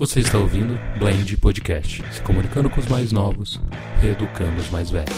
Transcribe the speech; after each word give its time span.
Você 0.00 0.20
está 0.20 0.38
ouvindo 0.38 0.80
Blend 0.98 1.36
Podcast, 1.36 2.02
se 2.10 2.22
comunicando 2.22 2.70
com 2.70 2.80
os 2.80 2.86
mais 2.86 3.12
novos, 3.12 3.60
reeducando 4.00 4.58
os 4.58 4.70
mais 4.70 4.88
velhos. 4.88 5.14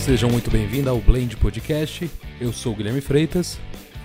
Sejam 0.00 0.28
muito 0.28 0.50
bem-vindos 0.50 0.88
ao 0.88 0.98
Blend 0.98 1.36
Podcast. 1.36 2.10
Eu 2.40 2.52
sou 2.52 2.72
o 2.72 2.76
Guilherme 2.76 3.00
Freitas 3.00 3.56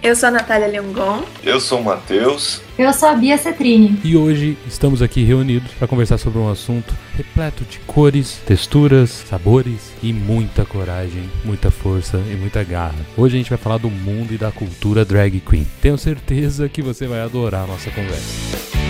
eu 0.04 0.16
sou 0.18 0.28
a 0.28 0.32
Natália 0.32 0.68
Leongon. 0.68 1.24
Eu 1.42 1.62
sou 1.62 1.80
o 1.80 1.84
Matheus. 1.84 2.62
Eu 2.78 2.92
sou 2.92 3.08
a 3.08 3.16
Bia 3.16 3.38
Cetrini. 3.38 4.00
E 4.04 4.18
hoje 4.18 4.58
estamos 4.68 5.02
aqui 5.02 5.24
reunidos 5.24 5.72
para 5.72 5.88
conversar 5.88 6.18
sobre 6.18 6.40
um 6.40 6.50
assunto 6.50 6.94
repleto 7.16 7.64
de 7.64 7.80
cores, 7.80 8.42
texturas, 8.46 9.10
sabores 9.10 9.94
e 10.04 10.12
muita 10.12 10.66
coragem, 10.66 11.30
muita 11.46 11.72
força 11.72 12.18
e 12.30 12.36
muita 12.36 12.64
garra. 12.64 13.00
Hoje 13.16 13.36
a 13.36 13.38
gente 13.38 13.50
vai 13.50 13.58
falar 13.58 13.78
do 13.78 13.90
mundo 13.90 14.34
e 14.34 14.38
da 14.38 14.52
cultura 14.52 15.06
drag 15.06 15.40
queen. 15.40 15.66
Tenho 15.82 15.98
certeza 15.98 16.68
que 16.68 16.82
você 16.82 17.08
vai 17.08 17.22
adorar 17.22 17.64
a 17.64 17.68
nossa 17.68 17.90
conversa. 17.90 18.83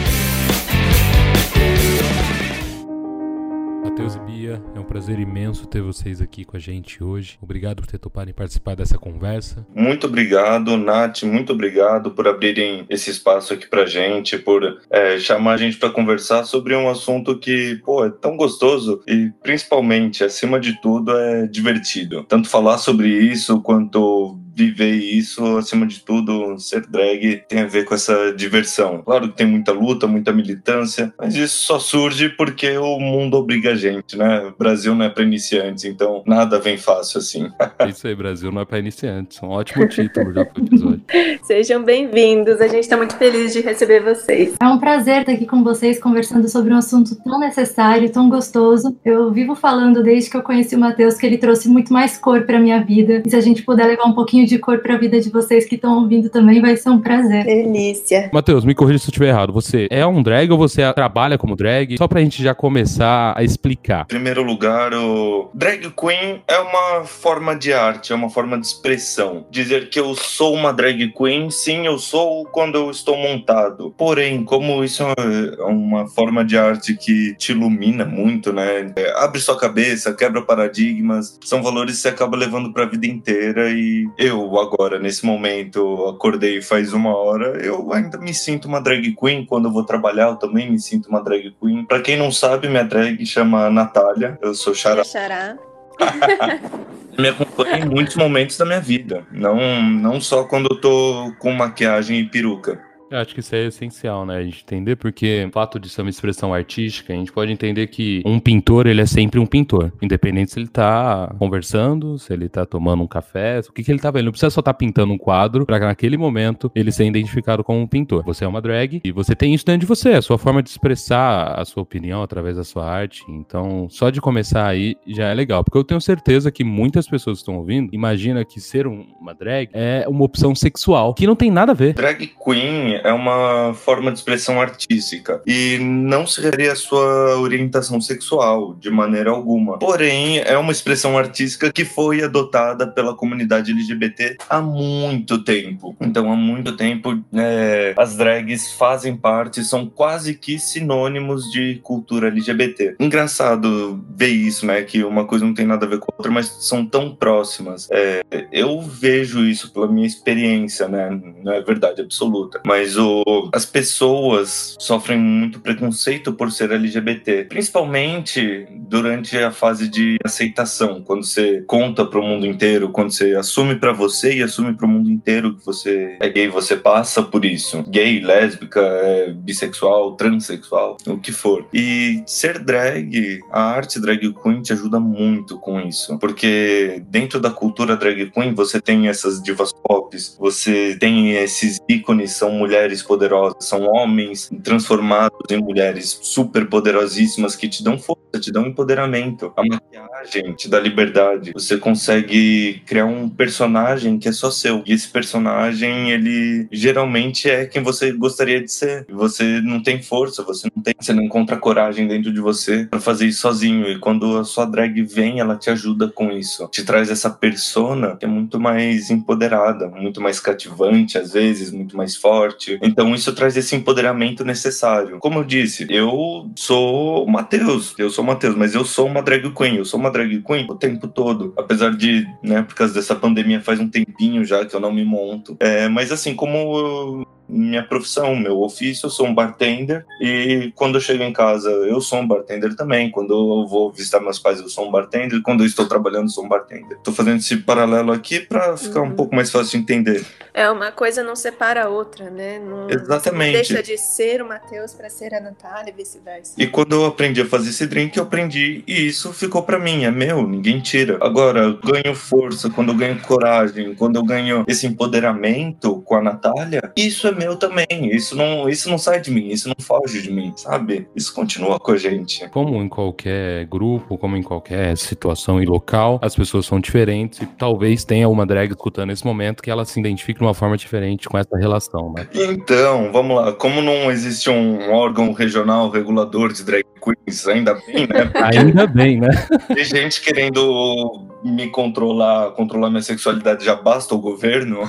Matheus 3.94 4.16
e 4.16 4.20
Bia, 4.22 4.64
é 4.76 4.80
um 4.80 4.84
prazer 4.84 5.20
imenso 5.20 5.68
ter 5.68 5.80
vocês 5.80 6.20
aqui 6.20 6.44
com 6.44 6.58
a 6.58 6.60
gente 6.60 7.04
hoje. 7.04 7.38
Obrigado 7.40 7.76
por 7.76 7.86
ter 7.86 8.00
topado 8.00 8.28
em 8.28 8.34
participar 8.34 8.76
dessa 8.76 8.98
conversa. 8.98 9.68
Muito 9.72 10.08
obrigado, 10.08 10.76
Nath, 10.78 11.22
muito 11.22 11.54
obrigado 11.54 12.10
por 12.10 12.28
abrirem 12.28 12.88
esse 12.90 13.12
espaço 13.12 13.54
aqui 13.54 13.68
pra 13.68 13.86
gente, 13.86 14.40
por 14.40 14.82
é, 14.90 15.20
chamar 15.20 15.54
a 15.54 15.58
gente 15.58 15.78
para 15.78 15.92
conversar 15.92 16.44
sobre 16.44 16.76
um 16.76 16.90
assunto 16.90 17.38
que, 17.38 17.80
pô, 17.86 18.04
é 18.04 18.10
tão 18.10 18.36
gostoso 18.36 19.04
e 19.08 19.32
principalmente, 19.44 20.24
acima 20.24 20.60
de 20.60 20.82
tudo, 20.82 21.16
é 21.16 21.46
divertido. 21.46 22.24
Tanto 22.24 22.50
falar 22.50 22.80
sobre 22.80 23.10
isso 23.10 23.62
quanto 23.62 24.40
viver 24.56 24.94
isso, 24.94 25.58
acima 25.58 25.86
de 25.86 26.00
tudo, 26.02 26.58
ser 26.60 26.86
drag 26.88 27.44
tem 27.48 27.62
a 27.62 27.68
ver 27.68 27.86
com 27.86 27.96
essa 27.96 28.32
diversão. 28.34 29.02
Claro 29.04 29.30
que 29.30 29.38
tem 29.38 29.48
muita 29.48 29.72
luta, 29.72 30.08
muita 30.08 30.32
militância, 30.32 31.14
mas 31.18 31.36
isso 31.36 31.66
só 31.66 31.80
surge 31.80 32.30
porque 32.30 32.78
o 32.78 33.00
mundo 33.00 33.36
obriga 33.36 33.72
a 33.72 33.76
gente, 33.76 34.18
né? 34.18 34.46
O 34.46 34.58
Brasil 34.58 34.94
não 34.94 35.06
é 35.06 35.10
para 35.10 35.24
iniciantes, 35.24 35.86
então 35.86 36.24
nada 36.26 36.60
vem 36.60 36.78
fácil 36.78 37.20
assim. 37.20 37.50
isso 37.90 38.08
aí, 38.08 38.16
Brasil 38.16 38.52
não 38.52 38.62
é 38.62 38.66
para 38.66 38.80
iniciantes. 38.80 39.42
Um 39.42 39.50
ótimo 39.50 39.88
título 39.88 40.34
já 40.34 40.46
pro 40.46 40.64
episódio. 40.64 41.02
Sejam 41.44 41.84
bem-vindos, 41.84 42.62
a 42.62 42.68
gente 42.68 42.84
está 42.84 42.96
muito 42.96 43.16
feliz 43.18 43.54
de 43.54 43.62
receber 43.62 44.02
vocês. 44.02 44.56
É 44.62 44.68
um 44.68 44.78
prazer 44.78 45.22
estar 45.22 45.32
aqui 45.32 45.46
com 45.46 45.64
vocês 45.64 46.00
conversando 46.00 46.48
sobre 46.48 46.74
um 46.74 46.78
assunto 46.78 47.16
tão 47.24 47.40
necessário, 47.40 48.12
tão 48.12 48.30
gostoso. 48.30 48.96
Eu 49.04 49.32
vivo 49.32 49.56
falando 49.56 50.04
desde 50.04 50.30
que 50.30 50.38
eu 50.38 50.44
conheci 50.44 50.76
o 50.76 50.80
Matheus 50.80 51.16
que 51.16 51.26
ele 51.26 51.38
trouxe 51.38 51.68
muito 51.68 51.92
mais 51.92 52.18
cor 52.18 52.46
para 52.46 52.60
minha 52.60 52.84
vida. 52.84 53.24
E 53.26 53.30
se 53.30 53.36
a 53.36 53.42
gente 53.42 53.64
puder 53.64 53.88
levar 53.88 54.06
um 54.06 54.14
pouquinho 54.14 54.43
pouquinho 54.44 54.48
de 54.48 54.60
cor 54.60 54.80
para 54.80 54.96
a 54.96 54.98
vida 54.98 55.20
de 55.20 55.30
vocês 55.30 55.66
que 55.66 55.76
estão 55.76 56.02
ouvindo 56.02 56.30
também, 56.30 56.62
vai 56.62 56.76
ser 56.76 56.90
um 56.90 57.00
prazer. 57.00 57.46
Delícia. 57.46 58.30
Matheus, 58.34 58.66
me 58.66 58.76
corrija 58.76 59.00
se 59.00 59.06
eu 59.06 59.10
estiver 59.10 59.30
errado. 59.30 59.54
Você 59.54 59.88
é 59.90 60.06
um 60.06 60.22
drag 60.22 60.52
ou 60.52 60.58
você 60.58 60.92
trabalha 60.94 61.38
como 61.38 61.56
drag? 61.56 61.98
Só 61.98 62.08
pra 62.08 62.22
gente 62.22 62.44
já 62.44 62.54
começar 62.54 63.34
a 63.36 63.44
explicar. 63.44 64.02
Em 64.04 64.08
primeiro 64.08 64.44
lugar, 64.44 64.94
o 64.94 65.50
drag 65.54 65.90
queen 65.92 66.42
é 66.48 66.58
uma 66.60 67.06
forma 67.06 67.56
de 67.56 67.74
arte, 67.74 68.12
é 68.12 68.16
uma 68.16 68.30
forma 68.30 68.60
de 68.60 68.68
expressão. 68.68 69.46
Dizer 69.50 69.90
que 69.90 70.00
eu 70.00 70.14
sou 70.16 70.54
uma 70.54 70.74
drag 70.74 71.12
queen, 71.14 71.50
sim, 71.50 71.86
eu 71.86 71.98
sou 71.98 72.46
quando 72.46 72.76
eu 72.76 72.92
estou 72.92 73.18
montado. 73.18 73.94
Porém, 73.98 74.44
como 74.44 74.84
isso 74.84 75.04
é 75.04 75.64
uma 75.64 76.08
forma 76.08 76.44
de 76.44 76.58
arte 76.58 76.96
que 76.96 77.36
te 77.36 77.52
ilumina 77.52 78.06
muito, 78.06 78.52
né? 78.52 78.92
É, 78.96 79.14
abre 79.24 79.40
sua 79.40 79.58
cabeça, 79.58 80.14
quebra 80.14 80.42
paradigmas, 80.42 81.40
são 81.44 81.62
valores 81.62 81.96
que 81.96 82.02
você 82.02 82.10
acaba 82.10 82.38
levando 82.38 82.74
para 82.74 82.84
a 82.84 82.90
vida 82.90 83.08
inteira 83.08 83.70
e 83.70 84.08
eu 84.18 84.33
eu 84.34 84.60
agora, 84.60 85.00
nesse 85.00 85.26
momento, 85.26 86.08
acordei 86.08 86.62
faz 86.62 86.94
uma 86.94 87.16
hora, 87.16 87.64
eu 87.64 87.94
ainda 87.94 88.18
me 88.18 88.34
sinto 88.34 88.68
uma 88.68 88.82
drag 88.82 89.16
queen. 89.16 89.46
Quando 89.46 89.68
eu 89.68 89.72
vou 89.72 89.86
trabalhar, 89.86 90.30
eu 90.30 90.36
também 90.36 90.72
me 90.72 90.80
sinto 90.80 91.08
uma 91.08 91.24
drag 91.24 91.56
queen. 91.60 91.86
Pra 91.86 92.02
quem 92.02 92.18
não 92.18 92.32
sabe, 92.32 92.68
minha 92.68 92.84
drag 92.84 93.26
chama 93.26 93.70
Natália. 93.70 94.38
Eu 94.42 94.54
sou 94.54 94.74
Xará. 94.74 95.04
Xará. 95.04 95.58
me 97.18 97.30
acompanha 97.30 97.80
em 97.80 97.86
muitos 97.86 98.16
momentos 98.16 98.58
da 98.58 98.66
minha 98.66 98.82
vida. 98.82 99.26
Não, 99.32 99.82
não 99.82 100.20
só 100.20 100.44
quando 100.44 100.68
eu 100.72 100.82
tô 100.82 101.34
com 101.40 101.52
maquiagem 101.52 102.20
e 102.20 102.26
peruca. 102.26 102.82
Eu 103.14 103.20
acho 103.20 103.36
que 103.36 103.42
isso 103.42 103.54
é 103.54 103.68
essencial, 103.68 104.26
né? 104.26 104.38
A 104.38 104.44
gente 104.44 104.64
entender, 104.64 104.96
porque 104.96 105.46
o 105.48 105.52
fato 105.52 105.80
de 105.80 105.88
ser 105.88 106.02
uma 106.02 106.10
expressão 106.10 106.52
artística, 106.52 107.14
a 107.14 107.16
gente 107.16 107.32
pode 107.32 107.52
entender 107.52 107.86
que 107.86 108.24
um 108.26 108.40
pintor, 108.40 108.88
ele 108.88 109.02
é 109.02 109.06
sempre 109.06 109.40
um 109.40 109.46
pintor. 109.46 109.94
Independente 110.02 110.52
se 110.52 110.60
ele 110.60 110.68
tá 110.68 111.32
conversando, 111.38 112.18
se 112.18 112.34
ele 112.34 112.50
tá 112.50 112.66
tomando 112.66 113.04
um 113.04 113.08
café, 113.08 113.60
o 113.60 113.72
que, 113.72 113.84
que 113.84 113.92
ele 113.92 114.00
tá 114.00 114.10
vendo. 114.10 114.26
Não 114.26 114.32
precisa 114.32 114.50
só 114.50 114.62
estar 114.62 114.74
tá 114.74 114.78
pintando 114.78 115.14
um 115.14 115.18
quadro 115.18 115.64
para 115.64 115.78
naquele 115.78 116.18
momento 116.18 116.72
ele 116.74 116.92
ser 116.92 117.06
identificado 117.06 117.64
como 117.64 117.80
um 117.80 117.86
pintor. 117.86 118.24
Você 118.24 118.46
é 118.46 118.48
uma 118.48 118.60
drag 118.60 119.00
e 119.04 119.12
você 119.12 119.36
tem 119.36 119.54
isso 119.54 119.64
dentro 119.64 119.82
de 119.82 119.86
você, 119.86 120.14
a 120.14 120.22
sua 120.22 120.40
forma 120.40 120.64
de 120.64 120.70
expressar 120.70 121.54
a 121.54 121.64
sua 121.66 121.84
opinião 121.84 122.24
através 122.24 122.58
da 122.58 122.64
sua 122.64 122.90
arte. 122.90 123.24
Então, 123.30 123.88
só 123.92 124.10
de 124.10 124.20
começar 124.20 124.66
aí 124.66 124.96
já 125.06 125.30
é 125.30 125.36
legal. 125.36 125.64
Porque 125.64 125.78
eu 125.78 125.84
tenho 125.84 126.02
certeza 126.02 126.52
que 126.52 126.64
muitas 126.64 127.08
pessoas 127.08 127.38
que 127.38 127.42
estão 127.42 127.58
ouvindo 127.58 127.94
imagina 127.94 128.44
que 128.44 128.60
ser 128.60 128.88
uma 128.88 129.36
drag 129.36 129.70
é 129.72 130.04
uma 130.08 130.26
opção 130.26 130.56
sexual, 130.56 131.14
que 131.14 131.28
não 131.28 131.36
tem 131.36 131.52
nada 131.52 131.74
a 131.74 131.76
ver. 131.76 131.94
Drag 131.94 132.32
queen 132.44 133.03
é 133.04 133.12
uma 133.12 133.74
forma 133.74 134.12
de 134.12 134.20
expressão 134.20 134.62
artística 134.62 135.42
e 135.46 135.78
não 135.80 136.26
se 136.26 136.42
refere 136.42 136.70
à 136.70 136.76
sua 136.76 137.38
orientação 137.38 138.00
sexual 138.02 138.74
de 138.76 138.90
maneira 138.90 139.30
alguma. 139.30 139.78
Porém, 139.78 140.40
é 140.40 140.58
uma 140.58 140.72
expressão 140.72 141.18
artística 141.18 141.72
que 141.72 141.86
foi 141.86 142.24
adotada 142.24 142.88
pela 142.88 143.16
comunidade 143.16 143.72
LGBT 143.72 144.38
há 144.50 144.62
muito 144.62 145.44
tempo. 145.44 145.96
Então, 146.00 146.32
há 146.32 146.36
muito 146.36 146.76
tempo, 146.76 147.22
é, 147.34 147.94
as 147.98 148.16
drags 148.16 148.72
fazem 148.74 149.16
parte, 149.16 149.64
são 149.64 149.86
quase 149.88 150.34
que 150.34 150.58
sinônimos 150.58 151.52
de 151.52 151.76
cultura 151.84 152.28
LGBT. 152.28 152.96
Engraçado 153.00 154.04
ver 154.16 154.30
isso, 154.30 154.66
né? 154.66 154.82
Que 154.84 155.04
uma 155.04 155.26
coisa 155.26 155.46
não 155.46 155.54
tem 155.54 155.66
nada 155.66 155.86
a 155.86 155.90
ver 155.90 156.00
com 156.00 156.12
a 156.12 156.16
outra, 156.18 156.32
mas 156.32 156.48
são 156.62 156.86
tão 156.86 157.16
próximas. 157.16 157.88
É, 157.92 158.24
eu 158.52 158.82
vejo 158.82 159.46
isso 159.46 159.72
pela 159.72 159.88
minha 159.88 160.08
experiência, 160.08 160.88
né? 160.88 161.10
Não 161.44 161.54
é 161.54 161.62
verdade 161.62 162.02
absoluta, 162.02 162.62
mas 162.66 162.93
mas 162.94 162.98
o, 162.98 163.50
as 163.54 163.66
pessoas 163.66 164.76
sofrem 164.80 165.18
muito 165.18 165.60
preconceito 165.60 166.34
por 166.34 166.52
ser 166.52 166.72
LGBT, 166.72 167.46
principalmente 167.46 168.68
durante 168.72 169.38
a 169.38 169.52
fase 169.52 169.88
de 169.88 170.18
aceitação, 170.24 171.02
quando 171.02 171.24
você 171.24 171.64
conta 171.66 172.06
para 172.06 172.20
o 172.20 172.24
mundo 172.24 172.46
inteiro, 172.46 172.90
quando 172.90 173.12
você 173.12 173.36
assume 173.36 173.76
para 173.76 173.92
você 173.92 174.36
e 174.36 174.44
assume 174.44 174.74
para 174.74 174.86
o 174.86 174.90
mundo 174.90 175.10
inteiro 175.10 175.56
que 175.56 175.66
você 175.66 176.18
é 176.20 176.30
gay, 176.30 176.48
você 176.48 176.76
passa 176.76 177.24
por 177.24 177.44
isso. 177.46 177.84
Gay, 177.88 178.20
lésbica, 178.20 178.82
é, 178.82 179.32
bissexual, 179.32 180.16
transexual, 180.16 180.98
o 181.08 181.18
que 181.18 181.32
for. 181.32 181.68
E 181.74 182.24
ser 182.28 182.60
drag, 182.60 183.40
a 183.52 183.62
arte 183.62 184.00
drag 184.00 184.34
queen 184.42 184.62
te 184.62 184.74
ajuda 184.74 185.00
muito 185.00 185.58
com 185.58 185.80
isso, 185.82 186.18
porque 186.20 187.04
dentro 187.08 187.40
da 187.40 187.50
cultura 187.50 187.96
drag 187.96 188.30
queen 188.32 188.54
você 188.54 188.80
tem 188.80 189.08
essas 189.08 189.42
divas 189.42 189.72
pop, 189.74 190.16
você 190.38 190.96
tem 191.00 191.32
esses 191.34 191.80
ícones, 191.90 192.32
são 192.32 192.52
mulheres 192.52 192.73
mulheres 192.74 193.04
poderosas, 193.04 193.66
são 193.66 193.84
homens 193.84 194.50
transformados 194.64 195.38
em 195.52 195.62
mulheres 195.62 196.18
super 196.24 196.68
poderosíssimas 196.68 197.56
que 197.56 197.70
te 197.70 197.84
dão 197.84 198.00
força, 198.00 198.40
te 198.40 198.52
dão 198.52 198.66
empoderamento. 198.66 199.54
A 199.56 199.64
maquiagem 199.64 200.54
te 200.56 200.68
dá 200.68 200.80
liberdade. 200.80 201.52
Você 201.54 201.78
consegue 201.78 202.82
criar 202.86 203.06
um 203.06 203.30
personagem 203.30 204.18
que 204.18 204.28
é 204.28 204.32
só 204.32 204.50
seu. 204.50 204.82
E 204.88 204.94
esse 204.94 205.08
personagem, 205.08 206.10
ele 206.10 206.68
geralmente 206.72 207.48
é 207.48 207.66
quem 207.66 207.84
você 207.84 208.12
gostaria 208.12 208.60
de 208.60 208.72
ser. 208.72 209.06
Você 209.10 209.62
não 209.62 209.84
tem 209.84 210.02
força, 210.02 210.42
você 210.42 210.68
não 210.76 210.82
tem, 210.82 210.96
você 211.00 211.14
não 211.14 211.24
encontra 211.24 211.58
coragem 211.58 212.08
dentro 212.08 212.34
de 212.34 212.42
você 212.42 212.86
para 212.86 213.00
fazer 213.00 213.28
isso 213.28 213.42
sozinho. 213.42 213.88
E 213.88 214.00
quando 214.00 214.40
a 214.40 214.44
sua 214.44 214.66
drag 214.66 215.00
vem, 215.04 215.40
ela 215.40 215.56
te 215.56 215.70
ajuda 215.70 216.08
com 216.08 216.32
isso. 216.32 216.68
Te 216.70 216.84
traz 216.84 217.12
essa 217.12 217.30
persona 217.30 218.16
que 218.16 218.26
é 218.26 218.28
muito 218.28 218.60
mais 218.60 219.12
empoderada, 219.12 219.88
muito 219.88 220.20
mais 220.20 220.40
cativante 220.40 221.20
às 221.20 221.34
vezes, 221.34 221.72
muito 221.72 221.96
mais 221.96 222.16
forte 222.16 222.63
então 222.82 223.14
isso 223.14 223.34
traz 223.34 223.56
esse 223.58 223.76
empoderamento 223.76 224.44
necessário. 224.44 225.20
Como 225.20 225.40
eu 225.40 225.44
disse, 225.44 225.86
eu 225.90 226.52
sou 226.56 227.28
Matheus, 227.28 227.94
eu 227.98 228.10
sou 228.10 228.24
Matheus, 228.24 228.56
mas 228.56 228.76
eu 228.76 228.86
sou 228.86 229.08
uma 229.08 229.22
drag 229.22 229.50
queen, 229.54 229.78
eu 229.78 229.86
sou 229.86 230.00
uma 230.00 230.12
drag 230.12 230.42
queen 230.42 230.68
o 230.70 230.76
tempo 230.76 231.08
todo. 231.08 231.54
Apesar 231.58 231.92
de, 231.96 232.28
né, 232.44 232.62
por 232.62 232.76
causa 232.76 232.94
dessa 232.94 233.16
pandemia 233.16 233.62
faz 233.62 233.80
um 233.80 233.90
tempinho 233.90 234.44
já 234.46 234.66
que 234.66 234.76
eu 234.76 234.80
não 234.80 234.94
me 234.94 235.04
monto. 235.04 235.56
É, 235.60 235.88
mas 235.88 236.12
assim, 236.12 236.36
como 236.36 237.26
minha 237.54 237.84
profissão, 237.84 238.36
meu 238.36 238.62
ofício, 238.62 239.06
eu 239.06 239.10
sou 239.10 239.28
um 239.28 239.34
bartender 239.34 240.06
e 240.20 240.72
quando 240.76 240.96
eu 240.96 241.02
chego 241.02 241.24
em 241.24 241.34
casa 241.34 241.70
eu 241.70 242.02
sou 242.02 242.20
um 242.20 242.28
bartender 242.28 242.76
também. 242.76 243.12
Quando 243.12 243.34
eu 243.34 243.68
vou 243.68 243.92
visitar 243.92 244.20
meus 244.20 244.40
pais 244.40 244.60
eu 244.60 244.70
sou 244.70 244.88
um 244.88 244.92
bartender. 244.92 245.42
Quando 245.42 245.62
eu 245.64 245.68
estou 245.68 245.88
trabalhando 245.88 246.26
eu 246.26 246.30
sou 246.30 246.46
um 246.46 246.50
bartender. 246.50 246.98
Estou 246.98 247.14
fazendo 247.14 247.38
esse 247.38 247.58
paralelo 247.58 248.12
aqui 248.12 248.40
para 248.40 248.76
ficar 248.78 249.02
uhum. 249.02 249.08
um 249.08 249.16
pouco 249.16 249.36
mais 249.36 249.52
fácil 249.52 249.72
de 249.72 249.78
entender. 249.78 250.26
É 250.54 250.70
uma 250.70 250.92
coisa 250.92 251.24
não 251.24 251.36
separa 251.36 251.86
a 251.86 251.90
outra, 251.90 252.30
né? 252.30 252.60
Não, 252.60 252.90
Exatamente. 252.90 253.54
Não 253.54 253.54
deixa 253.54 253.84
de 253.84 253.98
ser 253.98 254.42
o 254.42 254.48
Matheus 254.48 254.94
para 254.94 255.10
ser 255.10 255.34
a 255.34 255.42
Natália 255.42 255.92
e 255.92 255.94
vice-versa. 255.94 256.54
E 256.58 256.68
quando 256.68 256.94
eu 256.94 257.06
aprendi 257.06 257.42
a 257.42 257.46
fazer 257.46 257.70
esse 257.70 257.88
drink 257.88 258.18
eu 258.18 258.24
aprendi 258.24 258.84
e 258.88 259.08
isso 259.08 259.34
ficou 259.34 259.64
para 259.64 259.80
mim, 259.80 260.06
é 260.06 260.12
meu, 260.12 260.48
ninguém 260.48 260.80
tira. 260.80 261.18
Agora 261.22 261.62
eu 261.62 261.78
ganho 261.78 262.16
força, 262.16 262.70
quando 262.70 262.90
eu 262.90 262.96
ganho 262.96 263.20
coragem, 263.22 263.96
quando 263.96 264.16
eu 264.16 264.24
ganho 264.24 264.64
esse 264.68 264.86
empoderamento 264.88 266.02
com 266.02 266.16
a 266.16 266.22
Natália, 266.22 266.92
isso 266.96 267.28
é 267.28 267.32
meu 267.32 267.43
também. 267.56 267.86
Isso 267.92 268.36
não, 268.36 268.68
isso 268.70 268.90
não 268.90 268.98
sai 268.98 269.22
de 269.22 269.32
mim, 269.32 269.48
isso 269.50 269.68
não 269.68 269.76
foge 269.80 270.22
de 270.22 270.32
mim, 270.32 270.54
sabe? 270.56 271.08
Isso 271.16 271.34
continua 271.34 271.80
com 271.80 271.92
a 271.92 271.98
gente. 271.98 272.48
Como 272.50 272.82
em 272.82 272.90
qualquer 272.90 273.66
grupo, 273.66 274.18
como 274.18 274.38
em 274.38 274.44
qualquer 274.44 274.98
situação 274.98 275.62
e 275.62 275.66
local, 275.66 276.20
as 276.22 276.36
pessoas 276.36 276.66
são 276.66 276.80
diferentes 276.80 277.42
e 277.42 277.46
talvez 277.46 278.04
tenha 278.04 278.28
uma 278.30 278.46
drag 278.46 278.72
escutando 278.72 279.08
nesse 279.08 279.26
momento 279.26 279.62
que 279.62 279.70
ela 279.70 279.86
se 279.86 280.00
identifique 280.00 280.40
de 280.40 280.46
uma 280.46 280.54
forma 280.54 280.78
diferente 280.78 281.28
com 281.28 281.38
essa 281.38 281.58
relação, 281.58 282.14
né? 282.14 282.28
Então, 282.34 283.12
vamos 283.12 283.36
lá. 283.36 283.52
Como 283.54 283.82
não 283.82 284.12
existe 284.12 284.50
um 284.50 284.92
órgão 284.92 285.34
regional 285.34 285.90
regulador 285.90 286.54
de 286.54 286.64
drag 286.64 286.86
queens, 287.02 287.48
ainda 287.48 287.74
bem, 287.74 288.08
né? 288.08 288.32
ainda 288.42 288.88
bem, 288.88 289.20
né? 289.20 289.30
Tem 289.74 289.84
gente 289.84 290.22
querendo 290.22 291.33
me 291.44 291.70
controlar, 291.70 292.52
controlar 292.52 292.90
minha 292.90 293.02
sexualidade, 293.02 293.66
já 293.66 293.76
basta 293.76 294.16
o 294.16 294.20
governo. 294.20 294.82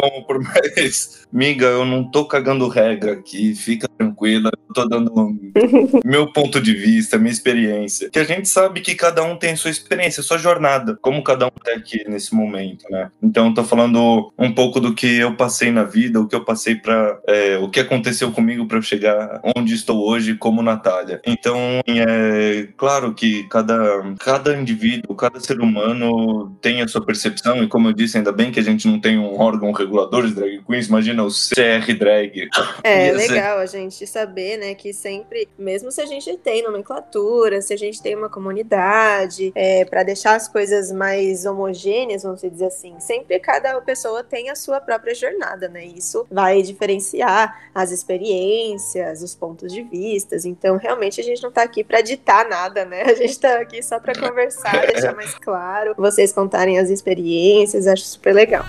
Vamos 0.00 0.26
por 0.26 0.40
mais. 0.40 1.26
Miga, 1.32 1.66
eu 1.66 1.84
não 1.84 2.10
tô 2.10 2.24
cagando 2.24 2.68
regra 2.68 3.12
aqui, 3.12 3.54
fica 3.54 3.88
tranquila, 3.98 4.50
eu 4.52 4.74
tô 4.74 4.88
dando 4.88 5.34
meu 6.04 6.32
ponto 6.32 6.60
de 6.60 6.74
vista, 6.74 7.18
minha 7.18 7.32
experiência. 7.32 8.08
Que 8.10 8.18
a 8.18 8.24
gente 8.24 8.48
sabe 8.48 8.80
que 8.80 8.94
cada 8.94 9.22
um 9.22 9.36
tem 9.36 9.56
sua 9.56 9.70
experiência, 9.70 10.22
sua 10.22 10.38
jornada, 10.38 10.98
como 11.00 11.22
cada 11.22 11.46
um 11.46 11.50
tá 11.50 11.72
aqui 11.72 12.08
nesse 12.08 12.34
momento, 12.34 12.84
né? 12.90 13.10
Então 13.22 13.48
eu 13.48 13.54
tô 13.54 13.64
falando 13.64 14.32
um 14.38 14.52
pouco 14.52 14.80
do 14.80 14.94
que 14.94 15.18
eu 15.18 15.36
passei 15.36 15.70
na 15.70 15.84
vida, 15.84 16.20
o 16.20 16.26
que 16.26 16.34
eu 16.34 16.44
passei 16.44 16.76
para 16.76 17.18
é, 17.26 17.58
o 17.58 17.68
que 17.68 17.80
aconteceu 17.80 18.32
comigo 18.32 18.66
para 18.66 18.78
eu 18.78 18.82
chegar 18.82 19.40
onde 19.56 19.74
estou 19.74 20.08
hoje 20.08 20.34
como 20.34 20.62
Natália. 20.62 21.20
Então, 21.26 21.58
é 21.86 22.68
claro 22.76 23.14
que 23.14 23.44
cada, 23.48 23.76
cada 24.18 24.56
indivíduo, 24.56 25.14
cada 25.14 25.40
ser 25.40 25.60
humano 25.60 25.73
humano 25.74 26.56
tem 26.60 26.80
a 26.80 26.88
sua 26.88 27.04
percepção, 27.04 27.62
e 27.62 27.68
como 27.68 27.88
eu 27.88 27.92
disse, 27.92 28.16
ainda 28.16 28.30
bem 28.30 28.52
que 28.52 28.60
a 28.60 28.62
gente 28.62 28.86
não 28.86 29.00
tem 29.00 29.18
um 29.18 29.40
órgão 29.40 29.72
regulador 29.72 30.26
de 30.26 30.34
drag 30.34 30.62
queens, 30.64 30.86
imagina 30.86 31.24
o 31.24 31.28
CR 31.28 31.92
Drag. 31.98 32.48
É, 32.82 33.10
legal 33.12 33.58
a 33.58 33.66
gente 33.66 34.06
saber, 34.06 34.56
né, 34.56 34.74
que 34.74 34.92
sempre, 34.92 35.48
mesmo 35.58 35.90
se 35.90 36.00
a 36.00 36.06
gente 36.06 36.36
tem 36.36 36.62
nomenclatura, 36.62 37.60
se 37.60 37.74
a 37.74 37.76
gente 37.76 38.00
tem 38.00 38.14
uma 38.14 38.28
comunidade, 38.28 39.52
é, 39.54 39.84
para 39.84 40.02
deixar 40.02 40.36
as 40.36 40.46
coisas 40.46 40.92
mais 40.92 41.44
homogêneas, 41.44 42.22
vamos 42.22 42.40
dizer 42.40 42.66
assim, 42.66 42.94
sempre 43.00 43.38
cada 43.40 43.80
pessoa 43.80 44.22
tem 44.22 44.50
a 44.50 44.54
sua 44.54 44.80
própria 44.80 45.14
jornada, 45.14 45.68
né? 45.68 45.84
Isso 45.84 46.26
vai 46.30 46.62
diferenciar 46.62 47.68
as 47.74 47.90
experiências, 47.90 49.22
os 49.22 49.34
pontos 49.34 49.72
de 49.72 49.82
vistas. 49.82 50.44
Então, 50.44 50.76
realmente, 50.76 51.20
a 51.20 51.24
gente 51.24 51.42
não 51.42 51.50
tá 51.50 51.62
aqui 51.62 51.82
para 51.82 52.00
ditar 52.00 52.48
nada, 52.48 52.84
né? 52.84 53.02
A 53.02 53.14
gente 53.14 53.38
tá 53.38 53.60
aqui 53.60 53.82
só 53.82 53.98
para 53.98 54.14
conversar, 54.14 54.86
deixar 54.86 55.14
mais 55.14 55.34
claro 55.34 55.63
claro, 55.64 55.94
vocês 55.96 56.30
contarem 56.30 56.78
as 56.78 56.90
experiências, 56.90 57.86
acho 57.86 58.04
super 58.04 58.34
legal. 58.34 58.64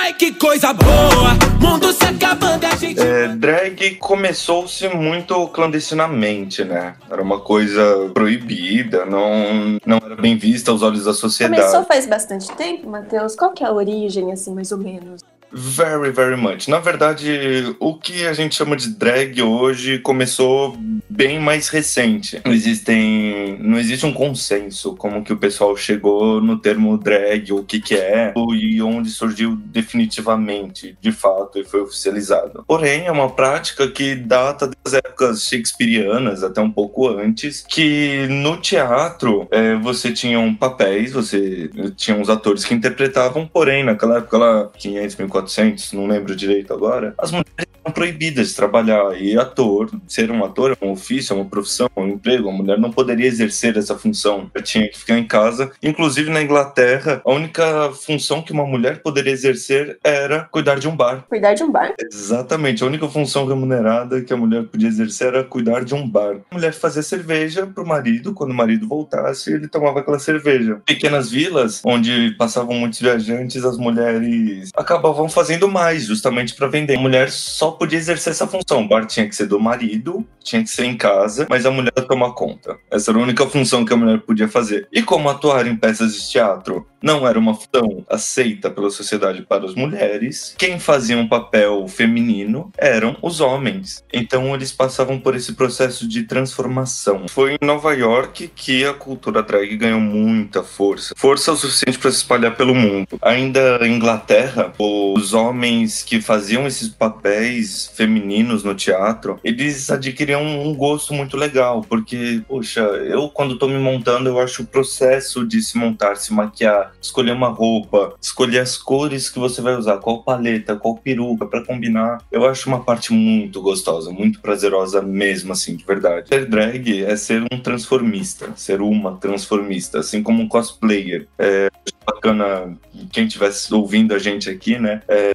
Ai, 0.00 0.14
que 0.14 0.32
coisa 0.32 0.72
boa! 0.72 1.36
Mundo 1.60 1.92
se 1.92 2.04
acabando, 2.04 2.64
a 2.64 2.76
gente. 2.76 3.00
É, 3.00 3.26
drag 3.28 3.96
começou-se 3.96 4.88
muito 4.88 5.48
clandestinamente, 5.48 6.62
né? 6.64 6.94
Era 7.10 7.20
uma 7.20 7.40
coisa 7.40 8.08
proibida, 8.14 9.04
não, 9.04 9.78
não 9.84 9.96
era 9.96 10.14
bem 10.14 10.36
vista 10.36 10.70
aos 10.70 10.82
olhos 10.82 11.04
da 11.04 11.12
sociedade. 11.12 11.60
Começou 11.60 11.84
faz 11.84 12.06
bastante 12.06 12.48
tempo, 12.52 12.88
Matheus? 12.88 13.34
Qual 13.34 13.52
que 13.52 13.64
é 13.64 13.66
a 13.66 13.72
origem, 13.72 14.30
assim, 14.30 14.54
mais 14.54 14.70
ou 14.70 14.78
menos? 14.78 15.22
Very, 15.52 16.10
very 16.10 16.36
much. 16.36 16.68
Na 16.68 16.78
verdade, 16.78 17.74
o 17.80 17.94
que 17.94 18.26
a 18.26 18.32
gente 18.32 18.54
chama 18.54 18.76
de 18.76 18.90
drag 18.90 19.42
hoje 19.42 19.98
começou 19.98 20.76
bem 21.08 21.40
mais 21.40 21.68
recente. 21.68 22.40
Não 22.44 22.52
existem, 22.52 23.58
não 23.60 23.78
existe 23.78 24.04
um 24.04 24.12
consenso 24.12 24.94
como 24.94 25.24
que 25.24 25.32
o 25.32 25.36
pessoal 25.36 25.76
chegou 25.76 26.40
no 26.40 26.58
termo 26.58 26.96
drag, 26.98 27.52
o 27.52 27.64
que 27.64 27.80
que 27.80 27.94
é 27.94 28.32
e 28.54 28.80
onde 28.82 29.10
surgiu 29.10 29.56
definitivamente, 29.56 30.96
de 31.00 31.12
fato, 31.12 31.58
e 31.58 31.64
foi 31.64 31.80
oficializado. 31.80 32.64
Porém, 32.66 33.06
é 33.06 33.10
uma 33.12 33.30
prática 33.30 33.88
que 33.88 34.14
data 34.14 34.70
das 34.84 34.94
épocas 34.94 35.44
shakespearianas, 35.44 36.42
até 36.42 36.60
um 36.60 36.70
pouco 36.70 37.08
antes, 37.08 37.64
que 37.66 38.26
no 38.28 38.56
teatro 38.58 39.48
é, 39.50 39.74
você 39.76 40.12
tinha 40.12 40.38
um 40.38 40.54
papéis, 40.54 41.12
você 41.12 41.70
tinha 41.96 42.16
uns 42.16 42.28
atores 42.28 42.64
que 42.64 42.74
interpretavam, 42.74 43.46
porém, 43.46 43.82
naquela 43.82 44.18
época 44.18 44.38
lá, 44.38 44.70
500, 44.76 45.16
1400 45.16 45.37
400, 45.38 45.92
não 45.92 46.06
lembro 46.06 46.34
direito 46.34 46.72
agora, 46.72 47.14
as 47.18 47.30
mulheres 47.30 47.68
eram 47.84 47.92
proibidas 47.92 48.48
de 48.48 48.54
trabalhar. 48.54 49.20
E 49.20 49.36
ator, 49.36 49.90
ser 50.06 50.30
um 50.30 50.44
ator 50.44 50.76
é 50.80 50.84
um 50.84 50.92
ofício, 50.92 51.32
é 51.32 51.36
uma 51.36 51.44
profissão, 51.44 51.88
é 51.94 52.00
um 52.00 52.08
emprego. 52.08 52.48
A 52.48 52.52
mulher 52.52 52.78
não 52.78 52.90
poderia 52.90 53.26
exercer 53.26 53.76
essa 53.76 53.96
função. 53.96 54.50
Ela 54.54 54.64
tinha 54.64 54.88
que 54.88 54.98
ficar 54.98 55.18
em 55.18 55.26
casa. 55.26 55.70
Inclusive 55.82 56.30
na 56.30 56.42
Inglaterra, 56.42 57.22
a 57.24 57.32
única 57.32 57.90
função 57.92 58.42
que 58.42 58.52
uma 58.52 58.66
mulher 58.66 59.00
poderia 59.02 59.32
exercer 59.32 59.98
era 60.04 60.48
cuidar 60.50 60.78
de 60.78 60.88
um 60.88 60.96
bar. 60.96 61.24
Cuidar 61.28 61.54
de 61.54 61.62
um 61.62 61.70
bar? 61.70 61.94
Exatamente. 62.00 62.82
A 62.82 62.86
única 62.86 63.08
função 63.08 63.46
remunerada 63.46 64.20
que 64.22 64.32
a 64.32 64.36
mulher 64.36 64.64
podia 64.64 64.88
exercer 64.88 65.28
era 65.28 65.44
cuidar 65.44 65.84
de 65.84 65.94
um 65.94 66.08
bar. 66.08 66.36
A 66.50 66.54
mulher 66.54 66.72
fazia 66.72 67.02
cerveja 67.02 67.66
pro 67.66 67.86
marido. 67.86 68.34
Quando 68.34 68.50
o 68.50 68.54
marido 68.54 68.88
voltasse, 68.88 69.52
ele 69.52 69.68
tomava 69.68 70.00
aquela 70.00 70.18
cerveja. 70.18 70.80
Pequenas 70.84 71.30
vilas, 71.30 71.80
onde 71.84 72.34
passavam 72.36 72.74
muitos 72.74 73.00
viajantes, 73.00 73.64
as 73.64 73.76
mulheres 73.76 74.70
acabavam 74.76 75.27
fazendo 75.28 75.68
mais, 75.68 76.04
justamente 76.04 76.54
para 76.54 76.66
vender. 76.66 76.96
A 76.96 77.00
mulher 77.00 77.30
só 77.30 77.70
podia 77.70 77.98
exercer 77.98 78.32
essa 78.32 78.46
função. 78.46 78.82
O 78.82 78.88
bar 78.88 79.06
tinha 79.06 79.28
que 79.28 79.34
ser 79.34 79.46
do 79.46 79.60
marido, 79.60 80.26
tinha 80.42 80.62
que 80.62 80.70
ser 80.70 80.84
em 80.84 80.96
casa, 80.96 81.46
mas 81.48 81.66
a 81.66 81.70
mulher 81.70 81.92
tomar 82.08 82.32
conta. 82.32 82.76
Essa 82.90 83.10
era 83.10 83.18
a 83.18 83.22
única 83.22 83.46
função 83.46 83.84
que 83.84 83.92
a 83.92 83.96
mulher 83.96 84.20
podia 84.20 84.48
fazer. 84.48 84.88
E 84.92 85.02
como 85.02 85.28
atuar 85.28 85.66
em 85.66 85.76
peças 85.76 86.14
de 86.14 86.30
teatro 86.30 86.86
não 87.02 87.26
era 87.26 87.38
uma 87.38 87.54
função 87.54 88.04
aceita 88.08 88.70
pela 88.70 88.90
sociedade 88.90 89.42
para 89.42 89.64
as 89.64 89.74
mulheres, 89.74 90.54
quem 90.58 90.78
fazia 90.78 91.16
um 91.16 91.28
papel 91.28 91.86
feminino 91.86 92.72
eram 92.76 93.16
os 93.22 93.40
homens. 93.40 94.02
Então 94.12 94.54
eles 94.54 94.72
passavam 94.72 95.18
por 95.18 95.36
esse 95.36 95.54
processo 95.54 96.08
de 96.08 96.24
transformação. 96.24 97.26
Foi 97.28 97.54
em 97.54 97.66
Nova 97.66 97.94
York 97.94 98.50
que 98.54 98.84
a 98.84 98.92
cultura 98.92 99.42
drag 99.42 99.76
ganhou 99.76 100.00
muita 100.00 100.62
força. 100.62 101.14
Força 101.16 101.52
o 101.52 101.56
suficiente 101.56 101.98
para 101.98 102.10
se 102.10 102.18
espalhar 102.18 102.56
pelo 102.56 102.74
mundo. 102.74 103.18
Ainda 103.22 103.78
Inglaterra, 103.86 104.72
os 105.18 105.34
homens 105.34 106.02
que 106.02 106.20
faziam 106.20 106.66
esses 106.66 106.88
papéis 106.88 107.90
femininos 107.94 108.62
no 108.62 108.74
teatro, 108.74 109.38
eles 109.42 109.90
adquiriam 109.90 110.42
um 110.42 110.74
gosto 110.74 111.12
muito 111.12 111.36
legal, 111.36 111.82
porque, 111.82 112.40
poxa, 112.46 112.80
eu 112.80 113.28
quando 113.28 113.54
estou 113.54 113.68
me 113.68 113.78
montando, 113.78 114.28
eu 114.28 114.38
acho 114.38 114.62
o 114.62 114.66
processo 114.66 115.46
de 115.46 115.60
se 115.60 115.76
montar, 115.76 116.16
se 116.16 116.32
maquiar, 116.32 116.92
escolher 117.00 117.32
uma 117.32 117.48
roupa, 117.48 118.14
escolher 118.20 118.60
as 118.60 118.78
cores 118.78 119.28
que 119.28 119.38
você 119.38 119.60
vai 119.60 119.76
usar, 119.76 119.98
qual 119.98 120.22
paleta, 120.22 120.76
qual 120.76 120.96
peruca 120.96 121.46
para 121.46 121.64
combinar. 121.64 122.18
Eu 122.30 122.46
acho 122.46 122.68
uma 122.68 122.84
parte 122.84 123.12
muito 123.12 123.60
gostosa, 123.60 124.10
muito 124.10 124.40
prazerosa 124.40 125.02
mesmo, 125.02 125.52
assim, 125.52 125.76
de 125.76 125.84
verdade. 125.84 126.28
Ser 126.28 126.46
drag 126.46 127.04
é 127.04 127.16
ser 127.16 127.42
um 127.52 127.60
transformista, 127.60 128.52
ser 128.54 128.80
uma 128.80 129.16
transformista, 129.16 129.98
assim 129.98 130.22
como 130.22 130.42
um 130.42 130.48
cosplayer. 130.48 131.26
É 131.38 131.68
bacana 132.06 132.76
quem 133.12 133.26
estivesse 133.26 133.72
ouvindo 133.72 134.14
a 134.14 134.18
gente 134.18 134.48
aqui, 134.48 134.78
né? 134.78 135.02
É, 135.08 135.32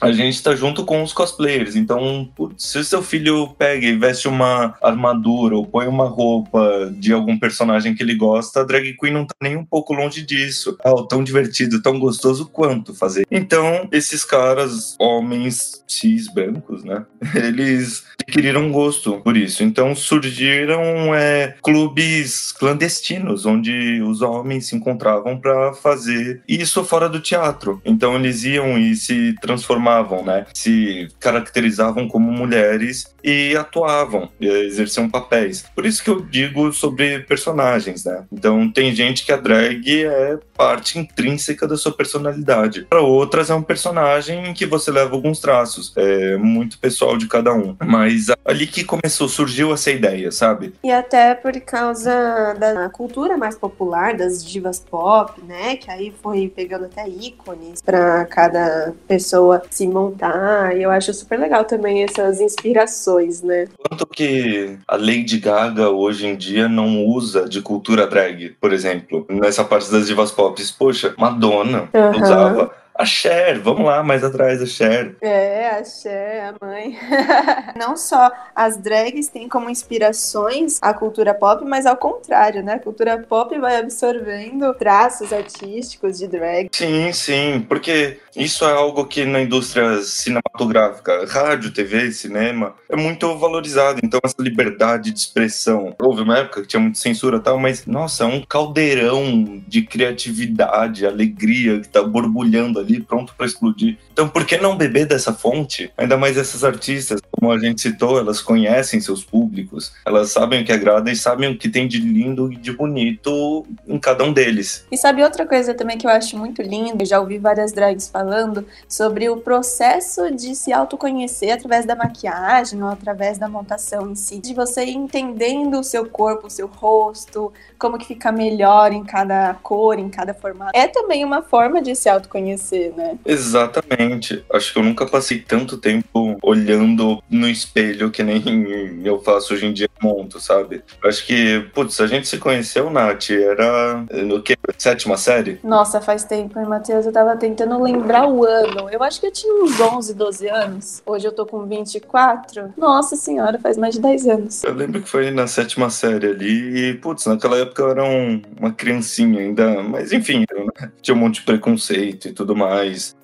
a 0.00 0.12
gente 0.12 0.42
tá 0.42 0.54
junto 0.54 0.84
com 0.84 1.02
os 1.02 1.12
cosplayers. 1.12 1.74
Então, 1.74 2.30
se 2.56 2.84
seu 2.84 3.02
filho 3.02 3.48
pega 3.58 3.86
e 3.86 3.96
veste 3.96 4.28
uma 4.28 4.76
armadura 4.82 5.56
ou 5.56 5.66
põe 5.66 5.86
uma 5.86 6.06
roupa 6.06 6.92
de 6.92 7.12
algum 7.12 7.38
personagem 7.38 7.94
que 7.94 8.02
ele 8.02 8.14
gosta, 8.14 8.60
a 8.60 8.64
drag 8.64 8.94
queen 8.94 9.12
não 9.12 9.26
tá 9.26 9.34
nem 9.40 9.56
um 9.56 9.64
pouco 9.64 9.94
longe 9.94 10.22
disso 10.22 10.76
oh, 10.84 11.02
tão 11.02 11.24
divertido, 11.24 11.80
tão 11.80 11.98
gostoso 11.98 12.46
quanto 12.46 12.94
fazer. 12.94 13.26
Então, 13.30 13.88
esses 13.90 14.24
caras, 14.24 14.94
homens 14.98 15.82
cis 15.86 16.28
brancos, 16.32 16.84
né? 16.84 17.04
Eles 17.34 18.04
adquiriram 18.26 18.70
gosto 18.70 19.20
por 19.20 19.36
isso. 19.36 19.62
Então 19.62 19.94
surgiram 19.94 21.14
é, 21.14 21.54
clubes 21.62 22.52
clandestinos 22.52 23.46
onde 23.46 24.02
os 24.02 24.20
homens 24.20 24.66
se 24.66 24.76
encontravam 24.76 25.38
para 25.38 25.72
fazer 25.74 26.42
isso 26.48 26.84
fora 26.84 27.08
do 27.08 27.20
teatro. 27.20 27.80
Então 27.84 28.16
eles 28.16 28.44
iam 28.44 28.76
e 28.78 28.96
transformavam, 29.40 30.24
né? 30.24 30.46
Se 30.54 31.08
caracterizavam 31.20 32.08
como 32.08 32.30
mulheres 32.30 33.14
e 33.22 33.56
atuavam, 33.56 34.30
exerciam 34.40 35.08
papéis. 35.08 35.64
Por 35.74 35.84
isso 35.84 36.02
que 36.02 36.10
eu 36.10 36.20
digo 36.20 36.72
sobre 36.72 37.20
personagens, 37.20 38.04
né? 38.04 38.24
Então 38.32 38.70
tem 38.70 38.94
gente 38.94 39.24
que 39.24 39.32
a 39.32 39.36
drag 39.36 40.04
é 40.04 40.38
parte 40.56 40.98
intrínseca 40.98 41.66
da 41.66 41.76
sua 41.76 41.92
personalidade. 41.92 42.86
Para 42.88 43.00
outras, 43.00 43.50
é 43.50 43.54
um 43.54 43.62
personagem 43.62 44.50
em 44.50 44.54
que 44.54 44.66
você 44.66 44.90
leva 44.90 45.14
alguns 45.14 45.38
traços. 45.38 45.92
É 45.96 46.36
muito 46.36 46.78
pessoal 46.78 47.16
de 47.16 47.28
cada 47.28 47.52
um. 47.52 47.76
Mas 47.84 48.26
ali 48.44 48.66
que 48.66 48.84
começou, 48.84 49.28
surgiu 49.28 49.72
essa 49.72 49.90
ideia, 49.90 50.30
sabe? 50.32 50.74
E 50.82 50.90
até 50.90 51.34
por 51.34 51.52
causa 51.60 52.54
da 52.58 52.88
cultura 52.88 53.36
mais 53.36 53.56
popular, 53.56 54.16
das 54.16 54.44
divas 54.44 54.80
pop, 54.80 55.40
né? 55.42 55.76
Que 55.76 55.90
aí 55.90 56.14
foi 56.22 56.48
pegando 56.48 56.86
até 56.86 57.08
ícones 57.08 57.82
para 57.82 58.24
cada 58.26 58.94
pessoa 59.06 59.62
se 59.70 59.86
montar. 59.86 60.76
E 60.76 60.82
eu 60.82 60.90
acho 60.90 61.12
super 61.12 61.38
legal 61.38 61.64
também 61.64 62.02
essas 62.02 62.40
inspirações, 62.40 63.42
né? 63.42 63.66
Quanto 63.76 64.06
que 64.06 64.78
a 64.86 64.96
Lady 64.96 65.38
Gaga 65.38 65.90
hoje 65.90 66.26
em 66.26 66.36
dia 66.36 66.68
não 66.68 67.04
usa 67.04 67.48
de 67.48 67.60
cultura 67.60 68.06
drag, 68.06 68.56
por 68.60 68.72
exemplo, 68.72 69.26
nessa 69.28 69.64
parte 69.64 69.90
das 69.90 70.06
divas 70.06 70.30
pop? 70.30 70.45
Poxa, 70.72 71.14
Madonna 71.18 71.88
Aham. 71.94 72.22
usava. 72.22 72.85
A 72.98 73.04
Cher, 73.04 73.60
vamos 73.60 73.84
lá, 73.84 74.02
mais 74.02 74.24
atrás 74.24 74.60
da 74.60 74.66
Cher. 74.66 75.14
É, 75.20 75.68
a 75.68 75.84
Cher, 75.84 76.54
a 76.54 76.66
mãe. 76.66 76.98
Não 77.76 77.96
só 77.96 78.30
as 78.54 78.76
drags 78.76 79.28
têm 79.28 79.48
como 79.48 79.68
inspirações 79.68 80.78
a 80.80 80.94
cultura 80.94 81.34
pop, 81.34 81.64
mas 81.64 81.84
ao 81.84 81.96
contrário, 81.96 82.62
né? 82.62 82.74
A 82.74 82.78
cultura 82.78 83.18
pop 83.18 83.58
vai 83.58 83.76
absorvendo 83.76 84.72
traços 84.74 85.32
artísticos 85.32 86.18
de 86.18 86.26
drag. 86.26 86.68
Sim, 86.72 87.12
sim, 87.12 87.64
porque 87.68 88.18
isso 88.34 88.64
é 88.64 88.72
algo 88.72 89.04
que 89.06 89.24
na 89.24 89.40
indústria 89.40 90.00
cinematográfica, 90.02 91.26
rádio, 91.26 91.72
TV, 91.72 92.12
cinema, 92.12 92.74
é 92.88 92.96
muito 92.96 93.36
valorizado. 93.38 94.00
Então, 94.02 94.20
essa 94.24 94.36
liberdade 94.38 95.10
de 95.10 95.18
expressão. 95.18 95.94
Houve 96.00 96.22
uma 96.22 96.38
época 96.38 96.62
que 96.62 96.68
tinha 96.68 96.80
muita 96.80 96.98
censura 96.98 97.38
e 97.38 97.40
tal, 97.40 97.58
mas, 97.58 97.86
nossa, 97.86 98.24
é 98.24 98.26
um 98.26 98.42
caldeirão 98.42 99.62
de 99.66 99.82
criatividade, 99.82 101.06
alegria 101.06 101.80
que 101.80 101.88
tá 101.88 102.02
borbulhando 102.02 102.78
ali, 102.78 102.85
pronto 103.04 103.34
para 103.36 103.46
explodir. 103.46 103.98
Então, 104.12 104.28
por 104.28 104.44
que 104.44 104.56
não 104.56 104.76
beber 104.76 105.06
dessa 105.06 105.32
fonte? 105.32 105.90
Ainda 105.96 106.16
mais 106.16 106.36
essas 106.36 106.64
artistas, 106.64 107.20
como 107.30 107.52
a 107.52 107.58
gente 107.58 107.80
citou, 107.80 108.18
elas 108.18 108.40
conhecem 108.40 109.00
seus 109.00 109.24
públicos, 109.24 109.92
elas 110.04 110.30
sabem 110.30 110.62
o 110.62 110.64
que 110.64 110.72
agrada 110.72 111.10
e 111.10 111.16
sabem 111.16 111.50
o 111.50 111.58
que 111.58 111.68
tem 111.68 111.86
de 111.86 111.98
lindo 111.98 112.52
e 112.52 112.56
de 112.56 112.72
bonito 112.72 113.66
em 113.86 113.98
cada 113.98 114.24
um 114.24 114.32
deles. 114.32 114.86
E 114.90 114.96
sabe 114.96 115.22
outra 115.22 115.46
coisa 115.46 115.74
também 115.74 115.98
que 115.98 116.06
eu 116.06 116.10
acho 116.10 116.36
muito 116.38 116.62
lindo? 116.62 117.02
Eu 117.02 117.06
já 117.06 117.20
ouvi 117.20 117.38
várias 117.38 117.72
drags 117.72 118.08
falando 118.08 118.66
sobre 118.88 119.28
o 119.28 119.36
processo 119.36 120.30
de 120.34 120.54
se 120.54 120.72
autoconhecer 120.72 121.52
através 121.52 121.84
da 121.84 121.94
maquiagem 121.94 122.82
ou 122.82 122.88
através 122.88 123.38
da 123.38 123.48
montação 123.48 124.10
em 124.10 124.14
si. 124.14 124.38
De 124.38 124.54
você 124.54 124.84
entendendo 124.84 125.78
o 125.78 125.84
seu 125.84 126.06
corpo, 126.08 126.46
o 126.46 126.50
seu 126.50 126.66
rosto, 126.66 127.52
como 127.78 127.98
que 127.98 128.06
fica 128.06 128.32
melhor 128.32 128.92
em 128.92 129.04
cada 129.04 129.54
cor, 129.54 129.98
em 129.98 130.08
cada 130.08 130.34
formato. 130.34 130.72
É 130.74 130.86
também 130.88 131.24
uma 131.24 131.42
forma 131.42 131.80
de 131.82 131.94
se 131.94 132.08
autoconhecer, 132.08 132.75
né? 132.96 133.16
Exatamente. 133.24 134.44
Acho 134.52 134.72
que 134.72 134.78
eu 134.78 134.82
nunca 134.82 135.06
passei 135.06 135.38
tanto 135.38 135.76
tempo 135.78 136.36
olhando 136.42 137.22
no 137.30 137.48
espelho 137.48 138.10
que 138.10 138.22
nem 138.22 138.42
eu 139.04 139.20
faço 139.22 139.54
hoje 139.54 139.66
em 139.66 139.72
dia 139.72 139.88
monto, 140.02 140.38
sabe? 140.40 140.82
Acho 141.04 141.26
que, 141.26 141.60
putz, 141.74 142.00
a 142.00 142.06
gente 142.06 142.28
se 142.28 142.38
conheceu, 142.38 142.90
Nath, 142.90 143.30
era 143.30 144.04
no 144.24 144.42
que? 144.42 144.56
Sétima 144.78 145.16
série? 145.16 145.58
Nossa, 145.64 146.00
faz 146.00 146.24
tempo, 146.24 146.58
hein, 146.58 146.66
Matheus? 146.66 147.06
Eu 147.06 147.12
tava 147.12 147.36
tentando 147.36 147.82
lembrar 147.82 148.28
o 148.28 148.44
ano. 148.44 148.90
Eu 148.90 149.02
acho 149.02 149.20
que 149.20 149.26
eu 149.26 149.32
tinha 149.32 149.52
uns 149.64 149.80
11, 149.80 150.14
12 150.14 150.48
anos. 150.48 151.02
Hoje 151.06 151.26
eu 151.26 151.32
tô 151.32 151.46
com 151.46 151.64
24. 151.66 152.74
Nossa 152.76 153.16
senhora, 153.16 153.58
faz 153.58 153.78
mais 153.78 153.94
de 153.94 154.00
10 154.00 154.26
anos. 154.26 154.64
Eu 154.64 154.74
lembro 154.74 155.00
que 155.00 155.08
foi 155.08 155.30
na 155.30 155.46
sétima 155.46 155.88
série 155.88 156.26
ali 156.26 156.90
e, 156.90 156.94
putz, 156.94 157.26
naquela 157.26 157.56
época 157.58 157.82
eu 157.82 157.90
era 157.90 158.04
um- 158.04 158.42
uma 158.60 158.72
criancinha 158.72 159.40
ainda, 159.40 159.82
mas 159.82 160.12
enfim, 160.12 160.44
eu, 160.50 160.66
né, 160.66 160.90
tinha 161.00 161.14
um 161.14 161.18
monte 161.18 161.36
de 161.36 161.42
preconceito 161.46 162.28
e 162.28 162.32
tudo 162.32 162.54
mais. 162.54 162.65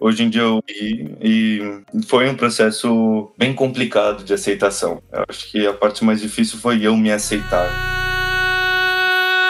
Hoje 0.00 0.24
em 0.24 0.30
dia 0.30 0.42
eu 0.42 0.62
vi 0.66 1.16
e 1.20 1.82
foi 2.06 2.28
um 2.28 2.34
processo 2.34 3.32
bem 3.36 3.54
complicado 3.54 4.24
de 4.24 4.32
aceitação. 4.32 5.02
Eu 5.12 5.24
acho 5.28 5.50
que 5.50 5.66
a 5.66 5.72
parte 5.72 6.04
mais 6.04 6.20
difícil 6.20 6.58
foi 6.58 6.84
eu 6.86 6.96
me 6.96 7.10
aceitar. 7.10 7.68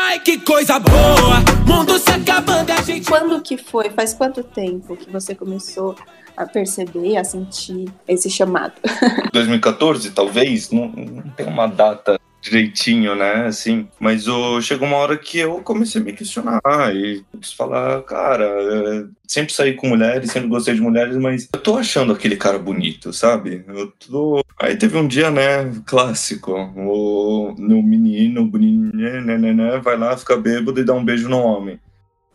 Ai, 0.07 0.21
que 0.21 0.39
coisa 0.39 0.79
boa! 0.79 1.41
Mundo 1.67 1.99
se 1.99 2.11
acabando 2.11 2.71
e 2.71 2.73
a 2.73 2.83
gente. 2.83 3.09
Quando 3.09 3.41
que 3.43 3.57
foi? 3.57 3.91
Faz 3.91 4.13
quanto 4.15 4.43
tempo 4.43 4.97
que 4.97 5.11
você 5.11 5.35
começou 5.35 5.97
a 6.37 6.47
perceber, 6.47 7.17
a 7.17 7.25
sentir 7.25 7.87
esse 8.09 8.31
chamado? 8.31 8.73
2014, 9.33 10.11
talvez, 10.11 10.71
não, 10.71 10.89
não 10.89 11.23
tem 11.31 11.47
uma 11.47 11.67
data 11.67 12.19
direitinho, 12.43 13.15
né, 13.15 13.47
assim, 13.47 13.89
mas 14.01 14.27
o, 14.27 14.61
chegou 14.61 14.87
uma 14.89 14.97
hora 14.97 15.17
que 15.17 15.39
eu 15.39 15.63
comecei 15.63 16.01
a 16.01 16.05
me 16.05 16.13
questionar 16.13 16.61
e 16.93 17.25
falar, 17.57 18.03
cara, 18.03 18.45
é, 18.45 19.05
sempre 19.29 19.55
saí 19.55 19.75
com 19.75 19.89
mulheres, 19.89 20.33
sempre 20.33 20.49
gostei 20.49 20.75
de 20.75 20.81
mulheres, 20.81 21.17
mas 21.17 21.49
eu 21.55 21.61
tô 21.61 21.77
achando 21.77 22.13
aquele 22.13 22.37
cara 22.37 22.59
bonito, 22.59 23.13
sabe? 23.13 23.65
Eu 23.69 23.93
tô... 23.93 24.45
Aí 24.61 24.77
teve 24.77 24.99
um 24.99 25.07
dia, 25.07 25.31
né, 25.31 25.73
clássico, 25.87 26.53
o, 26.53 27.53
o 27.53 27.83
menino, 27.83 28.45
bonito, 28.45 28.97
né, 28.97 29.21
né, 29.21 29.53
né, 29.53 29.79
vai 29.79 29.97
lá, 29.97 30.17
fica 30.17 30.37
bêbado 30.37 30.81
e 30.81 30.85
dá 30.85 30.95
um 30.95 31.05
beijo 31.05 31.29
no 31.29 31.39
homem. 31.39 31.79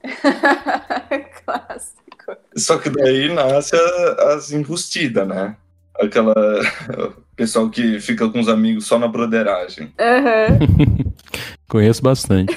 Clássico. 1.45 1.97
Só 2.55 2.77
que 2.77 2.89
daí 2.89 3.33
nasce 3.33 3.75
as 4.33 4.51
enrustidas, 4.51 5.27
né? 5.27 5.55
Aquela 5.99 6.33
pessoal 7.35 7.69
que 7.69 7.99
fica 7.99 8.27
com 8.29 8.39
os 8.39 8.47
amigos 8.47 8.85
só 8.85 8.97
na 8.99 9.07
broderagem. 9.07 9.91
Aham. 9.99 10.59
Conheço 11.67 12.01
bastante. 12.01 12.55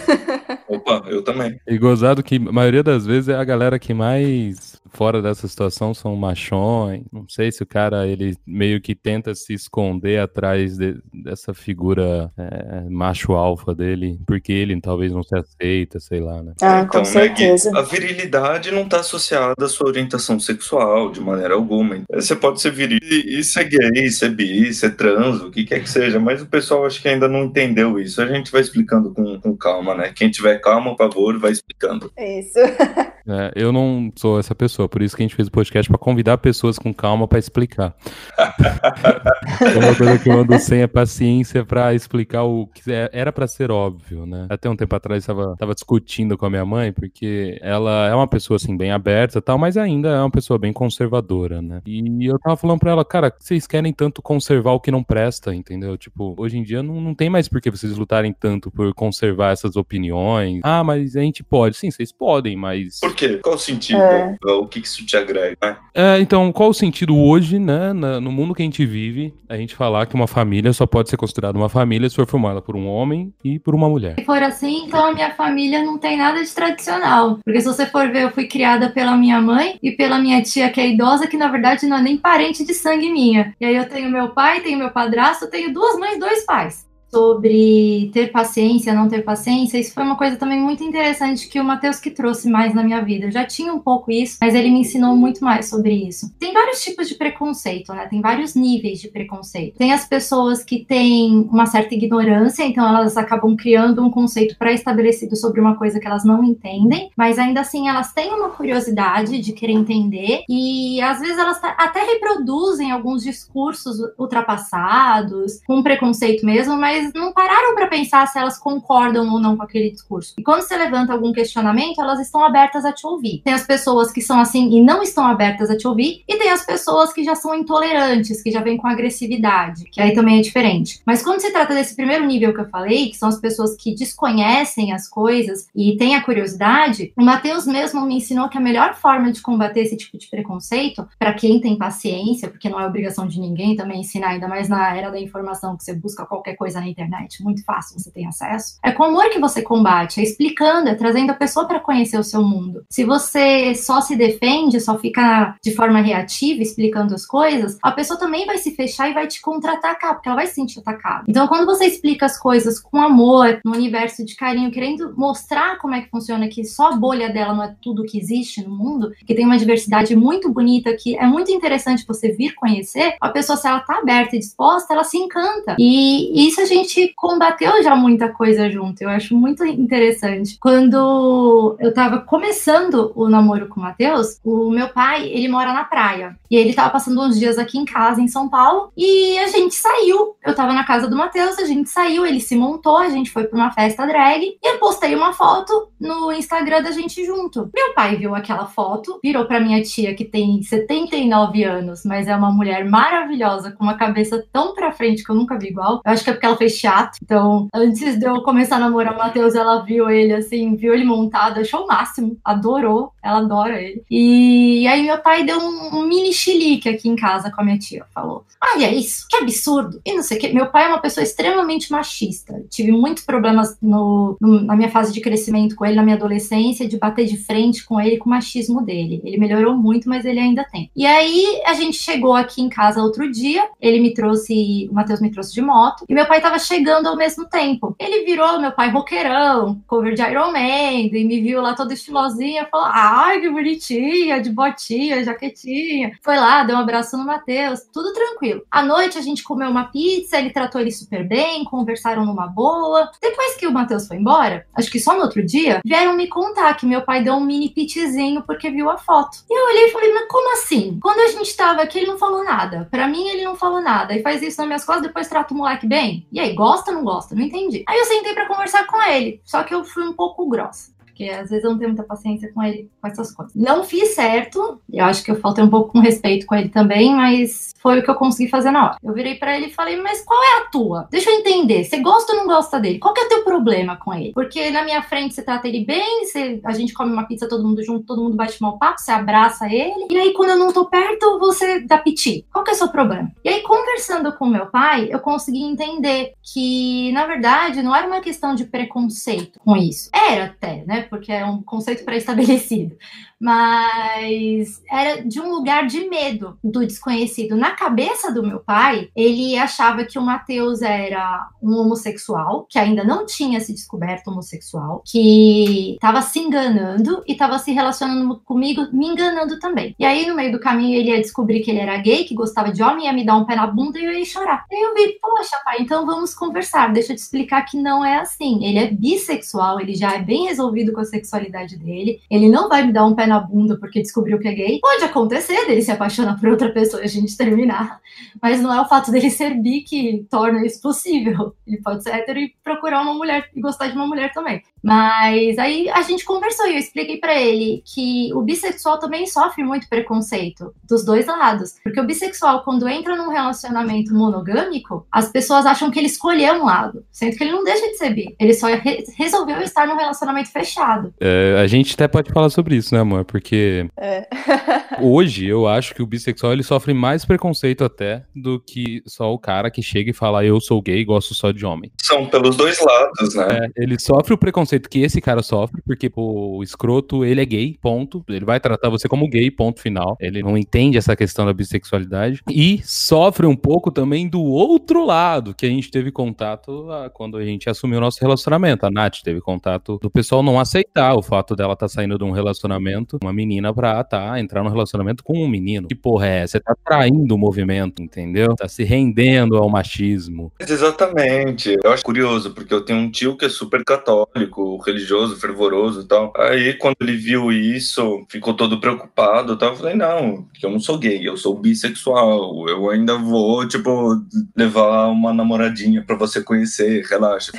Opa, 0.69 1.03
eu 1.09 1.23
também. 1.23 1.59
E 1.67 1.77
gozado 1.77 2.23
que 2.23 2.37
a 2.37 2.53
maioria 2.53 2.83
das 2.83 3.05
vezes 3.05 3.29
é 3.29 3.35
a 3.35 3.43
galera 3.43 3.79
que 3.79 3.93
mais 3.93 4.70
fora 4.93 5.23
dessa 5.23 5.47
situação 5.49 5.95
são 5.95 6.15
machões. 6.17 7.03
Não 7.13 7.25
sei 7.29 7.51
se 7.53 7.63
o 7.63 7.67
cara 7.67 8.07
ele 8.07 8.37
meio 8.47 8.81
que 8.81 8.95
tenta 8.95 9.35
se 9.35 9.53
esconder 9.55 10.21
atrás 10.21 10.77
de- 10.77 11.01
dessa 11.13 11.55
figura 11.55 12.31
é, 12.39 12.89
macho 12.89 13.33
alfa 13.33 13.75
dele, 13.75 14.19
porque 14.27 14.53
ele 14.53 14.81
talvez 14.81 15.13
não 15.13 15.23
se 15.23 15.37
aceita, 15.37 15.99
sei 16.01 16.21
lá, 16.21 16.43
né? 16.43 16.53
Ah, 16.63 16.81
Então, 16.81 17.01
com 17.01 17.05
certeza. 17.05 17.71
Maggie, 17.73 17.79
a 17.79 17.91
virilidade 17.91 18.71
não 18.71 18.83
está 18.83 19.01
associada 19.01 19.55
à 19.65 19.69
sua 19.69 19.89
orientação 19.89 20.39
sexual 20.39 21.11
de 21.11 21.21
maneira 21.21 21.55
alguma. 21.55 22.01
Você 22.13 22.35
pode 22.37 22.61
ser 22.61 22.71
viril 22.73 22.99
e 23.03 23.43
ser 23.45 23.65
gay, 23.65 24.11
ser 24.11 24.31
bi, 24.31 24.73
ser 24.73 24.97
trans, 24.97 25.41
o 25.41 25.51
que 25.51 25.65
quer 25.65 25.81
que 25.81 25.89
seja, 25.91 26.19
mas 26.21 26.43
o 26.43 26.47
pessoal 26.47 26.85
acho 26.87 27.01
que 27.01 27.09
ainda 27.09 27.29
não 27.29 27.45
entendeu 27.45 27.99
isso. 27.99 28.21
A 28.21 28.27
gente 28.27 28.51
vai 28.53 28.61
explicando 28.61 29.13
com, 29.13 29.41
com 29.41 29.57
calma, 29.57 29.95
né? 29.95 30.13
Quem 30.15 30.31
tiver 30.31 30.59
calma, 30.61 30.97
por 30.97 31.11
favor, 31.11 31.39
vai 31.39 31.53
explicando. 31.53 32.11
Isso. 32.19 32.59
É, 33.31 33.53
eu 33.55 33.73
não 33.73 34.13
sou 34.17 34.39
essa 34.39 34.55
pessoa, 34.55 34.89
por 34.89 35.03
isso 35.03 35.17
que 35.17 35.23
a 35.23 35.25
gente 35.25 35.35
fez 35.37 35.49
o 35.49 35.51
podcast 35.51 35.89
pra 35.89 35.99
convidar 35.99 36.39
pessoas 36.39 36.79
com 36.79 36.93
calma 36.93 37.27
pra 37.29 37.39
explicar. 37.39 37.95
É 38.39 39.79
Uma 39.79 39.95
coisa 39.95 40.19
que 40.19 40.29
eu 40.29 40.41
ando 40.41 40.59
sem 40.59 40.83
é 40.83 40.87
paciência 40.87 41.65
pra 41.65 41.95
explicar 41.95 42.43
o 42.45 42.67
que 42.67 42.91
é- 42.93 43.11
era 43.13 43.33
pra 43.33 43.47
ser 43.47 43.71
óbvio, 43.71 44.27
né? 44.27 44.47
Até 44.49 44.69
um 44.69 44.77
tempo 44.77 44.95
atrás 44.95 45.25
tava, 45.25 45.55
tava 45.59 45.75
discutindo 45.75 46.37
com 46.37 46.47
a 46.47 46.51
minha 46.51 46.65
mãe, 46.65 46.93
porque 46.93 47.59
ela 47.63 48.09
é 48.09 48.15
uma 48.15 48.27
pessoa 48.29 48.57
assim 48.57 48.77
bem 48.77 48.91
aberta 48.91 49.39
e 49.39 49.41
tal, 49.43 49.59
mas 49.59 49.77
ainda 49.77 50.09
é 50.09 50.19
uma 50.21 50.31
pessoa 50.31 50.59
bem 50.59 50.73
conservadora, 50.73 51.61
né? 51.63 51.81
E 51.87 52.27
eu 52.27 52.39
tava 52.39 52.57
falando 52.57 52.79
pra 52.81 52.91
ela, 52.93 53.05
cara, 53.05 53.33
vocês 53.39 53.67
querem 53.67 53.93
tanto 53.93 54.21
conservar 54.23 54.73
o 54.73 54.81
que 54.81 54.91
não 54.91 55.03
presta, 55.03 55.55
entendeu? 55.55 55.97
Tipo, 55.97 56.35
hoje 56.39 56.59
em 56.59 56.63
dia 56.63 56.83
não, 56.83 57.01
não 57.01 57.15
tem 57.15 57.31
mais 57.31 57.49
por 57.49 57.61
que 57.61 57.71
vocês 57.71 57.97
lutarem 57.97 58.33
tanto 58.33 58.71
por 58.71 58.93
conservar 58.95 59.53
essas 59.53 59.77
opiniões. 59.77 60.61
Ah, 60.63 60.83
mas 60.83 61.17
a 61.17 61.21
gente 61.21 61.43
pode. 61.43 61.77
Sim, 61.77 61.91
vocês 61.91 62.13
podem, 62.13 62.57
mas. 62.57 63.01
Quê? 63.21 63.37
Qual 63.43 63.55
o 63.55 63.59
sentido? 63.59 64.01
É. 64.01 64.37
O 64.47 64.67
que, 64.67 64.81
que 64.81 64.87
isso 64.87 65.05
te 65.05 65.15
agrega, 65.15 65.55
né? 65.63 65.77
É, 65.95 66.19
então, 66.21 66.51
qual 66.53 66.71
o 66.71 66.75
sentido 66.75 67.15
hoje, 67.15 67.59
né, 67.59 67.93
na- 67.93 68.19
no 68.19 68.33
mundo 68.33 68.55
que 68.55 68.63
a 68.63 68.65
gente 68.65 68.87
vive, 68.87 69.35
a 69.47 69.57
gente 69.59 69.75
falar 69.75 70.07
que 70.07 70.15
uma 70.15 70.27
família 70.27 70.73
só 70.73 70.87
pode 70.87 71.11
ser 71.11 71.19
considerada 71.19 71.59
uma 71.59 71.69
família 71.69 72.09
se 72.09 72.17
for 72.17 72.27
formada 72.27 72.63
por 72.63 72.75
um 72.75 72.87
homem 72.89 73.31
e 73.45 73.59
por 73.59 73.75
uma 73.75 73.91
mulher? 73.91 74.15
Se 74.19 74.25
for 74.25 74.43
assim, 74.43 74.85
então 74.87 75.05
a 75.05 75.13
minha 75.13 75.33
família 75.33 75.83
não 75.85 75.99
tem 75.99 76.17
nada 76.17 76.43
de 76.43 76.51
tradicional. 76.51 77.39
Porque 77.45 77.61
se 77.61 77.67
você 77.67 77.85
for 77.85 78.09
ver, 78.11 78.23
eu 78.23 78.31
fui 78.31 78.47
criada 78.47 78.89
pela 78.89 79.15
minha 79.17 79.39
mãe 79.39 79.79
e 79.83 79.91
pela 79.91 80.19
minha 80.19 80.41
tia, 80.43 80.71
que 80.71 80.81
é 80.81 80.89
idosa, 80.89 81.27
que 81.27 81.37
na 81.37 81.49
verdade 81.49 81.85
não 81.87 81.99
é 81.99 82.03
nem 82.03 82.17
parente 82.17 82.65
de 82.65 82.73
sangue 82.73 83.11
minha. 83.13 83.55
E 83.61 83.67
aí 83.67 83.77
eu 83.77 83.87
tenho 83.87 84.09
meu 84.11 84.31
pai, 84.31 84.61
tenho 84.63 84.79
meu 84.79 84.91
padrasto, 84.91 85.47
tenho 85.51 85.75
duas 85.75 85.99
mães, 85.99 86.19
dois 86.19 86.45
pais. 86.47 86.89
Sobre 87.13 88.11
ter 88.13 88.31
paciência, 88.31 88.95
não 88.95 89.09
ter 89.09 89.23
paciência, 89.23 89.79
isso 89.79 89.93
foi 89.93 90.03
uma 90.05 90.17
coisa 90.17 90.37
também 90.37 90.61
muito 90.61 90.85
interessante 90.85 91.49
que 91.49 91.61
o 91.61 91.65
Matheus 91.65 91.99
que 91.99 92.11
trouxe 92.11 92.49
mais 92.49 92.75
na 92.75 92.83
minha 92.83 93.01
vida. 93.03 93.27
Eu 93.27 93.33
já 93.33 93.45
tinha 93.45 93.73
um 93.73 93.81
pouco 93.81 94.11
isso, 94.13 94.39
mas 94.41 94.55
ele 94.55 94.71
me 94.71 94.81
ensinou 94.81 95.17
muito 95.17 95.45
mais 95.45 95.69
sobre 95.69 95.93
isso. 95.93 96.33
Tem 96.39 96.53
vários 96.53 96.83
tipos 96.83 97.09
de 97.09 97.15
preconceito, 97.17 97.93
né? 97.93 98.07
Tem 98.07 98.21
vários 98.21 98.55
níveis 98.55 99.01
de 99.01 99.09
preconceito. 99.09 99.77
Tem 99.77 99.93
as 99.93 100.07
pessoas 100.07 100.63
que 100.63 100.85
têm 100.85 101.49
uma 101.51 101.67
certa 101.67 101.95
ignorância, 101.95 102.63
então 102.65 102.87
elas 102.87 103.17
acabam 103.17 103.57
criando 103.57 104.05
um 104.05 104.11
conceito 104.11 104.57
pré-estabelecido 104.57 105.35
sobre 105.37 105.61
uma 105.61 105.77
coisa 105.77 105.99
que 105.99 106.07
elas 106.07 106.25
não 106.25 106.45
entendem, 106.45 107.11
mas 107.17 107.39
ainda 107.39 107.61
assim 107.61 107.89
elas 107.89 108.13
têm 108.13 108.33
uma 108.33 108.51
curiosidade 108.51 109.41
de 109.41 109.53
querer 109.53 109.73
entender 109.73 110.45
e 110.49 111.01
às 111.01 111.21
vezes 111.21 111.39
elas 111.39 111.61
até 111.63 112.05
reproduzem 112.05 112.91
alguns 112.91 113.23
discursos 113.23 113.97
ultrapassados, 114.19 115.61
com 115.67 115.83
preconceito 115.83 116.45
mesmo, 116.45 116.77
mas 116.77 117.00
mas 117.01 117.13
não 117.15 117.33
pararam 117.33 117.75
para 117.75 117.87
pensar 117.87 118.27
se 118.27 118.39
elas 118.39 118.59
concordam 118.59 119.33
ou 119.33 119.41
não 119.41 119.57
com 119.57 119.63
aquele 119.63 119.91
discurso. 119.91 120.35
E 120.39 120.43
quando 120.43 120.61
você 120.61 120.77
levanta 120.77 121.13
algum 121.13 121.33
questionamento, 121.33 122.01
elas 122.01 122.21
estão 122.21 122.45
abertas 122.45 122.85
a 122.85 122.93
te 122.93 123.07
ouvir. 123.07 123.41
Tem 123.43 123.55
as 123.55 123.67
pessoas 123.67 124.13
que 124.13 124.21
são 124.21 124.39
assim 124.39 124.71
e 124.71 124.83
não 124.83 125.03
estão 125.03 125.25
abertas 125.25 125.71
a 125.71 125.77
te 125.77 125.89
ouvir, 125.89 126.23
e 126.29 126.37
tem 126.37 126.51
as 126.51 126.65
pessoas 126.65 127.13
que 127.13 127.25
já 127.25 127.35
são 127.35 127.55
intolerantes, 127.55 128.43
que 128.43 128.51
já 128.51 128.61
vêm 128.61 128.77
com 128.77 128.87
agressividade, 128.87 129.85
que 129.91 130.01
aí 130.01 130.15
também 130.15 130.39
é 130.39 130.43
diferente. 130.43 131.01
Mas 131.07 131.23
quando 131.23 131.41
se 131.41 131.51
trata 131.51 131.75
desse 131.75 131.97
primeiro 131.97 132.27
nível 132.27 132.53
que 132.53 132.61
eu 132.61 132.69
falei, 132.69 133.09
que 133.09 133.17
são 133.17 133.29
as 133.29 133.41
pessoas 133.41 133.75
que 133.77 133.95
desconhecem 133.95 134.93
as 134.93 135.09
coisas 135.09 135.69
e 135.75 135.97
têm 135.97 136.15
a 136.15 136.23
curiosidade, 136.23 137.13
o 137.17 137.23
Matheus 137.23 137.67
mesmo 137.67 138.05
me 138.05 138.17
ensinou 138.17 138.49
que 138.49 138.59
a 138.59 138.61
melhor 138.61 138.95
forma 138.95 139.33
de 139.33 139.41
combater 139.41 139.81
esse 139.81 139.97
tipo 139.97 140.19
de 140.19 140.29
preconceito, 140.29 141.09
para 141.19 141.33
quem 141.33 141.61
tem 141.61 141.77
paciência, 141.77 142.49
porque 142.49 142.69
não 142.69 142.79
é 142.79 142.87
obrigação 142.87 143.27
de 143.27 143.41
ninguém 143.41 143.75
também 143.75 144.01
ensinar, 144.01 144.31
ainda 144.31 144.49
mais 144.49 144.69
na 144.69 144.95
era 144.95 145.11
da 145.11 145.21
informação 145.21 145.77
que 145.77 145.85
você 145.85 145.95
busca 145.95 146.27
qualquer 146.27 146.57
coisa 146.57 146.81
na 146.81 146.90
internet, 146.91 147.43
muito 147.43 147.65
fácil, 147.65 147.99
você 147.99 148.11
tem 148.11 148.27
acesso. 148.27 148.79
É 148.85 148.93
com 148.93 149.05
amor 149.05 149.31
que 149.31 149.39
você 149.39 149.63
combate, 149.63 150.21
é 150.21 150.23
explicando, 150.23 150.89
é 150.89 150.95
trazendo 150.95 151.31
a 151.31 151.35
pessoa 151.35 151.67
para 151.67 151.81
conhecer 151.81 152.19
o 152.19 152.25
seu 152.25 152.43
mundo. 152.43 152.85
Se 152.91 153.05
você 153.05 153.75
só 153.75 154.01
se 154.01 154.17
defende, 154.17 154.81
só 154.81 154.99
fica 154.99 155.57
de 155.63 155.75
forma 155.75 156.01
reativa 156.01 156.63
explicando 156.63 157.15
as 157.15 157.27
coisas, 157.27 157.79
a 157.83 157.93
pessoa 157.93 158.19
também 158.19 158.47
vai 158.47 158.59
se 158.59 158.73
fechar 158.73 159.11
e 159.11 159.15
vai 159.15 159.27
te 159.27 159.41
contra-atacar, 159.41 160.15
porque 160.15 160.29
ela 160.29 160.37
vai 160.37 160.47
se 160.47 160.55
sentir 160.55 160.81
atacada. 160.81 161.25
Então, 161.29 161.47
quando 161.47 161.67
você 161.67 161.87
explica 161.87 162.27
as 162.27 162.39
coisas 162.39 162.79
com 162.79 163.01
amor, 163.01 163.61
no 163.65 163.73
universo 163.73 164.25
de 164.25 164.35
carinho, 164.35 164.71
querendo 164.71 165.15
mostrar 165.17 165.79
como 165.79 165.95
é 165.95 166.01
que 166.01 166.11
funciona, 166.11 166.49
que 166.49 166.65
só 166.65 166.89
a 166.89 166.97
bolha 166.97 167.31
dela 167.31 167.55
não 167.55 167.65
é 167.65 167.75
tudo 167.81 168.05
que 168.05 168.19
existe 168.19 168.63
no 168.63 168.75
mundo, 168.75 169.13
que 169.27 169.35
tem 169.35 169.45
uma 169.45 169.59
diversidade 169.59 170.15
muito 170.17 170.51
bonita, 170.51 170.95
que 170.97 171.17
é 171.17 171.27
muito 171.27 171.51
interessante 171.51 172.07
você 172.07 172.33
vir 172.33 172.55
conhecer, 172.55 173.15
a 173.21 173.29
pessoa, 173.29 173.57
se 173.57 173.67
ela 173.67 173.81
tá 173.81 173.99
aberta 173.99 174.37
e 174.37 174.39
disposta, 174.39 174.93
ela 174.93 175.05
se 175.05 175.17
encanta. 175.17 175.77
E 175.79 176.47
isso 176.47 176.61
a 176.61 176.65
gente 176.65 176.80
combateu 177.17 177.83
já 177.83 177.95
muita 177.95 178.29
coisa 178.29 178.71
junto. 178.71 179.03
Eu 179.03 179.09
acho 179.09 179.37
muito 179.37 179.65
interessante. 179.65 180.59
Quando 180.61 181.77
eu 181.79 181.93
tava 181.93 182.21
começando 182.21 183.13
o 183.15 183.29
namoro 183.29 183.69
com 183.69 183.81
o 183.81 183.83
Matheus, 183.83 184.39
o 184.45 184.71
meu 184.71 184.89
pai, 184.89 185.29
ele 185.29 185.49
mora 185.49 185.73
na 185.73 185.85
praia. 185.85 186.37
E 186.51 186.57
ele 186.57 186.75
tava 186.75 186.91
passando 186.91 187.21
uns 187.21 187.39
dias 187.39 187.59
aqui 187.59 187.79
em 187.79 187.85
casa, 187.85 188.21
em 188.21 188.29
São 188.29 188.49
Paulo, 188.49 188.91
e 188.97 189.39
a 189.39 189.49
gente 189.49 189.75
saiu. 189.75 190.37
Eu 190.45 190.55
tava 190.55 190.73
na 190.73 190.85
casa 190.85 191.07
do 191.09 191.17
Matheus, 191.17 191.59
a 191.59 191.65
gente 191.65 191.89
saiu, 191.89 192.27
ele 192.27 192.41
se 192.41 192.57
montou, 192.57 192.97
a 192.97 193.09
gente 193.09 193.31
foi 193.31 193.45
pra 193.45 193.59
uma 193.59 193.71
festa 193.71 194.07
drag, 194.07 194.43
e 194.43 194.69
eu 194.69 194.79
postei 194.79 195.15
uma 195.15 195.33
foto 195.33 195.91
no 196.01 196.33
Instagram 196.33 196.83
da 196.83 196.91
gente 196.91 197.25
junto. 197.25 197.71
Meu 197.75 197.95
pai 197.95 198.17
viu 198.17 198.35
aquela 198.35 198.67
foto, 198.67 199.21
virou 199.23 199.45
pra 199.45 199.61
minha 199.61 199.83
tia, 199.83 200.15
que 200.15 200.25
tem 200.25 200.63
79 200.63 201.65
anos, 201.65 202.03
mas 202.05 202.27
é 202.27 202.35
uma 202.35 202.51
mulher 202.51 202.85
maravilhosa, 202.85 203.71
com 203.73 203.85
uma 203.85 203.97
cabeça 203.97 204.45
tão 204.53 204.75
pra 204.75 204.93
frente 204.93 205.23
que 205.23 205.31
eu 205.31 205.37
nunca 205.37 205.59
vi 205.59 205.69
igual. 205.69 206.01
Eu 206.05 206.13
acho 206.13 206.25
que 206.25 206.31
é 206.31 206.33
porque 206.33 206.47
ela 206.47 206.57
fez 206.57 206.70
teatro. 206.79 207.19
Então, 207.23 207.69
antes 207.75 208.19
de 208.19 208.27
eu 208.27 208.43
começar 208.43 208.77
a 208.77 208.81
namorar 208.81 209.15
o 209.15 209.19
Matheus, 209.19 209.55
ela 209.55 209.83
viu 209.83 210.09
ele 210.11 210.33
assim, 210.33 210.77
viu 210.77 210.95
ele 210.95 211.05
montado, 211.05 211.61
achou 211.61 211.85
o 211.85 211.87
máximo, 211.87 212.37
adorou, 212.45 213.13
ela 213.23 213.39
adora 213.39 213.81
ele. 213.81 214.03
E 214.11 214.87
aí 214.87 215.03
meu 215.03 215.19
pai 215.19 215.45
deu 215.45 215.59
um, 215.59 215.99
um 215.99 216.07
mini 216.07 216.33
chilique 216.33 216.89
aqui 216.89 217.09
em 217.09 217.17
casa 217.17 217.51
com 217.51 217.61
a 217.61 217.65
minha 217.65 217.79
tia. 217.79 218.05
Falou: 218.15 218.45
Ai, 218.63 218.85
é 218.85 218.95
isso, 218.95 219.27
que 219.29 219.37
absurdo. 219.37 220.01
E 220.05 220.15
não 220.15 220.23
sei 220.23 220.37
o 220.37 220.41
que. 220.41 220.53
Meu 220.53 220.67
pai 220.67 220.85
é 220.85 220.89
uma 220.89 221.01
pessoa 221.01 221.25
extremamente 221.25 221.91
machista. 221.91 222.63
tive 222.69 222.93
muitos 222.93 223.25
problemas 223.25 223.77
no, 223.81 224.37
no, 224.41 224.61
na 224.63 224.77
minha 224.77 224.91
fase 224.91 225.13
de 225.13 225.21
crescimento 225.21 225.75
com 225.75 225.85
ele, 225.85 225.97
na 225.97 226.03
minha 226.03 226.17
adolescência, 226.17 226.89
de 226.89 226.99
bater 226.99 227.27
de 227.27 227.37
frente 227.37 227.85
com 227.85 228.01
ele, 228.01 228.19
com 228.19 228.29
o 228.29 228.31
machismo 228.31 228.83
dele. 228.83 229.21
Ele 229.25 229.39
melhorou 229.39 229.77
muito, 229.77 230.09
mas 230.09 230.25
ele 230.25 230.39
ainda 230.39 230.65
tem. 230.65 230.91
E 230.95 231.07
aí 231.07 231.63
a 231.67 231.75
gente 231.75 231.97
chegou 231.97 232.35
aqui 232.35 232.61
em 232.61 232.69
casa 232.69 233.03
outro 233.03 233.31
dia, 233.31 233.69
ele 233.81 234.01
me 234.01 234.13
trouxe, 234.13 234.89
o 234.91 234.95
Matheus 234.95 235.21
me 235.21 235.31
trouxe 235.31 235.53
de 235.55 235.63
moto, 235.63 236.05
e 236.09 236.15
meu 236.15 236.27
pai 236.27 236.41
tava 236.41 236.59
chegando 236.61 237.07
ao 237.07 237.17
mesmo 237.17 237.49
tempo. 237.49 237.95
Ele 237.99 238.25
virou 238.25 238.61
meu 238.61 238.73
pai 238.73 238.91
roqueirão, 238.91 239.83
cover 239.87 240.15
de 240.15 240.23
Iron 240.23 240.53
Man, 240.53 241.09
e 241.13 241.25
me 241.25 241.41
viu 241.41 241.61
lá 241.61 241.75
toda 241.75 241.95
estilosinha, 241.95 242.69
falou: 242.71 242.87
ai, 242.93 243.41
que 243.41 243.51
bonitinha, 243.51 244.41
de 244.41 244.51
botinha, 244.51 245.25
jaquetinha. 245.25 246.13
Foi 246.23 246.37
lá, 246.37 246.63
deu 246.65 246.77
um 246.77 246.81
abraço 246.81 247.17
no 247.17 247.25
Matheus, 247.25 247.81
tudo 247.93 248.13
tranquilo. 248.13 248.63
À 248.71 248.83
noite 248.83 249.19
a 249.19 249.23
gente 249.23 249.43
comeu 249.43 249.69
uma 249.69 249.85
pizza, 249.87 250.39
ele 250.39 250.51
tratou 250.51 250.81
ele 250.81 250.93
super 250.93 251.27
bem, 251.27 251.65
conversaram 251.65 252.25
numa 252.25 252.47
boa. 252.47 253.11
Depois 253.21 253.57
que 253.57 253.67
o 253.67 253.73
Matheus 253.73 254.07
foi 254.07 254.19
embora, 254.19 254.67
acho 254.75 254.91
que 254.91 255.01
só 255.01 255.15
no 255.15 255.23
outro 255.23 255.45
dia, 255.45 255.81
vieram 255.85 256.15
me 256.15 256.29
contar 256.29 256.75
que 256.75 256.87
meu 256.87 257.03
pai 257.03 257.23
deu 257.23 257.35
um 257.35 257.45
mini 257.45 257.69
pitzinho 257.69 258.43
porque 258.43 258.71
viu 258.71 258.91
a 258.91 258.99
foto. 258.99 259.39
E 259.49 259.55
eu 259.55 259.67
olhei 259.67 259.87
e 259.87 259.91
falei, 259.91 260.13
mas 260.13 260.29
como 260.29 260.53
assim? 260.53 260.99
Quando 261.03 261.21
a 261.21 261.29
gente 261.29 261.57
tava 261.57 261.83
aqui, 261.83 261.99
ele 261.99 262.09
não 262.09 262.19
falou 262.19 262.45
nada. 262.45 262.89
Para 262.91 263.09
mim, 263.09 263.29
ele 263.29 263.45
não 263.45 263.57
falou 263.57 263.81
nada. 263.81 264.15
E 264.15 264.23
faz 264.23 264.43
isso 264.43 264.59
nas 264.59 264.67
minhas 264.67 264.85
costas, 264.85 265.07
depois 265.07 265.29
trata 265.29 265.55
o 265.55 265.57
moleque 265.57 265.87
bem. 265.87 266.27
E 266.33 266.41
aí, 266.41 266.50
gosta 266.55 266.91
ou 266.91 266.97
não 266.97 267.05
gosta? 267.05 267.35
Não 267.35 267.43
entendi. 267.43 267.85
Aí 267.87 267.99
eu 267.99 268.05
sentei 268.05 268.35
para 268.35 268.47
conversar 268.47 268.87
com 268.87 269.03
ele. 269.03 269.41
Só 269.45 269.63
que 269.63 269.75
eu 269.75 269.85
fui 269.85 270.05
um 270.05 270.13
pouco 270.13 270.49
grossa 270.49 270.93
porque 271.21 271.29
às 271.29 271.51
vezes 271.51 271.65
eu 271.65 271.71
não 271.73 271.79
tenho 271.79 271.91
muita 271.91 272.03
paciência 272.03 272.51
com 272.53 272.63
ele 272.63 272.91
com 273.01 273.07
essas 273.07 273.33
coisas. 273.33 273.55
Não 273.55 273.85
fiz 273.85 274.15
certo, 274.15 274.81
eu 274.91 275.05
acho 275.05 275.23
que 275.23 275.31
eu 275.31 275.37
faltei 275.37 275.63
um 275.63 275.69
pouco 275.69 275.93
com 275.93 276.01
respeito 276.01 276.47
com 276.47 276.55
ele 276.55 276.71
também, 276.71 277.15
mas 277.15 277.75
foi 277.79 277.99
o 277.99 278.03
que 278.03 278.11
eu 278.11 278.15
consegui 278.15 278.49
fazer 278.49 278.71
na 278.71 278.85
hora. 278.85 278.97
Eu 279.05 279.13
virei 279.13 279.35
para 279.35 279.55
ele 279.55 279.67
e 279.67 279.73
falei, 279.73 280.01
mas 280.01 280.23
qual 280.25 280.43
é 280.43 280.63
a 280.63 280.71
tua? 280.71 281.09
Deixa 281.11 281.31
eu 281.31 281.39
entender, 281.39 281.85
você 281.85 281.99
gosta 281.99 282.33
ou 282.33 282.39
não 282.39 282.47
gosta 282.47 282.81
dele? 282.81 282.99
Qual 282.99 283.13
que 283.13 283.21
é 283.21 283.27
o 283.27 283.29
teu 283.29 283.45
problema 283.45 283.97
com 283.97 284.15
ele? 284.15 284.33
Porque 284.33 284.71
na 284.71 284.83
minha 284.83 285.03
frente 285.03 285.35
você 285.35 285.43
trata 285.43 285.69
ele 285.69 285.85
bem, 285.85 286.25
você, 286.25 286.59
a 286.65 286.73
gente 286.73 286.95
come 286.95 287.13
uma 287.13 287.27
pizza 287.27 287.49
todo 287.49 287.67
mundo 287.67 287.83
junto, 287.83 288.07
todo 288.07 288.23
mundo 288.23 288.37
bate 288.37 288.61
mal 288.63 288.79
papo, 288.79 289.01
você 289.01 289.11
abraça 289.11 289.67
ele, 289.67 290.07
e 290.11 290.19
aí 290.19 290.33
quando 290.33 290.51
eu 290.51 290.59
não 290.59 290.73
tô 290.73 290.87
perto, 290.87 291.39
você 291.39 291.81
dá 291.81 291.99
piti. 291.99 292.47
Qual 292.51 292.65
que 292.65 292.71
é 292.71 292.75
o 292.75 292.77
seu 292.77 292.89
problema? 292.89 293.31
E 293.45 293.49
aí, 293.49 293.63
conversando 293.63 294.33
com 294.33 294.47
meu 294.47 294.67
pai, 294.67 295.09
eu 295.11 295.19
consegui 295.21 295.63
entender 295.63 296.33
que, 296.43 297.13
na 297.13 297.27
verdade, 297.27 297.83
não 297.83 297.95
era 297.95 298.07
uma 298.07 298.21
questão 298.21 298.55
de 298.55 298.65
preconceito 298.65 299.59
com 299.61 299.77
isso. 299.77 300.09
Era 300.15 300.47
até, 300.47 300.85
né? 300.87 301.03
Porque 301.11 301.33
é 301.33 301.45
um 301.45 301.63
conceito 301.63 302.05
pré-estabelecido 302.05 302.97
mas 303.41 304.83
era 304.91 305.23
de 305.23 305.41
um 305.41 305.51
lugar 305.51 305.87
de 305.87 306.07
medo 306.09 306.59
do 306.63 306.87
desconhecido. 306.87 307.57
Na 307.57 307.71
cabeça 307.71 308.31
do 308.31 308.43
meu 308.43 308.61
pai, 308.61 309.09
ele 309.17 309.57
achava 309.57 310.05
que 310.05 310.19
o 310.19 310.23
Mateus 310.23 310.83
era 310.83 311.49
um 311.63 311.75
homossexual, 311.77 312.67
que 312.69 312.79
ainda 312.79 313.03
não 313.03 313.25
tinha 313.25 313.59
se 313.61 313.73
descoberto 313.73 314.29
homossexual, 314.29 315.03
que 315.07 315.95
estava 315.95 316.21
se 316.21 316.39
enganando 316.39 317.23
e 317.27 317.33
estava 317.33 317.59
se 317.59 317.73
relacionando 317.73 318.41
comigo, 318.45 318.87
me 318.93 319.07
enganando 319.07 319.59
também. 319.59 319.95
E 319.99 320.05
aí, 320.05 320.27
no 320.27 320.35
meio 320.35 320.53
do 320.53 320.61
caminho, 320.61 320.99
ele 320.99 321.11
ia 321.11 321.21
descobrir 321.21 321.61
que 321.61 321.71
ele 321.71 321.81
era 321.81 321.97
gay, 321.97 322.25
que 322.25 322.35
gostava 322.35 322.71
de 322.71 322.83
homem, 322.83 323.07
ia 323.07 323.13
me 323.13 323.25
dar 323.25 323.37
um 323.37 323.47
pé 323.47 323.57
na 323.57 323.67
bunda 323.67 323.99
e 323.99 324.05
eu 324.05 324.13
ia 324.13 324.25
chorar. 324.25 324.67
Aí 324.71 324.79
eu 324.79 324.95
vi, 324.95 325.19
poxa, 325.21 325.57
pai, 325.65 325.79
então 325.81 326.05
vamos 326.05 326.35
conversar, 326.35 326.93
deixa 326.93 327.13
eu 327.13 327.17
te 327.17 327.21
explicar 327.21 327.63
que 327.63 327.79
não 327.79 328.05
é 328.05 328.19
assim. 328.19 328.65
Ele 328.65 328.79
é 328.79 328.91
bissexual, 328.91 329.81
ele 329.81 329.95
já 329.95 330.13
é 330.13 330.23
bem 330.23 330.47
resolvido 330.47 330.93
com 330.93 331.01
a 331.01 331.05
sexualidade 331.05 331.79
dele, 331.79 332.21
ele 332.31 332.49
não 332.49 332.69
vai 332.69 332.85
me 332.85 332.93
dar 332.93 333.07
um 333.07 333.15
pé 333.15 333.30
na 333.31 333.41
bunda 333.41 333.79
porque 333.79 334.03
descobriu 334.03 334.39
que 334.39 334.49
é 334.49 334.53
gay. 334.53 334.81
Pode 334.81 335.05
acontecer 335.05 335.67
dele 335.67 335.83
se 335.83 335.93
apaixonar 335.93 336.39
por 336.39 336.49
outra 336.49 336.69
pessoa 336.71 337.03
e 337.03 337.07
a 337.07 337.09
gente 337.09 337.37
terminar. 337.37 338.01
Mas 338.43 338.61
não 338.61 338.73
é 338.73 338.81
o 338.81 338.89
fato 338.89 339.13
dele 339.13 339.31
ser 339.31 339.55
bi 339.55 339.83
que 339.83 340.27
torna 340.29 340.67
isso 340.67 340.83
possível. 340.83 341.55
Ele 341.67 341.81
pode 341.81 342.03
ser 342.03 342.11
hétero 342.11 342.39
e 342.41 342.53
procurar 342.65 343.03
uma 343.03 343.15
mulher 343.15 343.49
e 343.55 343.61
gostar 343.61 343.87
de 343.87 343.95
uma 343.95 344.07
mulher 344.07 344.33
também. 344.33 344.63
Mas 344.83 345.59
aí 345.59 345.89
a 345.91 346.03
gente 346.03 346.25
conversou 346.25 346.67
e 346.67 346.73
eu 346.73 346.79
expliquei 346.79 347.19
para 347.19 347.39
ele 347.39 347.83
que 347.85 348.33
o 348.35 348.43
bissexual 348.43 348.99
também 348.99 349.27
sofre 349.27 349.63
muito 349.63 349.89
preconceito 349.89 350.75
dos 350.89 351.05
dois 351.05 351.27
lados. 351.27 351.75
Porque 351.85 352.01
o 352.01 352.07
bissexual, 352.07 352.65
quando 352.65 352.89
entra 352.89 353.15
num 353.15 353.31
relacionamento 353.31 354.15
monogâmico, 354.15 355.07
as 355.13 355.29
pessoas 355.29 355.67
acham 355.67 355.91
que 355.91 355.99
ele 355.99 356.07
escolheu 356.07 356.55
um 356.55 356.65
lado, 356.65 357.05
sendo 357.13 357.37
que 357.37 357.45
ele 357.45 357.53
não 357.53 357.63
deixa 357.63 357.87
de 357.87 357.97
ser 357.97 358.11
bi. 358.11 358.35
Ele 358.39 358.55
só 358.55 358.67
re 358.67 359.05
resolveu 359.17 359.61
estar 359.61 359.87
num 359.87 359.97
relacionamento 359.97 360.51
fechado. 360.51 361.13
É, 361.21 361.61
a 361.63 361.67
gente 361.67 361.95
até 361.95 362.09
pode 362.09 362.33
falar 362.33 362.51
sobre 362.51 362.77
isso, 362.77 362.95
né, 362.95 363.01
amor? 363.01 363.20
Porque 363.25 363.87
é. 363.99 364.27
hoje 365.01 365.47
eu 365.47 365.67
acho 365.67 365.95
que 365.95 366.03
o 366.03 366.07
bissexual 366.07 366.53
ele 366.53 366.63
sofre 366.63 366.93
mais 366.93 367.25
preconceito 367.25 367.85
até 367.85 368.25
do 368.35 368.61
que 368.61 369.03
só 369.07 369.33
o 369.33 369.39
cara 369.39 369.71
que 369.71 369.83
chega 369.83 370.11
e 370.11 370.15
fala 370.15 370.45
eu 370.45 370.61
sou 370.61 370.81
gay 370.83 371.01
e 371.01 371.05
gosto 371.05 371.35
só 371.35 371.51
de 371.51 371.65
homem. 371.65 371.91
São 372.03 372.27
pelos 372.27 372.57
dois 372.57 372.81
lados, 372.81 373.35
né? 373.35 373.47
É, 373.51 373.83
ele 373.83 373.99
sofre 373.99 374.35
o 374.35 374.39
preconceito 374.39 374.89
que 374.89 375.01
esse 375.01 375.21
cara 375.21 375.43
sofre, 375.43 375.83
porque 375.87 376.09
pô, 376.09 376.57
o 376.57 376.63
escroto, 376.63 377.25
ele 377.25 377.41
é 377.41 377.45
gay, 377.45 377.77
ponto. 377.81 378.25
Ele 378.29 378.45
vai 378.45 378.61
tratar 378.61 378.89
você 378.89 379.09
como 379.09 379.29
gay, 379.29 379.51
ponto 379.51 379.81
final. 379.81 380.17
Ele 380.21 380.43
não 380.43 380.57
entende 380.57 380.99
essa 380.99 381.17
questão 381.17 381.47
da 381.47 381.53
bissexualidade. 381.53 382.43
E 382.51 382.81
sofre 382.85 383.47
um 383.47 383.57
pouco 383.57 383.91
também 383.91 384.29
do 384.29 384.43
outro 384.43 385.05
lado, 385.05 385.55
que 385.55 385.67
a 385.67 385.69
gente 385.69 385.91
teve 385.91 386.11
contato 386.11 386.91
a, 386.91 387.11
quando 387.11 387.37
a 387.37 387.45
gente 387.45 387.69
assumiu 387.69 387.99
o 387.99 388.01
nosso 388.01 388.19
relacionamento. 388.21 388.87
A 388.87 388.91
Nath 388.91 389.19
teve 389.23 389.41
contato 389.41 389.99
do 389.99 390.11
pessoal 390.11 390.43
não 390.43 390.59
aceitar 390.59 391.15
o 391.15 391.23
fato 391.23 391.55
dela 391.57 391.75
estar 391.75 391.87
tá 391.87 391.93
saindo 391.93 392.19
de 392.19 392.25
um 392.25 392.31
relacionamento 392.31 393.10
uma 393.23 393.33
menina 393.33 393.73
pra 393.73 394.03
tá, 394.05 394.39
entrar 394.39 394.63
no 394.63 394.71
relacionamento 394.71 395.23
com 395.23 395.39
um 395.39 395.49
menino. 395.49 395.89
Que 395.89 395.95
porra 395.95 396.27
é? 396.27 396.47
Você 396.47 396.61
tá 396.61 396.75
traindo 396.85 397.35
o 397.35 397.39
movimento, 397.39 398.03
entendeu? 398.03 398.55
Tá 398.55 398.69
se 398.69 398.85
rendendo 398.85 399.57
ao 399.57 399.69
machismo. 399.69 400.53
Exatamente. 400.59 401.77
Eu 401.83 401.93
acho 401.93 402.05
curioso, 402.05 402.53
porque 402.53 402.73
eu 402.73 402.85
tenho 402.85 402.99
um 402.99 403.11
tio 403.11 403.37
que 403.37 403.45
é 403.45 403.49
super 403.49 403.85
católico, 403.85 404.79
religioso, 404.79 405.37
fervoroso 405.37 406.03
e 406.03 406.09
tal. 406.09 406.33
Aí, 406.37 406.75
quando 406.75 406.97
ele 407.01 407.17
viu 407.17 407.53
isso, 407.53 408.25
ficou 408.29 408.55
todo 408.55 408.81
preocupado 408.81 409.55
e 409.55 409.59
tal. 409.59 409.71
Eu 409.71 409.77
falei, 409.77 409.95
não, 409.95 410.47
que 410.55 410.65
eu 410.65 410.71
não 410.71 410.81
sou 410.81 410.99
gay, 410.99 411.27
eu 411.27 411.37
sou 411.37 411.59
bissexual. 411.59 412.69
Eu 412.69 412.91
ainda 412.91 413.17
vou, 413.17 413.67
tipo, 413.67 414.21
levar 414.57 415.09
uma 415.09 415.33
namoradinha 415.33 416.03
pra 416.03 416.17
você 416.17 416.43
conhecer, 416.43 417.05
relaxa. 417.07 417.53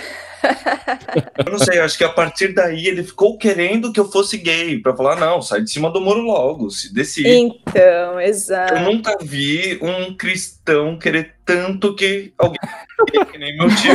Eu 1.38 1.52
não 1.52 1.60
sei, 1.60 1.80
acho 1.80 1.98
que 1.98 2.04
a 2.04 2.10
partir 2.10 2.54
daí 2.54 2.88
ele 2.88 3.04
ficou 3.04 3.38
querendo 3.38 3.92
que 3.92 4.00
eu 4.00 4.12
fosse 4.12 4.38
gay, 4.38 4.80
pra 4.80 4.96
falar, 4.96 5.18
não, 5.18 5.42
sai 5.42 5.62
de 5.62 5.72
cima 5.72 5.92
do 5.92 6.02
muro 6.02 6.22
logo, 6.22 6.70
se 6.70 6.94
decide. 6.94 7.30
Então, 7.30 8.20
exato. 8.20 8.74
Eu 8.74 8.82
nunca 8.82 9.18
vi 9.22 9.80
um 9.82 10.16
cristão 10.16 10.98
querer 10.98 11.36
tanto 11.46 11.96
que 11.96 12.34
alguém 12.38 13.26
que 13.32 13.38
nem 13.38 13.58
meu 13.58 13.68
tio. 13.76 13.94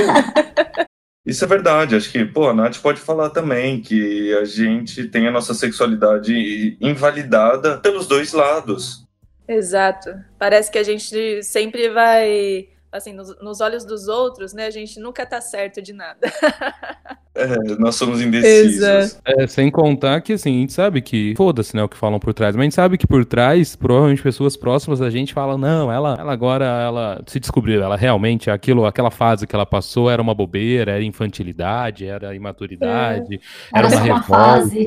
Isso 1.25 1.45
é 1.45 1.49
verdade, 1.49 1.97
acho 1.97 2.13
que, 2.13 2.25
pô, 2.25 2.49
a 2.49 2.55
Nath 2.55 2.79
pode 2.79 3.01
falar 3.01 3.31
também 3.31 3.81
que 3.81 4.33
a 4.35 4.45
gente 4.45 5.09
tem 5.09 5.27
a 5.27 5.31
nossa 5.33 5.55
sexualidade 5.55 6.77
invalidada 6.81 7.79
pelos 7.79 8.07
dois 8.07 8.33
lados. 8.33 9.05
Exato. 9.49 10.11
Parece 10.39 10.71
que 10.71 10.79
a 10.79 10.85
gente 10.85 11.43
sempre 11.43 11.89
vai 11.91 12.69
assim, 12.97 13.13
nos, 13.13 13.39
nos, 13.41 13.61
olhos 13.61 13.85
dos 13.85 14.09
outros, 14.09 14.53
né, 14.53 14.67
a 14.67 14.71
gente 14.71 14.99
nunca 14.99 15.25
tá 15.25 15.41
certo 15.41 15.81
de 15.83 15.93
nada. 15.93 16.19
é, 17.35 17.57
nós 17.79 17.95
somos 17.97 18.21
indecisos. 18.21 19.19
É, 19.25 19.47
sem 19.47 19.71
contar 19.71 20.21
que, 20.21 20.33
assim, 20.33 20.57
a 20.57 20.61
gente 20.61 20.73
sabe 20.73 21.01
que, 21.01 21.35
foda-se, 21.37 21.77
né, 21.77 21.83
o 21.83 21.89
que 21.89 21.97
falam 21.97 22.19
por 22.19 22.33
trás, 22.35 22.55
mas 22.55 22.63
a 22.63 22.65
gente 22.65 22.75
sabe 22.75 22.99
que 22.99 23.07
por 23.07 23.25
trás, 23.25 23.77
provavelmente 23.77 24.23
pessoas 24.23 24.57
próximas 24.57 25.01
a 25.01 25.11
gente 25.11 25.33
falam, 25.35 25.59
não, 25.59 25.93
ela, 25.93 26.17
ela 26.19 26.33
agora, 26.33 26.65
ela 26.65 27.23
se 27.27 27.39
descobriu, 27.39 27.83
ela 27.83 27.97
realmente, 27.97 28.51
aquilo, 28.51 28.87
aquela 28.87 29.11
fase 29.11 29.47
que 29.47 29.55
ela 29.55 29.67
passou 29.67 30.11
era 30.11 30.21
uma 30.21 30.35
bobeira, 30.35 30.93
era 30.93 31.03
infantilidade, 31.03 32.07
era 32.07 32.35
imaturidade, 32.35 33.35
é. 33.35 33.79
era, 33.79 33.89
era 33.89 33.97
uma 33.97 34.03
revolta. 34.03 34.27
Fase. 34.27 34.87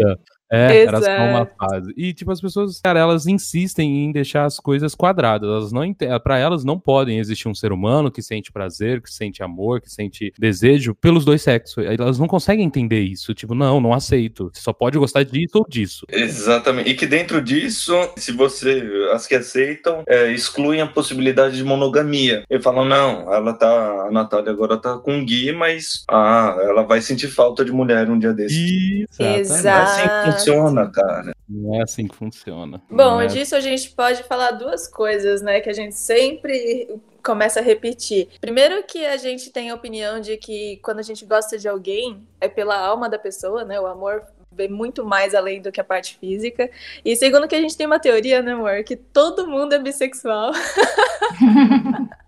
É, 0.52 0.82
Exato. 0.82 1.06
era 1.06 1.18
só 1.18 1.24
uma 1.30 1.46
fase. 1.46 1.94
E, 1.96 2.14
tipo, 2.14 2.32
as 2.32 2.42
pessoas, 2.42 2.80
cara, 2.82 3.00
elas 3.00 3.28
insistem 3.28 4.06
em 4.06 4.12
deixar 4.12 4.46
as 4.46 4.60
coisas 4.60 4.96
quadradas. 4.96 5.48
Elas 5.48 5.72
não 5.72 5.84
para 6.24 6.38
elas 6.38 6.64
não 6.64 6.80
podem 6.80 7.20
existir 7.20 7.48
um 7.48 7.54
ser 7.54 7.72
humano 7.72 8.12
que 8.12 8.22
sente 8.22 8.52
prazer, 8.52 9.02
que 9.02 9.14
sente 9.14 9.44
amor, 9.44 9.82
que 9.82 9.92
sente 9.92 10.34
desejo 10.38 10.96
pelos 10.96 11.24
dois 11.24 11.42
sexos. 11.42 11.86
Elas 11.86 12.18
não 12.18 12.28
conseguem 12.28 12.66
entender 12.66 13.02
isso. 13.02 13.34
Tipo, 13.34 13.54
não, 13.54 13.80
não 13.80 13.94
aceito. 13.94 14.50
Você 14.54 14.62
só 14.62 14.74
pode 14.74 14.98
gostar 14.98 15.24
disso 15.24 15.60
ou 15.60 15.66
disso. 15.68 16.06
Exatamente. 16.12 16.90
E 16.90 16.96
que 16.96 17.06
dentro 17.06 17.42
disso, 17.42 17.94
se 18.18 18.32
você, 18.32 18.84
as 19.14 19.28
que 19.28 19.36
aceitam, 19.36 20.04
é, 20.08 20.32
excluem 20.32 20.82
a 20.82 20.88
possibilidade 20.88 21.58
de 21.58 21.64
monogamia. 21.64 22.44
E 22.50 22.60
falam, 22.60 22.86
não, 22.86 23.32
ela 23.32 23.54
tá, 23.54 24.08
a 24.08 24.12
Natália 24.12 24.52
agora 24.52 24.78
tá 24.78 24.98
com 24.98 25.24
Gui, 25.24 25.52
mas, 25.52 26.04
ah, 26.10 26.58
ela 26.62 26.84
vai 26.84 27.02
sentir 27.02 27.28
falta 27.28 27.64
de 27.64 27.72
mulher 27.72 28.10
um 28.10 28.18
dia 28.18 28.34
desse. 28.34 29.06
Exato. 29.20 30.39
Funciona, 30.40 30.92
cara. 30.92 31.34
Não 31.48 31.76
é 31.76 31.84
assim 31.84 32.08
que 32.08 32.16
funciona. 32.16 32.82
Bom, 32.90 33.22
é... 33.22 33.28
disso 33.28 33.56
a 33.56 33.60
gente 33.60 33.92
pode 33.92 34.24
falar 34.24 34.52
duas 34.52 34.88
coisas, 34.88 35.42
né? 35.42 35.60
Que 35.62 35.70
a 35.70 35.74
gente 35.74 35.96
sempre 35.96 37.00
começa 37.24 37.60
a 37.60 37.64
repetir. 37.64 38.30
Primeiro 38.40 38.84
que 38.84 39.06
a 39.06 39.18
gente 39.18 39.52
tem 39.52 39.70
a 39.70 39.76
opinião 39.76 40.20
de 40.20 40.38
que 40.38 40.78
quando 40.84 41.00
a 41.00 41.04
gente 41.04 41.26
gosta 41.26 41.58
de 41.58 41.68
alguém, 41.68 42.28
é 42.40 42.48
pela 42.48 42.78
alma 42.78 43.10
da 43.10 43.20
pessoa, 43.20 43.64
né? 43.64 43.80
O 43.80 43.88
amor 43.88 44.24
vê 44.60 44.68
muito 44.68 45.06
mais 45.06 45.34
além 45.34 45.62
do 45.62 45.72
que 45.72 45.80
a 45.80 45.84
parte 45.84 46.18
física. 46.20 46.70
E 47.04 47.16
segundo 47.16 47.48
que 47.48 47.56
a 47.56 47.62
gente 47.62 47.78
tem 47.78 47.88
uma 47.88 48.00
teoria, 48.00 48.42
né, 48.42 48.52
amor, 48.52 48.84
que 48.84 48.98
todo 48.98 49.48
mundo 49.48 49.74
é 49.74 49.80
bissexual. 49.80 50.52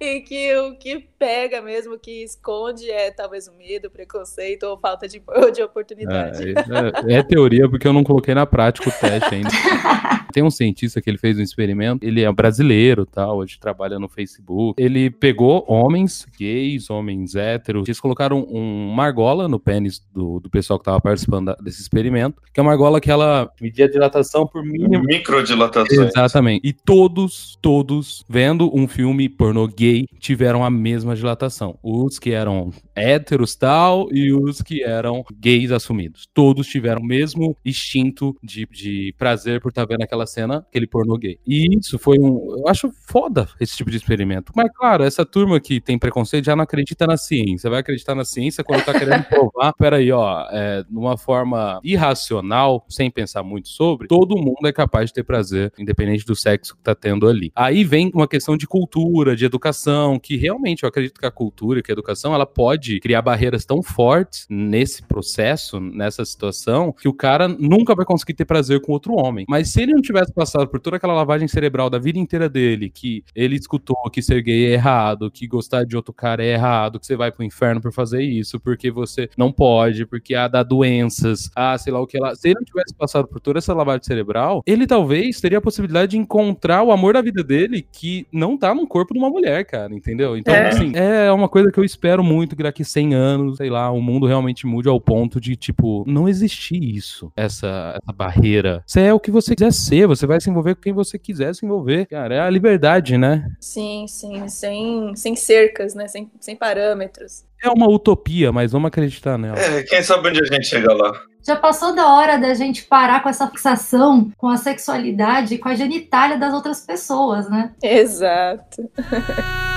e 0.00 0.20
que 0.20 0.56
o 0.56 0.76
que 0.76 1.06
pega 1.18 1.60
mesmo, 1.60 1.94
o 1.94 1.98
que 1.98 2.22
esconde 2.22 2.90
é 2.90 3.10
talvez 3.10 3.46
o 3.46 3.52
medo, 3.52 3.88
o 3.88 3.90
preconceito 3.90 4.64
ou 4.64 4.78
falta 4.78 5.06
de, 5.06 5.22
de 5.54 5.62
oportunidade. 5.62 6.50
É, 6.50 7.14
é, 7.14 7.18
é, 7.18 7.22
teoria 7.22 7.68
porque 7.68 7.86
eu 7.86 7.92
não 7.92 8.02
coloquei 8.02 8.34
na 8.34 8.46
prática 8.46 8.88
o 8.88 8.92
teste 8.92 9.34
ainda. 9.34 9.50
Tem 10.32 10.42
um 10.42 10.50
cientista 10.50 11.00
que 11.00 11.08
ele 11.08 11.16
fez 11.16 11.38
um 11.38 11.42
experimento, 11.42 12.04
ele 12.04 12.22
é 12.22 12.30
brasileiro, 12.30 13.06
tá, 13.06 13.32
hoje 13.32 13.58
trabalha 13.58 13.98
no 13.98 14.06
Facebook. 14.06 14.82
Ele 14.82 15.08
pegou 15.08 15.64
homens 15.66 16.26
gays, 16.38 16.90
homens 16.90 17.34
héteros, 17.34 17.88
eles 17.88 18.00
colocaram 18.00 18.46
um, 18.50 18.90
uma 18.90 19.04
argola 19.04 19.48
no 19.48 19.58
pênis 19.58 20.04
do, 20.12 20.38
do 20.38 20.50
pessoal 20.50 20.78
que 20.78 20.82
estava 20.82 21.00
participando 21.00 21.56
desse 21.66 21.82
experimento, 21.82 22.40
que 22.54 22.60
é 22.60 22.62
uma 22.62 22.72
argola 22.72 23.00
que 23.00 23.10
ela 23.10 23.50
media 23.60 23.86
a 23.86 23.90
dilatação 23.90 24.46
por 24.46 24.64
mínimo. 24.64 25.04
Microdilatação. 25.04 26.04
Exatamente. 26.04 26.66
E 26.66 26.72
todos, 26.72 27.58
todos, 27.60 28.24
vendo 28.28 28.70
um 28.72 28.86
filme 28.86 29.28
pornô 29.28 29.66
gay, 29.66 30.06
tiveram 30.20 30.64
a 30.64 30.70
mesma 30.70 31.16
dilatação. 31.16 31.76
Os 31.82 32.18
que 32.18 32.30
eram 32.30 32.72
héteros 32.94 33.56
tal 33.56 34.08
e 34.12 34.32
os 34.32 34.62
que 34.62 34.82
eram 34.82 35.24
gays 35.38 35.72
assumidos. 35.72 36.26
Todos 36.32 36.68
tiveram 36.68 37.02
o 37.02 37.04
mesmo 37.04 37.56
instinto 37.64 38.36
de, 38.42 38.66
de 38.70 39.14
prazer 39.18 39.60
por 39.60 39.70
estar 39.70 39.84
vendo 39.84 40.02
aquela 40.02 40.26
cena, 40.26 40.58
aquele 40.58 40.86
pornô 40.86 41.18
gay. 41.18 41.38
E 41.46 41.76
isso 41.76 41.98
foi 41.98 42.18
um. 42.18 42.56
Eu 42.58 42.68
acho 42.68 42.90
foda 43.08 43.48
esse 43.60 43.76
tipo 43.76 43.90
de 43.90 43.96
experimento. 43.96 44.52
Mas, 44.54 44.70
claro, 44.72 45.02
essa 45.02 45.26
turma 45.26 45.58
que 45.58 45.80
tem 45.80 45.98
preconceito 45.98 46.44
já 46.44 46.54
não 46.54 46.62
acredita 46.62 47.06
na 47.06 47.16
ciência. 47.16 47.68
Vai 47.68 47.80
acreditar 47.80 48.14
na 48.14 48.24
ciência 48.24 48.62
quando 48.62 48.84
tá 48.84 48.96
querendo 48.96 49.24
provar. 49.24 49.72
Peraí, 49.76 50.12
ó, 50.12 50.46
é, 50.50 50.84
numa 50.88 51.16
forma 51.16 51.45
irracional, 51.82 52.84
sem 52.88 53.10
pensar 53.10 53.42
muito 53.42 53.68
sobre, 53.68 54.08
todo 54.08 54.36
mundo 54.36 54.66
é 54.66 54.72
capaz 54.72 55.10
de 55.10 55.14
ter 55.14 55.24
prazer, 55.24 55.72
independente 55.78 56.24
do 56.24 56.34
sexo 56.34 56.76
que 56.76 56.82
tá 56.82 56.94
tendo 56.94 57.28
ali. 57.28 57.52
Aí 57.54 57.84
vem 57.84 58.10
uma 58.14 58.28
questão 58.28 58.56
de 58.56 58.66
cultura, 58.66 59.36
de 59.36 59.44
educação, 59.44 60.18
que 60.18 60.36
realmente 60.36 60.82
eu 60.82 60.88
acredito 60.88 61.20
que 61.20 61.26
a 61.26 61.30
cultura, 61.30 61.82
que 61.82 61.90
a 61.90 61.94
educação, 61.94 62.34
ela 62.34 62.46
pode 62.46 63.00
criar 63.00 63.22
barreiras 63.22 63.64
tão 63.64 63.82
fortes 63.82 64.46
nesse 64.48 65.02
processo, 65.02 65.80
nessa 65.80 66.24
situação, 66.24 66.92
que 66.92 67.08
o 67.08 67.14
cara 67.14 67.48
nunca 67.48 67.94
vai 67.94 68.04
conseguir 68.04 68.34
ter 68.34 68.44
prazer 68.44 68.80
com 68.80 68.92
outro 68.92 69.14
homem. 69.14 69.46
Mas 69.48 69.72
se 69.72 69.82
ele 69.82 69.92
não 69.92 70.02
tivesse 70.02 70.32
passado 70.32 70.68
por 70.68 70.80
toda 70.80 70.96
aquela 70.96 71.14
lavagem 71.14 71.48
cerebral 71.48 71.90
da 71.90 71.98
vida 71.98 72.18
inteira 72.18 72.48
dele, 72.48 72.90
que 72.90 73.24
ele 73.34 73.56
escutou 73.56 73.96
que 74.10 74.22
ser 74.22 74.42
gay 74.42 74.66
é 74.66 74.72
errado, 74.72 75.30
que 75.30 75.46
gostar 75.46 75.84
de 75.84 75.96
outro 75.96 76.12
cara 76.12 76.44
é 76.44 76.52
errado, 76.52 76.98
que 76.98 77.06
você 77.06 77.16
vai 77.16 77.30
pro 77.30 77.44
inferno 77.44 77.80
por 77.80 77.92
fazer 77.92 78.22
isso, 78.22 78.58
porque 78.60 78.90
você 78.90 79.28
não 79.36 79.52
pode, 79.52 80.06
porque 80.06 80.34
há 80.34 80.48
dá 80.48 80.62
doenças, 80.62 81.35
ah, 81.54 81.76
sei 81.78 81.92
lá 81.92 82.00
o 82.00 82.06
que 82.06 82.18
lá. 82.18 82.34
Se 82.34 82.48
ele 82.48 82.56
não 82.56 82.64
tivesse 82.64 82.94
passado 82.94 83.26
por 83.28 83.40
toda 83.40 83.58
essa 83.58 83.74
lavagem 83.74 84.04
cerebral, 84.04 84.62
ele 84.66 84.86
talvez 84.86 85.40
teria 85.40 85.58
a 85.58 85.62
possibilidade 85.62 86.12
de 86.12 86.18
encontrar 86.18 86.82
o 86.82 86.92
amor 86.92 87.14
da 87.14 87.22
vida 87.22 87.42
dele 87.42 87.86
que 87.90 88.26
não 88.32 88.56
tá 88.56 88.74
no 88.74 88.86
corpo 88.86 89.14
de 89.14 89.18
uma 89.18 89.30
mulher, 89.30 89.64
cara, 89.64 89.94
entendeu? 89.94 90.36
Então, 90.36 90.54
é. 90.54 90.68
assim, 90.68 90.92
é 90.94 91.30
uma 91.32 91.48
coisa 91.48 91.70
que 91.70 91.78
eu 91.78 91.84
espero 91.84 92.22
muito 92.22 92.56
que 92.56 92.62
daqui 92.62 92.84
100 92.84 93.14
anos, 93.14 93.56
sei 93.56 93.70
lá, 93.70 93.90
o 93.90 94.00
mundo 94.00 94.26
realmente 94.26 94.66
mude 94.66 94.88
ao 94.88 95.00
ponto 95.00 95.40
de, 95.40 95.56
tipo, 95.56 96.04
não 96.06 96.28
existir 96.28 96.82
isso, 96.82 97.32
essa, 97.36 97.98
essa 98.02 98.12
barreira. 98.12 98.82
Você 98.86 99.00
é 99.00 99.14
o 99.14 99.20
que 99.20 99.30
você 99.30 99.54
quiser 99.54 99.72
ser, 99.72 100.06
você 100.06 100.26
vai 100.26 100.40
se 100.40 100.50
envolver 100.50 100.74
com 100.74 100.82
quem 100.82 100.92
você 100.92 101.18
quiser 101.18 101.54
se 101.54 101.64
envolver. 101.64 102.06
Cara, 102.06 102.34
é 102.34 102.40
a 102.40 102.50
liberdade, 102.50 103.16
né? 103.18 103.48
Sim, 103.60 104.06
sim, 104.08 104.48
sem, 104.48 105.14
sem 105.16 105.36
cercas, 105.36 105.94
né? 105.94 106.08
Sem, 106.08 106.30
sem 106.40 106.56
parâmetros. 106.56 107.44
É 107.62 107.68
uma 107.68 107.88
utopia, 107.88 108.52
mas 108.52 108.72
vamos 108.72 108.88
acreditar 108.88 109.38
nela. 109.38 109.58
É, 109.58 109.82
quem 109.82 110.02
sabe 110.02 110.28
onde 110.28 110.42
a 110.42 110.46
gente 110.46 110.66
chega 110.66 110.92
lá. 110.92 111.12
Já 111.46 111.56
passou 111.56 111.94
da 111.94 112.12
hora 112.12 112.38
da 112.38 112.54
gente 112.54 112.82
parar 112.84 113.22
com 113.22 113.28
essa 113.28 113.46
fixação 113.48 114.30
com 114.36 114.48
a 114.48 114.56
sexualidade, 114.56 115.58
com 115.58 115.68
a 115.68 115.74
genitália 115.74 116.36
das 116.36 116.52
outras 116.52 116.80
pessoas, 116.80 117.48
né? 117.48 117.72
Exato. 117.82 118.90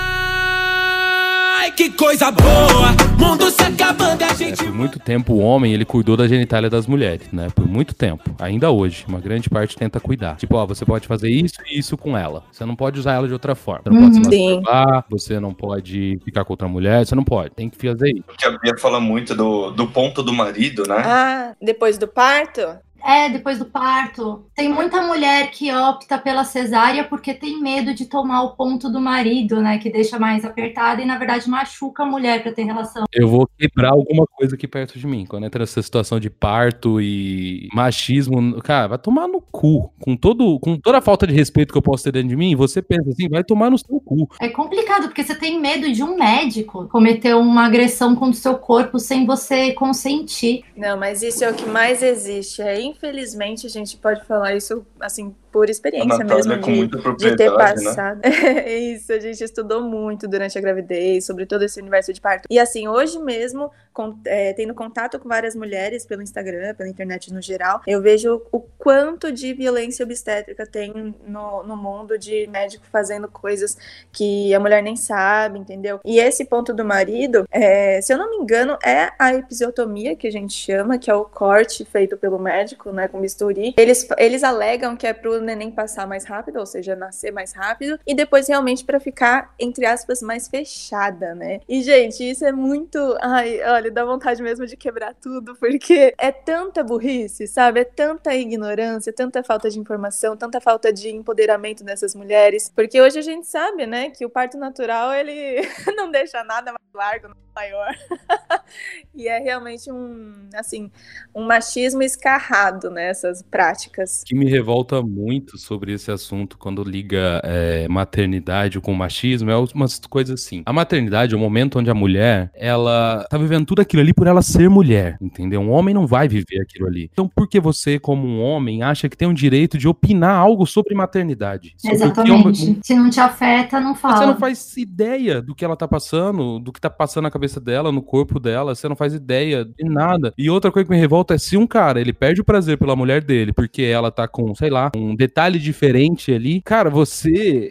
Ai, 1.60 1.70
que 1.70 1.90
coisa 1.90 2.30
boa! 2.30 2.88
Mundo 3.18 3.50
se 3.50 3.60
acabando, 3.60 4.22
a 4.24 4.32
gente. 4.32 4.62
É, 4.62 4.64
por 4.64 4.72
muito 4.72 4.98
tempo, 4.98 5.34
o 5.34 5.40
homem 5.40 5.74
ele 5.74 5.84
cuidou 5.84 6.16
da 6.16 6.26
genitália 6.26 6.70
das 6.70 6.86
mulheres, 6.86 7.30
né? 7.30 7.48
Por 7.54 7.68
muito 7.68 7.94
tempo. 7.94 8.34
Ainda 8.40 8.70
hoje, 8.70 9.04
uma 9.06 9.20
grande 9.20 9.50
parte 9.50 9.76
tenta 9.76 10.00
cuidar. 10.00 10.36
Tipo, 10.36 10.56
ó, 10.56 10.64
você 10.64 10.86
pode 10.86 11.06
fazer 11.06 11.28
isso 11.28 11.56
e 11.66 11.78
isso 11.78 11.98
com 11.98 12.16
ela. 12.16 12.42
Você 12.50 12.64
não 12.64 12.74
pode 12.74 12.98
usar 12.98 13.12
ela 13.12 13.26
de 13.26 13.34
outra 13.34 13.54
forma. 13.54 13.82
Você 13.84 13.90
não 13.90 13.96
uhum. 14.00 14.10
pode 14.10 14.14
se 14.14 14.40
uhum. 14.40 14.54
masturbar, 14.54 15.04
você 15.10 15.38
não 15.38 15.52
pode 15.52 16.18
ficar 16.24 16.46
com 16.46 16.54
outra 16.54 16.66
mulher, 16.66 17.04
você 17.04 17.14
não 17.14 17.24
pode. 17.24 17.50
Tem 17.50 17.68
que 17.68 17.76
fazer 17.76 18.08
isso. 18.08 18.24
Porque 18.26 18.46
a 18.46 18.58
Bia 18.58 18.78
fala 18.78 18.98
muito 18.98 19.34
do, 19.34 19.70
do 19.70 19.86
ponto 19.86 20.22
do 20.22 20.32
marido, 20.32 20.84
né? 20.88 20.96
Ah, 20.96 21.54
depois 21.60 21.98
do 21.98 22.08
parto? 22.08 22.62
É, 23.04 23.28
depois 23.28 23.58
do 23.58 23.64
parto. 23.64 24.44
Tem 24.54 24.68
muita 24.68 25.02
mulher 25.02 25.50
que 25.50 25.72
opta 25.72 26.18
pela 26.18 26.44
cesárea 26.44 27.04
porque 27.04 27.34
tem 27.34 27.60
medo 27.60 27.94
de 27.94 28.06
tomar 28.06 28.42
o 28.42 28.50
ponto 28.50 28.90
do 28.90 29.00
marido, 29.00 29.60
né? 29.60 29.78
Que 29.78 29.90
deixa 29.90 30.18
mais 30.18 30.44
apertada 30.44 31.02
e, 31.02 31.06
na 31.06 31.18
verdade, 31.18 31.48
machuca 31.48 32.02
a 32.02 32.06
mulher 32.06 32.42
para 32.42 32.52
ter 32.52 32.64
relação. 32.64 33.04
Eu 33.12 33.28
vou 33.28 33.48
quebrar 33.58 33.90
alguma 33.90 34.26
coisa 34.26 34.54
aqui 34.54 34.68
perto 34.68 34.98
de 34.98 35.06
mim. 35.06 35.24
Quando 35.26 35.46
entra 35.46 35.62
essa 35.62 35.82
situação 35.82 36.20
de 36.20 36.30
parto 36.30 37.00
e 37.00 37.68
machismo, 37.72 38.60
cara, 38.62 38.88
vai 38.88 38.98
tomar 38.98 39.26
no 39.28 39.40
cu. 39.40 39.92
Com, 40.00 40.16
todo, 40.16 40.58
com 40.60 40.76
toda 40.76 40.98
a 40.98 41.02
falta 41.02 41.26
de 41.26 41.34
respeito 41.34 41.72
que 41.72 41.78
eu 41.78 41.82
posso 41.82 42.04
ter 42.04 42.12
dentro 42.12 42.28
de 42.28 42.36
mim, 42.36 42.54
você 42.54 42.82
pensa 42.82 43.10
assim, 43.10 43.28
vai 43.28 43.44
tomar 43.44 43.70
no 43.70 43.78
seu 43.78 44.00
cu. 44.00 44.28
É 44.40 44.48
complicado, 44.48 45.04
porque 45.04 45.22
você 45.22 45.34
tem 45.34 45.60
medo 45.60 45.90
de 45.92 46.02
um 46.02 46.16
médico 46.16 46.88
cometer 46.88 47.34
uma 47.34 47.66
agressão 47.66 48.14
contra 48.14 48.38
o 48.38 48.42
seu 48.42 48.54
corpo 48.56 48.98
sem 48.98 49.26
você 49.26 49.72
consentir. 49.72 50.64
Não, 50.76 50.98
mas 50.98 51.22
isso 51.22 51.44
é 51.44 51.50
o 51.50 51.54
que 51.54 51.66
mais 51.66 52.02
existe. 52.02 52.62
É 52.62 52.80
infelizmente, 52.90 53.66
a 53.66 53.70
gente 53.70 53.96
pode 53.96 54.24
falar 54.24 54.54
isso, 54.54 54.86
assim, 55.00 55.34
por 55.52 55.68
experiência 55.68 56.24
mesmo, 56.24 56.56
de, 56.58 56.86
de 57.16 57.36
ter 57.36 57.50
né? 57.50 57.56
passado. 57.56 58.20
É 58.24 58.76
isso, 58.78 59.12
a 59.12 59.18
gente 59.18 59.42
estudou 59.42 59.82
muito 59.82 60.28
durante 60.28 60.56
a 60.56 60.60
gravidez, 60.60 61.24
sobre 61.24 61.46
todo 61.46 61.62
esse 61.62 61.80
universo 61.80 62.12
de 62.12 62.20
parto. 62.20 62.46
E 62.50 62.58
assim, 62.58 62.88
hoje 62.88 63.18
mesmo, 63.18 63.70
com- 63.92 64.16
é, 64.24 64.52
tendo 64.52 64.74
contato 64.74 65.18
com 65.18 65.28
várias 65.28 65.54
mulheres 65.54 66.06
pelo 66.06 66.22
Instagram, 66.22 66.74
pela 66.74 66.88
internet 66.88 67.32
no 67.32 67.42
geral, 67.42 67.80
eu 67.86 68.00
vejo 68.00 68.42
o 68.52 68.60
quanto 68.60 69.32
de 69.32 69.52
violência 69.52 70.04
obstétrica 70.04 70.66
tem 70.66 71.14
no, 71.26 71.62
no 71.64 71.76
mundo 71.76 72.18
de 72.18 72.46
médico 72.46 72.84
fazendo 72.90 73.28
coisas 73.28 73.76
que 74.12 74.54
a 74.54 74.60
mulher 74.60 74.82
nem 74.82 74.96
sabe, 74.96 75.58
entendeu? 75.58 76.00
E 76.04 76.18
esse 76.18 76.44
ponto 76.44 76.72
do 76.72 76.84
marido, 76.84 77.46
é, 77.50 78.00
se 78.00 78.12
eu 78.12 78.18
não 78.18 78.30
me 78.30 78.36
engano, 78.36 78.78
é 78.84 79.10
a 79.18 79.34
episiotomia 79.34 80.14
que 80.14 80.26
a 80.26 80.32
gente 80.32 80.52
chama, 80.52 80.98
que 80.98 81.10
é 81.10 81.14
o 81.14 81.24
corte 81.24 81.84
feito 81.84 82.16
pelo 82.16 82.38
médico, 82.38 82.92
né, 82.92 83.08
com 83.08 83.20
bisturi. 83.20 83.74
Eles, 83.76 84.06
eles 84.18 84.44
alegam 84.44 84.96
que 84.96 85.06
é 85.06 85.12
pro 85.12 85.39
neném 85.40 85.70
passar 85.70 86.06
mais 86.06 86.24
rápido, 86.24 86.58
ou 86.58 86.66
seja, 86.66 86.96
nascer 86.96 87.32
mais 87.32 87.52
rápido, 87.52 87.98
e 88.06 88.14
depois 88.14 88.48
realmente 88.48 88.84
pra 88.84 89.00
ficar, 89.00 89.54
entre 89.58 89.86
aspas, 89.86 90.22
mais 90.22 90.48
fechada, 90.48 91.34
né? 91.34 91.60
E, 91.68 91.82
gente, 91.82 92.28
isso 92.28 92.44
é 92.44 92.52
muito. 92.52 92.98
Ai, 93.20 93.60
olha, 93.64 93.90
dá 93.90 94.04
vontade 94.04 94.42
mesmo 94.42 94.66
de 94.66 94.76
quebrar 94.76 95.14
tudo, 95.14 95.54
porque 95.56 96.14
é 96.18 96.32
tanta 96.32 96.82
burrice, 96.82 97.46
sabe? 97.46 97.80
É 97.80 97.84
tanta 97.84 98.34
ignorância, 98.34 99.12
tanta 99.12 99.42
falta 99.42 99.70
de 99.70 99.78
informação, 99.78 100.36
tanta 100.36 100.60
falta 100.60 100.92
de 100.92 101.10
empoderamento 101.10 101.84
dessas 101.84 102.14
mulheres. 102.14 102.70
Porque 102.74 103.00
hoje 103.00 103.18
a 103.18 103.22
gente 103.22 103.46
sabe, 103.46 103.86
né, 103.86 104.10
que 104.10 104.24
o 104.24 104.30
parto 104.30 104.58
natural, 104.58 105.12
ele 105.12 105.60
não 105.96 106.10
deixa 106.10 106.42
nada 106.44 106.72
mais 106.72 106.80
largo, 106.94 107.34
maior. 107.54 107.94
e 109.14 109.28
é 109.28 109.38
realmente 109.38 109.90
um, 109.90 110.48
assim, 110.54 110.90
um 111.34 111.44
machismo 111.44 112.02
escarrado 112.02 112.90
nessas 112.90 113.42
práticas. 113.42 114.22
O 114.22 114.24
que 114.26 114.34
me 114.34 114.48
revolta 114.48 115.02
muito 115.02 115.58
sobre 115.58 115.92
esse 115.92 116.10
assunto 116.10 116.56
quando 116.58 116.82
liga 116.82 117.40
é, 117.44 117.88
maternidade 117.88 118.80
com 118.80 118.94
machismo 118.94 119.50
é 119.50 119.56
umas 119.74 119.98
coisas 119.98 120.40
assim. 120.40 120.62
A 120.66 120.72
maternidade 120.72 121.34
é 121.34 121.36
o 121.36 121.40
momento 121.40 121.78
onde 121.78 121.90
a 121.90 121.94
mulher, 121.94 122.50
ela 122.54 123.26
tá 123.28 123.36
vivendo 123.36 123.66
tudo 123.66 123.80
aquilo 123.80 124.02
ali 124.02 124.14
por 124.14 124.26
ela 124.26 124.42
ser 124.42 124.68
mulher, 124.68 125.16
entendeu? 125.20 125.60
Um 125.60 125.70
homem 125.70 125.94
não 125.94 126.06
vai 126.06 126.28
viver 126.28 126.60
aquilo 126.62 126.86
ali. 126.86 127.10
Então 127.12 127.28
por 127.28 127.48
que 127.48 127.60
você, 127.60 127.98
como 127.98 128.26
um 128.26 128.40
homem, 128.40 128.82
acha 128.82 129.08
que 129.08 129.16
tem 129.16 129.28
o 129.28 129.34
direito 129.34 129.76
de 129.76 129.88
opinar 129.88 130.36
algo 130.36 130.66
sobre 130.66 130.94
maternidade? 130.94 131.74
Sobre 131.76 131.90
é 131.90 131.94
Exatamente. 131.94 132.78
Se 132.82 132.94
não 132.94 133.10
te 133.10 133.20
afeta, 133.20 133.80
não 133.80 133.94
fala. 133.94 134.16
Você 134.16 134.26
não 134.26 134.36
faz 134.36 134.76
ideia 134.76 135.42
do 135.42 135.54
que 135.54 135.64
ela 135.64 135.76
tá 135.76 135.86
passando, 135.86 136.58
do 136.58 136.72
que 136.72 136.80
tá 136.80 136.90
passando 136.90 137.24
na 137.24 137.30
cabeça 137.30 137.39
dela, 137.60 137.90
no 137.92 138.02
corpo 138.02 138.38
dela, 138.38 138.74
você 138.74 138.88
não 138.88 138.96
faz 138.96 139.14
ideia 139.14 139.64
de 139.64 139.84
nada. 139.84 140.32
E 140.36 140.50
outra 140.50 140.70
coisa 140.70 140.86
que 140.88 140.94
me 140.94 141.00
revolta 141.00 141.34
é 141.34 141.38
se 141.38 141.56
um 141.56 141.66
cara, 141.66 142.00
ele 142.00 142.12
perde 142.12 142.40
o 142.40 142.44
prazer 142.44 142.76
pela 142.78 142.96
mulher 142.96 143.22
dele, 143.22 143.52
porque 143.52 143.82
ela 143.82 144.10
tá 144.10 144.26
com, 144.28 144.54
sei 144.54 144.70
lá, 144.70 144.90
um 144.96 145.14
detalhe 145.14 145.58
diferente 145.58 146.32
ali. 146.32 146.60
Cara, 146.62 146.90
você. 146.90 147.70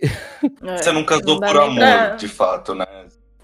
Você 0.62 0.92
não 0.92 1.04
casou 1.04 1.40
por 1.40 1.58
amor, 1.58 1.76
pra- 1.76 2.16
de 2.16 2.28
fato, 2.28 2.74
né? 2.74 2.86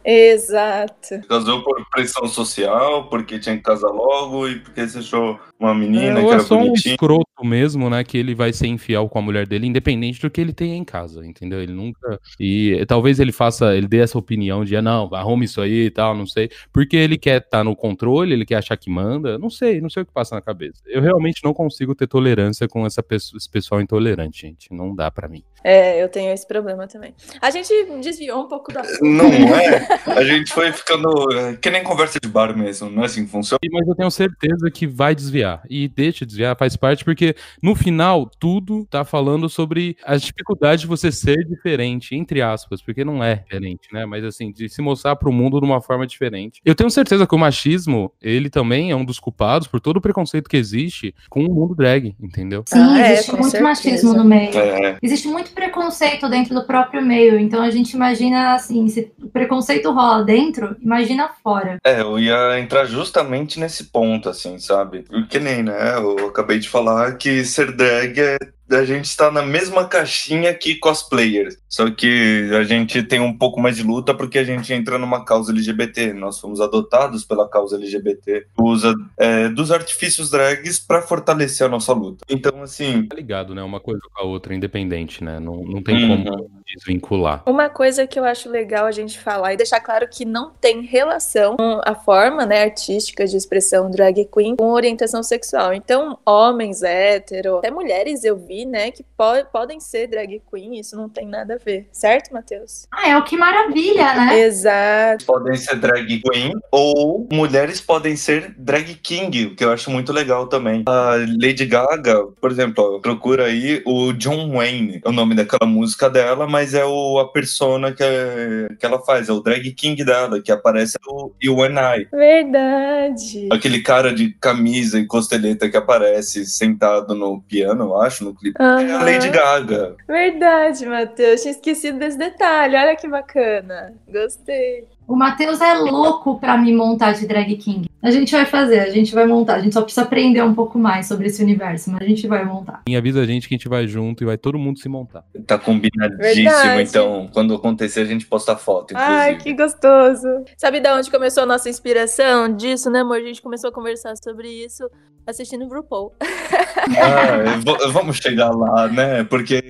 Exato. 0.05 1.19
Casou 1.27 1.63
por 1.63 1.83
pressão 1.89 2.27
social, 2.27 3.09
porque 3.09 3.39
tinha 3.39 3.57
que 3.57 3.63
casar 3.63 3.89
logo 3.89 4.47
e 4.47 4.59
porque 4.59 4.87
você 4.87 4.99
achou 4.99 5.39
uma 5.59 5.73
menina 5.73 6.19
ou 6.19 6.25
que 6.27 6.31
é 6.31 6.33
era 6.33 6.43
só 6.43 6.55
um 6.55 6.65
bonitinha. 6.67 6.93
escroto 6.93 7.25
mesmo, 7.43 7.89
né? 7.89 8.03
Que 8.03 8.19
ele 8.19 8.35
vai 8.35 8.53
ser 8.53 8.67
infiel 8.67 9.09
com 9.09 9.17
a 9.17 9.21
mulher 9.21 9.47
dele, 9.47 9.65
independente 9.65 10.21
do 10.21 10.29
que 10.29 10.39
ele 10.39 10.53
tenha 10.53 10.75
em 10.75 10.83
casa, 10.83 11.25
entendeu? 11.25 11.59
Ele 11.59 11.73
nunca. 11.73 12.19
E 12.39 12.85
talvez 12.87 13.19
ele 13.19 13.31
faça, 13.31 13.75
ele 13.75 13.87
dê 13.87 13.97
essa 13.97 14.17
opinião 14.17 14.63
de, 14.63 14.75
ah, 14.75 14.81
não, 14.81 15.13
arrume 15.15 15.45
isso 15.45 15.59
aí 15.59 15.85
e 15.85 15.91
tal, 15.91 16.15
não 16.15 16.27
sei. 16.27 16.51
Porque 16.71 16.95
ele 16.95 17.17
quer 17.17 17.41
estar 17.41 17.63
no 17.63 17.75
controle, 17.75 18.33
ele 18.33 18.45
quer 18.45 18.57
achar 18.57 18.77
que 18.77 18.89
manda. 18.91 19.39
Não 19.39 19.49
sei, 19.49 19.81
não 19.81 19.89
sei 19.89 20.03
o 20.03 20.05
que 20.05 20.13
passa 20.13 20.35
na 20.35 20.41
cabeça. 20.41 20.83
Eu 20.85 21.01
realmente 21.01 21.43
não 21.43 21.53
consigo 21.53 21.95
ter 21.95 22.05
tolerância 22.07 22.67
com 22.67 22.85
essa 22.85 23.01
pessoa, 23.01 23.37
esse 23.37 23.49
pessoal 23.49 23.81
intolerante, 23.81 24.41
gente. 24.41 24.71
Não 24.71 24.93
dá 24.93 25.09
pra 25.09 25.27
mim. 25.27 25.43
É, 25.67 26.03
eu 26.03 26.07
tenho 26.09 26.31
esse 26.31 26.47
problema 26.47 26.87
também. 26.87 27.15
A 27.41 27.49
gente 27.49 27.69
desviou 28.01 28.43
um 28.43 28.47
pouco 28.47 28.71
da. 28.71 28.83
Não 29.01 29.25
é? 29.55 29.87
A 30.15 30.23
gente 30.23 30.53
foi 30.53 30.71
ficando. 30.71 31.09
é, 31.33 31.55
Que 31.55 31.71
nem 31.71 31.83
conversa 31.83 32.19
de 32.21 32.27
bar 32.29 32.55
mesmo, 32.55 32.87
não 32.89 33.01
é 33.01 33.07
assim 33.07 33.25
que 33.25 33.31
funciona? 33.31 33.59
Mas 33.71 33.87
eu 33.87 33.95
tenho 33.95 34.11
certeza 34.11 34.69
que 34.71 34.85
vai 34.85 35.15
desviar. 35.15 35.63
E 35.67 35.87
deixa 35.87 36.23
desviar, 36.25 36.55
faz 36.55 36.75
parte, 36.75 37.03
porque 37.03 37.35
no 37.63 37.73
final, 37.75 38.29
tudo 38.39 38.85
tá 38.85 39.03
falando 39.03 39.49
sobre 39.49 39.97
as 40.05 40.21
dificuldades 40.21 40.81
de 40.81 40.87
você 40.87 41.11
ser 41.11 41.37
diferente, 41.45 42.13
entre 42.15 42.43
aspas, 42.43 42.79
porque 42.81 43.03
não 43.03 43.23
é 43.23 43.37
diferente, 43.37 43.87
né? 43.91 44.05
Mas 44.05 44.23
assim, 44.23 44.51
de 44.51 44.69
se 44.69 44.81
mostrar 44.83 45.15
pro 45.15 45.31
mundo 45.31 45.59
de 45.59 45.65
uma 45.65 45.81
forma 45.81 46.05
diferente. 46.05 46.61
Eu 46.63 46.75
tenho 46.75 46.91
certeza 46.91 47.25
que 47.25 47.33
o 47.33 47.39
machismo, 47.39 48.11
ele 48.21 48.51
também 48.51 48.91
é 48.91 48.95
um 48.95 49.03
dos 49.03 49.19
culpados 49.19 49.67
por 49.67 49.79
todo 49.81 49.97
o 49.97 50.01
preconceito 50.01 50.47
que 50.47 50.57
existe 50.57 51.15
com 51.27 51.43
o 51.43 51.51
mundo 51.51 51.73
drag, 51.73 52.15
entendeu? 52.21 52.63
Sim, 52.67 52.77
Ah, 52.79 52.99
é, 53.01 53.13
existe 53.13 53.31
com 53.31 53.37
muito 53.37 53.51
certeza. 53.51 53.63
machismo 53.69 54.13
no 54.13 54.23
meio. 54.23 54.55
É, 54.57 54.97
Existe 55.01 55.27
muito 55.27 55.54
preconceito 55.55 56.29
dentro 56.29 56.53
do 56.53 56.65
próprio 56.65 57.01
meio, 57.01 57.39
então 57.39 57.61
a 57.61 57.71
gente 57.71 57.93
imagina 57.93 58.53
assim, 58.53 58.87
se 58.89 59.11
o 59.21 59.29
preconceito 59.29 59.91
rola 59.91 60.23
dentro, 60.23 60.75
imagina 60.81 61.29
fora. 61.41 61.79
é, 61.83 62.01
eu 62.01 62.19
ia 62.19 62.59
entrar 62.59 62.85
justamente 62.85 63.59
nesse 63.59 63.85
ponto, 63.85 64.29
assim, 64.29 64.59
sabe? 64.59 65.05
Que 65.29 65.39
nem, 65.39 65.63
né? 65.63 65.95
Eu 65.95 66.27
acabei 66.27 66.59
de 66.59 66.69
falar 66.69 67.17
que 67.17 67.43
ser 67.43 67.71
drag 67.71 68.19
é. 68.19 68.37
A 68.69 68.83
gente 68.83 69.05
está 69.05 69.29
na 69.31 69.43
mesma 69.43 69.85
caixinha 69.87 70.53
que 70.53 70.75
cosplayers. 70.75 71.57
Só 71.69 71.89
que 71.91 72.49
a 72.57 72.63
gente 72.63 73.03
tem 73.03 73.19
um 73.19 73.37
pouco 73.37 73.59
mais 73.59 73.75
de 73.77 73.83
luta 73.83 74.13
porque 74.13 74.39
a 74.39 74.43
gente 74.43 74.73
entra 74.73 74.97
numa 74.97 75.23
causa 75.23 75.51
LGBT. 75.51 76.13
Nós 76.13 76.39
fomos 76.39 76.59
adotados 76.59 77.23
pela 77.23 77.47
causa 77.47 77.75
LGBT. 77.75 78.47
Usa 78.59 78.95
é, 79.19 79.49
dos 79.49 79.71
artifícios 79.71 80.29
drags 80.31 80.79
para 80.79 81.01
fortalecer 81.01 81.67
a 81.67 81.69
nossa 81.69 81.93
luta. 81.93 82.25
Então, 82.29 82.63
assim, 82.63 83.05
Tá 83.07 83.15
ligado, 83.15 83.53
né? 83.53 83.61
Uma 83.61 83.79
coisa 83.79 83.99
com 84.13 84.21
a 84.21 84.25
outra, 84.25 84.55
independente, 84.55 85.23
né? 85.23 85.39
Não, 85.39 85.63
não 85.63 85.81
tem 85.83 85.95
Uhum. 86.09 86.23
como 86.25 86.49
desvincular. 86.67 87.43
Uma 87.45 87.69
coisa 87.69 88.07
que 88.07 88.19
eu 88.19 88.23
acho 88.25 88.49
legal 88.49 88.85
a 88.85 88.91
gente 88.91 89.19
falar 89.19 89.53
e 89.53 89.57
deixar 89.57 89.79
claro 89.79 90.07
que 90.07 90.25
não 90.25 90.51
tem 90.51 90.81
relação 90.81 91.55
com 91.57 91.81
a 91.85 91.93
forma 91.95 92.45
né, 92.45 92.63
artística 92.63 93.25
de 93.25 93.37
expressão 93.37 93.89
drag 93.89 94.25
queen 94.33 94.55
com 94.55 94.71
orientação 94.71 95.21
sexual. 95.23 95.73
Então, 95.73 96.17
homens 96.25 96.81
hétero, 96.83 97.57
até 97.57 97.71
mulheres 97.71 98.23
eu 98.23 98.35
vi, 98.37 98.65
né, 98.65 98.91
que 98.91 99.03
po- 99.03 99.45
podem 99.51 99.79
ser 99.79 100.07
drag 100.07 100.41
queen, 100.51 100.79
isso 100.79 100.95
não 100.95 101.07
tem 101.09 101.27
nada 101.27 101.55
a 101.55 101.57
ver, 101.57 101.87
certo, 101.91 102.33
Matheus? 102.33 102.87
Ah, 102.91 103.09
é 103.09 103.17
o 103.17 103.23
que 103.23 103.37
maravilha, 103.37 104.13
né? 104.13 104.39
Exato. 104.39 105.25
podem 105.25 105.55
ser 105.55 105.75
drag 105.75 106.21
queen 106.21 106.53
ou 106.71 107.27
mulheres 107.31 107.79
podem 107.81 108.15
ser 108.15 108.53
drag 108.57 108.95
king, 108.95 109.45
o 109.47 109.55
que 109.55 109.63
eu 109.63 109.71
acho 109.71 109.89
muito 109.91 110.11
legal 110.11 110.47
também. 110.47 110.83
A 110.87 111.15
Lady 111.41 111.65
Gaga, 111.65 112.23
por 112.39 112.51
exemplo, 112.51 112.95
ó, 112.95 112.99
procura 112.99 113.45
aí 113.45 113.81
o 113.85 114.13
John 114.13 114.51
Wayne, 114.51 115.01
é 115.03 115.09
o 115.09 115.11
nome 115.11 115.35
daquela 115.35 115.69
música 115.69 116.09
dela, 116.09 116.47
mas 116.55 116.73
é 116.73 116.85
o, 116.85 117.19
a 117.19 117.27
persona 117.33 117.91
que, 117.91 118.01
é- 118.01 118.69
que 118.79 118.85
ela 118.85 118.97
faz, 119.01 119.27
é 119.27 119.33
o 119.33 119.41
drag 119.41 119.69
king 119.73 120.01
dela, 120.05 120.41
que 120.41 120.49
aparece 120.53 120.97
no 121.05 121.33
You 121.43 121.61
and 121.63 121.75
I. 121.97 122.07
Verdade. 122.09 123.49
Aquele 123.51 123.81
cara 123.81 124.13
de 124.13 124.31
camisa 124.39 124.97
e 124.97 125.05
costeleta 125.05 125.69
que 125.69 125.75
aparece 125.75 126.45
sentado 126.45 127.13
no 127.13 127.41
piano, 127.41 127.83
eu 127.83 128.01
acho, 128.01 128.23
no 128.23 128.33
clipe. 128.33 128.55
É 128.61 128.63
a. 128.63 129.03
Lady 129.03 129.29
Gaga. 129.29 129.95
Verdade, 130.07 130.85
Matheus. 130.85 131.41
Tinha 131.41 131.51
esquecido 131.51 131.99
desse 131.99 132.17
detalhe. 132.17 132.77
Olha 132.77 132.95
que 132.95 133.07
bacana. 133.07 133.93
Gostei. 134.07 134.85
O 135.07 135.15
Matheus 135.15 135.61
é 135.61 135.73
louco 135.75 136.39
pra 136.39 136.57
me 136.57 136.73
montar 136.73 137.13
de 137.13 137.27
drag 137.27 137.55
king. 137.57 137.87
A 138.01 138.11
gente 138.11 138.31
vai 138.31 138.45
fazer, 138.45 138.79
a 138.79 138.89
gente 138.89 139.13
vai 139.13 139.25
montar. 139.25 139.55
A 139.55 139.59
gente 139.59 139.73
só 139.73 139.81
precisa 139.81 140.03
aprender 140.03 140.41
um 140.43 140.53
pouco 140.53 140.77
mais 140.77 141.07
sobre 141.07 141.27
esse 141.27 141.41
universo, 141.43 141.91
mas 141.91 142.01
a 142.01 142.05
gente 142.05 142.27
vai 142.27 142.43
montar. 142.45 142.81
E 142.87 142.95
avisa 142.95 143.21
a 143.21 143.25
gente 143.25 143.47
que 143.47 143.55
a 143.55 143.57
gente 143.57 143.69
vai 143.69 143.87
junto 143.87 144.23
e 144.23 144.25
vai 144.25 144.37
todo 144.37 144.57
mundo 144.57 144.79
se 144.79 144.89
montar. 144.89 145.23
Tá 145.45 145.57
combinadíssimo, 145.57 146.19
Verdade. 146.19 146.89
então 146.89 147.29
quando 147.33 147.53
acontecer 147.53 148.01
a 148.01 148.05
gente 148.05 148.25
posta 148.25 148.55
foto, 148.55 148.93
inclusive. 148.93 149.15
Ai, 149.15 149.37
que 149.37 149.53
gostoso. 149.53 150.27
Sabe 150.57 150.79
de 150.79 150.89
onde 150.89 151.09
começou 151.09 151.43
a 151.43 151.45
nossa 151.45 151.69
inspiração 151.69 152.55
disso, 152.55 152.89
né, 152.89 152.99
amor? 152.99 153.17
A 153.17 153.23
gente 153.23 153.41
começou 153.41 153.69
a 153.69 153.73
conversar 153.73 154.13
sobre 154.23 154.47
isso 154.49 154.87
assistindo 155.25 155.65
o 155.65 155.69
RuPaul. 155.73 156.13
Ah, 156.19 157.59
vamos 157.91 158.17
chegar 158.17 158.51
lá, 158.51 158.87
né? 158.87 159.23
Porque 159.23 159.63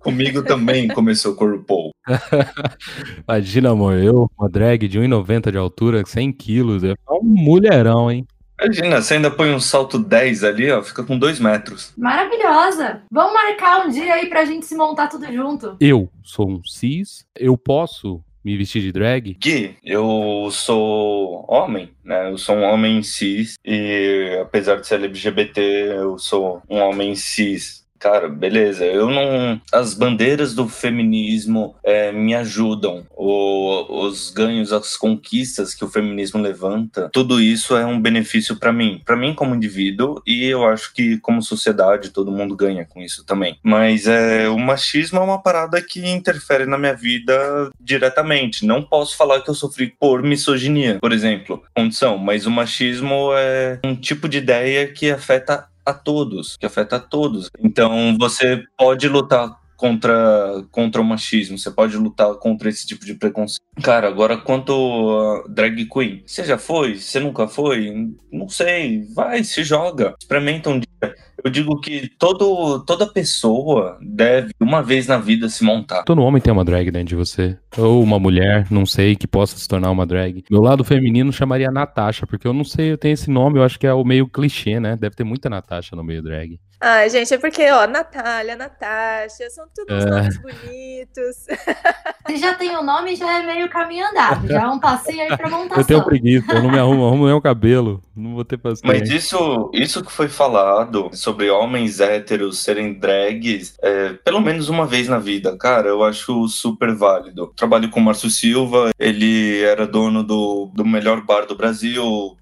comigo 0.00 0.42
também 0.42 0.88
começou 0.88 1.34
com 1.34 1.44
o 1.44 1.50
RuPaul. 1.56 1.90
Imagina, 3.28 3.70
amor, 3.70 3.98
eu, 3.98 4.30
uma 4.38 4.48
drag 4.48 4.86
de 4.86 4.98
1,90 4.98 5.50
de 5.50 5.58
altura, 5.58 6.04
100 6.06 6.32
quilos, 6.32 6.84
é 6.84 6.94
um 7.10 7.22
mulherão, 7.22 8.10
hein? 8.10 8.26
Imagina, 8.62 9.00
você 9.00 9.14
ainda 9.14 9.30
põe 9.30 9.54
um 9.54 9.60
salto 9.60 9.98
10 9.98 10.44
ali, 10.44 10.70
ó, 10.70 10.82
fica 10.82 11.02
com 11.02 11.18
2 11.18 11.40
metros. 11.40 11.94
Maravilhosa! 11.96 13.02
Vamos 13.10 13.32
marcar 13.32 13.86
um 13.86 13.90
dia 13.90 14.14
aí 14.14 14.26
pra 14.28 14.44
gente 14.44 14.66
se 14.66 14.76
montar 14.76 15.08
tudo 15.08 15.32
junto. 15.32 15.76
Eu 15.80 16.10
sou 16.22 16.50
um 16.50 16.60
cis, 16.62 17.24
eu 17.34 17.56
posso 17.56 18.22
me 18.44 18.56
vestir 18.56 18.82
de 18.82 18.92
drag? 18.92 19.36
Gui, 19.40 19.76
eu 19.84 20.48
sou 20.50 21.44
homem, 21.48 21.90
né? 22.04 22.30
Eu 22.30 22.38
sou 22.38 22.56
um 22.56 22.64
homem 22.64 23.02
cis 23.02 23.54
e 23.64 24.38
apesar 24.40 24.76
de 24.76 24.86
ser 24.86 25.02
LGBT, 25.02 25.60
eu 25.60 26.18
sou 26.18 26.62
um 26.68 26.78
homem 26.78 27.14
cis 27.14 27.86
cara, 28.00 28.28
beleza, 28.28 28.84
eu 28.84 29.10
não. 29.10 29.60
As 29.70 29.92
bandeiras 29.92 30.54
do 30.54 30.66
feminismo 30.66 31.76
é, 31.84 32.10
me 32.10 32.34
ajudam, 32.34 33.06
o, 33.14 34.06
os 34.06 34.30
ganhos, 34.30 34.72
as 34.72 34.96
conquistas 34.96 35.74
que 35.74 35.84
o 35.84 35.88
feminismo 35.88 36.40
levanta, 36.40 37.10
tudo 37.12 37.40
isso 37.40 37.76
é 37.76 37.84
um 37.84 38.00
benefício 38.00 38.56
para 38.56 38.72
mim, 38.72 39.02
para 39.04 39.16
mim 39.16 39.34
como 39.34 39.54
indivíduo, 39.54 40.22
e 40.26 40.46
eu 40.46 40.64
acho 40.64 40.92
que 40.94 41.18
como 41.18 41.42
sociedade 41.42 42.08
todo 42.08 42.32
mundo 42.32 42.56
ganha 42.56 42.86
com 42.86 43.02
isso 43.02 43.24
também. 43.24 43.58
Mas 43.62 44.06
é, 44.06 44.48
o 44.48 44.58
machismo 44.58 45.18
é 45.18 45.22
uma 45.22 45.42
parada 45.42 45.82
que 45.82 46.08
interfere 46.08 46.64
na 46.64 46.78
minha 46.78 46.94
vida 46.94 47.70
diretamente. 47.78 48.64
Não 48.64 48.82
posso 48.82 49.16
falar 49.16 49.42
que 49.42 49.50
eu 49.50 49.54
sofri 49.54 49.88
por 50.00 50.22
misoginia, 50.22 50.98
por 51.00 51.12
exemplo, 51.12 51.62
condição, 51.76 52.16
mas 52.16 52.46
o 52.46 52.50
machismo 52.50 53.30
é 53.34 53.78
um 53.84 53.94
tipo 53.94 54.26
de 54.26 54.38
ideia 54.38 54.88
que 54.88 55.10
afeta 55.10 55.68
a 55.90 55.94
todos, 55.94 56.56
que 56.56 56.66
afeta 56.66 56.96
a 56.96 57.00
todos. 57.00 57.48
Então 57.58 58.16
você 58.18 58.62
pode 58.76 59.08
lutar 59.08 59.60
contra, 59.80 60.62
contra 60.70 61.00
o 61.00 61.04
machismo, 61.04 61.56
você 61.56 61.70
pode 61.70 61.96
lutar 61.96 62.34
contra 62.34 62.68
esse 62.68 62.86
tipo 62.86 63.06
de 63.06 63.14
preconceito. 63.14 63.62
Cara, 63.82 64.08
agora 64.08 64.36
quanto 64.36 64.72
a 65.18 65.48
drag 65.48 65.86
queen, 65.86 66.22
você 66.26 66.44
já 66.44 66.58
foi? 66.58 66.98
Você 66.98 67.18
nunca 67.18 67.48
foi? 67.48 68.12
Não 68.30 68.46
sei, 68.46 69.06
vai, 69.14 69.42
se 69.42 69.64
joga, 69.64 70.14
experimenta 70.20 70.68
um 70.68 70.80
dia. 70.80 71.14
Eu 71.44 71.50
digo 71.50 71.80
que 71.80 72.08
todo, 72.18 72.84
toda 72.84 73.06
pessoa 73.06 73.98
deve, 74.00 74.52
uma 74.60 74.82
vez 74.82 75.06
na 75.06 75.18
vida, 75.18 75.48
se 75.48 75.64
montar. 75.64 76.02
Todo 76.04 76.22
homem 76.22 76.40
tem 76.40 76.52
uma 76.52 76.64
drag 76.64 76.90
dentro 76.90 77.08
de 77.08 77.16
você. 77.16 77.58
Ou 77.76 78.02
uma 78.02 78.18
mulher, 78.18 78.66
não 78.70 78.84
sei, 78.84 79.16
que 79.16 79.26
possa 79.26 79.56
se 79.56 79.66
tornar 79.66 79.90
uma 79.90 80.06
drag. 80.06 80.44
Meu 80.50 80.60
lado 80.60 80.84
feminino 80.84 81.32
chamaria 81.32 81.70
Natasha, 81.70 82.26
porque 82.26 82.46
eu 82.46 82.52
não 82.52 82.64
sei, 82.64 82.92
eu 82.92 82.98
tenho 82.98 83.14
esse 83.14 83.30
nome, 83.30 83.58
eu 83.58 83.62
acho 83.62 83.78
que 83.78 83.86
é 83.86 83.92
o 83.92 84.04
meio 84.04 84.26
clichê, 84.28 84.78
né? 84.80 84.96
Deve 84.96 85.16
ter 85.16 85.24
muita 85.24 85.48
Natasha 85.48 85.96
no 85.96 86.04
meio 86.04 86.22
drag. 86.22 86.58
Ai, 86.82 87.10
gente, 87.10 87.34
é 87.34 87.36
porque, 87.36 87.70
ó, 87.70 87.86
Natália, 87.86 88.56
Natasha, 88.56 89.50
são 89.50 89.66
todos 89.74 90.02
é. 90.02 90.08
nomes 90.08 90.38
bonitos. 90.38 91.46
Se 92.26 92.36
já 92.36 92.54
tem 92.54 92.74
o 92.74 92.80
um 92.80 92.84
nome, 92.84 93.16
já 93.16 93.38
é 93.38 93.42
meio 93.44 93.68
caminho 93.68 94.06
andado, 94.06 94.46
já 94.46 94.62
é 94.62 94.66
um 94.66 94.78
passeio 94.78 95.20
aí 95.20 95.36
pra 95.36 95.50
montação. 95.50 95.76
Eu 95.82 95.84
tenho 95.84 96.04
preguiça, 96.04 96.52
eu 96.52 96.62
não 96.62 96.70
me 96.70 96.78
arrumo, 96.78 97.06
arrumo 97.06 97.26
nem 97.26 97.34
o 97.34 97.40
cabelo, 97.40 98.00
não 98.14 98.34
vou 98.34 98.44
ter 98.44 98.56
paciência. 98.56 98.86
Mas 98.86 99.10
isso, 99.10 99.70
isso 99.74 100.04
que 100.04 100.12
foi 100.12 100.28
falado 100.28 101.10
sobre 101.12 101.50
homens 101.50 101.98
héteros 101.98 102.58
serem 102.58 102.94
drags, 102.94 103.74
é, 103.82 104.12
pelo 104.24 104.40
menos 104.40 104.68
uma 104.68 104.86
vez 104.86 105.08
na 105.08 105.18
vida, 105.18 105.56
cara, 105.56 105.88
eu 105.88 106.04
acho 106.04 106.46
super 106.46 106.94
válido. 106.94 107.52
Trabalho 107.56 107.90
com 107.90 107.98
o 107.98 108.02
Márcio 108.02 108.30
Silva, 108.30 108.90
ele 108.98 109.60
era 109.62 109.86
dono 109.86 110.22
do, 110.22 110.70
do 110.72 110.84
melhor 110.84 111.22
bar 111.22 111.46
do 111.46 111.56
Brasil, 111.56 112.36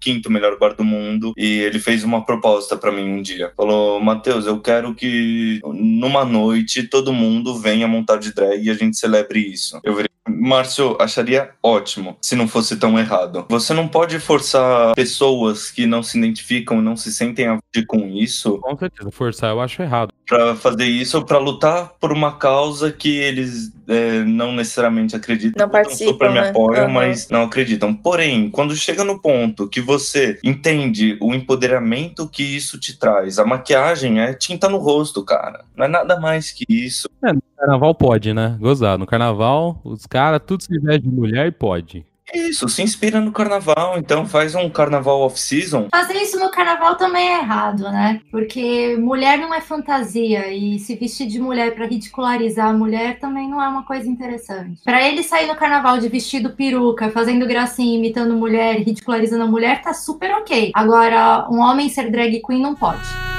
15 0.00 0.28
melhor 0.28 0.58
bar 0.58 0.74
do 0.74 0.84
mundo, 0.84 1.32
e 1.36 1.60
ele 1.60 1.78
fez 1.78 2.04
uma 2.04 2.24
proposta 2.24 2.76
para 2.76 2.92
mim 2.92 3.08
um 3.08 3.22
dia. 3.22 3.52
Falou, 3.56 3.79
Matheus, 4.00 4.46
eu 4.46 4.60
quero 4.60 4.94
que 4.94 5.60
numa 5.64 6.24
noite 6.24 6.82
todo 6.82 7.12
mundo 7.12 7.58
venha 7.58 7.88
montar 7.88 8.16
de 8.16 8.32
drag 8.32 8.62
e 8.62 8.70
a 8.70 8.74
gente 8.74 8.96
celebre 8.96 9.40
isso. 9.40 9.80
Eu 9.82 9.94
virei 9.94 10.10
Márcio, 10.38 10.96
acharia 11.00 11.50
ótimo 11.62 12.16
se 12.20 12.36
não 12.36 12.48
fosse 12.48 12.76
tão 12.76 12.98
errado. 12.98 13.46
Você 13.48 13.72
não 13.74 13.88
pode 13.88 14.18
forçar 14.18 14.94
pessoas 14.94 15.70
que 15.70 15.86
não 15.86 16.02
se 16.02 16.18
identificam, 16.18 16.80
não 16.80 16.96
se 16.96 17.12
sentem 17.12 17.46
a 17.46 17.58
com 17.86 18.08
isso. 18.08 18.58
Com 18.58 18.76
certeza, 18.76 19.10
forçar 19.10 19.50
eu 19.50 19.60
acho 19.60 19.80
errado. 19.82 20.12
Pra 20.26 20.54
fazer 20.56 20.86
isso, 20.86 21.24
para 21.24 21.38
lutar 21.38 21.92
por 22.00 22.12
uma 22.12 22.36
causa 22.36 22.90
que 22.92 23.16
eles 23.16 23.72
é, 23.90 24.24
não 24.24 24.52
necessariamente 24.52 25.16
acreditam. 25.16 25.66
Não 25.66 25.70
participam, 25.70 26.12
super 26.12 26.28
me 26.30 26.40
né? 26.40 26.50
apoiam, 26.50 26.86
uhum. 26.86 26.92
mas 26.92 27.28
não 27.28 27.42
acreditam. 27.42 27.92
Porém, 27.92 28.48
quando 28.48 28.76
chega 28.76 29.02
no 29.02 29.20
ponto 29.20 29.68
que 29.68 29.80
você 29.80 30.38
entende 30.44 31.18
o 31.20 31.34
empoderamento 31.34 32.28
que 32.28 32.42
isso 32.42 32.78
te 32.78 32.96
traz, 32.96 33.38
a 33.38 33.44
maquiagem 33.44 34.20
é 34.20 34.32
tinta 34.32 34.68
no 34.68 34.78
rosto, 34.78 35.24
cara. 35.24 35.64
Não 35.76 35.84
é 35.84 35.88
nada 35.88 36.20
mais 36.20 36.52
que 36.52 36.64
isso. 36.68 37.08
É, 37.24 37.32
no 37.32 37.42
carnaval 37.58 37.94
pode, 37.94 38.32
né? 38.32 38.56
Gozar. 38.60 38.96
No 38.96 39.06
carnaval, 39.06 39.80
os 39.84 40.06
caras 40.06 40.19
tudo 40.38 40.62
se 40.62 40.78
veste 40.78 41.02
de 41.02 41.08
mulher 41.08 41.46
e 41.46 41.52
pode. 41.52 42.04
Isso, 42.34 42.68
se 42.68 42.82
inspira 42.82 43.20
no 43.20 43.32
carnaval, 43.32 43.98
então 43.98 44.24
faz 44.24 44.54
um 44.54 44.68
carnaval 44.68 45.20
off-season. 45.22 45.88
Fazer 45.90 46.14
isso 46.14 46.38
no 46.38 46.50
carnaval 46.50 46.96
também 46.96 47.28
é 47.28 47.38
errado, 47.38 47.82
né? 47.84 48.20
Porque 48.30 48.96
mulher 48.96 49.38
não 49.38 49.52
é 49.52 49.60
fantasia 49.60 50.52
e 50.52 50.78
se 50.78 50.94
vestir 50.94 51.26
de 51.26 51.40
mulher 51.40 51.74
para 51.74 51.86
ridicularizar 51.86 52.68
a 52.68 52.72
mulher 52.72 53.18
também 53.18 53.48
não 53.48 53.60
é 53.60 53.68
uma 53.68 53.84
coisa 53.84 54.08
interessante. 54.08 54.80
Para 54.84 55.06
ele 55.06 55.22
sair 55.22 55.46
no 55.46 55.56
carnaval 55.56 55.98
de 55.98 56.08
vestido 56.08 56.50
peruca, 56.50 57.10
fazendo 57.10 57.46
gracinha, 57.46 57.98
imitando 57.98 58.34
mulher, 58.34 58.78
ridicularizando 58.78 59.44
a 59.44 59.48
mulher, 59.48 59.82
tá 59.82 59.92
super 59.92 60.30
ok. 60.32 60.70
Agora, 60.74 61.48
um 61.50 61.58
homem 61.58 61.88
ser 61.88 62.10
drag 62.10 62.40
queen 62.40 62.62
não 62.62 62.74
pode 62.74 63.29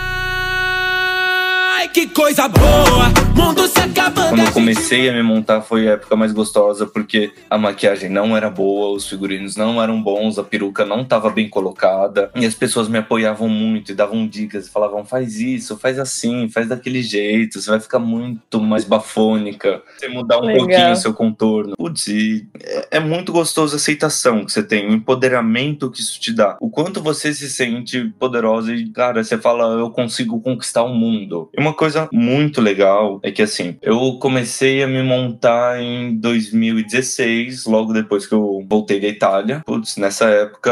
que 1.93 2.07
coisa 2.07 2.47
boa, 2.47 3.09
mundo 3.35 3.67
se 3.67 3.79
acabando. 3.79 4.29
Quando 4.29 4.47
eu 4.47 4.51
comecei 4.53 5.09
a 5.09 5.13
me 5.13 5.21
montar 5.21 5.61
foi 5.61 5.89
a 5.89 5.93
época 5.93 6.15
mais 6.15 6.31
gostosa, 6.31 6.85
porque 6.85 7.33
a 7.49 7.57
maquiagem 7.57 8.09
não 8.09 8.35
era 8.35 8.49
boa, 8.49 8.95
os 8.95 9.07
figurinos 9.07 9.57
não 9.57 9.81
eram 9.81 10.01
bons, 10.01 10.39
a 10.39 10.43
peruca 10.43 10.85
não 10.85 11.01
estava 11.01 11.29
bem 11.29 11.49
colocada, 11.49 12.31
e 12.35 12.45
as 12.45 12.55
pessoas 12.55 12.87
me 12.87 12.97
apoiavam 12.97 13.49
muito 13.49 13.91
e 13.91 13.95
davam 13.95 14.25
dicas, 14.25 14.69
falavam, 14.69 15.03
faz 15.03 15.39
isso, 15.39 15.77
faz 15.77 15.99
assim, 15.99 16.47
faz 16.47 16.69
daquele 16.69 17.03
jeito, 17.03 17.59
você 17.59 17.69
vai 17.69 17.79
ficar 17.79 17.99
muito 17.99 18.61
mais 18.61 18.85
bafônica, 18.85 19.81
você 19.97 20.07
mudar 20.07 20.39
um 20.39 20.45
Legal. 20.45 20.65
pouquinho 20.65 20.91
o 20.91 20.95
seu 20.95 21.13
contorno. 21.13 21.75
Putz, 21.75 22.07
é, 22.07 22.87
é 22.91 22.99
muito 22.99 23.33
gostoso 23.33 23.75
a 23.75 23.77
aceitação 23.77 24.45
que 24.45 24.51
você 24.53 24.63
tem, 24.63 24.87
o 24.87 24.93
empoderamento 24.93 25.91
que 25.91 25.99
isso 25.99 26.19
te 26.19 26.31
dá, 26.31 26.57
o 26.61 26.69
quanto 26.69 27.01
você 27.01 27.33
se 27.33 27.49
sente 27.49 28.13
poderosa 28.17 28.73
e, 28.73 28.87
cara, 28.89 29.21
você 29.23 29.37
fala, 29.37 29.77
eu 29.77 29.89
consigo 29.89 30.39
conquistar 30.39 30.83
o 30.83 30.93
mundo. 30.93 31.49
E 31.53 31.59
uma 31.59 31.73
coisa 31.81 32.07
muito 32.13 32.61
legal 32.61 33.19
é 33.23 33.31
que 33.31 33.41
assim, 33.41 33.75
eu 33.81 34.19
comecei 34.19 34.83
a 34.83 34.87
me 34.87 35.01
montar 35.01 35.81
em 35.81 36.15
2016, 36.15 37.65
logo 37.65 37.91
depois 37.91 38.27
que 38.27 38.35
eu 38.35 38.63
voltei 38.69 38.99
da 38.99 39.07
Itália. 39.07 39.63
Putz, 39.65 39.97
nessa 39.97 40.25
época, 40.25 40.71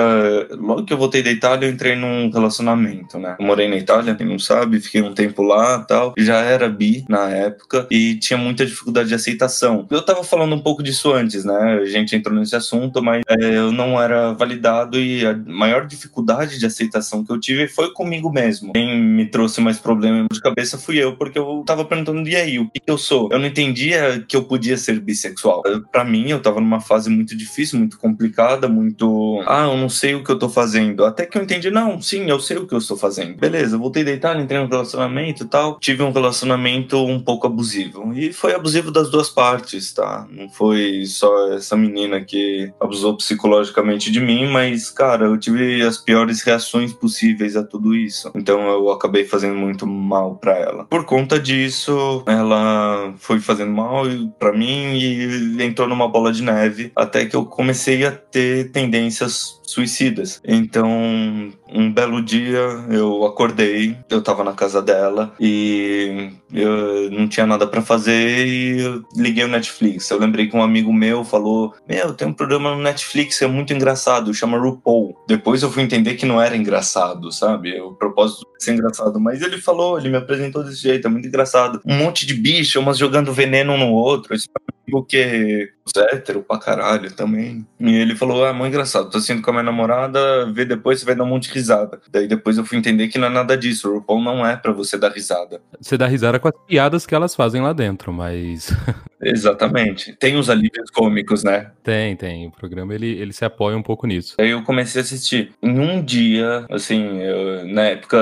logo 0.52 0.84
que 0.84 0.94
eu 0.94 1.00
voltei 1.00 1.24
da 1.24 1.32
Itália, 1.32 1.66
eu 1.66 1.72
entrei 1.72 1.96
num 1.96 2.30
relacionamento, 2.30 3.18
né? 3.18 3.36
Eu 3.40 3.46
morei 3.48 3.68
na 3.68 3.78
Itália, 3.78 4.14
quem 4.14 4.28
não 4.28 4.38
sabe, 4.38 4.80
fiquei 4.80 5.02
um 5.02 5.16
tempo 5.16 5.42
lá 5.42 5.80
tal. 5.80 6.14
Já 6.16 6.42
era 6.42 6.70
bi 6.70 7.04
na 7.10 7.28
época 7.32 7.88
e 7.90 8.14
tinha 8.20 8.38
muita 8.38 8.64
dificuldade 8.64 9.10
de 9.10 9.16
aceitação. 9.16 9.88
Eu 9.90 10.04
tava 10.04 10.24
falando 10.24 10.54
um 10.54 10.62
pouco 10.62 10.84
disso 10.84 11.12
antes, 11.12 11.44
né? 11.44 11.80
A 11.82 11.86
gente 11.86 12.16
entrou 12.16 12.38
nesse 12.38 12.56
assunto, 12.56 13.02
mas 13.02 13.24
é, 13.28 13.58
eu 13.58 13.72
não 13.72 14.00
era 14.00 14.34
validado 14.34 15.00
e 15.00 15.26
a 15.26 15.34
maior 15.34 15.88
dificuldade 15.88 16.60
de 16.60 16.68
aceitação 16.68 17.26
que 17.26 17.32
eu 17.32 17.40
tive 17.40 17.68
foi 17.68 17.92
comigo 17.94 18.32
mesmo. 18.32 18.74
Quem 18.74 19.02
me 19.02 19.26
trouxe 19.26 19.60
mais 19.60 19.80
problema 19.80 20.28
de 20.32 20.40
cabeça 20.40 20.78
fui 20.78 20.99
porque 21.18 21.40
eu 21.40 21.64
tava 21.66 21.86
perguntando, 21.86 22.28
e 22.28 22.36
aí, 22.36 22.60
o 22.60 22.70
que, 22.70 22.82
eu 22.86 22.98
sou? 22.98 23.30
Eu 23.32 23.40
não 23.40 23.48
entendia 23.48 24.24
que 24.28 24.36
eu 24.36 24.44
podia 24.44 24.78
ser 24.78 25.00
bissexual. 25.00 25.64
Para 25.92 26.04
mim, 26.04 26.30
eu 26.30 26.42
tava 26.42 26.60
numa 26.60 26.82
fase 26.82 27.10
muito 27.10 27.36
difícil, 27.36 27.80
muito 27.80 27.98
complicada, 27.98 28.68
muito. 28.68 29.42
Ah, 29.48 29.66
eu 29.66 29.78
não 29.78 29.90
sei 29.90 30.16
o 30.16 30.24
que 30.24 30.32
eu 30.32 30.40
tô 30.40 30.50
fazendo. 30.50 31.06
Até 31.06 31.26
que 31.26 31.38
eu 31.38 31.44
entendi, 31.44 31.70
não, 31.70 32.02
sim, 32.02 32.30
eu 32.30 32.40
sei 32.40 32.58
o 32.58 32.68
que 32.68 32.74
eu 32.74 32.80
estou 32.80 32.98
fazendo. 32.98 33.38
Beleza, 33.38 33.78
voltei 33.78 34.04
Itália, 34.14 34.44
entrei 34.44 34.60
no 34.60 34.68
relacionamento 34.68 35.44
e 35.44 35.48
tal. 35.48 35.80
Tive 35.80 36.04
um 36.04 36.12
relacionamento 36.12 36.98
um 36.98 37.20
pouco 37.20 37.48
abusivo. 37.48 38.14
E 38.14 38.34
foi 38.34 38.54
abusivo 38.54 38.92
das 38.92 39.10
duas 39.10 39.30
partes, 39.30 39.94
tá? 39.94 40.28
Não 40.30 40.50
foi 40.50 41.04
só 41.06 41.54
essa 41.54 41.76
menina 41.76 42.22
que 42.22 42.72
abusou 42.80 43.16
psicologicamente 43.16 44.12
de 44.12 44.20
mim, 44.20 44.48
mas, 44.48 44.90
cara, 44.90 45.26
eu 45.26 45.38
tive 45.38 45.82
as 45.82 45.98
piores 45.98 46.42
reações 46.42 46.94
possíveis 46.94 47.56
a 47.56 47.64
tudo 47.64 47.96
isso. 47.96 48.32
Então 48.36 48.68
eu 48.68 48.92
acabei 48.92 49.26
fazendo 49.26 49.56
muito 49.56 49.86
mal 49.86 50.36
para 50.36 50.58
ela 50.58 50.88
por 50.90 51.06
conta 51.06 51.40
disso, 51.40 52.24
ela 52.26 53.14
foi 53.18 53.40
fazendo 53.40 53.72
mal 53.72 54.06
para 54.40 54.52
mim 54.52 54.98
e 54.98 55.64
entrou 55.64 55.88
numa 55.88 56.08
bola 56.08 56.32
de 56.34 56.42
neve 56.42 56.92
até 56.96 57.26
que 57.26 57.36
eu 57.36 57.46
comecei 57.46 58.06
a 58.06 58.12
ter 58.12 58.72
tendências 58.72 59.60
suicidas. 59.64 60.42
Então, 60.44 61.52
um 61.74 61.92
belo 61.92 62.22
dia 62.22 62.60
eu 62.90 63.26
acordei, 63.26 63.98
eu 64.10 64.22
tava 64.22 64.44
na 64.44 64.54
casa 64.54 64.82
dela 64.82 65.34
e 65.40 66.32
eu 66.54 67.12
não 67.12 67.28
tinha 67.28 67.46
nada 67.46 67.68
para 67.68 67.82
fazer 67.82 68.48
e 68.48 68.82
eu 68.82 69.04
liguei 69.16 69.44
o 69.44 69.48
Netflix. 69.48 70.10
Eu 70.10 70.20
lembrei 70.20 70.48
que 70.48 70.56
um 70.56 70.64
amigo 70.64 70.92
meu 70.92 71.24
falou: 71.24 71.74
Meu, 71.88 72.14
tem 72.14 72.28
um 72.28 72.34
programa 72.34 72.76
no 72.76 72.82
Netflix, 72.82 73.42
é 73.42 73.48
muito 73.48 73.74
engraçado, 73.74 74.34
chama 74.34 74.58
RuPaul. 74.58 75.16
Depois 75.28 75.62
eu 75.62 75.72
fui 75.72 75.84
entender 75.84 76.16
que 76.16 76.26
não 76.26 76.42
era 76.42 76.56
engraçado, 76.56 77.32
sabe? 77.32 77.80
O 77.80 77.94
propósito 77.94 78.46
de 78.58 78.64
ser 78.64 78.74
engraçado. 78.74 79.20
Mas 79.20 79.42
ele 79.42 79.58
falou, 79.58 79.98
ele 79.98 80.10
me 80.10 80.18
apresentou 80.18 80.64
desse 80.64 80.82
jeito, 80.82 81.08
é 81.08 81.10
muito 81.10 81.28
engraçado. 81.28 81.82
Um 81.86 81.96
monte 81.96 82.26
de 82.26 82.34
bicho, 82.34 82.80
umas 82.80 82.98
jogando 82.98 83.34
veneno 83.34 83.74
um 83.74 83.78
no 83.78 83.92
outro. 83.92 84.34
Isso 84.34 84.50
porque 84.90 85.72
hétero 85.98 86.44
pra 86.44 86.60
caralho 86.60 87.12
também. 87.12 87.66
E 87.80 87.96
ele 87.96 88.16
falou: 88.16 88.44
Ah, 88.44 88.54
mãe, 88.54 88.70
engraçado, 88.70 89.10
tô 89.10 89.20
saindo 89.20 89.42
com 89.42 89.50
a 89.50 89.54
minha 89.54 89.64
namorada, 89.64 90.52
vê 90.52 90.66
depois, 90.66 91.00
você 91.00 91.06
vai 91.06 91.16
dar 91.16 91.24
um 91.24 91.28
monte 91.28 91.52
de 91.52 91.59
risada. 91.60 92.00
Daí 92.12 92.28
depois 92.28 92.58
eu 92.58 92.66
fui 92.66 92.78
entender 92.78 93.08
que 93.08 93.18
não 93.18 93.28
é 93.28 93.32
nada 93.32 93.58
disso. 93.58 93.90
O 93.90 93.94
RuPaul 93.96 94.22
não 94.22 94.46
é 94.46 94.56
pra 94.56 94.72
você 94.72 94.98
dar 94.98 95.12
risada. 95.12 95.62
Você 95.80 95.98
dá 95.98 96.08
risada 96.08 96.40
com 96.40 96.48
as 96.48 96.54
piadas 96.66 97.06
que 97.06 97.14
elas 97.14 97.36
fazem 97.36 97.62
lá 97.62 97.74
dentro, 97.74 98.12
mas. 98.12 98.74
Exatamente. 99.22 100.14
Tem 100.14 100.38
os 100.38 100.50
alívios 100.50 100.90
cômicos, 100.90 101.44
né? 101.44 101.72
tem, 101.84 102.16
tem. 102.16 102.48
O 102.48 102.52
programa 102.52 102.94
ele, 102.94 103.08
ele 103.08 103.34
se 103.34 103.44
apoia 103.44 103.76
um 103.76 103.82
pouco 103.84 104.08
nisso. 104.08 104.36
Aí 104.40 104.52
eu 104.52 104.64
comecei 104.64 105.02
a 105.02 105.04
assistir. 105.04 105.52
Em 105.62 105.80
um 105.80 106.04
dia, 106.04 106.66
assim, 106.70 107.20
eu, 107.20 107.68
na 107.68 107.84
época 107.84 108.18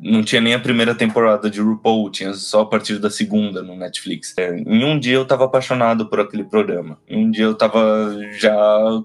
não 0.00 0.22
tinha 0.22 0.40
nem 0.40 0.54
a 0.54 0.60
primeira 0.60 0.94
temporada 0.94 1.50
de 1.50 1.60
RuPaul, 1.60 2.10
tinha 2.10 2.32
só 2.34 2.60
a 2.60 2.66
partir 2.66 2.98
da 2.98 3.10
segunda 3.10 3.62
no 3.62 3.74
Netflix. 3.74 4.34
É, 4.38 4.54
em 4.54 4.84
um 4.84 4.98
dia 4.98 5.14
eu 5.14 5.24
tava 5.24 5.44
apaixonado 5.46 6.06
por 6.06 6.20
aquele 6.20 6.44
programa. 6.44 6.98
Em 7.08 7.26
um 7.26 7.30
dia 7.30 7.44
eu 7.44 7.54
tava 7.54 8.16
já 8.32 8.52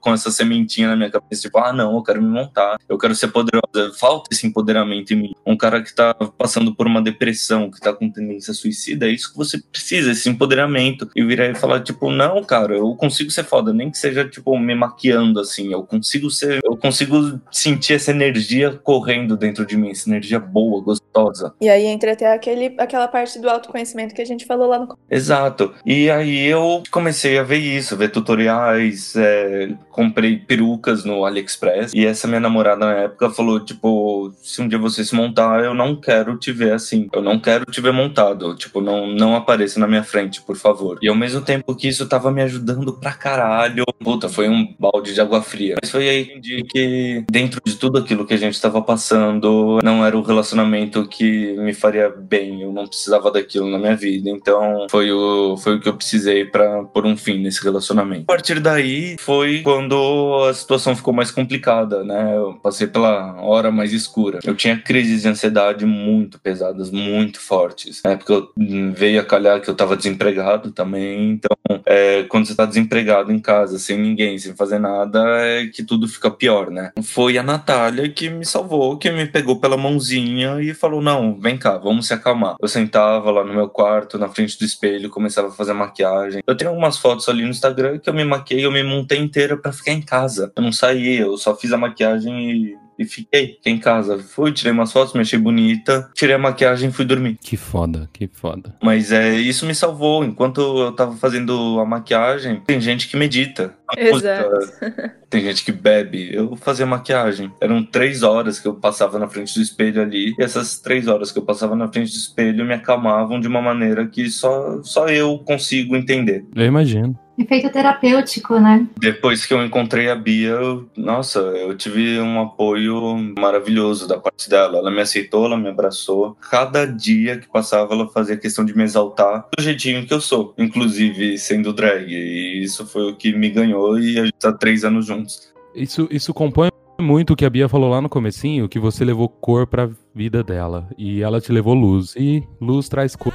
com 0.01 0.13
essa 0.13 0.29
sementinha 0.29 0.89
na 0.89 0.95
minha 0.95 1.09
cabeça, 1.09 1.43
tipo, 1.43 1.57
ah, 1.57 1.73
não, 1.73 1.95
eu 1.95 2.03
quero 2.03 2.21
me 2.21 2.29
montar, 2.29 2.77
eu 2.87 2.97
quero 2.97 3.15
ser 3.15 3.29
poderosa. 3.61 3.93
Falta 3.97 4.29
esse 4.31 4.47
empoderamento 4.47 5.13
em 5.13 5.17
mim. 5.17 5.35
Um 5.45 5.57
cara 5.57 5.81
que 5.81 5.93
tá 5.93 6.13
passando 6.13 6.73
por 6.73 6.87
uma 6.87 7.01
depressão, 7.01 7.69
que 7.69 7.79
tá 7.79 7.93
com 7.93 8.09
tendência 8.09 8.53
suicida, 8.53 9.07
é 9.07 9.11
isso 9.11 9.31
que 9.31 9.37
você 9.37 9.59
precisa, 9.59 10.11
esse 10.11 10.29
empoderamento. 10.29 11.09
E 11.15 11.23
virar 11.23 11.49
e 11.49 11.55
falar, 11.55 11.81
tipo, 11.81 12.09
não, 12.11 12.43
cara, 12.43 12.75
eu 12.75 12.95
consigo 12.95 13.31
ser 13.31 13.43
foda, 13.43 13.73
nem 13.73 13.89
que 13.91 13.97
seja, 13.97 14.27
tipo, 14.27 14.57
me 14.57 14.75
maquiando, 14.75 15.39
assim, 15.39 15.71
eu 15.71 15.83
consigo 15.83 16.29
ser, 16.29 16.61
eu 16.75 16.77
consigo 16.77 17.39
sentir 17.51 17.93
essa 17.93 18.11
energia 18.11 18.71
correndo 18.83 19.37
dentro 19.37 19.65
de 19.65 19.77
mim, 19.77 19.91
essa 19.91 20.09
energia 20.09 20.39
boa, 20.39 20.81
gostosa. 20.81 21.53
E 21.59 21.69
aí 21.69 21.85
entra 21.85 22.11
até 22.11 22.33
aquele, 22.33 22.75
aquela 22.77 23.07
parte 23.07 23.39
do 23.39 23.49
autoconhecimento 23.49 24.13
que 24.13 24.21
a 24.21 24.25
gente 24.25 24.45
falou 24.45 24.67
lá 24.67 24.79
no 24.79 24.97
Exato. 25.09 25.73
E 25.85 26.09
aí 26.09 26.45
eu 26.45 26.83
comecei 26.91 27.39
a 27.39 27.43
ver 27.43 27.57
isso, 27.57 27.95
ver 27.95 28.09
tutoriais, 28.09 29.15
é, 29.15 29.69
comprei 29.89 30.37
perucas 30.37 31.05
no 31.05 31.25
AliExpress. 31.25 31.93
E 31.93 32.05
essa 32.05 32.27
minha 32.27 32.39
namorada 32.39 32.85
na 32.85 32.93
época 33.03 33.29
falou: 33.29 33.59
tipo, 33.59 34.33
se 34.43 34.61
um 34.61 34.67
dia 34.67 34.77
você 34.77 35.03
se 35.05 35.15
montar, 35.15 35.63
eu 35.63 35.73
não 35.73 35.95
quero 35.95 36.37
te 36.37 36.51
ver 36.51 36.73
assim. 36.73 37.07
Eu 37.13 37.21
não 37.21 37.39
quero 37.39 37.65
te 37.65 37.79
ver 37.79 37.93
montado. 37.93 38.55
Tipo, 38.55 38.81
não, 38.81 39.07
não 39.07 39.35
apareça 39.35 39.79
na 39.79 39.87
minha 39.87 40.03
frente, 40.03 40.41
por 40.41 40.57
favor. 40.57 40.99
E 41.01 41.07
ao 41.07 41.15
mesmo 41.15 41.41
tempo 41.41 41.75
que 41.75 41.87
isso 41.87 42.07
tava 42.07 42.31
me 42.31 42.41
ajudando 42.41 42.93
pra 42.93 43.13
caralho, 43.13 43.85
puta, 44.03 44.27
foi 44.27 44.49
um 44.49 44.75
balde 44.77 45.13
de 45.13 45.21
água 45.21 45.41
fria. 45.41 45.75
Mas 45.81 45.89
foi 45.89 46.09
aí 46.09 46.25
que 46.41 46.64
que 46.65 47.23
dentro 47.29 47.61
de 47.63 47.75
tudo 47.75 47.97
aquilo 47.97 48.25
que 48.25 48.33
a 48.33 48.37
gente 48.37 48.59
tava 48.59 48.81
passando, 48.81 49.79
não 49.83 50.05
era 50.05 50.17
o 50.17 50.21
relacionamento 50.21 51.07
que 51.07 51.53
me 51.57 51.73
faria 51.73 52.09
bem. 52.09 52.61
Eu 52.61 52.71
não 52.71 52.87
precisava 52.87 53.31
daquilo 53.31 53.69
na 53.69 53.77
minha 53.77 53.95
vida. 53.95 54.29
Então 54.29 54.87
foi 54.89 55.11
o, 55.11 55.57
foi 55.57 55.75
o 55.75 55.79
que 55.79 55.89
eu 55.89 55.95
precisei 55.95 56.45
para 56.45 56.83
pôr 56.83 57.05
um 57.05 57.17
fim 57.17 57.39
nesse 57.39 57.63
relacionamento. 57.63 58.23
A 58.23 58.33
partir 58.33 58.59
daí 58.59 59.15
foi 59.19 59.61
quando 59.61 60.45
a 60.49 60.53
situação 60.53 60.95
ficou 60.95 61.13
mais 61.13 61.31
complicada, 61.31 62.03
né? 62.03 62.35
Eu 62.35 62.53
passei 62.61 62.87
pela 62.87 63.41
hora 63.41 63.71
mais 63.71 63.93
escura. 63.93 64.39
Eu 64.43 64.55
tinha 64.55 64.77
crises 64.77 65.21
de 65.21 65.27
ansiedade 65.27 65.85
muito 65.85 66.39
pesadas, 66.39 66.91
muito 66.91 67.39
fortes. 67.39 68.01
Na 68.03 68.11
época 68.11 68.33
eu 68.33 68.51
veio 68.93 69.19
a 69.19 69.23
calhar 69.23 69.61
que 69.61 69.69
eu 69.69 69.75
tava 69.75 69.95
desempregado 69.95 70.71
também. 70.71 71.31
Então, 71.31 71.81
é, 71.85 72.23
quando 72.23 72.45
você 72.45 72.55
tá 72.55 72.65
desempregado 72.65 73.31
em 73.31 73.39
casa, 73.39 73.77
sem 73.79 73.97
ninguém, 73.97 74.37
sem 74.37 74.55
fazer 74.55 74.79
nada, 74.79 75.23
é 75.41 75.67
que 75.67 75.83
tudo 75.83 76.07
fica 76.07 76.29
pior, 76.29 76.54
né? 76.71 76.91
Foi 77.03 77.37
a 77.37 77.43
Natália 77.43 78.09
que 78.09 78.29
me 78.29 78.45
salvou, 78.45 78.97
que 78.97 79.11
me 79.11 79.25
pegou 79.25 79.59
pela 79.59 79.77
mãozinha 79.77 80.61
e 80.61 80.73
falou: 80.73 81.01
Não, 81.01 81.39
vem 81.39 81.57
cá, 81.57 81.77
vamos 81.77 82.07
se 82.07 82.13
acalmar. 82.13 82.55
Eu 82.59 82.67
sentava 82.67 83.31
lá 83.31 83.43
no 83.43 83.53
meu 83.53 83.69
quarto, 83.69 84.17
na 84.17 84.29
frente 84.29 84.57
do 84.57 84.65
espelho, 84.65 85.09
começava 85.09 85.49
a 85.49 85.51
fazer 85.51 85.73
maquiagem. 85.73 86.41
Eu 86.45 86.55
tenho 86.55 86.71
algumas 86.71 86.97
fotos 86.97 87.27
ali 87.29 87.43
no 87.43 87.49
Instagram 87.49 87.99
que 87.99 88.09
eu 88.09 88.13
me 88.13 88.23
maquiei, 88.23 88.65
eu 88.65 88.71
me 88.71 88.83
montei 88.83 89.19
inteira 89.19 89.57
para 89.57 89.71
ficar 89.71 89.91
em 89.91 90.01
casa. 90.01 90.51
Eu 90.55 90.63
não 90.63 90.71
saí, 90.71 91.17
eu 91.17 91.37
só 91.37 91.55
fiz 91.55 91.71
a 91.71 91.77
maquiagem 91.77 92.51
e 92.51 92.84
e 92.97 93.05
fiquei, 93.05 93.53
fiquei 93.55 93.73
em 93.73 93.79
casa. 93.79 94.17
Fui, 94.19 94.51
tirei 94.51 94.71
umas 94.71 94.91
fotos, 94.91 95.13
me 95.13 95.21
achei 95.21 95.37
bonita, 95.39 96.09
tirei 96.13 96.35
a 96.35 96.39
maquiagem 96.39 96.89
e 96.89 96.93
fui 96.93 97.05
dormir. 97.05 97.37
Que 97.41 97.57
foda, 97.57 98.09
que 98.11 98.27
foda. 98.31 98.75
Mas 98.81 99.11
é, 99.11 99.35
isso 99.35 99.65
me 99.65 99.75
salvou. 99.75 100.23
Enquanto 100.23 100.61
eu 100.61 100.91
tava 100.91 101.15
fazendo 101.15 101.79
a 101.79 101.85
maquiagem, 101.85 102.61
tem 102.65 102.79
gente 102.79 103.07
que 103.07 103.17
medita. 103.17 103.73
Exato. 103.97 104.49
música, 104.49 105.15
tem 105.29 105.41
gente 105.41 105.63
que 105.63 105.71
bebe. 105.71 106.33
Eu 106.33 106.55
fazia 106.55 106.85
maquiagem. 106.85 107.51
Eram 107.61 107.83
três 107.83 108.23
horas 108.23 108.59
que 108.59 108.67
eu 108.67 108.75
passava 108.75 109.19
na 109.19 109.27
frente 109.27 109.53
do 109.53 109.61
espelho 109.61 110.01
ali. 110.01 110.33
E 110.37 110.43
essas 110.43 110.79
três 110.79 111.07
horas 111.07 111.31
que 111.31 111.39
eu 111.39 111.43
passava 111.43 111.75
na 111.75 111.87
frente 111.87 112.11
do 112.11 112.17
espelho 112.17 112.65
me 112.65 112.73
acalmavam 112.73 113.39
de 113.39 113.47
uma 113.47 113.61
maneira 113.61 114.07
que 114.07 114.29
só, 114.29 114.81
só 114.81 115.07
eu 115.07 115.37
consigo 115.39 115.95
entender. 115.95 116.45
Eu 116.55 116.65
imagino. 116.65 117.17
Efeito 117.37 117.69
terapêutico, 117.69 118.59
né? 118.59 118.87
Depois 118.99 119.45
que 119.45 119.53
eu 119.53 119.63
encontrei 119.65 120.09
a 120.09 120.15
Bia, 120.15 120.51
eu- 120.51 120.87
nossa, 120.95 121.39
eu 121.39 121.75
tive 121.75 122.19
um 122.19 122.41
apoio 122.41 123.17
maravilhoso 123.37 124.07
da 124.07 124.17
parte 124.17 124.49
dela. 124.49 124.77
Ela 124.77 124.89
me 124.89 125.01
aceitou, 125.01 125.45
ela 125.45 125.57
me 125.57 125.67
abraçou. 125.69 126.37
Cada 126.49 126.85
dia 126.85 127.37
que 127.37 127.47
passava, 127.47 127.93
ela 127.93 128.07
fazia 128.07 128.37
questão 128.37 128.63
de 128.63 128.75
me 128.75 128.83
exaltar 128.83 129.47
do 129.57 129.61
jeitinho 129.63 130.05
que 130.05 130.13
eu 130.13 130.21
sou, 130.21 130.53
inclusive 130.57 131.37
sendo 131.37 131.73
drag. 131.73 132.07
E 132.09 132.63
isso 132.63 132.85
foi 132.85 133.11
o 133.11 133.15
que 133.15 133.35
me 133.35 133.49
ganhou 133.49 133.99
e 133.99 134.17
a 134.19 134.23
gente 134.25 134.37
tá 134.39 134.53
três 134.53 134.83
anos 134.85 135.05
juntos. 135.05 135.53
Isso, 135.75 136.07
isso 136.09 136.33
compõe 136.33 136.69
muito 137.01 137.33
o 137.33 137.35
que 137.35 137.43
a 137.45 137.49
Bia 137.49 137.67
falou 137.67 137.89
lá 137.89 137.99
no 138.01 138.07
comecinho, 138.07 138.69
que 138.69 138.79
você 138.79 139.03
levou 139.03 139.27
cor 139.27 139.67
pra 139.67 139.89
vida 140.13 140.41
dela. 140.41 140.87
E 140.97 141.21
ela 141.21 141.41
te 141.41 141.51
levou 141.51 141.73
luz. 141.73 142.15
E 142.15 142.41
luz 142.61 142.87
traz 142.87 143.13
cor. 143.15 143.33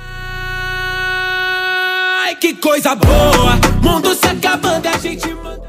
Ai, 2.30 2.36
que 2.36 2.54
coisa 2.54 2.94
boa! 2.94 3.58
Mundo 3.82 4.14
se 4.14 4.24
acabando, 4.24 4.86
a 4.86 4.96
gente 4.98 5.34
manda. 5.34 5.60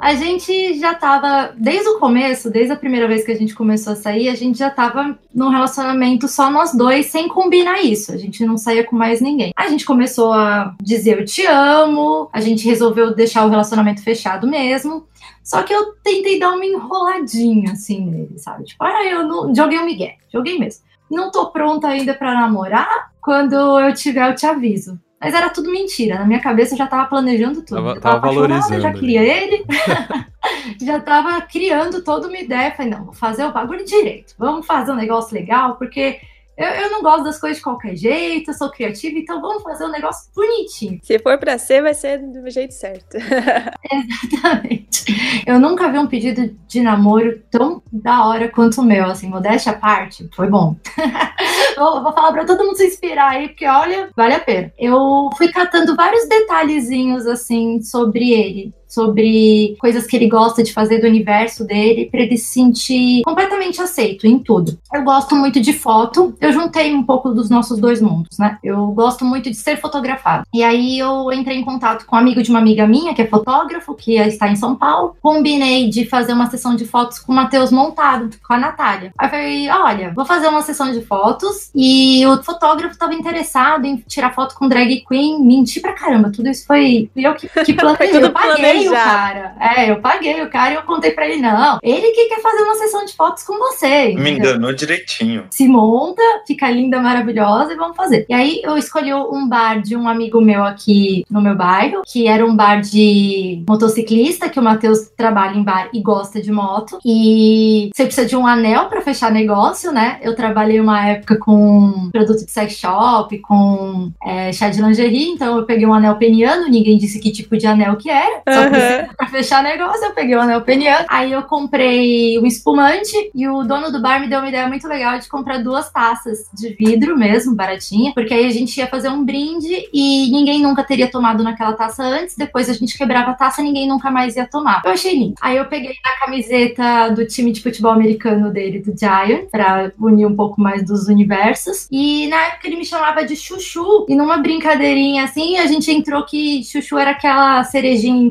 A 0.00 0.14
gente 0.14 0.78
já 0.78 0.94
tava, 0.94 1.52
desde 1.58 1.86
o 1.86 1.98
começo, 1.98 2.50
desde 2.50 2.72
a 2.72 2.76
primeira 2.76 3.06
vez 3.06 3.26
que 3.26 3.30
a 3.30 3.36
gente 3.36 3.54
começou 3.54 3.92
a 3.92 3.96
sair, 3.96 4.30
a 4.30 4.34
gente 4.34 4.58
já 4.58 4.70
tava 4.70 5.18
num 5.34 5.50
relacionamento 5.50 6.26
só 6.28 6.50
nós 6.50 6.72
dois, 6.72 7.06
sem 7.06 7.28
combinar 7.28 7.82
isso. 7.82 8.10
A 8.10 8.16
gente 8.16 8.46
não 8.46 8.56
saía 8.56 8.84
com 8.84 8.96
mais 8.96 9.20
ninguém. 9.20 9.52
A 9.54 9.68
gente 9.68 9.84
começou 9.84 10.32
a 10.32 10.74
dizer 10.80 11.18
eu 11.18 11.26
te 11.26 11.44
amo, 11.44 12.30
a 12.32 12.40
gente 12.40 12.64
resolveu 12.64 13.14
deixar 13.14 13.44
o 13.44 13.50
relacionamento 13.50 14.02
fechado 14.02 14.46
mesmo. 14.46 15.06
Só 15.48 15.62
que 15.62 15.72
eu 15.72 15.94
tentei 16.04 16.38
dar 16.38 16.52
uma 16.52 16.66
enroladinha 16.66 17.72
assim 17.72 18.04
nele, 18.04 18.38
sabe? 18.38 18.64
Tipo, 18.64 18.84
ah, 18.84 19.02
eu 19.02 19.26
não. 19.26 19.54
Joguei 19.54 19.78
um 19.78 19.86
migué, 19.86 20.16
joguei 20.30 20.58
mesmo. 20.58 20.84
Não 21.10 21.30
tô 21.30 21.50
pronta 21.50 21.88
ainda 21.88 22.12
pra 22.12 22.34
namorar. 22.34 23.12
Quando 23.22 23.54
eu 23.80 23.94
tiver, 23.94 24.28
eu 24.30 24.34
te 24.34 24.44
aviso. 24.44 25.00
Mas 25.18 25.32
era 25.32 25.48
tudo 25.48 25.70
mentira. 25.70 26.18
Na 26.18 26.26
minha 26.26 26.38
cabeça 26.40 26.74
eu 26.74 26.78
já 26.78 26.86
tava 26.86 27.06
planejando 27.08 27.62
tudo. 27.62 27.76
Tava- 27.76 27.94
eu 27.94 28.00
tava, 28.00 28.20
tava 28.20 28.34
valorizando 28.34 28.80
já 28.82 28.92
queria 28.92 29.22
ele. 29.24 29.64
já 30.84 31.00
tava 31.00 31.40
criando 31.40 32.02
toda 32.04 32.28
uma 32.28 32.36
ideia. 32.38 32.70
Falei, 32.72 32.92
não, 32.92 33.06
vou 33.06 33.14
fazer 33.14 33.44
o 33.46 33.52
bagulho 33.52 33.86
direito. 33.86 34.34
Vamos 34.38 34.66
fazer 34.66 34.92
um 34.92 34.96
negócio 34.96 35.34
legal, 35.34 35.76
porque 35.76 36.20
eu, 36.58 36.66
eu 36.66 36.90
não 36.90 37.02
gosto 37.02 37.22
das 37.22 37.38
coisas 37.38 37.58
de 37.58 37.62
qualquer 37.62 37.94
jeito, 37.94 38.50
eu 38.50 38.54
sou 38.54 38.68
criativa, 38.68 39.16
então 39.16 39.40
vamos 39.40 39.62
fazer 39.62 39.84
um 39.84 39.92
negócio 39.92 40.28
bonitinho. 40.34 40.98
Se 41.04 41.16
for 41.20 41.38
pra 41.38 41.56
ser, 41.56 41.82
vai 41.82 41.94
ser 41.94 42.18
do 42.18 42.50
jeito 42.50 42.74
certo. 42.74 43.16
Exatamente. 43.92 45.44
Eu 45.46 45.60
nunca 45.60 45.90
vi 45.90 45.98
um 45.98 46.08
pedido 46.08 46.52
de 46.66 46.80
namoro 46.80 47.40
tão 47.48 47.80
da 47.92 48.26
hora 48.26 48.48
quanto 48.48 48.80
o 48.80 48.84
meu, 48.84 49.04
assim, 49.04 49.28
modéstia 49.28 49.70
à 49.70 49.76
parte, 49.76 50.28
foi 50.34 50.48
bom. 50.48 50.74
vou, 51.78 52.02
vou 52.02 52.12
falar 52.12 52.32
pra 52.32 52.44
todo 52.44 52.64
mundo 52.64 52.76
se 52.76 52.86
inspirar 52.86 53.30
aí, 53.30 53.48
porque 53.48 53.66
olha, 53.66 54.10
vale 54.16 54.34
a 54.34 54.40
pena. 54.40 54.72
Eu 54.76 55.30
fui 55.36 55.48
catando 55.52 55.94
vários 55.94 56.28
detalhezinhos, 56.28 57.24
assim, 57.26 57.80
sobre 57.82 58.32
ele. 58.32 58.74
Sobre 58.88 59.76
coisas 59.78 60.06
que 60.06 60.16
ele 60.16 60.28
gosta 60.28 60.62
de 60.62 60.72
fazer 60.72 60.98
do 60.98 61.06
universo 61.06 61.64
dele, 61.64 62.08
pra 62.10 62.20
ele 62.20 62.36
se 62.36 62.52
sentir 62.52 63.22
completamente 63.22 63.80
aceito 63.80 64.26
em 64.26 64.38
tudo. 64.38 64.78
Eu 64.92 65.02
gosto 65.02 65.36
muito 65.36 65.60
de 65.60 65.72
foto, 65.72 66.34
eu 66.40 66.52
juntei 66.52 66.92
um 66.94 67.02
pouco 67.02 67.30
dos 67.30 67.50
nossos 67.50 67.78
dois 67.78 68.00
mundos, 68.00 68.38
né? 68.38 68.58
Eu 68.62 68.86
gosto 68.88 69.24
muito 69.24 69.50
de 69.50 69.56
ser 69.56 69.76
fotografado. 69.76 70.44
E 70.52 70.62
aí 70.62 70.98
eu 70.98 71.32
entrei 71.32 71.58
em 71.58 71.64
contato 71.64 72.06
com 72.06 72.16
um 72.16 72.18
amigo 72.18 72.42
de 72.42 72.50
uma 72.50 72.58
amiga 72.58 72.86
minha, 72.86 73.14
que 73.14 73.22
é 73.22 73.26
fotógrafo, 73.26 73.94
que 73.94 74.16
está 74.16 74.48
em 74.48 74.56
São 74.56 74.74
Paulo. 74.74 75.16
Combinei 75.22 75.88
de 75.88 76.06
fazer 76.06 76.32
uma 76.32 76.50
sessão 76.50 76.74
de 76.74 76.84
fotos 76.84 77.18
com 77.18 77.32
o 77.32 77.34
Matheus 77.34 77.70
montado, 77.70 78.30
com 78.46 78.54
a 78.54 78.58
Natália. 78.58 79.12
Aí 79.18 79.26
eu 79.26 79.30
falei, 79.30 79.70
olha, 79.70 80.12
vou 80.14 80.24
fazer 80.24 80.48
uma 80.48 80.62
sessão 80.62 80.92
de 80.92 81.02
fotos 81.02 81.70
e 81.74 82.24
o 82.26 82.42
fotógrafo 82.42 82.94
estava 82.94 83.14
interessado 83.14 83.84
em 83.84 83.96
tirar 84.06 84.34
foto 84.34 84.54
com 84.54 84.68
drag 84.68 85.04
queen. 85.08 85.42
Menti 85.42 85.80
pra 85.80 85.92
caramba, 85.92 86.30
tudo 86.30 86.48
isso 86.48 86.66
foi 86.66 87.10
eu 87.16 87.34
que, 87.34 87.48
que 87.64 87.72
planejei. 87.74 88.12
tudo 88.12 88.26
eu 88.26 88.32
paguei, 88.32 88.77
paguei 88.84 88.88
o 88.88 88.92
cara. 88.92 89.54
É, 89.60 89.90
eu 89.90 90.00
paguei 90.00 90.42
o 90.42 90.50
cara 90.50 90.72
e 90.72 90.76
eu 90.76 90.82
contei 90.82 91.10
pra 91.10 91.28
ele, 91.28 91.40
não, 91.40 91.78
ele 91.82 92.10
que 92.10 92.26
quer 92.26 92.40
fazer 92.40 92.62
uma 92.62 92.74
sessão 92.74 93.04
de 93.04 93.14
fotos 93.14 93.42
com 93.42 93.58
você. 93.58 94.14
Me 94.14 94.30
entendeu? 94.30 94.50
enganou 94.50 94.72
direitinho. 94.72 95.46
se 95.50 95.66
monta, 95.68 96.22
fica 96.46 96.70
linda, 96.70 97.00
maravilhosa 97.00 97.72
e 97.72 97.76
vamos 97.76 97.96
fazer. 97.96 98.26
E 98.28 98.34
aí 98.34 98.60
eu 98.62 98.76
escolhi 98.76 99.12
um 99.12 99.48
bar 99.48 99.80
de 99.80 99.96
um 99.96 100.08
amigo 100.08 100.40
meu 100.40 100.64
aqui 100.64 101.24
no 101.30 101.40
meu 101.40 101.54
bairro, 101.54 102.02
que 102.06 102.26
era 102.26 102.44
um 102.44 102.54
bar 102.54 102.80
de 102.80 103.64
motociclista, 103.68 104.48
que 104.48 104.60
o 104.60 104.62
Matheus 104.62 105.08
trabalha 105.16 105.56
em 105.56 105.62
bar 105.62 105.88
e 105.92 106.00
gosta 106.00 106.40
de 106.40 106.50
moto. 106.50 106.98
E 107.04 107.90
você 107.94 108.04
precisa 108.04 108.26
de 108.26 108.36
um 108.36 108.46
anel 108.46 108.86
pra 108.86 109.00
fechar 109.00 109.30
negócio, 109.30 109.92
né? 109.92 110.18
Eu 110.22 110.34
trabalhei 110.34 110.80
uma 110.80 111.06
época 111.06 111.36
com 111.38 112.10
produto 112.12 112.44
de 112.44 112.50
sex 112.50 112.74
shop, 112.74 113.38
com 113.38 114.10
é, 114.24 114.52
chá 114.52 114.68
de 114.68 114.80
lingerie, 114.80 115.30
então 115.30 115.56
eu 115.56 115.64
peguei 115.64 115.86
um 115.86 115.94
anel 115.94 116.16
peniano, 116.16 116.68
ninguém 116.68 116.98
disse 116.98 117.18
que 117.18 117.30
tipo 117.30 117.56
de 117.56 117.66
anel 117.66 117.96
que 117.96 118.10
era, 118.10 118.42
só 118.48 118.67
Pra 119.16 119.26
fechar 119.26 119.62
negócio, 119.62 120.04
eu 120.04 120.12
peguei 120.12 120.36
o 120.36 120.40
anel 120.40 120.62
peniano. 120.62 121.06
Aí 121.08 121.32
eu 121.32 121.42
comprei 121.42 122.38
um 122.38 122.46
espumante 122.46 123.30
e 123.34 123.48
o 123.48 123.62
dono 123.62 123.90
do 123.90 124.00
bar 124.00 124.20
me 124.20 124.28
deu 124.28 124.38
uma 124.38 124.48
ideia 124.48 124.68
muito 124.68 124.86
legal 124.86 125.18
de 125.18 125.28
comprar 125.28 125.58
duas 125.58 125.90
taças 125.90 126.46
de 126.52 126.70
vidro 126.70 127.16
mesmo, 127.16 127.54
baratinha, 127.54 128.12
porque 128.14 128.32
aí 128.32 128.46
a 128.46 128.50
gente 128.50 128.76
ia 128.76 128.86
fazer 128.86 129.08
um 129.08 129.24
brinde 129.24 129.88
e 129.92 130.30
ninguém 130.30 130.62
nunca 130.62 130.84
teria 130.84 131.10
tomado 131.10 131.42
naquela 131.42 131.72
taça 131.72 132.02
antes, 132.02 132.36
depois 132.36 132.68
a 132.68 132.72
gente 132.72 132.96
quebrava 132.96 133.30
a 133.30 133.34
taça 133.34 133.60
e 133.60 133.64
ninguém 133.64 133.88
nunca 133.88 134.10
mais 134.10 134.36
ia 134.36 134.46
tomar. 134.46 134.82
Eu 134.84 134.92
achei 134.92 135.14
lindo. 135.14 135.34
Aí 135.40 135.56
eu 135.56 135.64
peguei 135.66 135.94
a 136.04 136.24
camiseta 136.24 137.10
do 137.10 137.26
time 137.26 137.52
de 137.52 137.62
futebol 137.62 137.92
americano 137.92 138.50
dele, 138.50 138.80
do 138.80 138.94
Giant, 138.98 139.48
pra 139.50 139.92
unir 139.98 140.26
um 140.26 140.36
pouco 140.36 140.60
mais 140.60 140.84
dos 140.84 141.08
universos. 141.08 141.86
E 141.90 142.26
na 142.28 142.36
época 142.46 142.66
ele 142.66 142.76
me 142.76 142.84
chamava 142.84 143.24
de 143.24 143.36
Chuchu, 143.36 144.06
e 144.08 144.14
numa 144.14 144.38
brincadeirinha 144.38 145.24
assim, 145.24 145.58
a 145.58 145.66
gente 145.66 145.90
entrou 145.90 146.24
que 146.24 146.62
Chuchu 146.64 146.98
era 146.98 147.10
aquela 147.12 147.64
cerejinha 147.64 148.22
em 148.22 148.30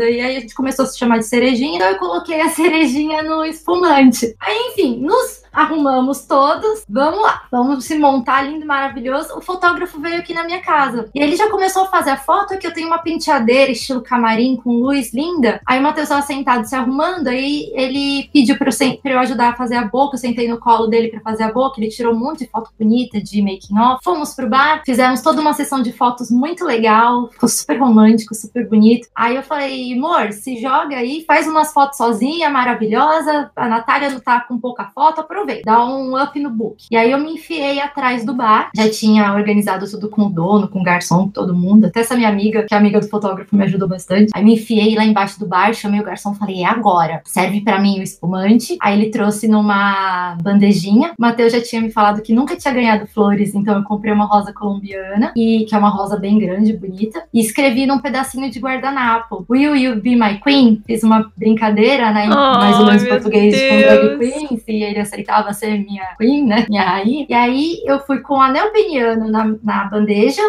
e 0.00 0.20
aí 0.20 0.36
a 0.36 0.40
gente 0.40 0.54
começou 0.54 0.84
a 0.84 0.88
se 0.88 0.98
chamar 0.98 1.18
de 1.18 1.26
cerejinha, 1.26 1.76
então 1.76 1.88
eu 1.88 1.98
coloquei 1.98 2.40
a 2.40 2.48
cerejinha 2.50 3.22
no 3.22 3.44
espumante. 3.44 4.34
Aí, 4.40 4.70
enfim, 4.70 4.98
nos 5.00 5.40
arrumamos 5.52 6.26
todos, 6.26 6.84
vamos 6.88 7.22
lá, 7.22 7.42
vamos 7.50 7.84
se 7.84 7.98
montar 7.98 8.42
lindo, 8.42 8.66
maravilhoso. 8.66 9.36
O 9.36 9.40
fotógrafo 9.40 10.00
veio 10.00 10.18
aqui 10.18 10.32
na 10.32 10.44
minha 10.44 10.60
casa 10.60 11.08
e 11.14 11.20
ele 11.20 11.36
já 11.36 11.50
começou 11.50 11.82
a 11.82 11.86
fazer 11.86 12.10
a 12.10 12.16
foto 12.16 12.56
que 12.58 12.66
eu 12.66 12.72
tenho 12.72 12.86
uma 12.86 12.98
penteadeira 12.98 13.72
estilo 13.72 14.00
camarim 14.00 14.56
com 14.56 14.70
luz 14.70 15.12
linda. 15.12 15.60
Aí 15.66 15.78
o 15.78 15.82
Matheus 15.82 16.04
estava 16.04 16.22
sentado 16.22 16.64
se 16.66 16.74
arrumando, 16.74 17.28
aí 17.28 17.70
ele 17.74 18.28
pediu 18.32 18.56
para 18.56 18.70
eu, 18.70 18.96
pra 18.98 19.12
eu 19.12 19.18
ajudar 19.18 19.50
a 19.50 19.56
fazer 19.56 19.76
a 19.76 19.84
boca. 19.84 20.14
Eu 20.14 20.20
sentei 20.20 20.48
no 20.48 20.58
colo 20.58 20.86
dele 20.86 21.08
para 21.08 21.20
fazer 21.20 21.44
a 21.44 21.52
boca. 21.52 21.80
Ele 21.80 21.90
tirou 21.90 22.14
um 22.14 22.18
monte 22.18 22.40
de 22.40 22.50
foto 22.50 22.70
bonita 22.78 23.20
de 23.20 23.42
making 23.42 23.78
off. 23.78 24.02
Fomos 24.04 24.34
pro 24.34 24.48
bar, 24.48 24.82
fizemos 24.84 25.20
toda 25.20 25.40
uma 25.40 25.52
sessão 25.52 25.82
de 25.82 25.92
fotos 25.92 26.30
muito 26.30 26.64
legal, 26.64 27.28
ficou 27.28 27.48
super 27.48 27.78
romântico, 27.78 28.34
super 28.34 28.68
bonito. 28.68 29.08
Aí 29.14 29.36
eu 29.36 29.42
falei, 29.42 29.59
amor, 29.66 30.32
se 30.32 30.60
joga 30.60 30.96
aí, 30.96 31.24
faz 31.26 31.46
umas 31.46 31.72
fotos 31.72 31.96
sozinha, 31.96 32.50
maravilhosa. 32.50 33.50
A 33.54 33.68
Natália 33.68 34.10
não 34.10 34.20
tá 34.20 34.40
com 34.40 34.58
pouca 34.58 34.90
foto, 34.94 35.20
aproveita, 35.20 35.62
dá 35.64 35.84
um 35.84 36.20
up 36.20 36.38
no 36.38 36.50
book. 36.50 36.86
E 36.90 36.96
aí 36.96 37.10
eu 37.10 37.18
me 37.18 37.34
enfiei 37.34 37.80
atrás 37.80 38.24
do 38.24 38.34
bar, 38.34 38.70
já 38.74 38.90
tinha 38.90 39.32
organizado 39.34 39.88
tudo 39.90 40.08
com 40.08 40.22
o 40.22 40.30
dono, 40.30 40.68
com 40.68 40.80
o 40.80 40.84
garçom, 40.84 41.24
com 41.24 41.28
todo 41.28 41.54
mundo. 41.54 41.86
Até 41.86 42.00
essa 42.00 42.16
minha 42.16 42.28
amiga, 42.28 42.64
que 42.64 42.74
é 42.74 42.76
amiga 42.76 43.00
do 43.00 43.08
fotógrafo, 43.08 43.56
me 43.56 43.64
ajudou 43.64 43.88
bastante. 43.88 44.30
Aí 44.34 44.44
me 44.44 44.54
enfiei 44.54 44.94
lá 44.94 45.04
embaixo 45.04 45.38
do 45.38 45.46
bar, 45.46 45.72
chamei 45.74 46.00
o 46.00 46.04
garçom, 46.04 46.34
falei, 46.34 46.62
é 46.62 46.66
agora. 46.66 47.22
Serve 47.24 47.60
pra 47.60 47.80
mim 47.80 48.00
o 48.00 48.02
espumante. 48.02 48.76
Aí 48.80 48.98
ele 48.98 49.10
trouxe 49.10 49.48
numa 49.48 50.36
bandejinha. 50.42 51.12
O 51.18 51.22
Matheus 51.22 51.52
já 51.52 51.60
tinha 51.60 51.80
me 51.80 51.90
falado 51.90 52.22
que 52.22 52.32
nunca 52.32 52.56
tinha 52.56 52.72
ganhado 52.72 53.06
flores, 53.06 53.54
então 53.54 53.76
eu 53.76 53.84
comprei 53.84 54.12
uma 54.12 54.26
rosa 54.26 54.52
colombiana, 54.52 55.32
e 55.36 55.64
que 55.68 55.74
é 55.74 55.78
uma 55.78 55.90
rosa 55.90 56.16
bem 56.16 56.38
grande, 56.38 56.72
bonita. 56.72 57.24
E 57.32 57.40
escrevi 57.40 57.86
num 57.86 57.98
pedacinho 57.98 58.50
de 58.50 58.58
guardanapo. 58.58 59.44
Will 59.50 59.74
you 59.76 59.96
be 59.96 60.14
my 60.14 60.38
queen? 60.42 60.82
Fiz 60.86 61.02
uma 61.02 61.30
brincadeira, 61.36 62.12
né? 62.12 62.26
em 62.26 62.28
mais 62.28 62.78
ou 62.78 62.86
menos 62.86 63.06
português 63.06 63.54
com 63.54 63.78
drag 63.78 64.18
Deus. 64.18 64.18
queen, 64.18 64.58
se 64.58 64.72
ele 64.82 65.00
aceitava 65.00 65.52
ser 65.52 65.78
minha 65.78 66.04
queen, 66.18 66.44
né? 66.46 66.66
Minha 66.68 66.82
rainha. 66.84 67.26
E 67.28 67.34
aí 67.34 67.82
eu 67.84 67.98
fui 68.00 68.20
com 68.20 68.34
o 68.34 68.40
anel 68.40 68.70
peniano 68.70 69.28
na, 69.30 69.52
na 69.62 69.84
bandeja, 69.86 70.42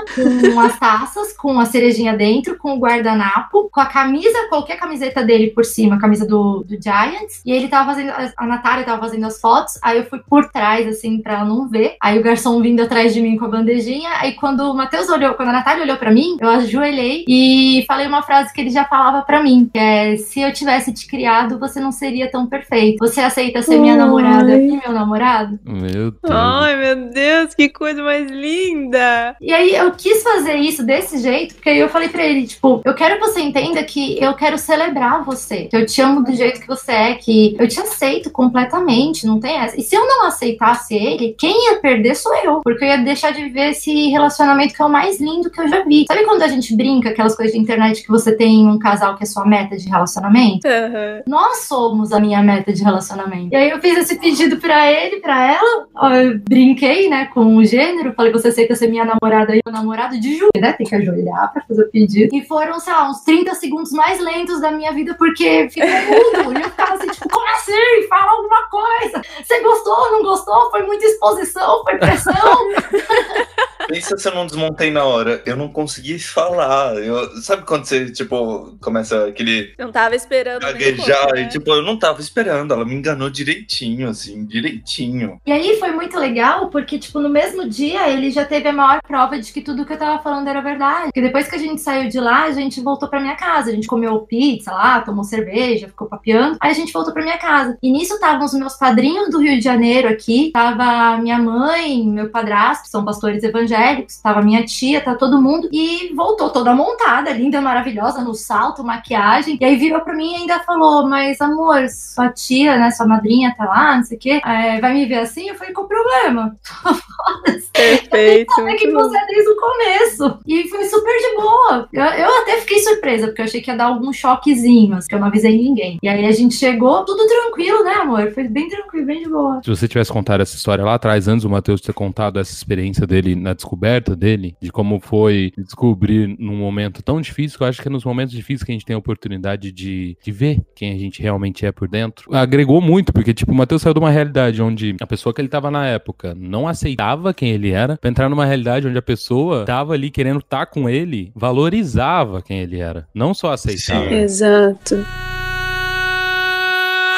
com 0.53 0.59
as 0.61 0.77
taças, 0.79 1.33
com 1.33 1.59
a 1.59 1.65
cerejinha 1.65 2.13
dentro, 2.15 2.57
com 2.57 2.73
o 2.75 2.79
guardanapo, 2.79 3.69
com 3.71 3.79
a 3.81 3.85
camisa, 3.85 4.47
coloquei 4.49 4.75
a 4.75 4.79
camiseta 4.79 5.23
dele 5.23 5.47
por 5.51 5.65
cima, 5.65 5.95
a 5.95 5.99
camisa 5.99 6.25
do, 6.27 6.63
do 6.63 6.77
Giants, 6.81 7.41
e 7.45 7.51
ele 7.51 7.67
tava 7.67 7.91
fazendo, 7.91 8.11
a- 8.11 8.45
Natália 8.45 8.83
tava 8.85 9.01
fazendo 9.01 9.25
as 9.25 9.39
fotos, 9.39 9.79
aí 9.81 9.97
eu 9.97 10.05
fui 10.05 10.19
por 10.19 10.49
trás, 10.51 10.85
assim, 10.87 11.21
pra 11.21 11.35
ela 11.35 11.45
não 11.45 11.67
ver. 11.67 11.95
Aí 12.01 12.19
o 12.19 12.23
garçom 12.23 12.61
vindo 12.61 12.81
atrás 12.81 13.13
de 13.13 13.21
mim 13.21 13.37
com 13.37 13.45
a 13.45 13.49
bandejinha, 13.49 14.09
aí 14.19 14.33
quando 14.33 14.69
o 14.69 14.73
Matheus 14.75 15.09
olhou, 15.09 15.33
quando 15.35 15.49
a 15.49 15.53
Natália 15.53 15.83
olhou 15.83 15.97
pra 15.97 16.11
mim, 16.11 16.37
eu 16.39 16.49
ajoelhei 16.49 17.23
e 17.27 17.83
falei 17.87 18.05
uma 18.07 18.21
frase 18.21 18.53
que 18.53 18.61
ele 18.61 18.69
já 18.69 18.83
falava 18.91 19.21
pra 19.21 19.41
mim, 19.41 19.69
que 19.71 19.79
é, 19.79 20.17
se 20.17 20.41
eu 20.41 20.51
tivesse 20.51 20.93
te 20.93 21.07
criado, 21.07 21.57
você 21.57 21.79
não 21.79 21.93
seria 21.93 22.29
tão 22.29 22.45
perfeito. 22.45 22.97
Você 22.99 23.21
aceita 23.21 23.61
ser 23.61 23.77
minha 23.77 23.93
Ai. 23.93 23.99
namorada 23.99 24.53
e 24.53 24.67
meu 24.67 24.91
namorado? 24.91 25.57
Meu 25.63 26.11
Deus. 26.11 26.19
Ai, 26.29 26.75
meu 26.75 27.09
Deus, 27.09 27.55
que 27.55 27.69
coisa 27.69 28.03
mais 28.03 28.29
linda! 28.29 29.37
E 29.39 29.53
aí 29.53 29.73
eu 29.73 29.93
quis 29.93 30.21
fazer 30.21 30.55
isso 30.55 30.85
desse 30.85 31.19
jeito, 31.19 31.55
porque 31.55 31.69
aí 31.69 31.79
eu 31.79 31.87
falei 31.87 32.09
pra 32.09 32.25
ele, 32.25 32.45
tipo, 32.45 32.81
eu 32.83 32.93
quero 32.93 33.15
que 33.15 33.21
você 33.21 33.39
entenda 33.39 33.81
que 33.81 34.21
eu 34.21 34.33
quero 34.33 34.57
celebrar 34.57 35.23
você, 35.23 35.63
que 35.63 35.77
eu 35.77 35.85
te 35.85 36.01
amo 36.01 36.21
do 36.21 36.35
jeito 36.35 36.59
que 36.59 36.67
você 36.67 36.91
é, 36.91 37.13
que 37.13 37.55
eu 37.57 37.69
te 37.69 37.79
aceito 37.79 38.29
completamente, 38.29 39.25
não 39.25 39.39
tem 39.39 39.55
essa. 39.55 39.79
E 39.79 39.83
se 39.83 39.95
eu 39.95 40.05
não 40.05 40.25
aceitasse 40.25 40.93
ele, 40.93 41.33
quem 41.39 41.71
ia 41.71 41.79
perder 41.79 42.13
sou 42.15 42.35
eu, 42.43 42.59
porque 42.61 42.83
eu 42.83 42.89
ia 42.89 42.97
deixar 42.97 43.31
de 43.31 43.41
viver 43.41 43.69
esse 43.69 44.09
relacionamento 44.09 44.73
que 44.73 44.81
é 44.81 44.85
o 44.85 44.89
mais 44.89 45.21
lindo 45.21 45.49
que 45.49 45.61
eu 45.61 45.69
já 45.69 45.81
vi. 45.85 46.03
Sabe 46.09 46.25
quando 46.25 46.41
a 46.41 46.49
gente 46.49 46.75
brinca 46.75 47.09
aquelas 47.09 47.37
coisas 47.37 47.53
de 47.53 47.61
internet 47.61 48.03
que 48.03 48.09
você 48.09 48.35
tem 48.35 48.67
um 48.67 48.80
casal 48.81 49.15
que 49.15 49.23
é 49.23 49.25
sua 49.25 49.45
meta 49.45 49.75
de 49.77 49.87
relacionamento? 49.89 50.67
Aham. 50.67 51.21
nós 51.27 51.65
somos 51.67 52.11
a 52.11 52.19
minha 52.19 52.41
meta 52.41 52.71
de 52.73 52.83
relacionamento. 52.83 53.49
E 53.53 53.55
aí 53.55 53.69
eu 53.69 53.79
fiz 53.79 53.97
esse 53.97 54.17
pedido 54.19 54.57
pra 54.57 54.91
ele, 54.91 55.17
pra 55.21 55.53
ela, 55.53 55.87
eu 56.23 56.39
brinquei, 56.39 57.09
né, 57.09 57.25
com 57.33 57.57
o 57.57 57.63
gênero, 57.65 58.13
falei, 58.13 58.31
você 58.31 58.47
aceita 58.49 58.75
ser 58.75 58.87
minha 58.87 59.05
namorada 59.05 59.55
e 59.55 59.61
meu 59.65 59.73
namorado 59.73 60.19
de 60.19 60.35
joelho, 60.37 60.49
né, 60.59 60.73
tem 60.73 60.85
que 60.87 60.95
ajoelhar 60.95 61.51
pra 61.53 61.63
fazer 61.67 61.83
o 61.83 61.89
pedido. 61.91 62.35
E 62.35 62.43
foram, 62.45 62.79
sei 62.79 62.93
lá, 62.93 63.09
uns 63.09 63.21
30 63.21 63.53
segundos 63.55 63.91
mais 63.91 64.19
lentos 64.19 64.59
da 64.61 64.71
minha 64.71 64.91
vida, 64.93 65.13
porque 65.17 65.69
ficou 65.69 65.87
mudo, 65.89 66.53
e 66.59 66.61
eu 66.61 66.69
ficava 66.69 66.93
assim, 66.93 67.07
tipo, 67.07 67.29
como 67.29 67.47
assim? 67.55 68.07
Fala 68.09 68.31
alguma 68.31 68.69
coisa! 68.69 69.21
Você 69.43 69.61
gostou, 69.61 70.11
não 70.11 70.23
gostou? 70.23 70.69
Foi 70.71 70.83
muita 70.83 71.05
exposição, 71.05 71.83
foi 71.83 71.97
pressão? 71.97 72.33
Pensa 73.87 74.17
se 74.17 74.27
eu 74.27 74.35
não 74.35 74.45
desmontei 74.45 74.91
na 74.91 75.03
hora. 75.03 75.41
Eu 75.45 75.55
não 75.55 75.67
consegui 75.67 76.17
falar. 76.19 76.95
Eu- 76.97 77.29
sabe 77.41 77.63
quando 77.65 77.85
você, 77.85 78.09
tipo, 78.11 78.70
começa 78.81 79.27
aquele 79.27 79.73
Não 79.77 79.91
tava 79.91 80.15
esperando. 80.15 80.61
nem 80.63 80.69
um 80.71 80.73
gaguejar? 80.73 81.17
pouco, 81.23 81.37
E, 81.37 81.41
né? 81.41 81.47
tipo, 81.47 81.71
eu 81.71 81.81
não 81.81 81.97
tava 81.97 82.21
esperando. 82.21 82.73
Ela 82.73 82.85
me 82.85 82.95
enganou 82.95 83.29
direitinho, 83.29 84.09
assim, 84.09 84.45
direitinho. 84.45 85.39
E 85.45 85.51
aí 85.51 85.77
foi 85.77 85.91
muito 85.91 86.17
legal, 86.17 86.69
porque, 86.69 86.97
tipo, 86.99 87.19
no 87.19 87.29
mesmo 87.29 87.67
dia 87.67 88.09
ele 88.09 88.31
já 88.31 88.45
teve 88.45 88.67
a 88.69 88.73
maior 88.73 89.01
prova 89.01 89.39
de 89.39 89.51
que 89.51 89.61
tudo 89.61 89.85
que 89.85 89.93
eu 89.93 89.97
tava 89.97 90.21
falando 90.21 90.47
era 90.47 90.61
verdade. 90.61 91.05
Porque 91.05 91.21
depois 91.21 91.47
que 91.47 91.55
a 91.55 91.59
gente 91.59 91.81
saiu 91.81 92.09
de 92.09 92.19
lá, 92.19 92.43
a 92.43 92.51
gente 92.51 92.81
voltou 92.81 93.09
pra 93.09 93.19
minha 93.19 93.35
casa. 93.35 93.69
A 93.71 93.73
gente 93.73 93.87
comeu 93.87 94.19
pizza 94.21 94.71
lá, 94.71 95.01
tomou 95.01 95.23
cerveja, 95.23 95.87
ficou 95.87 96.07
papeando. 96.07 96.57
Aí 96.61 96.71
a 96.71 96.75
gente 96.75 96.93
voltou 96.93 97.13
pra 97.13 97.23
minha 97.23 97.37
casa. 97.37 97.77
E 97.81 97.91
nisso 97.91 98.13
estavam 98.15 98.45
os 98.45 98.53
meus 98.53 98.75
padrinhos 98.75 99.29
do 99.29 99.39
Rio 99.39 99.57
de 99.57 99.63
Janeiro 99.63 100.07
aqui. 100.07 100.51
Tava 100.53 101.17
minha 101.17 101.37
mãe, 101.37 102.05
meu 102.07 102.29
padrasto, 102.29 102.83
que 102.83 102.89
são 102.89 103.03
pastores 103.05 103.43
evangélicos. 103.43 104.17
Tava 104.17 104.41
minha 104.41 104.63
tia, 104.65 105.01
tá 105.01 105.15
todo 105.15 105.41
mundo. 105.41 105.69
E 105.71 106.13
voltou 106.15 106.49
toda 106.49 106.73
montada, 106.73 107.31
linda, 107.31 107.61
maravilhosa, 107.61 108.21
no 108.23 108.33
salto, 108.51 108.83
maquiagem. 108.83 109.57
E 109.59 109.63
aí 109.63 109.77
virou 109.77 110.01
pra 110.01 110.13
mim 110.13 110.33
e 110.33 110.35
ainda 110.37 110.59
falou: 110.59 111.07
Mas 111.07 111.39
amor, 111.39 111.87
sua 111.87 112.29
tia, 112.29 112.77
né, 112.77 112.91
sua 112.91 113.07
madrinha 113.07 113.55
tá 113.57 113.63
lá, 113.63 113.95
não 113.95 114.03
sei 114.03 114.17
o 114.17 114.19
quê, 114.19 114.41
é, 114.45 114.81
vai 114.81 114.93
me 114.93 115.05
ver 115.05 115.19
assim? 115.19 115.47
Eu 115.47 115.55
falei: 115.55 115.73
Qual 115.73 115.85
o 115.85 115.89
problema? 115.89 116.57
Perfeito. 117.73 118.67
É 118.67 118.75
que 118.75 118.91
você 118.91 119.17
é 119.17 119.25
desde 119.25 119.49
o 119.49 119.55
começo. 119.55 120.39
E 120.45 120.67
foi 120.67 120.83
super 120.83 121.17
de 121.17 121.35
boa. 121.41 121.89
Eu, 121.93 122.03
eu 122.03 122.41
até 122.41 122.57
fiquei 122.57 122.79
surpresa, 122.79 123.27
porque 123.27 123.41
eu 123.41 123.45
achei 123.45 123.61
que 123.61 123.71
ia 123.71 123.77
dar 123.77 123.85
algum 123.85 124.11
choquezinho, 124.11 124.95
assim, 124.95 125.07
que 125.07 125.15
eu 125.15 125.19
não 125.19 125.27
avisei 125.27 125.57
ninguém. 125.57 125.97
E 126.03 126.09
aí 126.09 126.25
a 126.25 126.31
gente 126.31 126.55
chegou, 126.55 127.05
tudo 127.05 127.25
tranquilo, 127.25 127.83
né, 127.83 127.93
amor? 127.93 128.31
Foi 128.33 128.43
bem 128.47 128.67
tranquilo, 128.67 129.05
bem 129.05 129.23
de 129.23 129.29
boa. 129.29 129.61
Se 129.63 129.69
você 129.69 129.87
tivesse 129.87 130.11
contado 130.11 130.41
essa 130.41 130.55
história 130.55 130.83
lá 130.83 130.95
atrás, 130.95 131.27
antes 131.27 131.43
do 131.43 131.49
Matheus 131.49 131.79
ter 131.79 131.93
contado 131.93 132.39
essa 132.39 132.53
experiência 132.53 133.07
dele 133.07 133.35
na 133.35 133.53
descoberta 133.53 134.15
dele, 134.15 134.55
de 134.61 134.71
como 134.71 134.99
foi 134.99 135.53
descobrir 135.57 136.35
num 136.37 136.57
momento 136.57 137.01
tão 137.01 137.21
difícil, 137.21 137.57
que 137.57 137.63
eu 137.63 137.67
acho 137.67 137.81
que 137.81 137.87
é 137.87 137.91
nos 137.91 138.03
momentos 138.03 138.33
difíceis 138.41 138.63
que 138.63 138.71
a 138.71 138.75
gente 138.75 138.85
tem 138.85 138.95
a 138.95 138.99
oportunidade 138.99 139.71
de, 139.71 140.17
de 140.21 140.31
ver 140.31 140.61
quem 140.75 140.93
a 140.93 140.97
gente 140.97 141.21
realmente 141.21 141.65
é 141.65 141.71
por 141.71 141.87
dentro, 141.87 142.33
agregou 142.35 142.81
muito, 142.81 143.13
porque, 143.13 143.33
tipo, 143.33 143.51
o 143.51 143.55
Matheus 143.55 143.81
saiu 143.81 143.93
de 143.93 143.99
uma 143.99 144.09
realidade 144.09 144.61
onde 144.61 144.95
a 145.01 145.07
pessoa 145.07 145.33
que 145.33 145.41
ele 145.41 145.47
tava 145.47 145.71
na 145.71 145.87
época 145.87 146.35
não 146.35 146.67
aceitava 146.67 147.33
quem 147.33 147.49
ele 147.49 147.71
era, 147.71 147.97
pra 147.97 148.09
entrar 148.09 148.29
numa 148.29 148.45
realidade 148.45 148.87
onde 148.87 148.97
a 148.97 149.01
pessoa 149.01 149.65
tava 149.65 149.93
ali 149.93 150.09
querendo 150.09 150.39
estar 150.39 150.65
com 150.65 150.89
ele, 150.89 151.31
valorizava 151.35 152.41
quem 152.41 152.59
ele 152.59 152.79
era, 152.79 153.07
não 153.13 153.33
só 153.33 153.53
aceitava. 153.53 154.09
Sim. 154.09 154.15
Exato. 154.15 155.05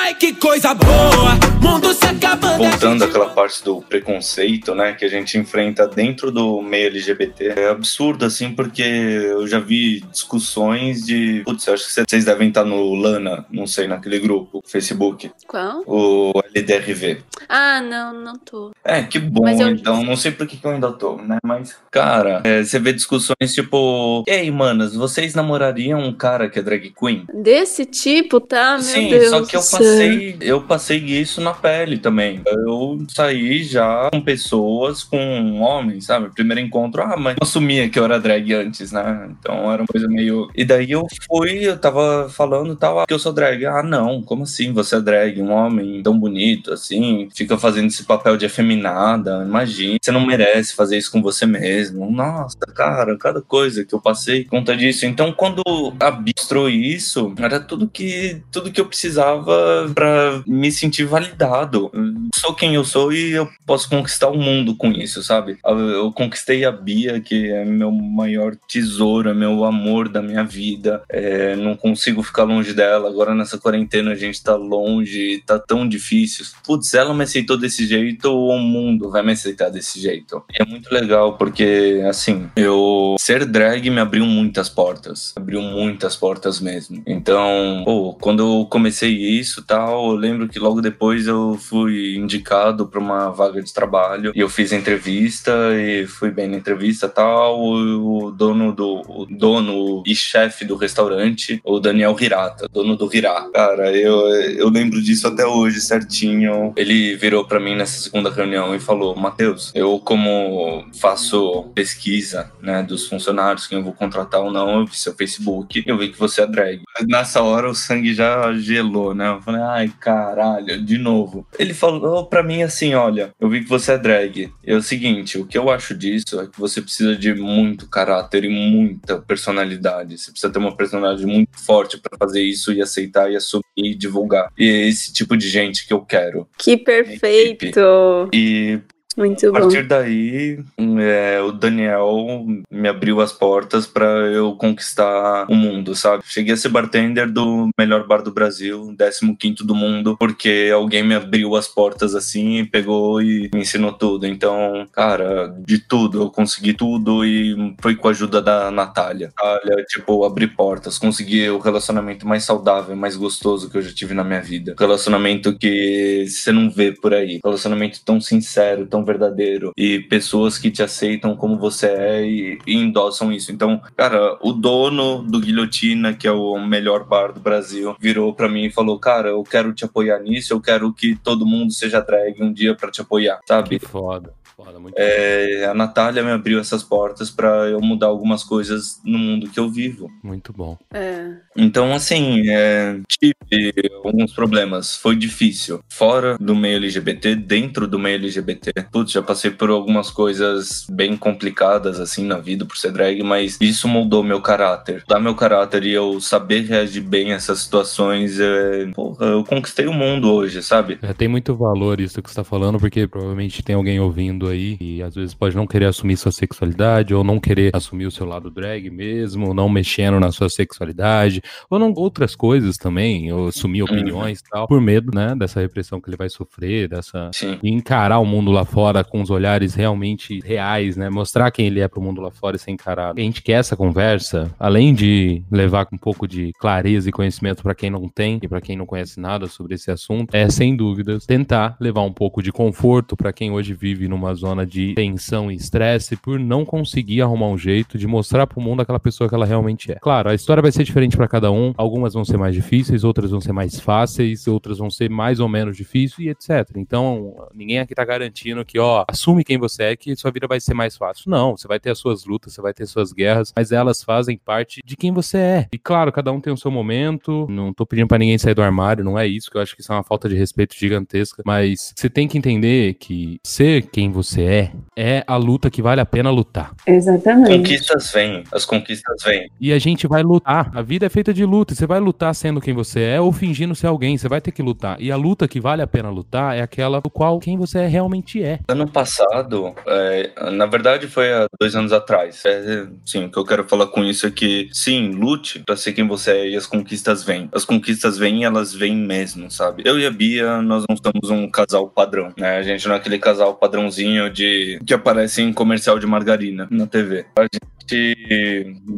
Ai, 0.06 0.14
que 0.16 0.34
coisa 0.34 0.74
boa, 0.74 1.32
mundo 1.62 1.94
se 1.94 2.06
acabando. 2.06 2.58
Voltando 2.58 3.06
àquela 3.06 3.30
parte 3.30 3.64
do 3.64 3.82
preconceito, 3.82 4.76
né, 4.76 4.92
que 4.92 5.06
a 5.06 5.08
gente 5.08 5.38
enfrenta 5.38 5.88
dentro 5.88 6.30
do 6.30 6.62
meio 6.62 6.88
LGBT, 6.88 7.54
é 7.56 7.70
absurdo, 7.70 8.26
assim, 8.26 8.54
porque 8.54 8.82
eu 8.82 9.48
já 9.48 9.60
vi 9.60 10.02
discussões 10.12 11.06
de. 11.06 11.42
Putz, 11.46 11.66
eu 11.68 11.74
acho 11.74 11.86
que 11.88 11.94
vocês 12.06 12.26
devem 12.26 12.50
estar 12.50 12.66
no 12.66 12.94
Lana, 12.94 13.46
não 13.50 13.66
sei, 13.66 13.88
naquele 13.88 14.20
grupo, 14.20 14.62
Facebook, 14.66 15.32
Qual? 15.48 15.84
o 15.88 16.34
LDRV. 16.54 17.22
Ah, 17.48 17.80
não, 17.80 18.14
não 18.14 18.34
tô. 18.34 18.72
É, 18.84 19.04
que 19.04 19.20
bom, 19.20 19.48
eu- 19.48 19.70
então, 19.70 20.04
não 20.04 20.18
sei 20.18 20.32
por 20.32 20.46
que 20.46 20.58
que 20.58 20.68
eu 20.68 20.72
ainda 20.72 20.92
tô, 20.92 21.16
né, 21.16 21.38
mas, 21.42 21.78
cara, 21.90 22.42
é, 22.44 22.62
você 22.62 22.78
vê 22.78 22.92
discussões 22.92 23.54
tipo, 23.54 24.26
e 24.28 24.32
aí, 24.32 24.52
manas, 24.52 24.94
vocês 24.94 25.34
namorariam 25.34 26.02
um 26.02 26.12
cara 26.14 26.50
que 26.50 26.60
é 26.60 26.62
drag 26.62 26.92
queen? 26.94 27.26
Desse 27.34 27.86
tipo, 27.86 28.42
tá? 28.42 28.74
Meu 28.74 28.82
Sim, 28.84 29.08
Deus 29.10 29.30
só 29.30 29.46
que 29.46 29.56
eu 29.56 29.62
céu. 29.62 29.93
Passei, 29.94 30.38
eu 30.42 30.62
passei 30.62 30.98
isso 30.98 31.42
na 31.42 31.54
pele 31.54 31.98
também. 31.98 32.42
Eu 32.46 33.06
saí 33.10 33.64
já 33.64 34.10
com 34.12 34.22
pessoas, 34.22 35.04
com 35.04 35.62
homens, 35.62 36.06
sabe? 36.06 36.30
Primeiro 36.30 36.62
encontro, 36.62 37.02
ah, 37.02 37.18
mas 37.18 37.36
assumia 37.42 37.90
que 37.90 38.00
eu 38.00 38.06
era 38.06 38.20
drag 38.20 38.54
antes, 38.54 38.92
né? 38.92 39.30
Então 39.40 39.72
era 39.72 39.82
uma 39.82 39.88
coisa 39.88 40.08
meio. 40.08 40.50
E 40.56 40.66
daí 40.66 40.92
eu 40.92 41.06
fui, 41.28 41.68
eu 41.68 41.78
tava 41.78 42.30
falando 42.30 42.76
tal, 42.76 43.00
ah, 43.00 43.06
que 43.08 43.14
eu 43.14 43.20
sou 43.20 43.34
drag. 43.34 43.66
Ah, 43.66 43.84
não, 43.84 44.22
como 44.22 44.44
assim? 44.44 44.74
Você 44.74 44.96
é 44.96 45.02
drag? 45.02 45.42
Um 45.42 45.52
homem 45.52 46.02
tão 46.04 46.18
bonito 46.18 46.74
assim, 46.74 47.30
fica 47.36 47.58
fazendo 47.58 47.88
esse 47.88 48.04
papel 48.04 48.38
de 48.38 48.46
afeminada. 48.46 49.44
Imagina, 49.44 49.98
você 50.02 50.12
não 50.12 50.26
merece 50.26 50.76
fazer 50.76 50.98
isso 50.98 51.12
com 51.12 51.22
você 51.22 51.46
mesmo. 51.46 52.12
Nossa, 52.12 52.58
cara, 52.74 53.18
cada 53.18 53.42
coisa 53.42 53.86
que 53.86 53.94
eu 53.94 54.02
passei 54.02 54.44
conta 54.44 54.76
disso. 54.76 55.06
Então, 55.06 55.32
quando 55.32 55.64
a 56.00 56.24
isso, 56.70 57.34
era 57.38 57.60
tudo 57.60 57.88
que 57.88 58.42
tudo 58.52 58.72
que 58.72 58.80
eu 58.80 58.86
precisava 58.86 59.83
pra 59.94 60.42
me 60.46 60.72
sentir 60.72 61.06
validado. 61.06 61.92
Sou 62.36 62.54
quem 62.54 62.76
eu 62.76 62.84
sou 62.84 63.12
e 63.14 63.32
eu 63.32 63.50
posso 63.66 63.90
conquistar 63.90 64.28
o 64.28 64.38
mundo 64.38 64.76
com 64.76 64.92
isso, 64.92 65.24
sabe? 65.24 65.58
Eu 65.64 66.12
conquistei 66.12 66.66
a 66.66 66.72
Bia, 66.72 67.20
que 67.20 67.50
é 67.50 67.66
meu 67.66 67.92
maior 67.92 68.56
tesouro, 68.68 69.30
é 69.30 69.34
meu 69.34 69.64
amor 69.64 70.10
da 70.10 70.22
minha 70.22 70.44
vida. 70.44 71.02
É, 71.10 71.56
não 71.56 71.76
consigo 71.76 72.22
ficar 72.24 72.44
longe 72.44 72.74
dela. 72.74 73.10
Agora 73.10 73.34
nessa 73.34 73.58
quarentena 73.58 74.12
a 74.12 74.16
gente 74.16 74.42
tá 74.44 74.56
longe, 74.56 75.42
tá 75.46 75.60
tão 75.60 75.88
difícil. 75.88 76.46
Putz, 76.66 76.94
ela 76.94 77.14
me 77.14 77.24
aceitou 77.24 77.58
desse 77.58 77.86
jeito, 77.86 78.32
o 78.32 78.58
mundo 78.60 79.10
vai 79.10 79.24
me 79.24 79.32
aceitar 79.32 79.70
desse 79.70 80.00
jeito. 80.00 80.44
E 80.52 80.62
é 80.62 80.66
muito 80.66 80.94
legal 80.94 81.38
porque, 81.38 82.04
assim, 82.08 82.50
eu 82.56 83.16
ser 83.20 83.46
drag 83.46 83.90
me 83.90 84.00
abriu 84.00 84.26
muitas 84.26 84.70
portas. 84.70 85.34
Abriu 85.36 85.62
muitas 85.62 86.16
portas 86.16 86.60
mesmo. 86.60 87.02
Então, 87.06 87.84
pô, 87.86 88.14
quando 88.20 88.42
eu 88.42 88.66
comecei 88.66 89.12
isso 89.12 89.62
e 89.62 89.64
tal, 89.74 90.12
eu 90.12 90.16
lembro 90.16 90.48
que 90.48 90.60
logo 90.60 90.82
depois 90.82 91.26
eu 91.26 91.58
fui 91.60 92.16
indicado 92.16 92.88
para 92.88 93.00
uma 93.00 93.32
vaga 93.32 93.62
de 93.62 93.74
trabalho 93.74 94.32
e 94.36 94.40
eu 94.40 94.48
fiz 94.48 94.72
a 94.72 94.76
entrevista 94.76 95.52
e 95.74 96.06
fui 96.06 96.30
bem 96.30 96.48
na 96.48 96.58
entrevista 96.58 97.10
tal. 97.10 97.60
O, 97.60 98.26
o 98.26 98.32
dono 98.32 98.72
do 98.72 99.02
o 99.08 99.26
dono 99.26 100.04
e 100.06 100.16
chefe 100.16 100.64
do 100.64 100.76
restaurante, 100.76 101.60
o 101.64 101.80
Daniel 101.80 102.16
Hirata, 102.20 102.68
dono 102.72 102.96
do 102.96 103.10
Hirá. 103.12 103.50
Cara, 103.52 103.92
eu, 103.92 104.28
eu 104.30 104.70
lembro 104.70 105.02
disso 105.02 105.28
até 105.28 105.46
hoje 105.46 105.82
certinho. 105.82 106.72
Ele 106.76 107.16
virou 107.16 107.46
para 107.46 107.60
mim 107.60 107.76
nessa 107.76 108.00
segunda 108.00 108.30
reunião 108.30 108.76
e 108.76 108.80
falou: 108.80 109.16
Matheus, 109.16 109.72
eu, 109.74 110.00
como 110.00 110.86
faço 111.00 111.64
pesquisa 111.74 112.52
né, 112.62 112.84
dos 112.84 113.08
funcionários, 113.08 113.66
quem 113.66 113.80
eu 113.80 113.84
vou 113.84 113.94
contratar 113.94 114.42
ou 114.42 114.52
não, 114.52 114.82
eu 114.82 114.86
vi 114.86 114.96
seu 114.96 115.16
Facebook 115.16 115.84
eu 115.88 115.98
vi 115.98 116.10
que 116.10 116.20
você 116.20 116.42
é 116.42 116.48
drag. 116.48 116.82
Nessa 117.08 117.42
hora 117.42 117.70
o 117.70 117.76
sangue 117.76 118.14
já 118.14 118.54
gelou, 118.54 119.16
né? 119.16 119.30
Eu 119.30 119.42
falei, 119.42 119.62
ai 119.64 119.92
caralho, 120.00 120.82
de 120.84 120.98
novo. 120.98 121.48
Ele 121.58 121.74
falou 121.74 122.26
pra 122.26 122.44
mim 122.44 122.64
assim: 122.64 122.94
olha, 122.94 123.34
eu 123.40 123.50
vi 123.50 123.62
que 123.62 123.70
você 123.70 123.94
é 123.94 123.98
drag. 123.98 124.52
É 124.64 124.76
o 124.76 124.82
seguinte, 124.82 125.38
o 125.38 125.46
que 125.46 125.58
eu 125.58 125.70
acho 125.70 125.96
disso 125.96 126.40
é 126.40 126.48
que 126.48 126.60
você 126.60 126.82
precisa 126.82 127.16
de 127.16 127.34
muito 127.34 127.88
caráter 127.90 128.46
e 128.46 128.50
muita 128.50 129.20
personalidade. 129.20 130.18
Você 130.18 130.32
precisa 130.32 130.52
ter 130.52 130.60
uma 130.60 130.76
personalidade 130.76 131.26
muito 131.26 131.60
forte 131.60 131.98
pra 131.98 132.18
fazer 132.18 132.42
isso 132.42 132.72
e 132.72 132.82
aceitar 132.82 133.32
e 133.32 133.36
assumir 133.36 133.64
e 133.78 133.96
divulgar. 133.96 134.52
E 134.58 134.68
é 134.68 134.88
esse 134.88 135.14
tipo 135.14 135.36
de 135.38 135.50
gente 135.50 135.88
que 135.88 135.94
eu 135.94 136.02
quero. 136.02 136.48
Que 136.58 136.78
perfeito! 136.78 138.30
E 138.34 138.80
Muito 139.16 139.48
a 139.48 139.52
bom. 139.52 139.60
partir 139.60 139.88
daí, 139.88 140.60
é, 141.00 141.42
o 141.42 141.52
Daniel 141.52 142.46
me 142.72 142.88
abriu 142.88 143.22
as 143.22 143.32
portas 143.32 143.86
pra 143.86 144.06
eu 144.06 144.54
conquistar 144.56 145.46
o 145.50 145.56
mundo, 145.56 145.96
sabe? 145.96 146.24
Cheguei 146.26 146.54
a 146.54 146.58
ser 146.58 146.70
bartender 146.70 147.32
do 147.32 147.70
melhor 147.78 148.08
bar 148.08 148.22
do 148.22 148.32
Brasil, 148.32 148.96
15 149.40 149.66
do 149.66 149.76
mundo, 149.76 150.18
porque 150.18 150.72
alguém 150.74 151.04
me 151.04 151.16
abriu 151.16 151.56
as 151.56 151.68
portas 151.68 152.16
assim, 152.16 152.66
pegou 152.66 153.22
e 153.22 153.50
me 153.54 153.62
ensinou 153.62 153.94
tudo. 153.94 154.26
Então, 154.26 154.88
cara, 154.92 155.54
de 155.66 155.78
tudo, 155.78 156.24
eu 156.24 156.30
consegui 156.30 156.74
tudo 156.74 157.26
e 157.26 157.76
foi 157.82 157.96
com 157.96 158.08
a 158.08 158.12
ajuda 158.12 158.42
da 158.42 158.72
Natália. 158.72 159.32
Natália, 159.38 159.84
tipo, 159.86 160.24
abrir 160.24 160.48
portas, 160.48 160.98
consegui 160.98 161.50
o 161.50 161.60
relacionamento 161.60 162.28
mais 162.28 162.44
saudável, 162.44 162.96
mais 162.96 163.16
gostoso 163.16 163.70
que 163.70 163.78
eu 163.78 163.82
já 163.82 163.94
tive 163.94 164.14
na 164.14 164.24
minha 164.24 164.42
vida. 164.42 164.76
Relacionamento 164.78 165.58
que 165.58 166.26
você 166.28 166.52
não 166.52 166.70
vê 166.70 166.92
por 166.92 167.14
aí. 167.14 167.40
Relacionamento 167.44 168.02
tão 168.04 168.20
sincero, 168.20 168.86
tão 168.86 169.03
verdadeiro. 169.04 169.72
E 169.78 170.00
pessoas 170.00 170.58
que 170.58 170.72
te 170.72 170.84
aceitam 170.84 171.36
como 171.36 171.58
você 171.58 171.88
é 171.88 172.26
e, 172.26 172.60
e 172.66 172.76
endossam 172.76 173.32
isso. 173.32 173.52
Então, 173.52 173.82
cara, 173.96 174.38
o 174.42 174.52
dono 174.52 175.24
do 175.24 175.40
Guilhotina, 175.40 176.14
que 176.14 176.28
é 176.28 176.32
o 176.32 176.58
melhor 176.60 177.06
bar 177.06 177.34
do 177.34 177.40
Brasil, 177.40 177.96
virou 178.00 178.34
pra 178.34 178.50
mim 178.50 178.66
e 178.66 178.72
falou: 178.72 179.00
Cara, 179.00 179.30
eu 179.30 179.44
quero 179.44 179.74
te 179.74 179.86
apoiar 179.86 180.20
nisso, 180.20 180.54
eu 180.54 180.62
quero 180.62 180.94
que 180.94 181.16
todo 181.16 181.46
mundo 181.46 181.72
seja 181.72 182.00
drag 182.02 182.42
um 182.42 182.52
dia 182.52 182.76
pra 182.76 182.92
te 182.92 183.02
apoiar, 183.02 183.40
sabe? 183.46 183.80
Que 183.80 183.80
foda. 183.80 184.34
Foda, 184.56 184.80
muito 184.80 184.96
É, 184.98 185.66
a 185.66 185.74
Natália 185.74 186.24
me 186.24 186.32
abriu 186.32 186.60
essas 186.60 186.84
portas 186.84 187.30
pra 187.30 187.68
eu 187.68 187.82
mudar 187.82 188.08
algumas 188.08 188.44
coisas 188.44 189.00
no 189.04 189.18
mundo 189.18 189.50
que 189.50 189.60
eu 189.60 189.70
vivo. 189.70 190.12
Muito 190.24 190.54
bom. 190.54 190.78
É. 190.94 191.32
Então, 191.56 191.94
assim, 191.94 192.44
é, 192.50 193.00
tive 193.08 193.74
alguns 194.04 194.34
problemas. 194.34 194.96
Foi 194.96 195.16
difícil. 195.16 195.82
Fora 195.90 196.38
do 196.40 196.56
meio 196.56 196.78
LGBT, 196.78 197.36
dentro 197.36 197.88
do 197.88 197.98
meio 197.98 198.16
LGBT. 198.16 198.72
Putz, 198.92 199.12
já 199.12 199.22
passei 199.22 199.52
por 199.52 199.70
algumas 199.70 200.10
coisas 200.10 200.86
bem 200.90 201.18
complicadas, 201.18 202.00
assim, 202.00 202.26
na 202.26 202.38
vida 202.38 202.66
por 202.66 202.78
ser 202.78 202.92
drag, 202.92 203.24
mas 203.24 203.58
isso 203.60 203.88
moldou 203.88 204.24
meu 204.24 204.42
caráter. 204.42 205.04
Dar 205.08 205.20
meu 205.20 205.36
caráter 205.36 205.84
e 205.84 205.92
eu 205.92 206.20
saber 206.22 206.62
reagir 206.62 207.02
bem 207.02 207.34
a 207.34 207.36
essas 207.36 207.60
situações, 207.60 208.40
é, 208.40 208.88
porra, 208.94 209.26
eu 209.26 209.44
conquistei 209.44 209.88
o 209.88 209.94
mundo 209.94 210.32
hoje, 210.32 210.62
sabe? 210.62 211.00
É, 211.02 211.14
tem 211.14 211.28
muito 211.28 211.56
valor 211.56 212.00
isso 212.00 212.22
que 212.22 212.30
você 212.30 212.36
tá 212.36 212.44
falando, 212.44 212.80
porque 212.80 213.08
provavelmente 213.08 213.64
tem 213.64 213.76
alguém 213.76 214.00
ouvindo 214.00 214.43
aí 214.48 214.78
e 214.80 215.02
às 215.02 215.16
vezes 215.16 215.34
pode 215.34 215.56
não 215.56 215.68
querer 215.68 215.86
assumir 215.86 216.18
sua 216.18 216.32
sexualidade, 216.32 217.14
ou 217.14 217.24
não 217.24 217.40
querer 217.40 217.76
assumir 217.76 218.06
o 218.06 218.12
seu 218.12 218.26
lado 218.26 218.50
drag 218.50 218.90
mesmo, 218.90 219.48
ou 219.48 219.54
não 219.54 219.70
mexendo 219.70 220.20
na 220.20 220.32
sua 220.32 220.50
sexualidade, 220.50 221.42
ou 221.70 221.80
não 221.80 221.94
outras 221.96 222.36
coisas 222.36 222.78
também, 222.78 223.32
ou 223.32 223.48
assumir 223.48 223.84
opiniões 223.84 224.40
e 224.40 224.44
tal, 224.50 224.68
por 224.68 224.82
medo, 224.82 225.12
né, 225.14 225.36
dessa 225.36 225.60
repressão 225.60 226.00
que 226.00 226.10
ele 226.10 226.18
vai 226.18 226.30
sofrer, 226.30 226.88
dessa. 226.88 227.30
Sim. 227.34 227.58
E 227.62 227.70
encarar 227.70 228.20
o 228.20 228.26
mundo 228.26 228.52
lá 228.52 228.66
fora 228.66 229.04
com 229.04 229.22
os 229.22 229.30
olhares 229.30 229.74
realmente 229.74 230.40
reais, 230.44 230.96
né? 230.96 231.10
Mostrar 231.10 231.52
quem 231.52 231.68
ele 231.68 231.80
é 231.80 231.88
pro 231.88 232.02
mundo 232.02 232.22
lá 232.22 232.32
fora 232.32 232.56
e 232.56 232.60
ser 232.60 232.72
encarado. 232.72 233.20
A 233.20 233.24
gente 233.24 233.42
quer 233.42 233.54
essa 233.54 233.76
conversa, 233.76 234.54
além 234.60 234.94
de 234.94 235.44
levar 235.52 235.88
um 235.92 235.98
pouco 235.98 236.28
de 236.28 236.52
clareza 236.60 237.10
e 237.10 237.12
conhecimento 237.12 237.64
para 237.64 237.76
quem 237.76 237.90
não 237.90 238.08
tem 238.08 238.40
e 238.42 238.48
para 238.48 238.62
quem 238.62 238.76
não 238.76 238.86
conhece 238.86 239.20
nada 239.20 239.48
sobre 239.48 239.76
esse 239.76 239.92
assunto, 239.92 240.34
é 240.34 240.50
sem 240.50 240.76
dúvidas 240.76 241.26
tentar 241.26 241.76
levar 241.80 242.02
um 242.02 242.12
pouco 242.12 242.42
de 242.42 242.52
conforto 242.52 243.16
para 243.16 243.34
quem 243.34 243.52
hoje 243.52 243.74
vive 243.74 244.08
numa 244.08 244.33
zona 244.34 244.66
de 244.66 244.94
tensão 244.94 245.52
e 245.52 245.56
estresse 245.56 246.16
por 246.16 246.40
não 246.40 246.66
conseguir 246.66 247.22
arrumar 247.22 247.48
um 247.48 247.58
jeito 247.58 247.98
de 247.98 248.08
mostrar 248.08 248.48
pro 248.48 248.62
mundo 248.62 248.82
aquela 248.82 249.00
pessoa 249.00 249.30
que 249.30 249.36
ela 249.36 249.46
realmente 249.46 249.92
é. 249.92 249.96
Claro, 249.96 250.30
a 250.30 250.36
história 250.36 250.62
vai 250.62 250.72
ser 250.72 250.84
diferente 250.84 251.18
para 251.18 251.28
cada 251.28 251.52
um, 251.52 251.74
algumas 251.78 252.14
vão 252.14 252.26
ser 252.26 252.38
mais 252.38 252.56
difíceis, 252.56 253.04
outras 253.04 253.32
vão 253.32 253.42
ser 253.42 253.54
mais 253.54 253.80
fáceis, 253.80 254.48
outras 254.48 254.78
vão 254.78 254.90
ser 254.90 255.10
mais 255.10 255.40
ou 255.40 255.48
menos 255.48 255.78
difíceis 255.78 256.20
e 256.20 256.30
etc. 256.30 256.78
Então, 256.78 257.48
ninguém 257.54 257.80
aqui 257.80 257.96
tá 257.96 258.06
garantindo 258.06 258.66
que, 258.66 258.80
ó, 258.80 259.06
assume 259.08 259.44
quem 259.44 259.58
você 259.58 259.84
é 259.84 259.96
que 259.96 260.16
sua 260.16 260.32
vida 260.32 260.48
vai 260.48 260.60
ser 260.60 260.74
mais 260.74 260.98
fácil. 260.98 261.30
Não, 261.30 261.56
você 261.58 261.68
vai 261.68 261.80
ter 261.80 261.92
as 261.92 262.00
suas 262.00 262.26
lutas, 262.26 262.54
você 262.54 262.62
vai 262.62 262.74
ter 262.74 262.86
suas 262.86 263.12
guerras, 263.12 263.54
mas 263.56 263.72
elas 263.72 264.04
fazem 264.04 264.38
parte 264.38 264.82
de 264.84 264.96
quem 264.96 265.12
você 265.12 265.38
é. 265.38 265.68
E 265.72 265.78
claro, 265.78 266.12
cada 266.12 266.32
um 266.32 266.40
tem 266.40 266.52
o 266.52 266.58
seu 266.58 266.72
momento, 266.72 267.48
não 267.50 267.74
tô 267.74 267.86
pedindo 267.86 268.08
para 268.08 268.18
ninguém 268.18 268.38
sair 268.38 268.54
do 268.54 268.62
armário, 268.62 269.04
não 269.04 269.18
é 269.18 269.28
isso, 269.28 269.50
que 269.50 269.58
eu 269.58 269.62
acho 269.62 269.76
que 269.76 269.82
isso 269.82 269.92
é 269.92 269.96
uma 269.96 270.04
falta 270.04 270.28
de 270.28 270.36
respeito 270.36 270.76
gigantesca, 270.76 271.44
mas 271.46 271.94
você 271.96 272.10
tem 272.10 272.28
que 272.28 272.38
entender 272.38 272.96
que 272.96 273.40
ser 273.44 273.84
quem 273.84 274.12
você 274.12 274.23
você 274.24 274.42
é, 274.42 274.72
é 274.96 275.24
a 275.28 275.36
luta 275.36 275.70
que 275.70 275.82
vale 275.82 276.02
a 276.02 276.06
pena 276.06 276.30
lutar. 276.30 276.74
Exatamente. 276.88 277.58
Conquistas 277.58 278.12
vêm, 278.12 278.44
as 278.52 278.66
conquistas 278.66 279.24
vêm. 279.24 279.50
E 279.60 279.72
a 279.72 279.80
gente 279.80 280.08
vai 280.08 280.24
lutar. 280.24 280.72
A 280.74 280.82
vida 280.82 281.06
é 281.06 281.10
feita 281.10 281.34
de 281.34 281.46
luta. 281.46 281.76
Você 281.76 281.86
vai 281.86 282.00
lutar 282.00 282.34
sendo 282.34 282.62
quem 282.62 282.74
você 282.74 283.02
é 283.02 283.22
ou 283.22 283.32
fingindo 283.32 283.76
ser 283.76 283.88
alguém. 283.88 284.18
Você 284.18 284.28
vai 284.28 284.42
ter 284.42 284.52
que 284.52 284.62
lutar. 284.62 285.00
E 285.00 285.12
a 285.12 285.16
luta 285.16 285.48
que 285.48 285.60
vale 285.60 285.82
a 285.82 285.88
pena 285.88 286.10
lutar 286.10 286.56
é 286.56 286.62
aquela 286.62 287.02
do 287.02 287.10
qual 287.10 287.40
quem 287.40 287.58
você 287.58 287.86
realmente 287.88 288.44
é. 288.44 288.60
Ano 288.68 288.88
passado, 288.88 289.74
é, 289.88 290.32
na 290.52 290.66
verdade 290.66 291.08
foi 291.08 291.32
há 291.32 291.48
dois 291.60 291.76
anos 291.76 291.92
atrás. 291.92 292.44
É, 292.46 292.88
sim, 293.06 293.26
o 293.26 293.32
que 293.32 293.38
eu 293.38 293.46
quero 293.46 293.64
falar 293.66 293.88
com 293.88 294.04
isso 294.04 294.26
é 294.28 294.32
que, 294.32 294.70
sim, 294.72 295.12
lute 295.12 295.60
pra 295.60 295.76
ser 295.76 295.94
quem 295.94 296.08
você 296.08 296.32
é 296.32 296.50
e 296.50 296.56
as 296.56 296.66
conquistas 296.66 297.24
vêm. 297.24 297.50
As 297.54 297.66
conquistas 297.66 298.18
vêm 298.18 298.42
e 298.42 298.44
elas 298.44 298.74
vêm 298.74 298.96
mesmo, 298.96 299.50
sabe? 299.50 299.84
Eu 299.86 300.00
e 300.00 300.06
a 300.06 300.12
Bia, 300.12 300.62
nós 300.62 300.84
não 300.88 300.96
somos 300.96 301.30
um 301.30 301.50
casal 301.50 301.88
padrão, 301.88 302.32
né? 302.38 302.58
A 302.58 302.64
gente 302.64 302.88
não 302.88 302.96
é 302.96 302.98
aquele 302.98 303.20
casal 303.20 303.56
padrãozinho 303.56 304.13
de 304.34 304.80
que 304.86 304.94
aparece 304.94 305.42
em 305.42 305.54
comercial 305.54 306.00
de 306.00 306.06
margarina 306.06 306.68
na 306.70 306.88
TV. 306.88 307.26
A 307.36 307.42
gente, 307.44 307.60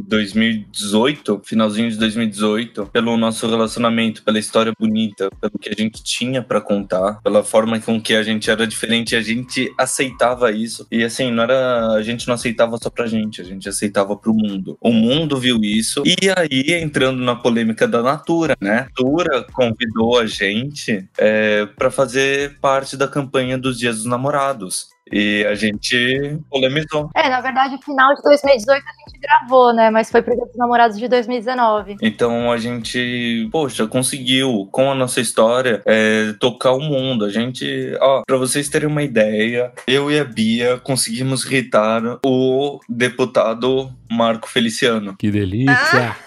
2018, 0.08 1.42
finalzinho 1.44 1.90
de 1.90 1.96
2018, 1.96 2.86
pelo 2.86 3.16
nosso 3.16 3.48
relacionamento, 3.48 4.22
pela 4.22 4.38
história 4.38 4.72
bonita, 4.78 5.30
pelo 5.40 5.58
que 5.58 5.68
a 5.68 5.74
gente 5.74 6.02
tinha 6.02 6.42
pra 6.42 6.60
contar, 6.60 7.20
pela 7.22 7.42
forma 7.42 7.80
com 7.80 8.00
que 8.00 8.14
a 8.14 8.22
gente 8.22 8.50
era 8.50 8.66
diferente, 8.66 9.16
a 9.16 9.22
gente 9.22 9.72
aceitava 9.78 10.50
isso. 10.52 10.86
E 10.90 11.04
assim, 11.04 11.30
não 11.30 11.42
era, 11.42 11.92
a 11.92 12.02
gente 12.02 12.26
não 12.26 12.34
aceitava 12.34 12.78
só 12.78 12.90
pra 12.90 13.06
gente, 13.06 13.40
a 13.40 13.44
gente 13.44 13.68
aceitava 13.68 14.16
pro 14.16 14.34
mundo. 14.34 14.76
O 14.80 14.92
mundo 14.92 15.38
viu 15.38 15.58
isso. 15.62 16.02
E 16.04 16.16
aí, 16.36 16.74
entrando 16.80 17.22
na 17.22 17.34
polêmica 17.34 17.86
da 17.86 18.02
Natura, 18.02 18.56
né? 18.60 18.78
A 18.78 18.82
Natura 18.84 19.46
convidou 19.52 20.18
a 20.18 20.26
gente 20.26 21.08
é, 21.18 21.66
para 21.66 21.90
fazer 21.90 22.58
parte 22.60 22.96
da 22.96 23.08
campanha 23.08 23.58
dos 23.58 23.78
Dias 23.78 23.96
dos 23.96 24.06
Namorados. 24.06 24.88
E 25.12 25.44
a 25.46 25.54
gente 25.54 26.40
polemizou. 26.50 27.08
É, 27.14 27.28
na 27.28 27.40
verdade, 27.40 27.78
final 27.84 28.12
de 28.14 28.22
2018 28.22 28.75
a 28.84 29.10
gente 29.10 29.20
gravou, 29.20 29.72
né? 29.72 29.90
Mas 29.90 30.10
foi 30.10 30.22
pro 30.22 30.34
Dia 30.34 30.46
dos 30.46 30.56
Namorados 30.56 30.98
de 30.98 31.08
2019. 31.08 31.96
Então 32.02 32.50
a 32.50 32.56
gente, 32.58 33.48
poxa, 33.50 33.86
conseguiu, 33.86 34.68
com 34.70 34.90
a 34.90 34.94
nossa 34.94 35.20
história, 35.20 35.82
é, 35.84 36.34
tocar 36.38 36.72
o 36.72 36.80
mundo. 36.80 37.24
A 37.24 37.30
gente, 37.30 37.96
ó, 38.00 38.22
pra 38.26 38.36
vocês 38.36 38.68
terem 38.68 38.88
uma 38.88 39.02
ideia, 39.02 39.72
eu 39.86 40.10
e 40.10 40.18
a 40.18 40.24
Bia 40.24 40.78
conseguimos 40.78 41.44
irritar 41.44 42.02
o 42.24 42.80
deputado 42.88 43.90
Marco 44.10 44.48
Feliciano. 44.48 45.16
Que 45.16 45.30
delícia! 45.30 46.16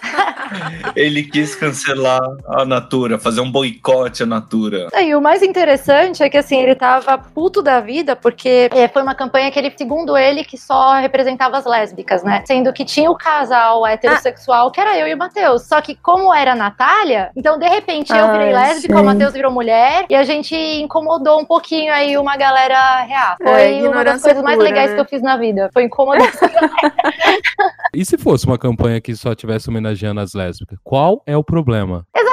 Ele 0.96 1.22
quis 1.22 1.54
cancelar 1.54 2.20
a 2.48 2.64
Natura, 2.64 3.18
fazer 3.18 3.40
um 3.40 3.50
boicote 3.50 4.22
à 4.22 4.26
Natura. 4.26 4.88
E 5.00 5.14
o 5.14 5.20
mais 5.20 5.42
interessante 5.42 6.22
é 6.22 6.28
que 6.28 6.36
assim, 6.36 6.60
ele 6.60 6.74
tava 6.74 7.16
puto 7.18 7.62
da 7.62 7.80
vida, 7.80 8.16
porque 8.16 8.68
é, 8.72 8.88
foi 8.88 9.02
uma 9.02 9.14
campanha 9.14 9.50
que 9.50 9.58
ele, 9.58 9.72
segundo 9.76 10.16
ele, 10.16 10.44
que 10.44 10.58
só 10.58 10.94
representava 10.94 11.56
as 11.56 11.64
lésbicas, 11.64 12.22
né? 12.22 12.39
Sendo 12.44 12.72
que 12.72 12.84
tinha 12.84 13.10
o 13.10 13.16
casal 13.16 13.86
heterossexual, 13.86 14.70
que 14.70 14.80
era 14.80 14.98
eu 14.98 15.06
e 15.06 15.14
o 15.14 15.18
Matheus. 15.18 15.62
Só 15.62 15.80
que 15.80 15.94
como 15.94 16.32
era 16.34 16.52
a 16.52 16.56
Natália, 16.56 17.30
então 17.36 17.58
de 17.58 17.68
repente 17.68 18.12
eu 18.12 18.32
virei 18.32 18.48
Ai, 18.48 18.52
lésbica, 18.52 18.94
sim. 18.94 19.00
o 19.00 19.04
Matheus 19.04 19.32
virou 19.32 19.50
mulher, 19.52 20.06
e 20.08 20.14
a 20.14 20.22
gente 20.22 20.54
incomodou 20.54 21.40
um 21.40 21.44
pouquinho 21.44 21.92
aí 21.92 22.16
uma 22.16 22.36
galera 22.36 23.00
real. 23.02 23.36
É, 23.40 23.44
Foi 23.44 23.88
uma 23.88 24.04
das 24.04 24.22
coisas 24.22 24.42
mais 24.42 24.56
pura, 24.56 24.68
legais 24.68 24.90
né? 24.90 24.96
que 24.96 25.00
eu 25.00 25.04
fiz 25.04 25.22
na 25.22 25.36
vida. 25.36 25.70
Foi 25.72 25.84
incomodar. 25.84 26.30
E 27.92 28.04
se 28.04 28.16
fosse 28.16 28.46
uma 28.46 28.56
campanha 28.56 29.00
que 29.00 29.16
só 29.16 29.34
tivesse 29.34 29.68
homenageando 29.68 30.20
as 30.20 30.32
lésbicas? 30.32 30.78
Qual 30.84 31.22
é 31.26 31.36
o 31.36 31.42
problema? 31.42 32.06
Exatamente, 32.14 32.29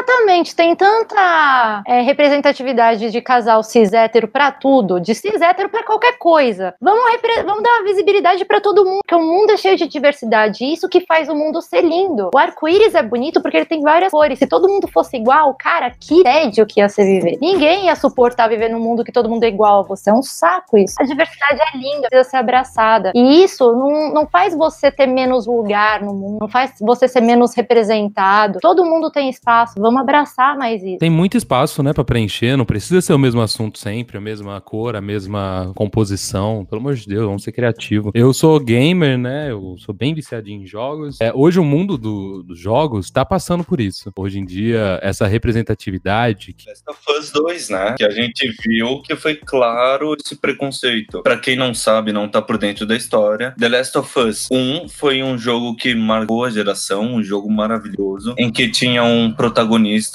tem 0.55 0.75
tanta 0.75 1.84
é, 1.88 2.01
representatividade 2.01 3.09
de 3.09 3.21
casal 3.21 3.63
cis 3.63 3.93
hétero 3.93 4.28
pra 4.28 4.51
tudo, 4.51 4.99
de 4.99 5.15
cis 5.15 5.41
hétero 5.41 5.69
pra 5.69 5.84
qualquer 5.84 6.17
coisa. 6.17 6.75
Vamos, 6.82 7.01
vamos 7.45 7.63
dar 7.63 7.84
visibilidade 7.84 8.43
pra 8.45 8.59
todo 8.59 8.84
mundo, 8.86 8.99
porque 9.03 9.15
o 9.15 9.25
mundo 9.25 9.51
é 9.51 9.57
cheio 9.57 9.78
de 9.78 9.88
diversidade, 9.88 10.63
e 10.63 10.73
isso 10.73 10.89
que 10.89 11.01
faz 11.01 11.30
o 11.30 11.36
mundo 11.36 11.61
ser 11.61 11.82
lindo. 11.82 12.30
O 12.36 12.38
arco-íris 12.38 12.93
é 12.93 13.01
bonito 13.01 13.41
porque 13.41 13.57
ele 13.57 13.65
tem 13.65 13.82
várias 13.82 14.11
cores. 14.11 14.38
Se 14.38 14.47
todo 14.47 14.67
mundo 14.67 14.88
fosse 14.88 15.15
igual, 15.17 15.55
cara, 15.57 15.91
que 15.99 16.23
tédio 16.23 16.65
que 16.65 16.82
ia 16.82 16.89
ser 16.89 17.05
viver. 17.05 17.38
Ninguém 17.41 17.86
ia 17.86 17.95
suportar 17.95 18.49
viver 18.49 18.69
num 18.69 18.80
mundo 18.80 19.03
que 19.03 19.11
todo 19.11 19.30
mundo 19.30 19.43
é 19.43 19.47
igual 19.47 19.80
a 19.80 19.84
você. 19.84 20.09
É 20.09 20.13
um 20.13 20.21
saco 20.21 20.78
isso. 20.78 20.95
A 20.99 21.05
diversidade 21.05 21.59
é 21.61 21.78
linda, 21.78 22.09
precisa 22.09 22.30
ser 22.30 22.38
abraçada. 22.38 23.11
E 23.15 23.43
isso 23.43 23.71
não, 23.71 24.13
não 24.13 24.28
faz 24.28 24.53
você 24.53 24.91
ter 24.91 25.07
menos 25.07 25.47
lugar 25.47 26.01
no 26.01 26.13
mundo, 26.13 26.39
não 26.41 26.49
faz 26.49 26.73
você 26.82 27.07
ser 27.07 27.21
menos 27.21 27.55
representado. 27.55 28.59
Todo 28.61 28.86
mundo 28.86 29.09
tem 29.09 29.30
espaço, 29.30 29.75
vamos 29.78 30.01
abraçar 30.01 30.16
mais 30.57 30.84
isso. 30.84 30.97
Tem 30.99 31.09
muito 31.09 31.38
espaço, 31.38 31.82
né, 31.84 31.93
pra 31.93 32.03
preencher. 32.03 32.55
Não 32.57 32.65
precisa 32.65 33.01
ser 33.01 33.13
o 33.13 33.20
mesmo 33.20 33.41
assunto 33.41 33.78
sempre, 33.80 34.18
a 34.18 34.22
mesma 34.22 34.59
cor, 34.61 34.95
a 34.95 35.01
mesma 35.01 35.72
composição. 35.76 36.65
Pelo 36.70 36.82
amor 36.82 36.95
de 36.95 37.05
Deus, 37.07 37.26
vamos 37.26 37.43
ser 37.43 37.51
criativos. 37.51 38.11
Eu 38.13 38.34
sou 38.34 38.59
gamer, 38.59 39.18
né? 39.18 39.51
Eu 39.51 39.76
sou 39.78 39.93
bem 39.93 40.13
viciadinho 40.13 40.63
em 40.63 40.65
jogos. 40.65 41.20
É, 41.22 41.32
hoje 41.34 41.59
o 41.59 41.63
mundo 41.63 41.97
do- 41.97 42.43
dos 42.43 42.59
jogos 42.59 43.09
tá 43.09 43.24
passando 43.26 43.63
por 43.63 43.80
isso. 43.80 44.11
Hoje 44.15 44.39
em 44.39 44.45
dia, 44.45 44.99
essa 45.01 45.28
representatividade. 45.28 46.53
que- 46.53 46.68
Last 46.70 46.84
of 46.89 46.99
Us 47.20 47.32
2, 47.32 47.70
né? 47.70 47.95
Que 47.97 48.03
a 48.03 48.09
gente 48.09 48.51
viu 48.65 49.01
que 49.01 49.15
foi 49.15 49.36
claro 49.36 50.15
esse 50.24 50.36
preconceito. 50.36 51.22
Pra 51.22 51.38
quem 51.38 51.55
não 51.55 51.74
sabe, 51.74 52.11
não 52.11 52.28
tá 52.28 52.41
por 52.41 52.57
dentro 52.57 52.86
da 52.86 52.95
história, 52.95 53.53
The 53.59 53.70
Last 53.70 53.97
of 53.97 54.20
Us 54.20 54.47
1 54.51 54.88
foi 54.88 55.22
um 55.24 55.38
jogo 55.38 55.76
que 55.76 55.93
marcou 55.95 56.43
a 56.45 56.49
geração, 56.49 57.03
um 57.15 57.24
jogo 57.24 57.49
maravilhoso, 57.51 58.34
em 58.38 58.51
que 58.51 58.70
tinha 58.70 59.03
um 59.03 59.32
protagonista, 59.32 60.07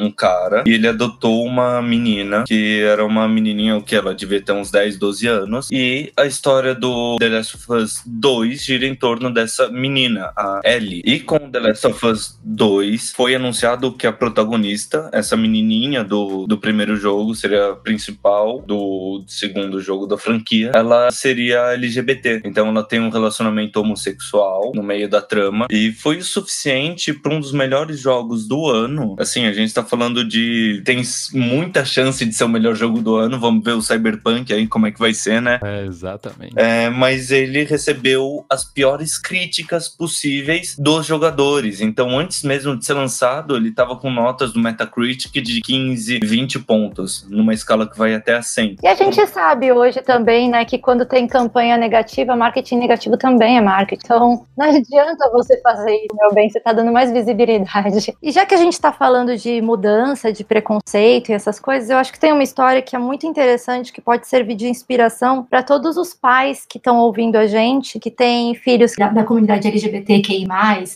um 0.00 0.10
cara, 0.10 0.64
e 0.66 0.72
ele 0.72 0.88
adotou 0.88 1.44
uma 1.44 1.80
menina, 1.82 2.44
que 2.46 2.80
era 2.82 3.04
uma 3.04 3.28
menininha, 3.28 3.80
que 3.80 3.94
ela 3.94 4.14
devia 4.14 4.40
ter 4.40 4.52
uns 4.52 4.70
10, 4.70 4.98
12 4.98 5.26
anos, 5.26 5.68
e 5.70 6.12
a 6.16 6.26
história 6.26 6.74
do 6.74 7.16
The 7.18 7.28
Last 7.28 7.56
of 7.56 7.72
Us 7.72 8.02
2 8.06 8.62
gira 8.62 8.86
em 8.86 8.94
torno 8.94 9.32
dessa 9.32 9.68
menina, 9.68 10.32
a 10.36 10.60
Ellie. 10.64 11.02
E 11.04 11.20
com 11.20 11.38
The 11.50 11.60
Last 11.60 11.86
of 11.86 12.06
Us 12.06 12.38
2 12.42 13.12
foi 13.12 13.34
anunciado 13.34 13.92
que 13.92 14.06
a 14.06 14.12
protagonista, 14.12 15.10
essa 15.12 15.36
menininha 15.36 16.04
do, 16.04 16.46
do 16.46 16.58
primeiro 16.58 16.96
jogo, 16.96 17.34
seria 17.34 17.70
a 17.70 17.76
principal 17.76 18.60
do 18.60 19.24
segundo 19.26 19.80
jogo 19.80 20.06
da 20.06 20.16
franquia, 20.16 20.72
ela 20.74 21.10
seria 21.10 21.72
LGBT. 21.72 22.42
Então 22.44 22.68
ela 22.68 22.82
tem 22.82 23.00
um 23.00 23.10
relacionamento 23.10 23.80
homossexual 23.80 24.72
no 24.74 24.82
meio 24.82 25.08
da 25.08 25.20
trama 25.20 25.66
e 25.70 25.92
foi 25.92 26.18
o 26.18 26.24
suficiente 26.24 27.12
para 27.12 27.34
um 27.34 27.40
dos 27.40 27.52
melhores 27.52 28.00
jogos 28.00 28.46
do 28.46 28.68
ano. 28.68 29.16
Assim, 29.18 29.33
a 29.42 29.52
gente 29.52 29.74
tá 29.74 29.82
falando 29.82 30.24
de 30.24 30.82
tem 30.84 31.02
muita 31.32 31.84
chance 31.84 32.24
de 32.24 32.32
ser 32.32 32.44
o 32.44 32.48
melhor 32.48 32.74
jogo 32.74 33.00
do 33.00 33.16
ano. 33.16 33.38
Vamos 33.38 33.64
ver 33.64 33.72
o 33.72 33.82
Cyberpunk 33.82 34.52
aí 34.52 34.66
como 34.66 34.86
é 34.86 34.92
que 34.92 34.98
vai 34.98 35.12
ser, 35.12 35.40
né? 35.40 35.58
É, 35.62 35.84
exatamente. 35.84 36.52
É, 36.56 36.88
mas 36.88 37.30
ele 37.30 37.64
recebeu 37.64 38.44
as 38.48 38.64
piores 38.64 39.18
críticas 39.18 39.88
possíveis 39.88 40.76
dos 40.78 41.06
jogadores. 41.06 41.80
Então, 41.80 42.18
antes 42.18 42.42
mesmo 42.42 42.76
de 42.76 42.84
ser 42.84 42.94
lançado, 42.94 43.56
ele 43.56 43.72
tava 43.72 43.96
com 43.96 44.10
notas 44.10 44.52
do 44.52 44.60
Metacritic 44.60 45.32
de 45.42 45.60
15, 45.60 46.20
20 46.22 46.58
pontos, 46.60 47.26
numa 47.28 47.54
escala 47.54 47.88
que 47.88 47.98
vai 47.98 48.14
até 48.14 48.34
a 48.34 48.42
100. 48.42 48.76
E 48.82 48.86
a 48.86 48.94
gente 48.94 49.26
sabe 49.26 49.72
hoje 49.72 50.02
também, 50.02 50.50
né, 50.50 50.64
que 50.64 50.78
quando 50.78 51.06
tem 51.06 51.26
campanha 51.26 51.76
negativa, 51.76 52.36
marketing 52.36 52.78
negativo 52.78 53.16
também 53.16 53.56
é 53.56 53.60
marketing. 53.60 54.02
Então, 54.04 54.46
não 54.56 54.66
adianta 54.76 55.30
você 55.30 55.60
fazer 55.60 55.94
isso, 55.94 56.14
meu 56.14 56.34
bem, 56.34 56.50
você 56.50 56.60
tá 56.60 56.72
dando 56.72 56.92
mais 56.92 57.10
visibilidade. 57.10 58.14
E 58.22 58.30
já 58.30 58.44
que 58.44 58.54
a 58.54 58.58
gente 58.58 58.80
tá 58.80 58.92
falando 58.92 59.13
de 59.36 59.60
mudança, 59.60 60.32
de 60.32 60.42
preconceito 60.42 61.28
e 61.28 61.32
essas 61.32 61.60
coisas, 61.60 61.88
eu 61.88 61.96
acho 61.96 62.12
que 62.12 62.18
tem 62.18 62.32
uma 62.32 62.42
história 62.42 62.82
que 62.82 62.96
é 62.96 62.98
muito 62.98 63.26
interessante, 63.26 63.92
que 63.92 64.00
pode 64.00 64.26
servir 64.26 64.56
de 64.56 64.66
inspiração 64.66 65.44
para 65.44 65.62
todos 65.62 65.96
os 65.96 66.12
pais 66.12 66.66
que 66.68 66.78
estão 66.78 66.98
ouvindo 66.98 67.36
a 67.36 67.46
gente, 67.46 68.00
que 68.00 68.10
têm 68.10 68.54
filhos 68.56 68.94
da, 68.98 69.08
da 69.08 69.22
comunidade 69.22 69.68
LGBTQI+, 69.68 70.46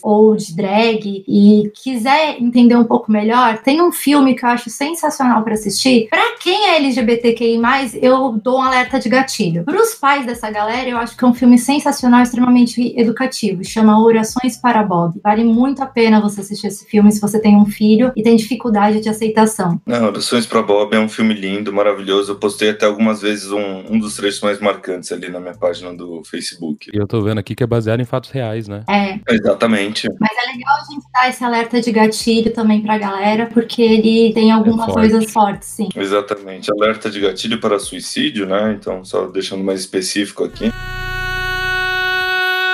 ou 0.03 0.35
de 0.35 0.53
drag, 0.53 1.23
e 1.25 1.71
quiser 1.81 2.41
entender 2.41 2.75
um 2.75 2.83
pouco 2.83 3.09
melhor, 3.09 3.59
tem 3.59 3.81
um 3.81 3.91
filme 3.91 4.35
que 4.35 4.43
eu 4.43 4.49
acho 4.49 4.69
sensacional 4.69 5.41
para 5.43 5.53
assistir. 5.53 6.07
Para 6.09 6.37
quem 6.37 6.71
é 6.71 6.75
LGBTQI+, 6.77 7.59
eu 8.01 8.33
dou 8.33 8.59
um 8.59 8.61
alerta 8.61 8.99
de 8.99 9.07
gatilho. 9.07 9.63
Para 9.63 9.81
os 9.81 9.95
pais 9.95 10.25
dessa 10.25 10.51
galera, 10.51 10.89
eu 10.89 10.97
acho 10.97 11.15
que 11.15 11.23
é 11.23 11.27
um 11.27 11.33
filme 11.33 11.57
sensacional, 11.57 12.21
extremamente 12.21 12.93
educativo. 12.99 13.63
Chama 13.63 14.03
Orações 14.03 14.57
para 14.57 14.83
Bob. 14.83 15.19
Vale 15.23 15.43
muito 15.43 15.81
a 15.81 15.85
pena 15.85 16.19
você 16.19 16.41
assistir 16.41 16.67
esse 16.67 16.85
filme 16.85 17.11
se 17.11 17.21
você 17.21 17.39
tem 17.39 17.55
um 17.55 17.65
filho 17.65 18.08
e 18.15 18.23
tem 18.23 18.35
dificuldade 18.35 19.01
de 19.01 19.09
aceitação. 19.09 19.81
Não, 19.85 20.07
Orações 20.07 20.45
pra 20.45 20.61
Bob 20.61 20.93
é 20.95 20.99
um 20.99 21.09
filme 21.09 21.33
lindo, 21.33 21.71
maravilhoso. 21.73 22.31
Eu 22.31 22.35
postei 22.35 22.69
até 22.71 22.85
algumas 22.85 23.21
vezes 23.21 23.51
um, 23.51 23.83
um 23.89 23.99
dos 23.99 24.15
trechos 24.15 24.41
mais 24.41 24.59
marcantes 24.59 25.11
ali 25.11 25.29
na 25.29 25.39
minha 25.39 25.53
página 25.53 25.93
do 25.93 26.23
Facebook. 26.23 26.89
E 26.93 26.97
eu 26.97 27.07
tô 27.07 27.21
vendo 27.21 27.37
aqui 27.39 27.55
que 27.55 27.63
é 27.63 27.67
baseado 27.67 27.99
em 27.99 28.05
fatos 28.05 28.29
reais, 28.31 28.67
né? 28.67 28.83
É, 28.89 29.19
Exatamente. 29.33 30.07
mas 30.19 30.29
é 30.31 30.51
legal 30.51 30.75
a 30.75 30.91
gente 30.91 31.05
dar 31.13 31.29
esse 31.29 31.43
alerta 31.43 31.81
de 31.81 31.91
gatilho 31.91 32.51
também 32.53 32.81
pra 32.81 32.97
galera, 32.97 33.47
porque 33.47 33.81
ele 33.81 34.33
tem 34.33 34.51
algumas 34.51 34.85
forte. 34.87 35.09
coisas 35.11 35.31
fortes, 35.31 35.67
sim. 35.67 35.89
Exatamente. 35.95 36.71
Alerta 36.71 37.09
de 37.09 37.19
gatilho 37.19 37.59
para 37.59 37.79
suicídio, 37.79 38.45
né? 38.45 38.75
Então, 38.79 39.03
só 39.03 39.27
deixando 39.27 39.63
mais 39.63 39.79
específico 39.81 40.43
aqui. 40.43 40.71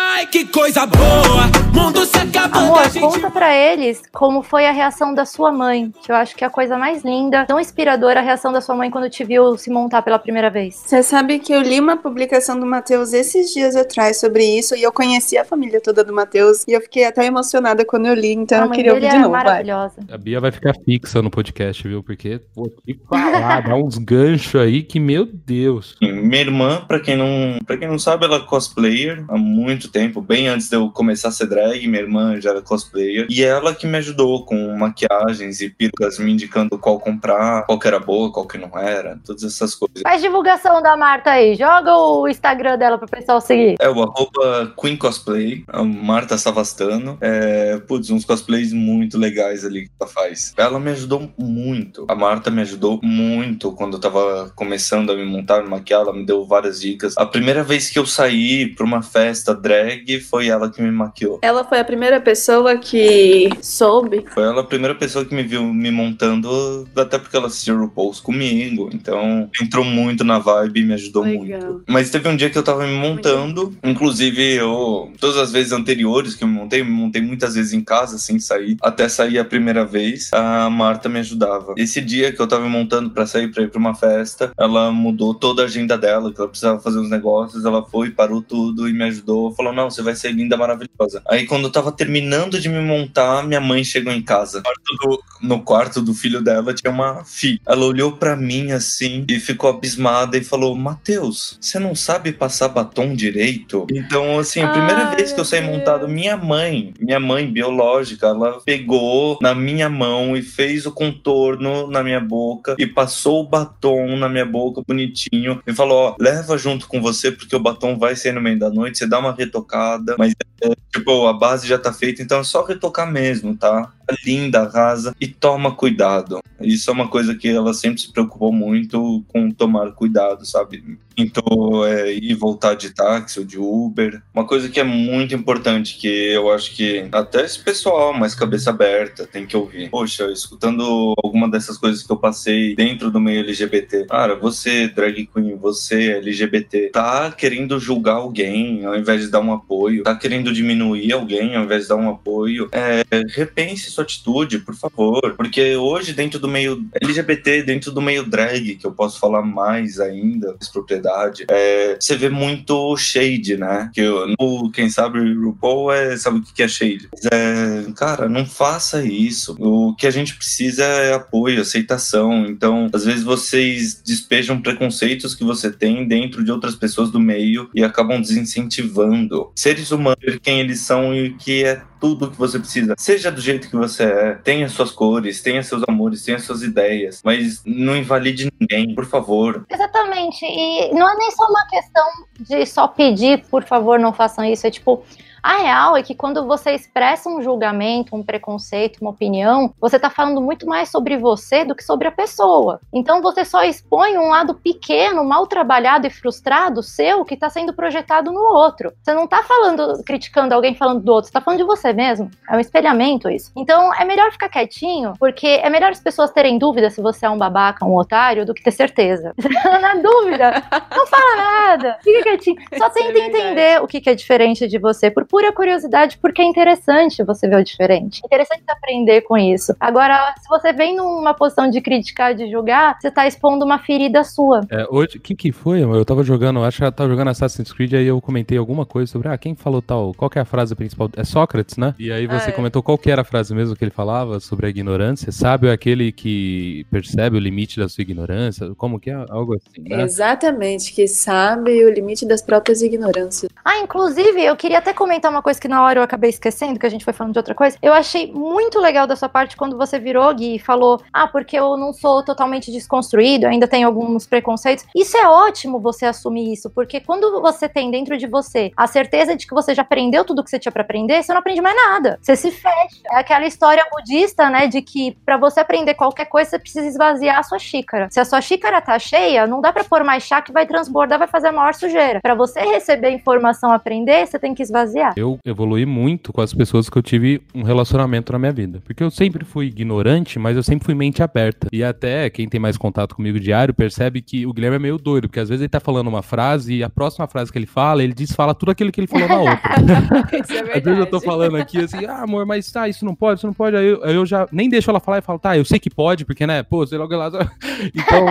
Ai, 0.10 0.28
que 0.28 0.46
coisa 0.46 0.86
boa! 0.86 1.65
Mundo 1.76 2.06
se 2.06 2.18
acabando, 2.18 2.58
Amor, 2.58 2.90
gente 2.90 3.02
conta 3.02 3.30
pra 3.30 3.54
eles 3.54 4.02
como 4.14 4.42
foi 4.42 4.66
a 4.66 4.72
reação 4.72 5.14
da 5.14 5.26
sua 5.26 5.52
mãe, 5.52 5.92
que 6.02 6.10
eu 6.10 6.16
acho 6.16 6.34
que 6.34 6.42
é 6.42 6.48
a 6.48 6.50
coisa 6.50 6.78
mais 6.78 7.04
linda, 7.04 7.46
tão 7.46 7.60
inspiradora 7.60 8.22
a 8.22 8.24
reação 8.24 8.54
da 8.54 8.62
sua 8.62 8.76
mãe 8.76 8.90
quando 8.90 9.10
te 9.10 9.26
viu 9.26 9.58
se 9.58 9.70
montar 9.70 10.02
pela 10.02 10.18
primeira 10.18 10.50
vez. 10.50 10.76
Você 10.76 11.04
sabe 11.04 11.38
que 11.38 11.52
eu 11.52 11.62
li 11.62 11.78
uma 11.82 11.98
publicação 11.98 12.58
do 12.58 12.66
Matheus 12.66 13.12
esses 13.12 13.54
dias 13.54 13.76
atrás 13.76 14.22
sobre 14.22 14.46
isso 14.46 14.74
e 14.74 14.84
eu 14.84 14.92
conheci 14.94 15.38
a 15.38 15.44
família 15.44 15.82
toda 15.82 16.02
do 16.02 16.14
Matheus 16.14 16.64
e 16.66 16.72
eu 16.72 16.80
fiquei 16.80 17.04
até 17.04 17.26
emocionada 17.26 17.84
quando 17.84 18.06
eu 18.06 18.14
li, 18.14 18.32
então 18.32 18.64
a 18.64 18.66
eu 18.68 18.72
queria 18.72 18.94
ouvir 18.94 19.10
de 19.10 19.16
é 19.16 19.20
novo. 19.20 19.32
Vai. 19.32 19.44
maravilhosa. 19.44 19.96
A 20.10 20.18
Bia 20.18 20.40
vai 20.40 20.54
ficar 20.54 20.74
fixa 20.86 21.22
no 21.22 21.30
podcast, 21.30 21.86
viu? 21.86 22.02
Porque, 22.02 22.40
pô, 22.54 22.72
que 22.86 22.98
falar, 23.10 23.68
dá 23.68 23.76
uns 23.76 23.98
ganchos 23.98 24.62
aí 24.62 24.82
que, 24.82 24.98
meu 24.98 25.26
Deus. 25.26 25.98
Minha 26.02 26.40
irmã, 26.40 26.86
pra 26.88 27.02
quem 27.02 27.18
não, 27.18 27.60
para 27.68 27.76
quem 27.76 27.90
não 27.90 28.00
sabe, 28.00 28.24
ela 28.24 28.38
é 28.38 28.40
cosplayer 28.40 29.26
há 29.28 29.38
muito 29.38 29.90
tempo, 29.90 30.22
bem 30.22 30.48
antes 30.48 30.70
de 30.70 30.78
eu 30.78 30.90
começar 30.90 31.28
a 31.28 31.32
ser 31.32 31.48
drag, 31.48 31.65
minha 31.88 32.02
irmã 32.02 32.40
já 32.40 32.52
era 32.52 32.62
cosplayer. 32.62 33.28
E 33.30 33.44
ela 33.44 33.74
que 33.74 33.88
me 33.88 33.98
ajudou 33.98 34.46
com 34.46 34.76
maquiagens 34.76 35.62
e 35.62 35.70
perucas, 35.70 36.20
me 36.20 36.32
indicando 36.32 36.78
qual 36.78 37.00
comprar, 37.00 37.66
qual 37.66 37.80
que 37.80 37.88
era 37.88 38.00
boa, 38.00 38.32
qual 38.32 38.48
que 38.48 38.58
não 38.58 38.78
era, 38.78 39.20
todas 39.26 39.44
essas 39.44 39.76
coisas. 39.76 40.02
Faz 40.02 40.22
divulgação 40.22 40.82
da 40.82 40.96
Marta 40.96 41.32
aí, 41.32 41.56
joga 41.56 41.96
o 41.96 42.28
Instagram 42.28 42.78
dela 42.78 42.98
pro 42.98 43.08
pessoal 43.08 43.42
seguir. 43.42 43.76
É 43.80 43.90
o 43.90 44.02
arroba 44.02 44.74
Queen 44.80 44.98
Cosplay, 44.98 45.64
a 45.68 45.84
Marta 45.84 46.38
Savastano. 46.38 47.18
É, 47.22 47.78
putz, 47.88 48.10
uns 48.10 48.26
cosplays 48.26 48.74
muito 48.74 49.18
legais 49.18 49.66
ali 49.66 49.86
que 49.86 49.92
ela 50.00 50.10
faz. 50.10 50.54
Ela 50.58 50.80
me 50.80 50.92
ajudou 50.92 51.32
muito. 51.38 52.06
A 52.08 52.16
Marta 52.16 52.52
me 52.52 52.62
ajudou 52.62 53.00
muito 53.04 53.72
quando 53.72 53.98
eu 53.98 54.02
tava 54.02 54.52
começando 54.56 55.12
a 55.12 55.16
me 55.16 55.26
montar, 55.26 55.64
me 55.64 55.70
maquiar. 55.70 56.02
Ela 56.02 56.14
me 56.14 56.26
deu 56.26 56.46
várias 56.46 56.82
dicas. 56.82 57.16
A 57.18 57.26
primeira 57.26 57.64
vez 57.64 57.90
que 57.90 58.00
eu 58.00 58.06
saí 58.06 58.68
pra 58.68 58.86
uma 58.86 59.02
festa 59.02 59.54
drag 59.54 60.20
foi 60.22 60.48
ela 60.48 60.70
que 60.70 60.82
me 60.82 60.92
maquiou. 60.92 61.40
Ela 61.46 61.64
foi 61.64 61.80
a 61.80 61.86
primeira 61.86 62.20
pessoa 62.20 62.76
que 62.76 63.52
soube. 63.62 64.26
Foi 64.34 64.42
ela 64.42 64.62
a 64.62 64.64
primeira 64.64 64.96
pessoa 64.96 65.24
que 65.24 65.36
me 65.36 65.44
viu 65.44 65.64
me 65.72 65.92
montando, 65.92 66.88
até 66.96 67.20
porque 67.20 67.38
ela 67.38 67.46
assistiu 67.46 67.78
RuPaul's 67.78 68.20
comigo. 68.20 68.90
Então 68.92 69.48
entrou 69.62 69.86
muito 69.86 70.24
na 70.24 70.40
vibe 70.40 70.80
e 70.80 70.84
me 70.84 70.96
ajudou 70.96 71.22
Legal. 71.22 71.62
muito. 71.62 71.84
Mas 71.88 72.10
teve 72.10 72.28
um 72.28 72.36
dia 72.36 72.50
que 72.50 72.58
eu 72.58 72.64
tava 72.64 72.88
me 72.88 72.96
montando, 72.96 73.78
inclusive 73.84 74.56
eu, 74.56 75.12
todas 75.20 75.38
as 75.38 75.52
vezes 75.52 75.72
anteriores 75.72 76.34
que 76.34 76.44
eu 76.44 76.48
me 76.48 76.56
montei, 76.56 76.82
eu 76.82 76.86
me 76.86 76.90
montei 76.90 77.22
muitas 77.22 77.54
vezes 77.54 77.74
em 77.74 77.84
casa 77.84 78.18
sem 78.18 78.40
sair, 78.40 78.76
até 78.82 79.08
sair 79.08 79.38
a 79.38 79.46
primeira 79.46 79.86
vez, 79.86 80.32
a 80.34 80.68
Marta 80.68 81.08
me 81.08 81.20
ajudava. 81.20 81.76
Esse 81.78 82.02
dia 82.02 82.32
que 82.32 82.42
eu 82.42 82.48
tava 82.48 82.64
me 82.64 82.70
montando 82.70 83.12
pra 83.12 83.28
sair 83.28 83.52
pra 83.52 83.62
ir 83.62 83.70
pra 83.70 83.80
uma 83.80 83.94
festa, 83.94 84.52
ela 84.58 84.92
mudou 84.92 85.32
toda 85.32 85.62
a 85.62 85.66
agenda 85.66 85.96
dela, 85.96 86.34
que 86.34 86.40
ela 86.42 86.50
precisava 86.50 86.80
fazer 86.80 86.98
uns 86.98 87.12
negócios, 87.12 87.66
ela 87.66 87.86
foi, 87.86 88.10
parou 88.10 88.42
tudo 88.42 88.90
e 88.90 88.94
me 88.94 89.04
ajudou, 89.04 89.54
falou: 89.54 89.72
"Não, 89.72 89.92
você 89.92 90.02
vai 90.02 90.16
ser 90.16 90.32
linda, 90.32 90.58
maravilhosa". 90.58 91.22
Aí 91.35 91.35
quando 91.44 91.66
eu 91.66 91.72
tava 91.72 91.92
terminando 91.92 92.60
de 92.60 92.70
me 92.70 92.80
montar, 92.80 93.44
minha 93.44 93.60
mãe 93.60 93.84
chegou 93.84 94.14
em 94.14 94.22
casa. 94.22 94.60
No 94.60 94.64
quarto 94.64 94.96
do, 95.02 95.24
no 95.42 95.62
quarto 95.62 96.02
do 96.02 96.14
filho 96.14 96.42
dela 96.42 96.74
tinha 96.74 96.92
uma 96.92 97.26
filha. 97.26 97.60
Ela 97.66 97.86
olhou 97.86 98.12
pra 98.14 98.36
mim 98.36 98.72
assim 98.72 99.26
e 99.28 99.40
ficou 99.40 99.70
abismada 99.70 100.38
e 100.38 100.44
falou: 100.44 100.76
"Mateus, 100.76 101.58
você 101.60 101.80
não 101.80 101.96
sabe 101.96 102.32
passar 102.32 102.70
batom 102.70 103.14
direito?". 103.14 103.88
Então, 103.92 104.40
assim, 104.40 104.62
a 104.62 104.70
primeira 104.70 105.08
Ai, 105.08 105.16
vez 105.16 105.34
que 105.34 105.40
eu 105.40 105.46
saí 105.46 105.62
montado, 105.62 106.08
minha 106.08 106.38
mãe, 106.38 106.94
minha 107.00 107.20
mãe 107.20 107.52
biológica, 107.52 108.28
ela 108.28 108.60
pegou 108.62 109.38
na 109.42 109.56
minha 109.56 109.90
mão 109.90 110.38
e 110.38 110.42
fez 110.42 110.86
o 110.86 110.92
contorno 110.92 111.88
na 111.88 112.04
minha 112.04 112.20
boca 112.20 112.76
e 112.78 112.86
passou 112.86 113.42
o 113.42 113.48
batom 113.48 114.16
na 114.16 114.30
minha 114.30 114.46
boca 114.46 114.82
bonitinho 114.88 115.62
e 115.66 115.74
falou: 115.74 116.10
Ó, 116.10 116.16
leva 116.20 116.58
junto 116.58 116.88
com 116.88 117.02
você 117.02 117.32
porque 117.32 117.56
o 117.56 117.60
batom 117.60 117.98
vai 117.98 118.16
sair 118.16 118.32
no 118.32 118.42
meio 118.42 118.60
da 118.60 118.70
noite, 118.70 118.98
você 118.98 119.08
dá 119.08 119.20
uma 119.20 119.34
retocada, 119.34 120.16
mas 120.18 120.34
é, 120.62 120.70
tipo, 120.94 121.25
a 121.28 121.34
base 121.34 121.68
já 121.68 121.78
tá 121.78 121.92
feita, 121.92 122.22
então 122.22 122.40
é 122.40 122.44
só 122.44 122.64
retocar 122.64 123.12
mesmo, 123.12 123.56
tá? 123.56 123.92
Linda, 124.26 124.64
rasa 124.68 125.16
e 125.20 125.28
toma 125.28 125.76
cuidado. 125.76 126.40
Isso 126.62 126.90
é 126.90 126.94
uma 126.94 127.08
coisa 127.08 127.36
que 127.36 127.50
ela 127.50 127.74
sempre 127.74 128.02
se 128.02 128.12
preocupou 128.12 128.52
muito 128.52 129.24
com 129.28 129.52
tomar 129.52 129.92
cuidado, 129.92 130.46
sabe? 130.46 130.98
Então, 131.18 131.86
é, 131.86 132.14
ir 132.14 132.34
voltar 132.34 132.76
de 132.76 132.90
táxi 132.90 133.40
ou 133.40 133.46
de 133.46 133.58
Uber. 133.58 134.22
Uma 134.34 134.46
coisa 134.46 134.68
que 134.70 134.80
é 134.80 134.84
muito 134.84 135.34
importante, 135.34 135.98
que 135.98 136.08
eu 136.08 136.52
acho 136.52 136.76
que 136.76 137.08
até 137.12 137.44
esse 137.44 137.60
pessoal 137.60 138.14
mais 138.14 138.36
cabeça 138.36 138.70
aberta 138.70 139.26
tem 139.26 139.46
que 139.46 139.56
ouvir. 139.56 139.90
Poxa, 139.90 140.30
escutando 140.32 141.14
alguma 141.24 141.50
dessas 141.50 141.78
coisas 141.78 142.04
que 142.04 142.12
eu 142.12 142.18
passei 142.18 142.76
dentro 142.76 143.10
do 143.10 143.20
meio 143.20 143.40
LGBT. 143.42 144.06
Cara, 144.06 144.36
você, 144.36 144.88
drag 144.90 145.26
queen, 145.34 145.56
você, 145.56 146.14
LGBT, 146.18 146.90
tá 146.90 147.32
querendo 147.32 147.80
julgar 147.80 148.16
alguém 148.16 148.86
ao 148.86 148.96
invés 148.96 149.22
de 149.22 149.30
dar 149.30 149.40
um 149.40 149.54
apoio, 149.54 150.04
tá 150.04 150.16
querendo 150.16 150.54
diminuir 150.54 151.14
alguém 151.14 151.56
ao 151.56 151.64
invés 151.64 151.84
de 151.84 151.90
dar 151.90 151.96
um 151.96 152.10
apoio. 152.10 152.70
É, 152.72 153.04
repense 153.30 153.90
sua 153.96 154.04
atitude, 154.04 154.60
por 154.60 154.76
favor. 154.76 155.34
Porque 155.38 155.76
hoje, 155.76 156.14
dentro 156.14 156.40
do 156.40 156.48
meio 156.48 156.86
LGBT, 157.02 157.64
dentro 157.64 157.92
do 157.92 158.02
meio 158.02 158.24
drag, 158.30 158.76
que 158.76 158.86
eu 158.86 158.92
posso 158.92 159.20
falar 159.20 159.42
mais 159.42 160.00
ainda, 160.00 160.50
mais 160.60 160.68
propriedade, 160.70 161.46
é, 161.50 161.98
você 162.00 162.16
vê 162.16 162.30
muito 162.30 162.96
shade, 162.98 163.58
né? 163.58 163.90
Que 163.94 164.02
eu- 164.02 164.28
no, 164.40 164.70
quem 164.72 164.90
sabe 164.90 165.20
RuPaul 165.34 165.92
é, 165.92 166.18
sabe 166.18 166.40
o 166.40 166.42
que 166.44 166.62
é 166.64 166.68
shade. 166.68 167.10
É, 167.32 167.92
cara, 167.96 168.28
não 168.30 168.46
faça 168.46 169.04
isso. 169.04 169.56
O 169.60 169.96
que 169.96 170.08
a 170.08 170.12
gente 170.12 170.36
precisa 170.36 170.84
é 170.84 171.14
apoio, 171.14 171.62
aceitação. 171.62 172.46
Então, 172.48 172.90
às 172.94 173.06
vezes 173.06 173.24
vocês 173.24 174.02
despejam 174.06 174.62
preconceitos 174.62 175.34
que 175.36 175.44
você 175.44 175.72
tem 175.72 176.08
dentro 176.08 176.44
de 176.44 176.52
outras 176.52 176.76
pessoas 176.76 177.10
do 177.12 177.20
meio 177.20 177.70
e 177.74 177.84
acabam 177.84 178.20
desincentivando. 178.22 179.52
Seres 179.56 179.92
humanos, 179.92 180.16
quem 180.42 180.60
eles 180.60 180.80
são 180.80 181.14
e 181.16 181.34
que 181.34 181.64
é 181.64 181.82
tudo 182.00 182.30
que 182.30 182.38
você 182.38 182.60
precisa. 182.60 182.94
Seja 182.98 183.32
do 183.32 183.42
jeito 183.42 183.70
que 183.70 183.76
você 183.76 183.85
é, 184.00 184.36
tenha 184.44 184.68
suas 184.70 184.92
cores, 184.92 185.42
tenha 185.42 185.62
seus 185.64 185.84
amores, 185.88 186.24
tenha 186.24 186.40
suas 186.40 186.62
ideias, 186.62 187.22
mas 187.24 187.62
não 187.66 187.96
invalide 187.96 188.52
ninguém, 188.60 188.94
por 188.94 189.06
favor. 189.06 189.66
Exatamente. 189.70 190.46
E 190.46 190.94
não 190.94 191.10
é 191.10 191.16
nem 191.16 191.32
só 191.32 191.46
uma 191.48 191.66
questão 191.68 192.06
de 192.40 192.66
só 192.66 192.88
pedir, 192.88 193.46
por 193.50 193.64
favor, 193.64 194.00
não 194.00 194.14
façam 194.14 194.44
isso. 194.46 194.66
É 194.68 194.72
tipo, 194.72 195.04
a 195.46 195.58
real 195.58 195.96
é 195.96 196.02
que 196.02 196.16
quando 196.16 196.44
você 196.48 196.72
expressa 196.72 197.30
um 197.30 197.40
julgamento, 197.40 198.16
um 198.16 198.24
preconceito, 198.24 198.98
uma 199.00 199.12
opinião, 199.12 199.72
você 199.80 200.00
tá 200.00 200.10
falando 200.10 200.42
muito 200.42 200.66
mais 200.66 200.90
sobre 200.90 201.18
você 201.18 201.64
do 201.64 201.76
que 201.76 201.84
sobre 201.84 202.08
a 202.08 202.12
pessoa. 202.12 202.80
Então 202.92 203.22
você 203.22 203.46
só 203.46 203.64
expõe 203.64 204.18
um 204.18 204.30
lado 204.30 204.56
pequeno, 204.56 205.24
mal 205.24 205.46
trabalhado 205.46 206.08
e 206.08 206.10
frustrado 206.10 206.82
seu 206.82 207.24
que 207.24 207.38
tá 207.38 207.48
sendo 207.48 207.74
projetado 207.74 208.32
no 208.32 208.42
outro. 208.42 208.92
Você 209.04 209.14
não 209.14 209.28
tá 209.28 209.44
falando, 209.44 210.04
criticando 210.04 210.56
alguém 210.56 210.74
falando 210.74 211.04
do 211.04 211.12
outro, 211.12 211.28
você 211.28 211.34
tá 211.34 211.42
falando 211.42 211.60
de 211.60 211.66
você 211.66 211.94
mesmo. 211.94 212.32
É 212.50 212.58
um 212.58 212.60
espelhamento 212.60 213.30
isso. 213.30 213.52
Então 213.56 213.94
é 213.94 214.04
melhor 214.04 214.32
ficar 214.32 214.50
quietinho, 214.50 215.14
porque 215.20 215.46
é 215.46 215.70
melhor 215.70 215.92
as 215.92 216.00
pessoas 216.00 216.32
terem 216.32 216.58
dúvida 216.58 216.90
se 216.90 217.02
você 217.02 217.28
é 217.28 217.30
um 217.30 217.38
babaca, 217.38 217.86
um 217.86 217.96
otário, 217.96 218.48
do 218.48 218.54
que 218.56 218.64
ter 218.64 218.72
certeza. 218.72 219.36
Na 219.80 219.94
dúvida, 219.94 220.64
não 220.96 221.06
fala 221.06 221.36
nada. 221.36 222.00
Fica 222.04 222.24
quietinho. 222.24 222.56
Só 222.76 222.88
é 222.88 222.90
tenta 222.90 223.20
entender 223.20 223.80
o 223.84 223.88
que 223.88 224.02
que 224.02 224.10
é 224.10 224.16
diferente 224.16 224.68
de 224.68 224.80
você, 224.80 225.12
por 225.12 225.24
pura 225.36 225.52
curiosidade, 225.52 226.18
porque 226.22 226.42
é 226.42 226.46
interessante 226.46 227.22
você 227.22 227.46
ver 227.46 227.58
o 227.58 227.64
diferente. 227.64 228.22
É 228.24 228.26
interessante 228.26 228.64
aprender 228.70 229.20
com 229.24 229.38
isso. 229.38 229.76
Agora, 229.78 230.34
se 230.42 230.48
você 230.48 230.72
vem 230.72 230.96
numa 230.96 231.34
posição 231.34 231.70
de 231.70 231.82
criticar, 231.82 232.34
de 232.34 232.50
julgar, 232.50 232.98
você 232.98 233.12
tá 233.12 233.28
expondo 233.28 233.66
uma 233.66 233.78
ferida 233.78 234.24
sua. 234.24 234.62
É, 234.72 234.86
hoje, 234.90 235.18
o 235.18 235.20
que 235.20 235.36
que 235.36 235.52
foi? 235.52 235.84
amor? 235.84 235.98
Eu 235.98 236.06
tava 236.06 236.24
jogando, 236.24 236.64
acho 236.64 236.78
que 236.78 236.86
eu 236.86 236.92
tava 236.92 237.10
jogando 237.10 237.28
Assassin's 237.32 237.74
Creed, 237.74 237.96
aí 237.96 238.06
eu 238.06 238.22
comentei 238.22 238.58
alguma 238.58 238.86
coisa 238.86 239.12
sobre, 239.12 239.28
ah, 239.28 239.38
quem 239.38 239.56
falou 239.56 239.82
tal, 239.82 240.14
qual 240.14 240.30
que 240.30 240.40
é 240.40 240.42
a 240.42 240.46
frase 240.46 240.74
principal? 240.74 241.10
É 241.18 241.26
Sócrates, 241.26 241.76
né? 241.76 241.94
E 242.00 242.14
aí 242.14 242.28
você 242.28 242.46
Ah, 242.46 242.50
é. 242.50 242.54
comentou 242.54 242.82
qual 242.82 242.98
que 242.98 243.12
era 243.12 243.22
a 243.24 243.26
frase 243.26 243.54
mesmo 243.54 243.76
que 243.76 243.84
ele 243.84 243.92
falava 243.92 244.40
sobre 244.40 244.68
a 244.68 244.70
ignorância. 244.70 245.34
Sábio 245.34 245.70
é 245.70 245.74
aquele 245.74 246.14
que 246.14 246.86
percebe 246.90 247.36
o 247.36 247.40
limite 247.42 247.78
da 247.78 247.90
sua 247.90 248.04
ignorância, 248.04 248.74
como 248.78 249.02
que 249.02 249.10
é? 249.10 249.26
Algo 249.30 249.54
assim, 249.56 249.82
né? 249.82 250.02
Exatamente, 250.02 250.94
que 250.94 251.06
sabe 251.10 251.84
o 251.84 251.90
limite 251.90 252.26
das 252.26 252.42
próprias 252.42 252.82
ignorâncias. 252.82 253.52
Ah, 253.66 253.80
inclusive, 253.80 254.42
eu 254.42 254.56
queria 254.56 254.78
até 254.78 254.94
comentar 254.94 255.25
uma 255.30 255.42
coisa 255.42 255.60
que 255.60 255.68
na 255.68 255.84
hora 255.84 256.00
eu 256.00 256.04
acabei 256.04 256.30
esquecendo, 256.30 256.80
que 256.80 256.86
a 256.86 256.90
gente 256.90 257.04
foi 257.04 257.14
falando 257.14 257.34
de 257.34 257.40
outra 257.40 257.56
coisa. 257.56 257.78
Eu 257.82 257.94
achei 257.94 258.32
muito 258.32 258.80
legal 258.80 259.08
da 259.08 259.16
sua 259.16 259.30
parte 259.30 259.56
quando 259.56 259.78
você 259.78 260.00
virou, 260.00 260.34
Gui, 260.34 260.56
e 260.56 260.60
falou: 260.60 261.02
Ah, 261.12 261.28
porque 261.28 261.58
eu 261.58 261.78
não 261.78 261.94
sou 261.94 262.24
totalmente 262.24 262.72
desconstruído, 262.72 263.48
ainda 263.48 263.68
tenho 263.68 263.88
alguns 263.88 264.26
preconceitos. 264.26 264.86
Isso 264.96 265.18
é 265.18 265.28
ótimo 265.28 265.80
você 265.80 266.06
assumir 266.06 266.54
isso, 266.54 266.70
porque 266.70 267.00
quando 267.00 267.42
você 267.42 267.68
tem 267.68 267.92
dentro 267.92 268.18
de 268.18 268.28
você 268.28 268.72
a 268.76 268.88
certeza 268.88 269.36
de 269.36 269.48
que 269.48 269.54
você 269.54 269.74
já 269.74 269.82
aprendeu 269.82 270.24
tudo 270.24 270.44
que 270.44 270.50
você 270.50 270.60
tinha 270.60 270.72
pra 270.72 270.82
aprender, 270.84 271.24
você 271.24 271.32
não 271.34 271.40
aprende 271.40 271.62
mais 271.62 271.76
nada. 271.76 272.20
Você 272.22 272.36
se 272.36 272.52
fecha. 272.52 273.02
É 273.12 273.18
aquela 273.18 273.46
história 273.46 273.86
budista, 273.92 274.50
né, 274.50 274.68
de 274.68 274.82
que 274.82 275.18
pra 275.26 275.38
você 275.38 275.60
aprender 275.60 275.94
qualquer 275.94 276.26
coisa, 276.26 276.50
você 276.52 276.60
precisa 276.60 276.88
esvaziar 276.88 277.40
a 277.40 277.44
sua 277.44 277.60
xícara. 277.60 278.08
Se 278.12 278.20
a 278.20 278.26
sua 278.26 278.42
xícara 278.42 278.82
tá 278.82 278.98
cheia, 279.00 279.48
não 279.48 279.62
dá 279.62 279.72
pra 279.74 279.84
pôr 279.84 280.04
mais 280.04 280.24
chá 280.24 280.42
que 280.42 280.52
vai 280.52 280.66
transbordar, 280.66 281.20
vai 281.20 281.28
fazer 281.28 281.48
a 281.48 281.52
maior 281.52 281.74
sujeira. 281.74 282.20
Pra 282.22 282.36
você 282.36 282.62
receber 282.62 283.10
informação, 283.10 283.72
aprender, 283.72 284.26
você 284.26 284.40
tem 284.40 284.54
que 284.54 284.64
esvaziar. 284.64 285.14
Eu 285.16 285.40
evolui 285.46 285.86
muito 285.86 286.34
com 286.34 286.42
as 286.42 286.54
pessoas 286.54 286.90
que 286.90 286.98
eu 286.98 287.02
tive 287.02 287.42
um 287.54 287.64
relacionamento 287.64 288.32
na 288.34 288.40
minha 288.40 288.52
vida. 288.52 288.82
Porque 288.84 289.04
eu 289.04 289.10
sempre 289.10 289.46
fui 289.46 289.68
ignorante, 289.68 290.38
mas 290.38 290.56
eu 290.58 290.64
sempre 290.64 290.86
fui 290.86 290.94
mente 290.94 291.24
aberta. 291.24 291.68
E 291.72 291.84
até 291.84 292.30
quem 292.30 292.48
tem 292.50 292.60
mais 292.60 292.78
contato 292.78 293.16
comigo 293.16 293.40
diário 293.40 293.74
percebe 293.74 294.22
que 294.22 294.46
o 294.46 294.54
Guilherme 294.54 294.76
é 294.76 294.80
meio 294.80 294.98
doido, 294.98 295.28
porque 295.28 295.40
às 295.40 295.50
vezes 295.50 295.62
ele 295.62 295.70
tá 295.70 295.80
falando 295.80 296.08
uma 296.08 296.22
frase 296.22 296.76
e 296.76 296.84
a 296.84 296.90
próxima 296.90 297.28
frase 297.28 297.52
que 297.52 297.58
ele 297.58 297.66
fala, 297.66 298.04
ele 298.04 298.14
desfala 298.14 298.54
tudo 298.54 298.72
aquilo 298.72 298.92
que 298.92 299.00
ele 299.00 299.08
falou 299.08 299.28
na 299.28 299.38
outra. 299.40 299.60
Isso 300.42 300.54
é 300.54 300.78
Às 300.78 300.84
vezes 300.84 301.00
eu 301.00 301.06
tô 301.06 301.20
verdade. 301.20 301.26
falando 301.26 301.58
aqui 301.58 301.78
assim, 301.80 302.06
ah, 302.06 302.24
amor, 302.24 302.46
mas 302.46 302.72
tá, 302.72 302.88
isso 302.90 303.06
não 303.06 303.16
pode, 303.16 303.40
isso 303.40 303.48
não 303.48 303.54
pode. 303.54 303.76
Aí 303.76 303.86
eu, 303.86 304.04
aí 304.04 304.16
eu 304.16 304.26
já 304.26 304.48
nem 304.52 304.70
deixo 304.70 304.90
ela 304.90 305.00
falar 305.00 305.20
e 305.20 305.22
falo, 305.22 305.40
tá, 305.40 305.58
eu 305.58 305.66
sei 305.66 305.80
que 305.80 305.90
pode, 305.90 306.26
porque, 306.26 306.46
né, 306.46 306.64
pô, 306.64 306.86
sei 306.86 306.98
logo 306.98 307.14
ela. 307.14 307.26
Então, 307.94 308.26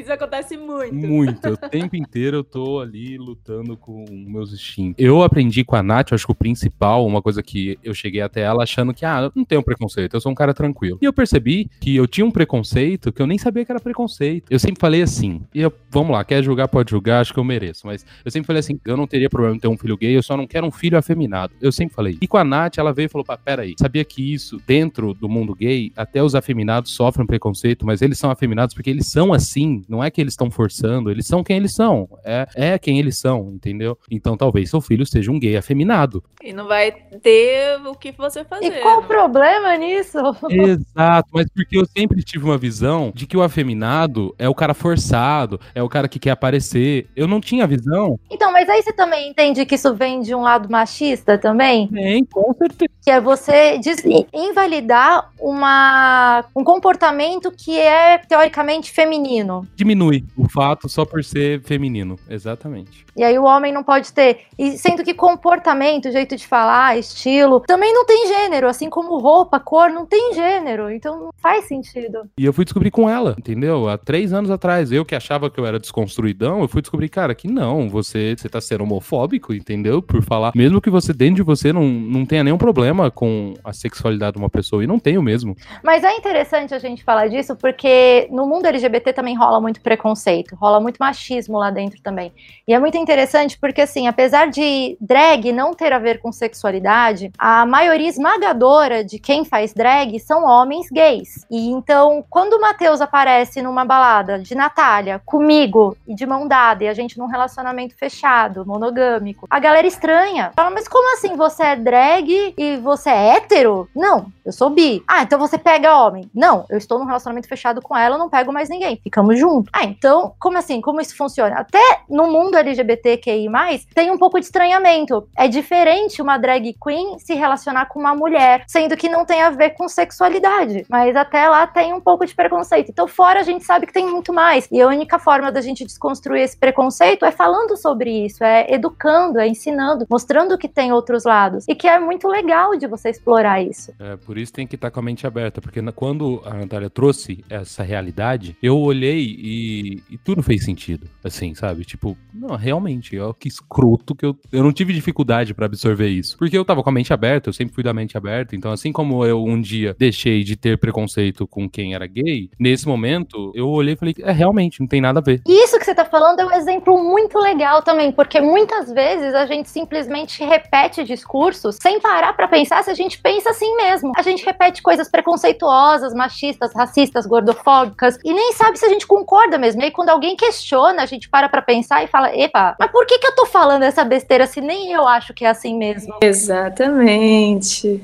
Isso 0.00 0.12
acontece 0.12 0.56
muito. 0.56 0.94
muito. 0.94 1.48
O 1.50 1.56
tempo 1.68 1.94
inteiro 1.94 2.38
eu 2.38 2.44
tô 2.44 2.80
ali 2.80 3.18
lutando 3.18 3.76
com 3.76 4.04
meus 4.10 4.52
instintos. 4.52 4.94
Eu 4.98 5.22
aprendi 5.22 5.62
com 5.62 5.76
a 5.76 5.82
Nath, 5.82 6.12
acho 6.12 6.24
que 6.24 6.32
o 6.32 6.34
principal, 6.34 7.06
uma 7.06 7.20
coisa 7.20 7.42
que 7.42 7.78
eu 7.84 7.92
cheguei 7.92 8.22
até 8.22 8.40
ela 8.40 8.62
achando 8.62 8.94
que, 8.94 9.04
ah, 9.04 9.24
eu 9.24 9.32
não 9.34 9.44
tenho 9.44 9.62
preconceito, 9.62 10.14
eu 10.14 10.20
sou 10.20 10.32
um 10.32 10.34
cara 10.34 10.54
tranquilo. 10.54 10.98
E 11.02 11.04
eu 11.04 11.12
percebi 11.12 11.68
que 11.80 11.94
eu 11.94 12.06
tinha 12.06 12.24
um 12.24 12.30
preconceito 12.30 13.12
que 13.12 13.20
eu 13.20 13.26
nem 13.26 13.36
sabia 13.36 13.64
que 13.64 13.70
era 13.70 13.80
preconceito. 13.80 14.46
Eu 14.50 14.58
sempre 14.58 14.80
falei 14.80 15.02
assim, 15.02 15.42
e 15.54 15.60
eu, 15.60 15.72
vamos 15.90 16.12
lá, 16.12 16.24
quer 16.24 16.42
julgar, 16.42 16.66
pode 16.68 16.90
julgar, 16.90 17.20
acho 17.20 17.34
que 17.34 17.38
eu 17.38 17.44
mereço. 17.44 17.86
Mas 17.86 18.06
eu 18.24 18.30
sempre 18.30 18.46
falei 18.46 18.60
assim, 18.60 18.80
eu 18.86 18.96
não 18.96 19.06
teria 19.06 19.28
problema 19.28 19.54
em 19.54 19.58
ter 19.58 19.68
um 19.68 19.76
filho 19.76 19.98
gay, 19.98 20.16
eu 20.16 20.22
só 20.22 20.34
não 20.34 20.46
quero 20.46 20.66
um 20.66 20.70
filho 20.70 20.96
afeminado. 20.96 21.52
Eu 21.60 21.70
sempre 21.70 21.94
falei. 21.94 22.16
E 22.22 22.26
com 22.26 22.38
a 22.38 22.44
Nath, 22.44 22.78
ela 22.78 22.92
veio 22.92 23.06
e 23.06 23.08
falou, 23.10 23.24
pá, 23.24 23.36
peraí, 23.36 23.74
sabia 23.78 24.04
que 24.04 24.32
isso, 24.32 24.60
dentro 24.66 25.12
do 25.12 25.28
mundo 25.28 25.54
gay, 25.54 25.92
até 25.94 26.22
os 26.22 26.34
afeminados 26.34 26.92
sofrem 26.92 27.26
preconceito, 27.26 27.84
mas 27.84 28.00
eles 28.00 28.18
são 28.18 28.30
afeminados 28.30 28.74
porque 28.74 28.88
eles 28.88 29.06
são 29.06 29.32
assim, 29.32 29.82
não 29.90 30.02
é 30.02 30.10
que 30.10 30.20
eles 30.20 30.32
estão 30.32 30.50
forçando, 30.50 31.10
eles 31.10 31.26
são 31.26 31.42
quem 31.42 31.56
eles 31.56 31.74
são. 31.74 32.08
É, 32.24 32.46
é 32.54 32.78
quem 32.78 32.98
eles 32.98 33.18
são, 33.18 33.50
entendeu? 33.52 33.98
Então 34.10 34.36
talvez 34.36 34.70
seu 34.70 34.80
filho 34.80 35.04
seja 35.04 35.30
um 35.30 35.38
gay 35.38 35.56
afeminado. 35.56 36.22
E 36.42 36.52
não 36.52 36.66
vai 36.66 36.92
ter 36.92 37.78
o 37.86 37.94
que 37.94 38.12
você 38.12 38.44
fazer. 38.44 38.66
E 38.66 38.80
qual 38.80 38.98
o 38.98 39.02
né? 39.02 39.06
problema 39.08 39.76
nisso? 39.76 40.18
Exato, 40.48 41.28
mas 41.32 41.46
porque 41.54 41.76
eu 41.76 41.84
sempre 41.86 42.22
tive 42.22 42.44
uma 42.44 42.56
visão 42.56 43.12
de 43.14 43.26
que 43.26 43.36
o 43.36 43.42
afeminado 43.42 44.34
é 44.38 44.48
o 44.48 44.54
cara 44.54 44.72
forçado, 44.74 45.60
é 45.74 45.82
o 45.82 45.88
cara 45.88 46.08
que 46.08 46.18
quer 46.18 46.30
aparecer. 46.30 47.08
Eu 47.16 47.26
não 47.26 47.40
tinha 47.40 47.66
visão. 47.66 48.18
Então, 48.30 48.52
mas 48.52 48.68
aí 48.68 48.82
você 48.82 48.92
também 48.92 49.28
entende 49.28 49.66
que 49.66 49.74
isso 49.74 49.94
vem 49.94 50.20
de 50.20 50.34
um 50.34 50.42
lado 50.42 50.70
machista 50.70 51.36
também? 51.36 51.88
Nem, 51.90 52.24
com 52.24 52.54
certeza. 52.54 52.90
Que 53.02 53.10
é 53.10 53.20
você 53.20 53.78
des- 53.78 54.04
invalidar 54.32 55.30
uma, 55.40 56.44
um 56.54 56.62
comportamento 56.64 57.50
que 57.50 57.78
é 57.78 58.18
teoricamente 58.18 58.90
feminino. 58.90 59.66
Diminui 59.80 60.26
o 60.36 60.46
fato 60.46 60.90
só 60.90 61.06
por 61.06 61.24
ser 61.24 61.62
feminino. 61.62 62.18
Exatamente. 62.28 63.06
E 63.16 63.24
aí 63.24 63.38
o 63.38 63.44
homem 63.44 63.72
não 63.72 63.82
pode 63.82 64.12
ter. 64.12 64.40
E 64.58 64.76
sendo 64.76 65.02
que 65.02 65.14
comportamento, 65.14 66.12
jeito 66.12 66.36
de 66.36 66.46
falar, 66.46 66.98
estilo, 66.98 67.60
também 67.60 67.90
não 67.90 68.04
tem 68.04 68.26
gênero, 68.26 68.68
assim 68.68 68.90
como 68.90 69.18
roupa, 69.18 69.58
cor, 69.58 69.88
não 69.88 70.04
tem 70.04 70.34
gênero. 70.34 70.90
Então 70.90 71.18
não 71.18 71.30
faz 71.38 71.64
sentido. 71.64 72.28
E 72.36 72.44
eu 72.44 72.52
fui 72.52 72.66
descobrir 72.66 72.90
com 72.90 73.08
ela, 73.08 73.34
entendeu? 73.38 73.88
Há 73.88 73.96
três 73.96 74.34
anos 74.34 74.50
atrás, 74.50 74.92
eu 74.92 75.02
que 75.02 75.14
achava 75.14 75.48
que 75.48 75.58
eu 75.58 75.64
era 75.64 75.78
desconstruidão, 75.78 76.60
eu 76.60 76.68
fui 76.68 76.82
descobrir, 76.82 77.08
cara, 77.08 77.34
que 77.34 77.48
não, 77.48 77.88
você, 77.88 78.34
você 78.36 78.50
tá 78.50 78.60
sendo 78.60 78.84
homofóbico, 78.84 79.54
entendeu? 79.54 80.02
Por 80.02 80.22
falar, 80.22 80.52
mesmo 80.54 80.78
que 80.78 80.90
você 80.90 81.14
dentro 81.14 81.36
de 81.36 81.42
você 81.42 81.72
não, 81.72 81.84
não 81.84 82.26
tenha 82.26 82.44
nenhum 82.44 82.58
problema 82.58 83.10
com 83.10 83.54
a 83.64 83.72
sexualidade 83.72 84.32
de 84.32 84.38
uma 84.38 84.50
pessoa, 84.50 84.84
e 84.84 84.86
não 84.86 84.98
tenho 84.98 85.22
mesmo. 85.22 85.56
Mas 85.82 86.04
é 86.04 86.14
interessante 86.14 86.74
a 86.74 86.78
gente 86.78 87.02
falar 87.02 87.28
disso 87.28 87.56
porque 87.56 88.28
no 88.30 88.46
mundo 88.46 88.66
LGBT 88.66 89.14
também 89.14 89.36
rola 89.36 89.58
muito 89.60 89.69
preconceito, 89.78 90.56
rola 90.56 90.80
muito 90.80 90.96
machismo 90.96 91.58
lá 91.58 91.70
dentro 91.70 92.00
também. 92.02 92.32
E 92.66 92.74
é 92.74 92.78
muito 92.80 92.96
interessante 92.96 93.58
porque, 93.58 93.82
assim, 93.82 94.08
apesar 94.08 94.48
de 94.48 94.96
drag 95.00 95.52
não 95.52 95.74
ter 95.74 95.92
a 95.92 95.98
ver 95.98 96.20
com 96.20 96.32
sexualidade, 96.32 97.30
a 97.38 97.64
maioria 97.66 98.08
esmagadora 98.08 99.04
de 99.04 99.18
quem 99.18 99.44
faz 99.44 99.72
drag 99.74 100.18
são 100.18 100.44
homens 100.44 100.88
gays. 100.90 101.46
E 101.50 101.68
então, 101.68 102.24
quando 102.28 102.54
o 102.54 102.60
Matheus 102.60 103.00
aparece 103.00 103.60
numa 103.60 103.84
balada 103.84 104.38
de 104.38 104.54
Natália, 104.54 105.20
comigo 105.24 105.96
e 106.06 106.14
de 106.14 106.26
mão 106.26 106.48
dada, 106.48 106.84
e 106.84 106.88
a 106.88 106.94
gente 106.94 107.18
num 107.18 107.26
relacionamento 107.26 107.94
fechado, 107.96 108.64
monogâmico, 108.66 109.46
a 109.50 109.58
galera 109.58 109.86
estranha. 109.86 110.52
Fala, 110.56 110.70
mas 110.70 110.88
como 110.88 111.14
assim? 111.14 111.36
Você 111.36 111.62
é 111.62 111.76
drag 111.76 112.54
e 112.56 112.76
você 112.78 113.10
é 113.10 113.36
hétero? 113.36 113.88
Não, 113.94 114.26
eu 114.44 114.52
sou 114.52 114.70
bi. 114.70 115.02
Ah, 115.06 115.22
então 115.22 115.38
você 115.38 115.58
pega 115.58 115.96
homem. 115.96 116.30
Não, 116.34 116.64
eu 116.70 116.78
estou 116.78 116.98
num 116.98 117.04
relacionamento 117.04 117.48
fechado 117.48 117.82
com 117.82 117.96
ela, 117.96 118.16
não 118.16 118.30
pego 118.30 118.52
mais 118.52 118.68
ninguém. 118.68 118.98
Ficamos 119.02 119.38
juntos. 119.38 119.59
Ah, 119.72 119.84
então, 119.84 120.34
como 120.38 120.58
assim? 120.58 120.80
Como 120.80 121.00
isso 121.00 121.16
funciona? 121.16 121.56
Até 121.56 122.02
no 122.08 122.26
mundo 122.26 122.56
LGBTQI, 122.56 123.48
tem 123.94 124.10
um 124.10 124.18
pouco 124.18 124.38
de 124.38 124.46
estranhamento. 124.46 125.28
É 125.36 125.48
diferente 125.48 126.22
uma 126.22 126.38
drag 126.38 126.74
queen 126.82 127.18
se 127.18 127.34
relacionar 127.34 127.86
com 127.86 127.98
uma 127.98 128.14
mulher, 128.14 128.64
sendo 128.66 128.96
que 128.96 129.08
não 129.08 129.24
tem 129.24 129.42
a 129.42 129.50
ver 129.50 129.70
com 129.70 129.88
sexualidade. 129.88 130.84
Mas 130.88 131.16
até 131.16 131.48
lá 131.48 131.66
tem 131.66 131.92
um 131.92 132.00
pouco 132.00 132.26
de 132.26 132.34
preconceito. 132.34 132.90
Então, 132.90 133.06
fora 133.06 133.40
a 133.40 133.42
gente 133.42 133.64
sabe 133.64 133.86
que 133.86 133.92
tem 133.92 134.06
muito 134.06 134.32
mais. 134.32 134.68
E 134.70 134.80
a 134.80 134.86
única 134.86 135.18
forma 135.18 135.50
da 135.52 135.60
gente 135.60 135.84
desconstruir 135.84 136.42
esse 136.42 136.56
preconceito 136.56 137.24
é 137.24 137.30
falando 137.30 137.76
sobre 137.76 138.26
isso, 138.26 138.42
é 138.44 138.72
educando, 138.72 139.38
é 139.38 139.46
ensinando, 139.46 140.06
mostrando 140.10 140.56
que 140.58 140.68
tem 140.68 140.92
outros 140.92 141.24
lados. 141.24 141.64
E 141.68 141.74
que 141.74 141.88
é 141.88 141.98
muito 141.98 142.28
legal 142.28 142.76
de 142.76 142.86
você 142.86 143.10
explorar 143.10 143.62
isso. 143.62 143.92
É, 143.98 144.16
por 144.16 144.38
isso 144.38 144.52
tem 144.52 144.66
que 144.66 144.74
estar 144.74 144.90
com 144.90 145.00
a 145.00 145.02
mente 145.02 145.26
aberta, 145.26 145.60
porque 145.60 145.80
quando 145.92 146.42
a 146.44 146.54
Natália 146.54 146.90
trouxe 146.90 147.44
essa 147.48 147.82
realidade, 147.82 148.56
eu 148.62 148.78
olhei 148.78 149.36
e, 149.40 150.02
e 150.10 150.18
tudo 150.18 150.42
fez 150.42 150.64
sentido, 150.64 151.08
assim, 151.24 151.54
sabe? 151.54 151.84
Tipo, 151.84 152.16
não, 152.32 152.54
realmente, 152.56 153.18
ó, 153.18 153.32
que 153.32 153.48
escroto 153.48 154.14
que 154.14 154.26
eu, 154.26 154.36
eu 154.52 154.62
não 154.62 154.72
tive 154.72 154.92
dificuldade 154.92 155.54
pra 155.54 155.64
absorver 155.64 156.08
isso, 156.08 156.36
porque 156.36 156.56
eu 156.56 156.64
tava 156.64 156.82
com 156.82 156.90
a 156.90 156.92
mente 156.92 157.12
aberta, 157.12 157.48
eu 157.48 157.52
sempre 157.52 157.74
fui 157.74 157.82
da 157.82 157.94
mente 157.94 158.18
aberta, 158.18 158.54
então 158.54 158.70
assim 158.70 158.92
como 158.92 159.24
eu 159.24 159.42
um 159.42 159.58
dia 159.58 159.96
deixei 159.98 160.44
de 160.44 160.56
ter 160.56 160.78
preconceito 160.78 161.46
com 161.46 161.68
quem 161.68 161.94
era 161.94 162.06
gay, 162.06 162.50
nesse 162.58 162.86
momento 162.86 163.50
eu 163.54 163.68
olhei 163.68 163.94
e 163.94 163.96
falei, 163.96 164.14
é, 164.18 164.30
realmente, 164.30 164.80
não 164.80 164.86
tem 164.86 165.00
nada 165.00 165.20
a 165.20 165.22
ver. 165.22 165.40
Isso 165.48 165.78
que 165.78 165.84
você 165.84 165.94
tá 165.94 166.04
falando 166.04 166.40
é 166.40 166.44
um 166.44 166.52
exemplo 166.52 167.02
muito 167.02 167.38
legal 167.38 167.82
também, 167.82 168.12
porque 168.12 168.40
muitas 168.40 168.92
vezes 168.92 169.34
a 169.34 169.46
gente 169.46 169.70
simplesmente 169.70 170.44
repete 170.44 171.02
discursos 171.02 171.78
sem 171.80 171.98
parar 171.98 172.34
pra 172.34 172.46
pensar 172.46 172.84
se 172.84 172.90
a 172.90 172.94
gente 172.94 173.20
pensa 173.20 173.50
assim 173.50 173.74
mesmo. 173.76 174.12
A 174.16 174.22
gente 174.22 174.44
repete 174.44 174.82
coisas 174.82 175.10
preconceituosas, 175.10 176.12
machistas, 176.12 176.74
racistas, 176.74 177.26
gordofóbicas 177.26 178.18
e 178.24 178.32
nem 178.32 178.52
sabe 178.52 178.78
se 178.78 178.84
a 178.84 178.88
gente 178.88 179.06
concorda 179.06 179.29
mesmo. 179.58 179.80
E 179.80 179.84
aí 179.86 179.90
quando 179.90 180.10
alguém 180.10 180.36
questiona, 180.36 181.02
a 181.02 181.06
gente 181.06 181.28
para 181.28 181.48
pra 181.48 181.62
pensar 181.62 182.02
e 182.02 182.06
fala: 182.06 182.34
"Epa, 182.36 182.76
mas 182.78 182.90
por 182.90 183.06
que 183.06 183.18
que 183.18 183.26
eu 183.26 183.34
tô 183.34 183.46
falando 183.46 183.82
essa 183.82 184.04
besteira 184.04 184.46
se 184.46 184.60
nem 184.60 184.92
eu 184.92 185.06
acho 185.06 185.32
que 185.34 185.44
é 185.44 185.48
assim 185.48 185.76
mesmo?" 185.76 186.16
Exatamente. 186.20 188.02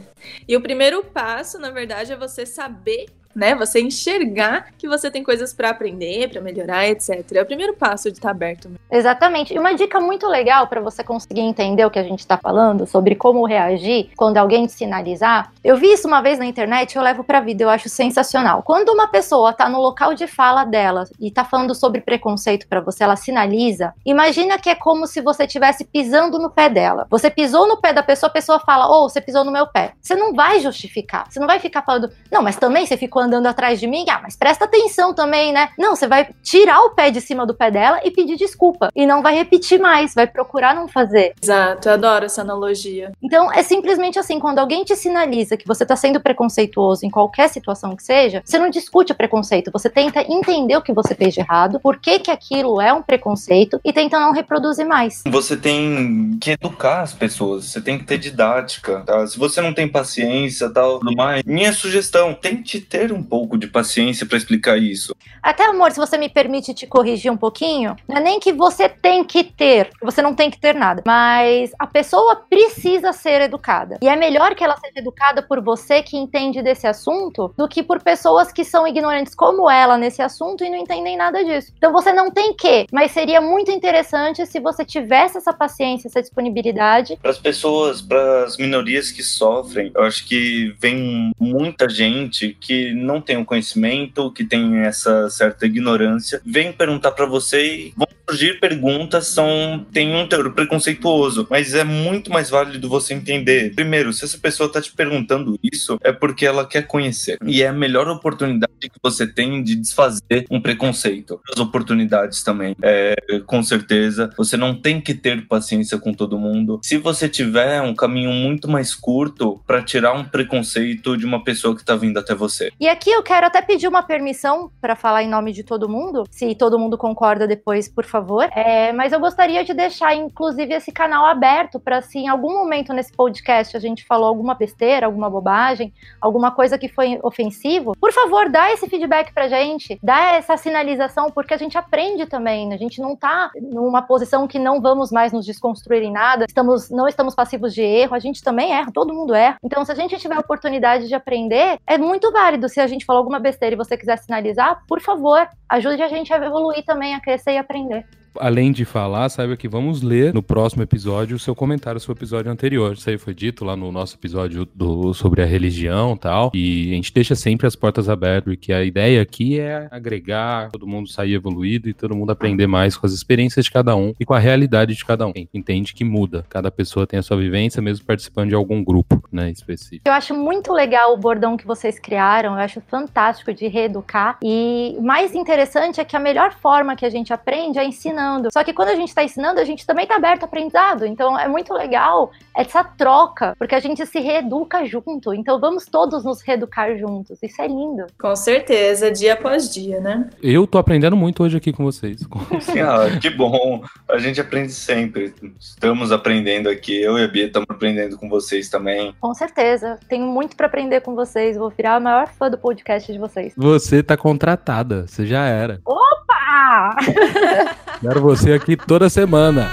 E 0.48 0.56
o 0.56 0.60
primeiro 0.60 1.04
passo, 1.04 1.58
na 1.58 1.70
verdade, 1.70 2.12
é 2.12 2.16
você 2.16 2.44
saber, 2.44 3.06
né? 3.36 3.54
Você 3.54 3.80
enxergar 3.80 4.68
que 4.78 4.88
você 4.88 5.10
tem 5.10 5.22
coisas 5.22 5.52
pra 5.52 5.70
aprender, 5.70 6.30
pra 6.30 6.40
melhorar, 6.40 6.88
etc. 6.88 7.24
É 7.34 7.42
o 7.42 7.46
primeiro 7.46 7.74
passo 7.74 8.10
de 8.10 8.16
estar 8.16 8.30
aberto. 8.30 8.70
Exatamente. 8.90 9.54
E 9.54 9.58
uma 9.58 9.74
dica 9.74 10.00
muito 10.00 10.26
legal 10.26 10.66
para 10.66 10.80
você 10.80 11.04
conseguir 11.04 11.40
entender 11.40 11.84
o 11.84 11.90
que 11.90 11.98
a 11.98 12.02
gente 12.02 12.20
está 12.20 12.38
falando 12.38 12.86
sobre 12.86 13.14
como 13.14 13.44
reagir 13.44 14.10
quando 14.16 14.38
alguém 14.38 14.66
te 14.66 14.72
sinalizar. 14.72 15.52
Eu 15.62 15.76
vi 15.76 15.92
isso 15.92 16.08
uma 16.08 16.22
vez 16.22 16.38
na 16.38 16.46
internet 16.46 16.96
eu 16.96 17.02
levo 17.02 17.22
para 17.22 17.40
vida, 17.40 17.62
eu 17.62 17.68
acho 17.68 17.88
sensacional. 17.88 18.62
Quando 18.62 18.88
uma 18.90 19.08
pessoa 19.08 19.52
tá 19.52 19.68
no 19.68 19.80
local 19.80 20.14
de 20.14 20.26
fala 20.26 20.64
dela 20.64 21.04
e 21.20 21.30
tá 21.30 21.44
falando 21.44 21.74
sobre 21.74 22.00
preconceito 22.00 22.66
para 22.66 22.80
você, 22.80 23.04
ela 23.04 23.16
sinaliza. 23.16 23.92
Imagina 24.04 24.58
que 24.58 24.70
é 24.70 24.74
como 24.74 25.06
se 25.06 25.20
você 25.20 25.44
estivesse 25.44 25.84
pisando 25.84 26.38
no 26.38 26.50
pé 26.50 26.68
dela. 26.70 27.06
Você 27.10 27.30
pisou 27.30 27.68
no 27.68 27.80
pé 27.80 27.92
da 27.92 28.02
pessoa, 28.02 28.28
a 28.28 28.32
pessoa 28.32 28.60
fala: 28.60 28.88
"Ou 28.88 29.04
oh, 29.04 29.08
você 29.08 29.20
pisou 29.20 29.44
no 29.44 29.52
meu 29.52 29.66
pé". 29.66 29.92
Você 30.00 30.14
não 30.14 30.32
vai 30.32 30.60
justificar. 30.60 31.26
Você 31.28 31.38
não 31.38 31.46
vai 31.46 31.58
ficar 31.58 31.82
falando: 31.82 32.10
"Não, 32.30 32.42
mas 32.42 32.56
também 32.56 32.86
você 32.86 32.96
ficou 32.96 33.25
andando 33.26 33.46
atrás 33.46 33.78
de 33.78 33.86
mim". 33.86 34.04
Ah, 34.08 34.20
mas 34.22 34.36
presta 34.36 34.64
atenção 34.64 35.14
também, 35.14 35.52
né? 35.52 35.68
Não, 35.78 35.94
você 35.94 36.06
vai 36.06 36.28
tirar 36.42 36.80
o 36.82 36.90
pé 36.90 37.10
de 37.10 37.20
cima 37.20 37.46
do 37.46 37.54
pé 37.54 37.70
dela 37.70 38.00
e 38.04 38.10
pedir 38.10 38.36
desculpa. 38.36 38.90
E 38.94 39.06
não 39.06 39.22
vai 39.22 39.34
repetir 39.34 39.78
mais, 39.78 40.14
vai 40.14 40.26
procurar 40.26 40.74
não 40.74 40.88
fazer. 40.88 41.34
Exato, 41.42 41.88
eu 41.88 41.94
adoro 41.94 42.24
essa 42.24 42.40
analogia. 42.40 43.12
Então 43.22 43.52
é 43.52 43.62
simplesmente 43.62 44.18
assim: 44.18 44.38
quando 44.38 44.58
alguém 44.58 44.84
te 44.84 44.96
sinaliza 44.96 45.56
que 45.56 45.66
você 45.66 45.82
está 45.82 45.96
sendo 45.96 46.20
preconceituoso 46.20 47.04
em 47.04 47.10
qualquer 47.10 47.48
situação 47.48 47.94
que 47.94 48.02
seja, 48.02 48.42
você 48.44 48.58
não 48.58 48.70
discute 48.70 49.12
o 49.12 49.14
preconceito, 49.14 49.70
você 49.72 49.90
tenta 49.90 50.20
entender 50.20 50.76
o 50.76 50.82
que 50.82 50.92
você 50.92 51.14
fez 51.14 51.34
de 51.34 51.40
errado, 51.40 51.80
por 51.80 51.98
que, 51.98 52.18
que 52.18 52.30
aquilo 52.30 52.80
é 52.80 52.92
um 52.92 53.02
preconceito 53.02 53.80
e 53.84 53.92
tenta 53.92 54.18
não 54.18 54.32
reproduzir 54.32 54.86
mais. 54.86 55.22
Você 55.26 55.56
tem 55.56 56.36
que 56.40 56.52
educar 56.52 57.02
as 57.02 57.12
pessoas, 57.12 57.66
você 57.66 57.80
tem 57.80 57.98
que 57.98 58.04
ter 58.04 58.18
didática, 58.18 59.00
tá? 59.00 59.26
Se 59.26 59.38
você 59.38 59.60
não 59.60 59.72
tem 59.72 59.88
paciência 59.88 60.70
tal, 60.70 60.98
tudo 60.98 61.14
mais, 61.14 61.42
minha 61.44 61.72
sugestão, 61.72 62.34
tente 62.34 62.80
ter 62.80 63.12
um 63.16 63.22
pouco 63.22 63.58
de 63.58 63.66
paciência 63.66 64.26
para 64.26 64.36
explicar 64.36 64.76
isso. 64.78 65.14
Até, 65.42 65.64
amor, 65.64 65.92
se 65.92 65.98
você 65.98 66.18
me 66.18 66.28
permite 66.28 66.74
te 66.74 66.86
corrigir 66.86 67.30
um 67.32 67.36
pouquinho, 67.36 67.96
não 68.08 68.16
é 68.16 68.20
nem 68.20 68.40
que 68.40 68.52
você 68.52 68.88
tem 68.88 69.24
que 69.24 69.44
ter, 69.44 69.90
você 70.02 70.20
não 70.20 70.34
tem 70.34 70.50
que 70.50 70.58
ter 70.58 70.74
nada, 70.74 71.02
mas 71.06 71.70
a 71.78 71.86
pessoa 71.86 72.36
precisa 72.36 73.12
ser 73.12 73.40
educada. 73.42 73.98
E 74.02 74.08
é 74.08 74.16
melhor 74.16 74.54
que 74.54 74.64
ela 74.64 74.76
seja 74.76 74.98
educada 74.98 75.42
por 75.42 75.60
você 75.60 76.02
que 76.02 76.16
entende 76.16 76.62
desse 76.62 76.86
assunto 76.86 77.52
do 77.56 77.68
que 77.68 77.82
por 77.82 78.02
pessoas 78.02 78.52
que 78.52 78.64
são 78.64 78.86
ignorantes 78.86 79.34
como 79.34 79.70
ela 79.70 79.96
nesse 79.96 80.22
assunto 80.22 80.64
e 80.64 80.70
não 80.70 80.78
entendem 80.78 81.16
nada 81.16 81.44
disso. 81.44 81.72
Então 81.76 81.92
você 81.92 82.12
não 82.12 82.30
tem 82.30 82.54
que, 82.54 82.86
mas 82.92 83.12
seria 83.12 83.40
muito 83.40 83.70
interessante 83.70 84.44
se 84.46 84.60
você 84.60 84.84
tivesse 84.84 85.38
essa 85.38 85.52
paciência, 85.52 86.08
essa 86.08 86.20
disponibilidade. 86.20 87.18
Para 87.20 87.30
as 87.30 87.38
pessoas, 87.38 88.02
para 88.02 88.44
as 88.44 88.56
minorias 88.56 89.10
que 89.10 89.22
sofrem, 89.22 89.90
eu 89.94 90.02
acho 90.02 90.26
que 90.26 90.74
vem 90.80 91.30
muita 91.38 91.88
gente 91.88 92.56
que 92.60 92.92
não 93.06 93.20
tem 93.20 93.36
o 93.36 93.44
conhecimento, 93.44 94.30
que 94.32 94.44
tem 94.44 94.78
essa 94.80 95.30
certa 95.30 95.66
ignorância, 95.66 96.40
vem 96.44 96.72
perguntar 96.72 97.12
para 97.12 97.26
você 97.26 97.64
e 97.64 97.94
vão 97.96 98.06
surgir 98.28 98.58
perguntas, 98.58 99.28
são 99.28 99.86
tem 99.92 100.14
um 100.14 100.26
teor 100.26 100.52
preconceituoso, 100.52 101.46
mas 101.48 101.74
é 101.74 101.84
muito 101.84 102.30
mais 102.30 102.50
válido 102.50 102.88
você 102.88 103.14
entender. 103.14 103.72
Primeiro, 103.74 104.12
se 104.12 104.24
essa 104.24 104.36
pessoa 104.36 104.70
tá 104.70 104.82
te 104.82 104.92
perguntando 104.92 105.58
isso, 105.62 105.96
é 106.02 106.12
porque 106.12 106.44
ela 106.44 106.66
quer 106.66 106.86
conhecer. 106.86 107.38
E 107.46 107.62
é 107.62 107.68
a 107.68 107.72
melhor 107.72 108.08
oportunidade 108.08 108.72
que 108.80 108.98
você 109.02 109.26
tem 109.26 109.62
de 109.62 109.76
desfazer 109.76 110.44
um 110.50 110.60
preconceito. 110.60 111.40
As 111.52 111.60
oportunidades 111.60 112.42
também. 112.42 112.74
É, 112.82 113.14
com 113.46 113.62
certeza, 113.62 114.30
você 114.36 114.56
não 114.56 114.74
tem 114.74 115.00
que 115.00 115.14
ter 115.14 115.46
paciência 115.46 115.98
com 115.98 116.12
todo 116.12 116.38
mundo. 116.38 116.80
Se 116.82 116.98
você 116.98 117.28
tiver 117.28 117.80
um 117.80 117.94
caminho 117.94 118.32
muito 118.32 118.68
mais 118.68 118.94
curto 118.94 119.62
para 119.66 119.82
tirar 119.82 120.12
um 120.12 120.24
preconceito 120.24 121.16
de 121.16 121.24
uma 121.24 121.44
pessoa 121.44 121.76
que 121.76 121.84
tá 121.84 121.94
vindo 121.94 122.18
até 122.18 122.34
você. 122.34 122.72
E 122.80 122.85
aqui 122.88 123.10
eu 123.10 123.22
quero 123.22 123.46
até 123.46 123.62
pedir 123.62 123.88
uma 123.88 124.02
permissão 124.02 124.70
para 124.80 124.96
falar 124.96 125.22
em 125.22 125.28
nome 125.28 125.52
de 125.52 125.62
todo 125.62 125.88
mundo, 125.88 126.24
se 126.30 126.54
todo 126.54 126.78
mundo 126.78 126.98
concorda 126.98 127.46
depois, 127.46 127.88
por 127.88 128.04
favor. 128.04 128.48
É, 128.54 128.92
mas 128.92 129.12
eu 129.12 129.20
gostaria 129.20 129.64
de 129.64 129.74
deixar, 129.74 130.14
inclusive, 130.14 130.74
esse 130.74 130.92
canal 130.92 131.24
aberto 131.26 131.78
para 131.80 132.02
se 132.02 132.18
em 132.18 132.28
algum 132.28 132.52
momento 132.52 132.92
nesse 132.92 133.12
podcast 133.12 133.76
a 133.76 133.80
gente 133.80 134.04
falou 134.04 134.26
alguma 134.26 134.54
besteira, 134.54 135.06
alguma 135.06 135.30
bobagem, 135.30 135.92
alguma 136.20 136.50
coisa 136.50 136.78
que 136.78 136.88
foi 136.88 137.18
ofensivo, 137.22 137.96
por 137.98 138.12
favor, 138.12 138.48
dá 138.48 138.72
esse 138.72 138.88
feedback 138.88 139.32
pra 139.32 139.48
gente, 139.48 139.98
dá 140.02 140.32
essa 140.34 140.56
sinalização, 140.56 141.30
porque 141.30 141.54
a 141.54 141.56
gente 141.56 141.76
aprende 141.76 142.26
também, 142.26 142.66
né? 142.66 142.74
a 142.74 142.78
gente 142.78 143.00
não 143.00 143.16
tá 143.16 143.50
numa 143.60 144.02
posição 144.02 144.46
que 144.46 144.58
não 144.58 144.80
vamos 144.80 145.10
mais 145.10 145.32
nos 145.32 145.44
desconstruir 145.44 146.02
em 146.02 146.12
nada, 146.12 146.44
estamos, 146.46 146.90
não 146.90 147.08
estamos 147.08 147.34
passivos 147.34 147.74
de 147.74 147.82
erro, 147.82 148.14
a 148.14 148.18
gente 148.18 148.42
também 148.42 148.72
erra, 148.72 148.90
todo 148.92 149.14
mundo 149.14 149.34
erra. 149.34 149.58
Então, 149.62 149.84
se 149.84 149.92
a 149.92 149.94
gente 149.94 150.16
tiver 150.18 150.36
a 150.36 150.40
oportunidade 150.40 151.08
de 151.08 151.14
aprender, 151.14 151.78
é 151.86 151.98
muito 151.98 152.30
válido. 152.30 152.68
Se 152.76 152.80
a 152.82 152.86
gente 152.86 153.06
falou 153.06 153.20
alguma 153.20 153.40
besteira 153.40 153.74
e 153.74 153.78
você 153.78 153.96
quiser 153.96 154.18
sinalizar, 154.18 154.84
por 154.86 155.00
favor, 155.00 155.48
ajude 155.66 156.02
a 156.02 156.08
gente 156.08 156.30
a 156.30 156.36
evoluir 156.36 156.84
também, 156.84 157.14
a 157.14 157.20
crescer 157.22 157.52
e 157.52 157.56
aprender 157.56 158.06
além 158.40 158.72
de 158.72 158.84
falar, 158.84 159.28
saiba 159.28 159.56
que 159.56 159.68
vamos 159.68 160.02
ler 160.02 160.32
no 160.34 160.42
próximo 160.42 160.82
episódio 160.82 161.36
o 161.36 161.38
seu 161.38 161.54
comentário 161.54 162.00
sobre 162.00 162.18
o 162.18 162.18
episódio 162.18 162.50
anterior. 162.50 162.94
Isso 162.94 163.08
aí 163.08 163.18
foi 163.18 163.34
dito 163.34 163.64
lá 163.64 163.76
no 163.76 163.90
nosso 163.90 164.16
episódio 164.16 164.66
do, 164.74 165.14
sobre 165.14 165.42
a 165.42 165.46
religião 165.46 166.16
tal. 166.16 166.50
E 166.54 166.90
a 166.92 166.94
gente 166.94 167.12
deixa 167.12 167.34
sempre 167.34 167.66
as 167.66 167.74
portas 167.74 168.08
abertas, 168.08 168.54
porque 168.54 168.72
a 168.72 168.84
ideia 168.84 169.22
aqui 169.22 169.58
é 169.58 169.88
agregar, 169.90 170.70
todo 170.70 170.86
mundo 170.86 171.08
sair 171.08 171.34
evoluído 171.34 171.88
e 171.88 171.94
todo 171.94 172.14
mundo 172.14 172.30
aprender 172.30 172.66
mais 172.66 172.96
com 172.96 173.06
as 173.06 173.12
experiências 173.12 173.64
de 173.64 173.70
cada 173.70 173.96
um 173.96 174.12
e 174.18 174.24
com 174.24 174.34
a 174.34 174.38
realidade 174.38 174.94
de 174.94 175.04
cada 175.04 175.26
um. 175.26 175.32
Entende 175.52 175.94
que 175.94 176.04
muda. 176.04 176.44
Cada 176.48 176.70
pessoa 176.70 177.06
tem 177.06 177.18
a 177.18 177.22
sua 177.22 177.36
vivência, 177.36 177.80
mesmo 177.80 178.04
participando 178.04 178.50
de 178.50 178.54
algum 178.54 178.82
grupo, 178.84 179.22
né, 179.32 179.50
específico. 179.50 180.02
Eu 180.06 180.12
acho 180.12 180.34
muito 180.34 180.72
legal 180.72 181.12
o 181.12 181.16
bordão 181.16 181.56
que 181.56 181.66
vocês 181.66 181.98
criaram, 181.98 182.52
eu 182.54 182.60
acho 182.60 182.80
fantástico 182.80 183.52
de 183.52 183.66
reeducar. 183.66 184.38
E 184.42 184.96
mais 185.00 185.34
interessante 185.34 186.00
é 186.00 186.04
que 186.04 186.16
a 186.16 186.20
melhor 186.20 186.52
forma 186.52 186.96
que 186.96 187.04
a 187.04 187.10
gente 187.10 187.32
aprende 187.32 187.78
é 187.78 187.84
ensinando 187.84 188.25
ensinando. 188.26 188.48
Só 188.52 188.64
que 188.64 188.72
quando 188.72 188.88
a 188.88 188.94
gente 188.94 189.08
está 189.08 189.22
ensinando, 189.22 189.60
a 189.60 189.64
gente 189.64 189.86
também 189.86 190.04
está 190.04 190.16
aberto 190.16 190.42
ao 190.42 190.48
aprendizado. 190.48 191.06
Então 191.06 191.38
é 191.38 191.48
muito 191.48 191.72
legal 191.72 192.30
essa 192.54 192.82
troca, 192.82 193.54
porque 193.58 193.74
a 193.74 193.80
gente 193.80 194.04
se 194.04 194.18
reeduca 194.18 194.84
junto. 194.84 195.32
Então 195.32 195.60
vamos 195.60 195.86
todos 195.86 196.24
nos 196.24 196.42
reeducar 196.42 196.96
juntos. 196.98 197.38
Isso 197.42 197.62
é 197.62 197.68
lindo. 197.68 198.06
Com 198.18 198.34
certeza, 198.34 199.10
dia 199.10 199.34
após 199.34 199.72
dia, 199.72 200.00
né? 200.00 200.28
Eu 200.42 200.66
tô 200.66 200.78
aprendendo 200.78 201.16
muito 201.16 201.42
hoje 201.42 201.56
aqui 201.56 201.72
com 201.72 201.84
vocês. 201.84 202.20
ah, 202.26 203.18
que 203.20 203.30
bom. 203.30 203.82
A 204.08 204.18
gente 204.18 204.40
aprende 204.40 204.72
sempre. 204.72 205.34
Estamos 205.58 206.12
aprendendo 206.12 206.68
aqui. 206.68 207.00
Eu 207.00 207.18
e 207.18 207.24
a 207.24 207.28
Bia 207.28 207.46
estamos 207.46 207.68
aprendendo 207.70 208.18
com 208.18 208.28
vocês 208.28 208.68
também. 208.68 209.14
Com 209.20 209.34
certeza. 209.34 209.98
Tenho 210.08 210.26
muito 210.26 210.56
para 210.56 210.66
aprender 210.66 211.00
com 211.00 211.14
vocês. 211.14 211.56
Vou 211.56 211.70
virar 211.70 211.96
a 211.96 212.00
maior 212.00 212.28
fã 212.28 212.50
do 212.50 212.58
podcast 212.58 213.12
de 213.12 213.18
vocês. 213.18 213.52
Você 213.56 214.02
tá 214.02 214.16
contratada. 214.16 215.06
Você 215.06 215.26
já 215.26 215.46
era. 215.46 215.80
Opa! 215.84 216.15
Quero 218.00 218.20
você 218.20 218.52
aqui 218.52 218.76
toda 218.76 219.08
semana. 219.08 219.68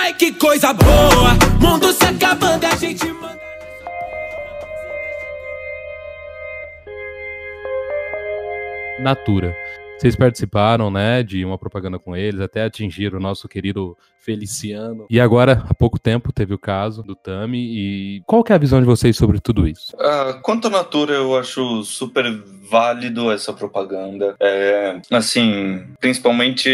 Ai, 0.00 0.14
que 0.14 0.32
coisa 0.32 0.72
boa! 0.72 1.34
Mundo 1.60 1.92
se 1.92 2.04
acabando, 2.04 2.64
a 2.64 2.76
gente 2.76 3.06
manda. 3.12 3.38
Natura. 9.00 9.54
Vocês 9.98 10.14
participaram, 10.14 10.90
né, 10.92 11.24
de 11.24 11.44
uma 11.44 11.58
propaganda 11.58 11.98
com 11.98 12.16
eles, 12.16 12.40
até 12.40 12.64
atingiram 12.64 13.18
o 13.18 13.22
nosso 13.22 13.48
querido 13.48 13.96
Feliciano. 14.28 15.06
E 15.08 15.18
agora, 15.18 15.64
há 15.66 15.72
pouco 15.72 15.98
tempo, 15.98 16.30
teve 16.30 16.52
o 16.52 16.58
caso 16.58 17.02
do 17.02 17.16
Tami. 17.16 17.58
E 17.58 18.22
qual 18.26 18.44
que 18.44 18.52
é 18.52 18.56
a 18.56 18.58
visão 18.58 18.78
de 18.78 18.84
vocês 18.84 19.16
sobre 19.16 19.40
tudo 19.40 19.66
isso? 19.66 19.96
Uh, 19.96 20.38
quanto 20.42 20.66
à 20.66 20.70
Natura, 20.70 21.14
eu 21.14 21.34
acho 21.34 21.82
super 21.82 22.26
válido 22.70 23.32
essa 23.32 23.52
propaganda. 23.52 24.36
É, 24.38 25.00
assim, 25.10 25.82
principalmente 25.98 26.68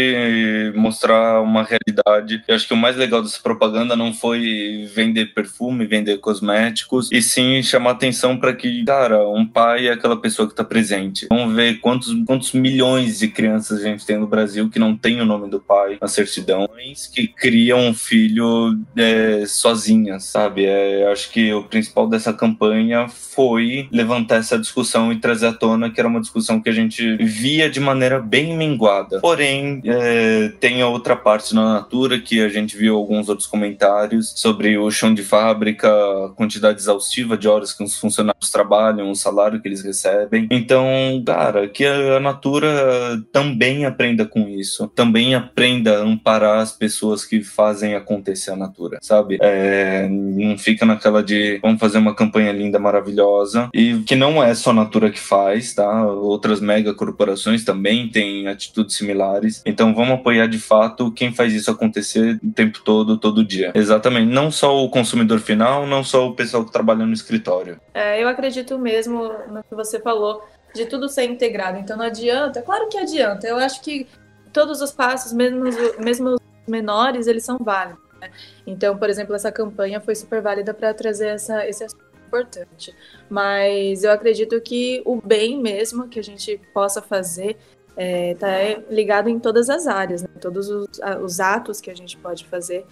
mostrar 0.75 1.41
uma 1.41 1.63
realidade. 1.63 2.43
Eu 2.45 2.55
acho 2.55 2.67
que 2.67 2.73
o 2.73 2.77
mais 2.77 2.97
legal 2.97 3.21
dessa 3.21 3.39
propaganda 3.41 3.95
não 3.95 4.13
foi 4.13 4.89
vender 4.93 5.27
perfume, 5.27 5.85
vender 5.85 6.17
cosméticos, 6.17 7.09
e 7.11 7.21
sim 7.21 7.63
chamar 7.63 7.91
atenção 7.91 8.37
para 8.37 8.53
que, 8.53 8.83
cara, 8.83 9.27
um 9.29 9.45
pai 9.45 9.87
é 9.87 9.93
aquela 9.93 10.19
pessoa 10.19 10.47
que 10.47 10.53
está 10.53 10.63
presente. 10.63 11.27
Vamos 11.29 11.55
ver 11.55 11.79
quantos, 11.79 12.13
quantos 12.25 12.51
milhões 12.51 13.19
de 13.19 13.29
crianças 13.29 13.79
a 13.79 13.83
gente 13.83 14.05
tem 14.05 14.17
no 14.17 14.27
Brasil 14.27 14.69
que 14.69 14.79
não 14.79 14.97
tem 14.97 15.21
o 15.21 15.25
nome 15.25 15.49
do 15.49 15.59
pai 15.61 15.97
na 16.01 16.07
certidão, 16.07 16.67
que 17.13 17.27
criam 17.45 17.89
um 17.89 17.93
filho 17.93 18.75
é, 18.97 19.43
sozinhas, 19.45 20.23
sabe? 20.23 20.65
É, 20.65 21.11
acho 21.11 21.31
que 21.31 21.53
o 21.53 21.63
principal 21.63 22.07
dessa 22.07 22.33
campanha 22.33 23.07
foi 23.07 23.87
levantar 23.91 24.37
essa 24.37 24.57
discussão 24.57 25.11
e 25.11 25.19
trazer 25.19 25.45
à 25.45 25.53
tona 25.53 25.91
que 25.91 25.99
era 25.99 26.09
uma 26.09 26.19
discussão 26.19 26.59
que 26.59 26.69
a 26.69 26.73
gente 26.73 27.17
via 27.17 27.69
de 27.69 27.79
maneira 27.79 28.19
bem 28.19 28.57
minguada. 28.57 29.19
Porém, 29.19 29.79
é, 29.85 30.53
tem 30.59 30.81
a 30.81 30.87
outra 30.87 31.15
parte 31.15 31.53
na 31.53 31.75
Natura 31.75 32.19
que 32.19 32.41
a 32.41 32.49
gente 32.49 32.75
viu 32.75 32.95
alguns 32.95 33.29
outros 33.29 33.47
comentários 33.47 34.33
sobre 34.35 34.75
o 34.79 34.89
chão 34.89 35.13
de 35.13 35.21
fábrica, 35.21 35.87
a 35.87 36.29
quantidade 36.29 36.79
exaustiva 36.79 37.37
de 37.37 37.47
horas 37.47 37.73
que 37.73 37.83
os 37.83 37.95
funcionários 37.95 38.49
trabalham, 38.49 39.11
o 39.11 39.15
salário 39.15 39.61
que 39.61 39.67
eles 39.67 39.83
recebem. 39.83 40.47
Então, 40.49 41.21
cara, 41.23 41.67
que 41.67 41.85
a 41.85 42.19
Natura 42.19 43.21
também 43.31 43.85
aprenda 43.85 44.25
com 44.25 44.49
isso, 44.49 44.87
também 44.95 45.35
aprenda 45.35 45.99
a 45.99 46.03
amparar 46.03 46.59
as 46.59 46.71
pessoas 46.71 47.23
que 47.25 47.43
fazem 47.43 47.95
acontecer 47.95 48.51
a 48.51 48.55
Natura, 48.55 48.99
sabe? 49.01 49.37
É, 49.41 50.07
não 50.09 50.57
fica 50.57 50.85
naquela 50.85 51.23
de 51.23 51.59
vamos 51.61 51.79
fazer 51.79 51.97
uma 51.97 52.15
campanha 52.15 52.51
linda, 52.51 52.79
maravilhosa, 52.79 53.69
e 53.73 53.99
que 53.99 54.15
não 54.15 54.43
é 54.43 54.53
só 54.53 54.71
a 54.71 54.73
Natura 54.73 55.09
que 55.09 55.19
faz, 55.19 55.73
tá? 55.73 56.05
Outras 56.05 56.59
mega 56.59 56.93
corporações 56.93 57.63
também 57.63 58.09
têm 58.09 58.47
atitudes 58.47 58.95
similares. 58.95 59.61
Então 59.65 59.93
vamos 59.93 60.15
apoiar 60.15 60.47
de 60.47 60.59
fato 60.59 61.11
quem 61.11 61.33
faz 61.33 61.53
isso 61.53 61.71
acontecer 61.71 62.39
o 62.43 62.51
tempo 62.51 62.81
todo, 62.83 63.17
todo 63.17 63.43
dia. 63.43 63.71
Exatamente. 63.73 64.31
Não 64.31 64.51
só 64.51 64.83
o 64.83 64.89
consumidor 64.89 65.39
final, 65.39 65.85
não 65.85 66.03
só 66.03 66.27
o 66.27 66.35
pessoal 66.35 66.65
que 66.65 66.71
trabalha 66.71 67.05
no 67.05 67.13
escritório. 67.13 67.79
É, 67.93 68.21
eu 68.21 68.27
acredito 68.27 68.77
mesmo 68.77 69.31
no 69.49 69.63
que 69.63 69.75
você 69.75 69.99
falou 69.99 70.43
de 70.73 70.85
tudo 70.85 71.07
ser 71.07 71.25
integrado. 71.25 71.79
Então 71.79 71.97
não 71.97 72.05
adianta, 72.05 72.61
claro 72.61 72.87
que 72.89 72.97
adianta. 72.97 73.47
Eu 73.47 73.57
acho 73.57 73.81
que 73.81 74.07
todos 74.51 74.81
os 74.81 74.91
passos, 74.91 75.33
mesmo, 75.33 75.63
mesmo 75.99 76.37
menores, 76.67 77.27
eles 77.27 77.43
são 77.43 77.57
válidos. 77.57 78.03
Né? 78.19 78.31
Então, 78.65 78.97
por 78.97 79.09
exemplo, 79.09 79.35
essa 79.35 79.51
campanha 79.51 79.99
foi 79.99 80.15
super 80.15 80.41
válida 80.41 80.73
para 80.73 80.93
trazer 80.93 81.27
essa, 81.27 81.67
esse 81.67 81.83
assunto 81.83 82.05
importante. 82.27 82.93
Mas 83.29 84.03
eu 84.03 84.11
acredito 84.11 84.59
que 84.61 85.01
o 85.05 85.21
bem 85.21 85.61
mesmo 85.61 86.07
que 86.07 86.19
a 86.19 86.23
gente 86.23 86.59
possa 86.73 87.01
fazer 87.01 87.57
está 87.97 88.49
é, 88.49 88.75
tá 88.75 88.81
ligado 88.89 89.29
em 89.29 89.39
todas 89.39 89.69
as 89.69 89.87
áreas, 89.87 90.21
né? 90.21 90.29
todos 90.41 90.69
os, 90.69 90.99
os, 91.23 91.39
atos 91.39 91.79
que 91.79 91.89
a 91.89 91.95
gente 91.95 92.17
pode 92.17 92.45
fazer. 92.45 92.85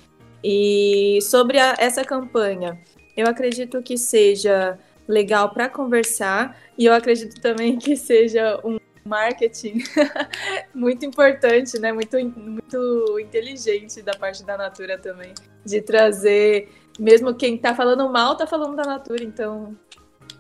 E 0.43 1.19
sobre 1.21 1.59
a, 1.59 1.76
essa 1.78 2.03
campanha, 2.03 2.80
eu 3.15 3.28
acredito 3.28 3.82
que 3.82 3.97
seja 3.97 4.78
legal 5.07 5.49
para 5.53 5.67
conversar 5.67 6.57
e 6.78 6.86
eu 6.86 6.93
acredito 6.93 7.39
também 7.41 7.78
que 7.78 7.97
seja 7.97 8.59
um 8.63 8.78
marketing 9.05 9.83
muito 10.73 11.05
importante, 11.05 11.79
né? 11.79 11.91
Muito, 11.91 12.17
muito 12.19 13.19
inteligente 13.19 14.01
da 14.01 14.13
parte 14.13 14.43
da 14.43 14.57
Natura 14.57 14.97
também, 14.97 15.33
de 15.65 15.81
trazer 15.81 16.69
mesmo 16.99 17.33
quem 17.33 17.57
tá 17.57 17.73
falando 17.73 18.07
mal 18.09 18.37
tá 18.37 18.45
falando 18.45 18.75
da 18.75 18.83
Natura, 18.83 19.23
então 19.23 19.75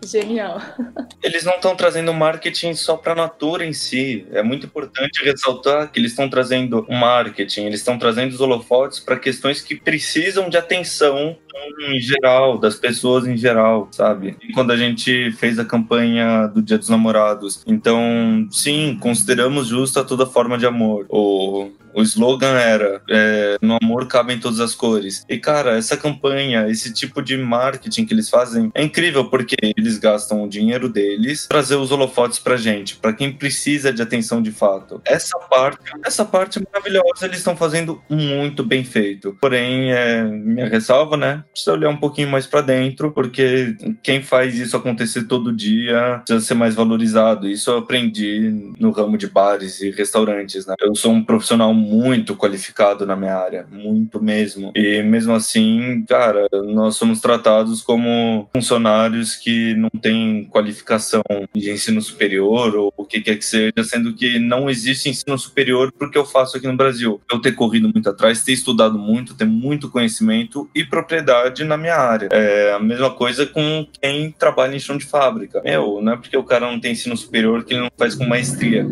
Genial. 0.05 0.61
Eles 1.23 1.43
não 1.43 1.53
estão 1.53 1.75
trazendo 1.75 2.13
marketing 2.13 2.73
só 2.73 2.97
para 2.97 3.13
a 3.13 3.15
Natura 3.15 3.65
em 3.65 3.73
si. 3.73 4.27
É 4.31 4.43
muito 4.43 4.65
importante 4.65 5.23
ressaltar 5.23 5.91
que 5.91 5.99
eles 5.99 6.11
estão 6.11 6.29
trazendo 6.29 6.85
marketing, 6.89 7.65
eles 7.65 7.79
estão 7.79 7.97
trazendo 7.97 8.33
os 8.33 8.41
holofotes 8.41 8.99
para 8.99 9.17
questões 9.17 9.61
que 9.61 9.75
precisam 9.75 10.49
de 10.49 10.57
atenção 10.57 11.37
em 11.79 11.99
geral, 11.99 12.57
das 12.57 12.75
pessoas 12.75 13.27
em 13.27 13.37
geral, 13.37 13.87
sabe? 13.91 14.37
E 14.41 14.53
quando 14.53 14.71
a 14.71 14.77
gente 14.77 15.31
fez 15.33 15.59
a 15.59 15.65
campanha 15.65 16.47
do 16.47 16.61
Dia 16.61 16.77
dos 16.77 16.89
Namorados, 16.89 17.63
então, 17.67 18.47
sim, 18.51 18.97
consideramos 18.99 19.67
justa 19.67 20.03
toda 20.03 20.25
forma 20.25 20.57
de 20.57 20.65
amor. 20.65 21.05
O 21.09 21.69
o 21.93 22.01
slogan 22.01 22.57
era 22.57 23.01
é, 23.09 23.57
No 23.61 23.77
amor 23.81 24.07
cabem 24.07 24.39
todas 24.39 24.59
as 24.59 24.73
cores. 24.73 25.23
E, 25.29 25.37
cara, 25.37 25.77
essa 25.77 25.95
campanha, 25.95 26.67
esse 26.67 26.91
tipo 26.91 27.21
de 27.21 27.37
marketing 27.37 28.05
que 28.05 28.13
eles 28.13 28.29
fazem 28.29 28.71
é 28.73 28.83
incrível 28.83 29.29
porque 29.29 29.55
eles 29.77 29.97
gastam 29.97 30.43
o 30.43 30.49
dinheiro 30.49 30.89
deles 30.89 31.47
trazer 31.47 31.75
os 31.75 31.91
holofotes 31.91 32.39
pra 32.39 32.57
gente, 32.57 32.95
para 32.95 33.13
quem 33.13 33.31
precisa 33.31 33.93
de 33.93 34.01
atenção 34.01 34.41
de 34.41 34.51
fato. 34.51 35.01
Essa 35.05 35.37
parte, 35.37 35.91
essa 36.03 36.25
parte 36.25 36.61
maravilhosa, 36.71 37.25
eles 37.25 37.37
estão 37.37 37.55
fazendo 37.55 38.01
muito 38.09 38.63
bem 38.63 38.83
feito. 38.83 39.37
Porém, 39.39 39.91
é, 39.91 40.23
minha 40.23 40.67
ressalva, 40.67 41.15
né? 41.15 41.42
Precisa 41.51 41.73
olhar 41.73 41.89
um 41.89 41.97
pouquinho 41.97 42.29
mais 42.29 42.45
para 42.45 42.61
dentro, 42.61 43.11
porque 43.11 43.75
quem 44.01 44.21
faz 44.21 44.57
isso 44.57 44.77
acontecer 44.77 45.23
todo 45.23 45.53
dia 45.53 46.21
precisa 46.25 46.45
ser 46.45 46.53
mais 46.53 46.75
valorizado. 46.75 47.47
Isso 47.47 47.69
eu 47.69 47.77
aprendi 47.77 48.73
no 48.79 48.91
ramo 48.91 49.17
de 49.17 49.27
bares 49.27 49.81
e 49.81 49.91
restaurantes, 49.91 50.65
né? 50.65 50.75
Eu 50.79 50.95
sou 50.95 51.11
um 51.11 51.23
profissional 51.23 51.73
muito 51.73 52.35
qualificado 52.35 53.05
na 53.05 53.15
minha 53.15 53.35
área, 53.35 53.65
muito 53.71 54.21
mesmo. 54.21 54.71
E 54.75 55.01
mesmo 55.03 55.33
assim, 55.33 56.05
cara, 56.07 56.47
nós 56.65 56.95
somos 56.95 57.19
tratados 57.19 57.81
como 57.81 58.49
funcionários 58.55 59.35
que 59.35 59.73
não 59.75 59.89
têm 59.89 60.45
qualificação 60.45 61.23
de 61.55 61.71
ensino 61.71 62.01
superior 62.01 62.75
ou 62.75 62.93
o 62.95 63.05
que 63.05 63.21
quer 63.21 63.37
que 63.37 63.45
seja, 63.45 63.83
sendo 63.83 64.13
que 64.13 64.39
não 64.39 64.69
existe 64.69 65.09
ensino 65.09 65.37
superior 65.37 65.91
porque 65.91 66.17
eu 66.17 66.25
faço 66.25 66.57
aqui 66.57 66.67
no 66.67 66.77
Brasil. 66.77 67.21
Eu 67.31 67.39
ter 67.39 67.53
corrido 67.53 67.89
muito 67.89 68.09
atrás, 68.09 68.43
ter 68.43 68.53
estudado 68.53 68.97
muito, 68.97 69.35
ter 69.35 69.45
muito 69.45 69.89
conhecimento 69.89 70.69
e 70.75 70.83
propriedade 70.83 71.32
na 71.65 71.77
minha 71.77 71.95
área. 71.95 72.29
É 72.31 72.73
a 72.73 72.79
mesma 72.79 73.11
coisa 73.11 73.45
com 73.45 73.87
quem 74.01 74.31
trabalha 74.31 74.75
em 74.75 74.79
chão 74.79 74.97
de 74.97 75.05
fábrica. 75.05 75.61
Meu, 75.63 76.01
não 76.01 76.13
é 76.13 76.17
porque 76.17 76.37
o 76.37 76.43
cara 76.43 76.69
não 76.69 76.79
tem 76.79 76.93
ensino 76.93 77.15
superior 77.15 77.63
que 77.63 77.73
ele 77.73 77.81
não 77.81 77.91
faz 77.97 78.15
com 78.15 78.25
maestria 78.25 78.87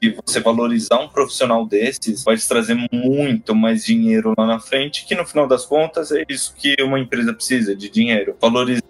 que 0.00 0.14
você 0.24 0.40
valorizar 0.40 0.98
um 0.98 1.08
profissional 1.08 1.66
desses 1.66 2.22
vai 2.22 2.36
te 2.36 2.46
trazer 2.46 2.76
muito 2.92 3.54
mais 3.54 3.84
dinheiro 3.84 4.34
lá 4.36 4.46
na 4.46 4.60
frente, 4.60 5.06
que 5.06 5.14
no 5.14 5.26
final 5.26 5.46
das 5.48 5.64
contas 5.64 6.12
é 6.12 6.22
isso 6.28 6.54
que 6.54 6.76
uma 6.82 7.00
empresa 7.00 7.32
precisa, 7.32 7.74
de 7.74 7.88
dinheiro. 7.88 8.36
Valorizar 8.40 8.84